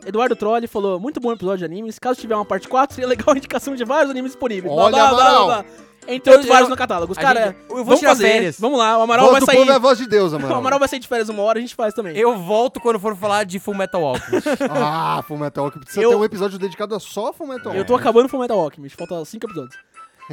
Eduardo 0.06 0.34
Trolli 0.34 0.66
falou, 0.66 0.98
muito 0.98 1.20
bom 1.20 1.32
episódio 1.32 1.58
de 1.58 1.64
animes. 1.66 1.98
Caso 1.98 2.18
tiver 2.20 2.34
uma 2.34 2.44
parte 2.44 2.66
4, 2.68 2.94
seria 2.94 3.08
legal 3.08 3.34
a 3.34 3.36
indicação 3.36 3.74
de 3.74 3.84
vários 3.84 4.10
animes 4.10 4.32
disponíveis. 4.32 4.72
Blá, 4.72 4.84
Olha, 4.84 4.92
blá, 4.92 5.08
blá, 5.08 5.16
blá, 5.16 5.28
Amaral. 5.28 5.46
blá. 5.46 5.64
Entre 6.08 6.30
outros 6.30 6.48
vários 6.48 6.68
no 6.68 6.76
catálogo. 6.76 7.12
Os 7.12 7.18
a 7.18 7.20
caras, 7.20 7.44
gente- 7.46 7.56
eu 7.68 7.76
vou 7.76 7.84
vamos 7.84 8.00
tirar 8.00 8.10
fazer. 8.12 8.28
férias. 8.32 8.58
Vamos 8.58 8.78
lá, 8.78 8.98
o 8.98 9.02
Amaral 9.02 9.26
Voz 9.26 9.38
vai 9.44 9.46
sair. 9.46 9.56
povo 9.58 9.70
é 9.70 9.74
a 9.74 9.78
voz 9.78 9.98
de 9.98 10.06
Deus, 10.08 10.32
O 10.32 10.36
Amaral. 10.36 10.58
Amaral 10.58 10.78
vai 10.78 10.88
sair 10.88 10.98
de 10.98 11.06
férias 11.06 11.28
uma 11.28 11.42
hora, 11.42 11.58
a 11.58 11.62
gente 11.62 11.74
faz 11.74 11.94
também. 11.94 12.16
Eu 12.16 12.36
volto 12.38 12.80
quando 12.80 12.98
for 12.98 13.14
falar 13.16 13.44
de 13.44 13.58
Full 13.60 13.74
Metal 13.74 14.02
Alchemist. 14.04 14.46
Ah, 14.70 15.22
Fullmetal, 15.28 15.70
que 15.70 15.78
precisa 15.78 16.02
Eu- 16.02 16.10
ter 16.10 16.16
um 16.16 16.24
episódio 16.24 16.58
dedicado 16.58 16.94
a 16.94 17.00
só 17.00 17.32
Fullmetal. 17.32 17.74
Eu 17.74 17.84
tô 17.84 17.94
acabando 17.94 18.28
com 18.28 18.36
o 18.36 18.40
Metal 18.40 18.58
Alchemist, 18.58 18.96
falta 18.96 19.24
5 19.24 19.46
episódios. 19.46 19.76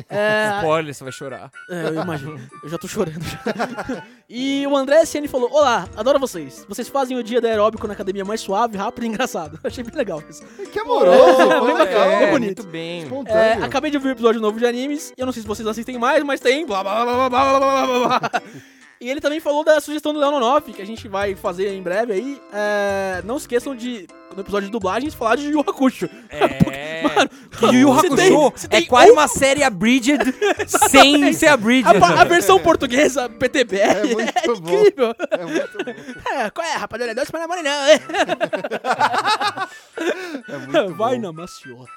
É, 0.09 0.57
Spoiler, 0.57 0.93
você 0.93 1.03
vai 1.03 1.13
chorar. 1.13 1.51
é, 1.69 1.87
eu 1.87 2.01
imagino. 2.01 2.39
Eu 2.63 2.69
já 2.69 2.77
tô 2.77 2.87
chorando. 2.87 3.21
já. 3.23 4.03
e 4.29 4.65
o 4.67 4.75
André 4.75 5.01
SN 5.05 5.27
falou: 5.27 5.49
Olá, 5.51 5.87
adoro 5.95 6.19
vocês. 6.19 6.65
Vocês 6.69 6.87
fazem 6.87 7.17
o 7.17 7.23
dia 7.23 7.39
da 7.41 7.47
aeróbico 7.49 7.87
na 7.87 7.93
academia 7.93 8.23
mais 8.25 8.41
suave, 8.41 8.77
rápido 8.77 9.03
e 9.05 9.07
engraçado. 9.07 9.59
Achei 9.63 9.83
bem 9.83 9.95
legal 9.95 10.21
isso. 10.29 10.43
Que 10.71 10.79
amoroso, 10.79 11.41
É, 11.41 11.57
foi 11.59 11.67
bem 11.67 11.77
bacana, 11.77 12.05
legal. 12.05 12.19
bem 12.19 12.31
bonito. 12.31 12.63
Muito 12.63 12.71
bem. 12.71 13.33
É, 13.35 13.53
acabei 13.63 13.91
de 13.91 13.97
ouvir 13.97 14.09
o 14.09 14.11
episódio 14.11 14.41
novo 14.41 14.59
de 14.59 14.65
animes. 14.65 15.13
Eu 15.17 15.25
não 15.25 15.33
sei 15.33 15.41
se 15.41 15.47
vocês 15.47 15.67
assistem 15.67 15.97
mais, 15.97 16.23
mas 16.23 16.39
tem. 16.39 16.65
Blá 16.65 16.83
blá 16.83 17.03
blá 17.03 17.29
blá 17.29 17.29
blá 17.29 17.59
blá 17.59 17.85
blá 17.87 18.19
blá. 18.19 18.41
E 18.99 19.07
ele 19.09 19.21
também 19.21 19.39
falou 19.39 19.63
da 19.63 19.79
sugestão 19.79 20.11
do 20.11 20.19
Leon 20.19 20.39
Noff, 20.39 20.73
que 20.73 20.81
a 20.81 20.85
gente 20.85 21.07
vai 21.07 21.35
fazer 21.35 21.71
em 21.73 21.81
breve 21.83 22.13
aí. 22.13 22.41
É, 22.51 23.21
não 23.23 23.37
esqueçam 23.37 23.75
de, 23.75 24.07
no 24.35 24.41
episódio 24.41 24.67
de 24.67 24.71
dublagens, 24.71 25.13
falar 25.13 25.35
de 25.35 25.45
Yu 25.45 25.51
Yu 25.51 25.59
Hakusho. 25.61 26.09
É. 26.29 27.03
Mano, 27.07 27.29
Yu 27.73 27.79
Yu 27.79 28.01
tem- 28.15 28.33
Hakusho 28.35 28.57
você 28.59 28.65
é 28.65 28.69
tem 28.69 28.85
quase 28.87 29.11
um- 29.11 29.13
uma 29.13 29.27
série 29.27 29.61
abridged 29.63 30.19
sem 30.89 31.31
ser 31.31 31.47
abridged. 31.47 31.95
A, 31.95 32.21
a 32.21 32.23
versão 32.23 32.59
portuguesa 32.59 33.29
PTBR 33.29 33.79
É 33.79 34.01
é, 34.01 34.15
muito 34.15 34.61
bom. 34.61 34.79
incrível. 34.79 35.15
É 35.29 35.45
muito 35.45 35.77
bom. 35.77 35.93
É, 36.31 36.49
qual 36.49 36.65
é, 36.67 36.73
rapaziada? 36.73 37.13
Dois 37.13 37.29
para 37.29 37.45
não, 37.47 37.89
hein? 37.89 37.99
É 40.49 40.57
muito 40.57 40.95
Vai 40.95 41.15
bom. 41.15 41.21
na 41.21 41.33
maciota. 41.33 41.91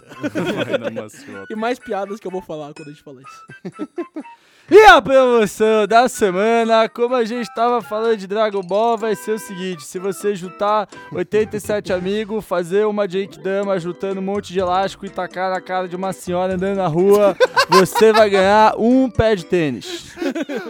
E 1.49 1.55
mais 1.55 1.79
piadas 1.79 2.21
que 2.21 2.27
eu 2.27 2.31
vou 2.31 2.43
falar 2.43 2.75
quando 2.75 2.89
a 2.89 2.93
gente 2.93 3.03
falar 3.03 3.23
isso. 3.23 3.47
E 4.71 4.85
a 4.87 5.03
promoção 5.03 5.85
da 5.85 6.09
semana, 6.09 6.89
como 6.89 7.17
a 7.17 7.25
gente 7.25 7.53
tava 7.53 7.83
falando 7.83 8.19
de 8.19 8.29
Dragon 8.29 8.63
Ball, 8.63 8.97
vai 8.97 9.17
ser 9.17 9.33
o 9.33 9.39
seguinte: 9.39 9.83
se 9.83 9.99
você 9.99 10.37
juntar 10.37 10.89
87 11.11 11.93
amigos, 11.93 12.45
fazer 12.45 12.87
uma 12.87 13.09
Jake 13.09 13.41
Dama 13.41 13.81
juntando 13.81 14.21
um 14.21 14.25
monte 14.25 14.53
de 14.53 14.61
elástico 14.61 15.05
e 15.05 15.11
tacar 15.11 15.51
na 15.51 15.61
cara 15.61 15.89
de 15.89 15.97
uma 15.97 16.13
senhora 16.13 16.55
andando 16.55 16.77
na 16.77 16.87
rua, 16.87 17.37
você 17.69 18.13
vai 18.13 18.31
ganhar 18.31 18.75
um 18.79 19.11
pé 19.11 19.35
de 19.35 19.45
tênis. 19.45 20.15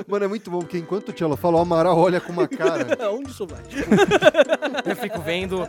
Mano, 0.09 0.25
é 0.25 0.29
muito 0.29 0.51
bom, 0.51 0.61
porque 0.61 0.79
enquanto 0.79 1.11
o 1.11 1.13
Tchelo 1.13 1.37
fala, 1.37 1.59
o 1.59 1.61
Amaral 1.61 1.99
olha 1.99 2.23
com 2.23 2.33
uma 2.33 2.49
cara. 2.49 2.87
Onde 3.11 3.31
isso 3.31 3.47
vai? 3.47 3.61
Eu 4.87 4.97
fico 4.97 5.21
vendo 5.21 5.69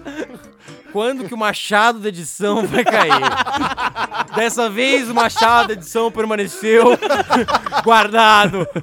quando 0.94 1.26
que 1.26 1.34
o 1.34 1.38
machado 1.38 2.00
da 2.00 2.08
edição 2.08 2.66
vai 2.66 2.86
cair. 2.86 3.12
Dessa 4.36 4.70
vez 4.70 5.10
o 5.10 5.14
machado 5.14 5.70
da 5.70 5.74
edição 5.74 6.10
permaneceu 6.12 6.98
guardado, 7.84 8.20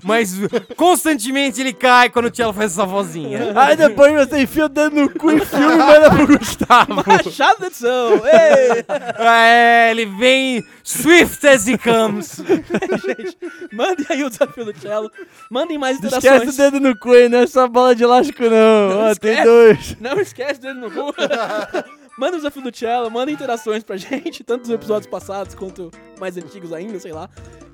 mas 0.02 0.34
constantemente 0.76 1.60
ele 1.60 1.72
cai 1.72 2.10
quando 2.10 2.26
o 2.26 2.30
Tchelo 2.30 2.52
faz 2.52 2.72
essa 2.72 2.84
vozinha. 2.84 3.52
Aí 3.54 3.76
depois 3.76 4.12
você 4.28 4.42
enfia 4.42 4.66
o 4.66 4.68
dedo 4.68 4.94
no 4.96 5.10
cu 5.10 5.30
e 5.32 5.40
filma 5.44 5.74
e 5.74 5.76
manda 5.78 6.10
pro 6.10 6.38
Gustavo. 6.38 6.94
Machado 7.06 7.60
da 7.60 7.66
edição! 7.66 8.12
Ei! 8.24 8.84
É, 9.18 9.90
ele 9.90 10.06
vem 10.06 10.64
swift 10.82 11.46
as 11.46 11.66
he 11.66 11.76
comes. 11.78 12.36
Gente, 12.36 13.36
mandem 13.72 14.06
aí 14.08 14.24
o 14.24 14.30
desafio 14.30 14.64
do 14.64 14.78
Cello. 14.78 15.10
Mandem 15.50 15.78
mais 15.78 16.00
Não 16.00 16.06
interações. 16.08 16.42
esquece 16.48 16.60
o 16.60 16.70
dedo 16.70 16.80
no 16.88 16.98
cu, 16.98 17.14
hein? 17.14 17.28
Não 17.28 17.38
é 17.40 17.46
só 17.46 17.66
bola 17.68 17.94
de 17.94 18.02
elástico, 18.04 18.42
não. 18.44 18.88
Não 18.88 19.10
Ó, 19.10 19.14
tem 19.14 19.32
esquece. 19.32 19.44
dois. 19.44 19.96
Não 20.00 20.20
esquece 20.20 20.60
dele 20.60 20.80
no 20.80 20.90
cu. 20.90 21.14
Manda 22.18 22.32
o 22.32 22.38
desafio 22.38 22.62
do 22.62 22.76
Cello, 22.76 23.08
manda 23.12 23.30
interações 23.30 23.84
pra 23.84 23.96
gente, 23.96 24.42
tanto 24.42 24.62
dos 24.62 24.70
episódios 24.70 25.08
passados 25.08 25.54
quanto 25.54 25.88
mais 26.18 26.36
antigos 26.36 26.72
ainda, 26.72 26.98
sei 26.98 27.12
lá. 27.12 27.30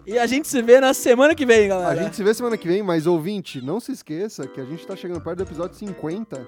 E 0.07 0.18
a 0.18 0.26
gente 0.26 0.46
se 0.46 0.61
vê 0.61 0.80
na 0.80 0.92
semana 0.92 1.34
que 1.34 1.46
vem, 1.46 1.68
galera. 1.68 2.00
A 2.00 2.05
gente 2.05 2.16
se 2.16 2.22
vê 2.22 2.34
semana 2.34 2.59
que 2.59 2.68
vem, 2.68 2.82
mas 2.82 3.07
ouvinte, 3.07 3.64
não 3.64 3.80
se 3.80 3.92
esqueça 3.92 4.46
que 4.46 4.61
a 4.61 4.64
gente 4.64 4.86
tá 4.86 4.94
chegando 4.94 5.20
perto 5.20 5.38
do 5.38 5.44
episódio 5.44 5.76
50, 5.76 6.46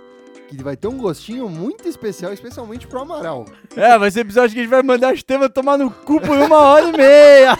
que 0.48 0.62
vai 0.62 0.76
ter 0.76 0.88
um 0.88 0.96
gostinho 0.96 1.48
muito 1.48 1.88
especial, 1.88 2.32
especialmente 2.32 2.86
pro 2.86 3.00
Amaral. 3.00 3.44
É, 3.76 3.98
vai 3.98 4.10
ser 4.10 4.20
episódio 4.20 4.52
que 4.54 4.60
a 4.60 4.62
gente 4.62 4.70
vai 4.70 4.82
mandar 4.82 5.08
a 5.08 5.12
Estevam 5.14 5.48
tomar 5.48 5.76
no 5.76 5.90
cu 5.90 6.20
por 6.20 6.36
uma 6.36 6.56
hora 6.58 6.86
e 6.88 6.92
meia. 6.96 7.56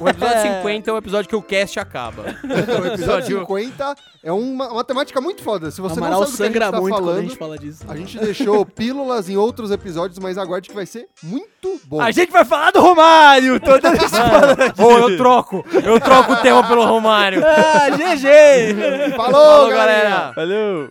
O 0.00 0.08
episódio 0.08 0.42
50 0.42 0.90
é 0.90 0.92
o 0.92 0.96
episódio 0.96 1.28
que 1.28 1.36
o 1.36 1.42
cast 1.42 1.78
acaba. 1.78 2.24
O 2.78 2.86
episódio 2.86 3.38
50 3.40 3.94
é 4.22 4.32
uma, 4.32 4.68
uma 4.72 4.84
temática 4.84 5.20
muito 5.20 5.42
foda. 5.42 5.70
Se 5.70 5.80
você 5.80 5.98
Amaral 5.98 6.20
não 6.20 6.26
sabe 6.26 6.32
do 6.32 6.36
que 6.36 6.42
a 6.42 6.46
gente 6.46 6.54
sangra 6.54 6.72
tá 6.72 6.80
muito 6.80 6.94
quando 6.94 7.02
a 7.02 7.12
falando, 7.12 7.28
gente 7.28 7.38
fala 7.38 7.58
disso. 7.58 7.84
a 7.88 7.96
gente 7.96 8.18
deixou 8.18 8.64
pílulas 8.66 9.28
em 9.28 9.36
outros 9.36 9.70
episódios, 9.70 10.18
mas 10.18 10.38
aguarde 10.38 10.68
que 10.68 10.74
vai 10.74 10.86
ser 10.86 11.08
muito 11.22 11.80
bom. 11.84 12.00
A 12.00 12.10
gente 12.10 12.30
vai 12.30 12.44
falar 12.44 12.70
do 12.70 12.80
Romário. 12.80 13.60
Tô 13.60 13.78
dando 13.78 14.04
spoiler 14.04 14.60
aqui. 14.70 14.82
Ou 14.82 14.98
eu 15.10 15.16
troco, 15.16 15.64
eu 15.84 16.00
troco 16.00 16.32
o 16.32 16.36
tema 16.36 16.66
pelo 16.66 16.84
Romário. 16.86 17.42
Ah, 17.44 17.90
GG! 17.90 19.14
Falou, 19.16 19.32
Falou, 19.32 19.68
galera! 19.70 20.08
galera. 20.08 20.32
Valeu. 20.34 20.90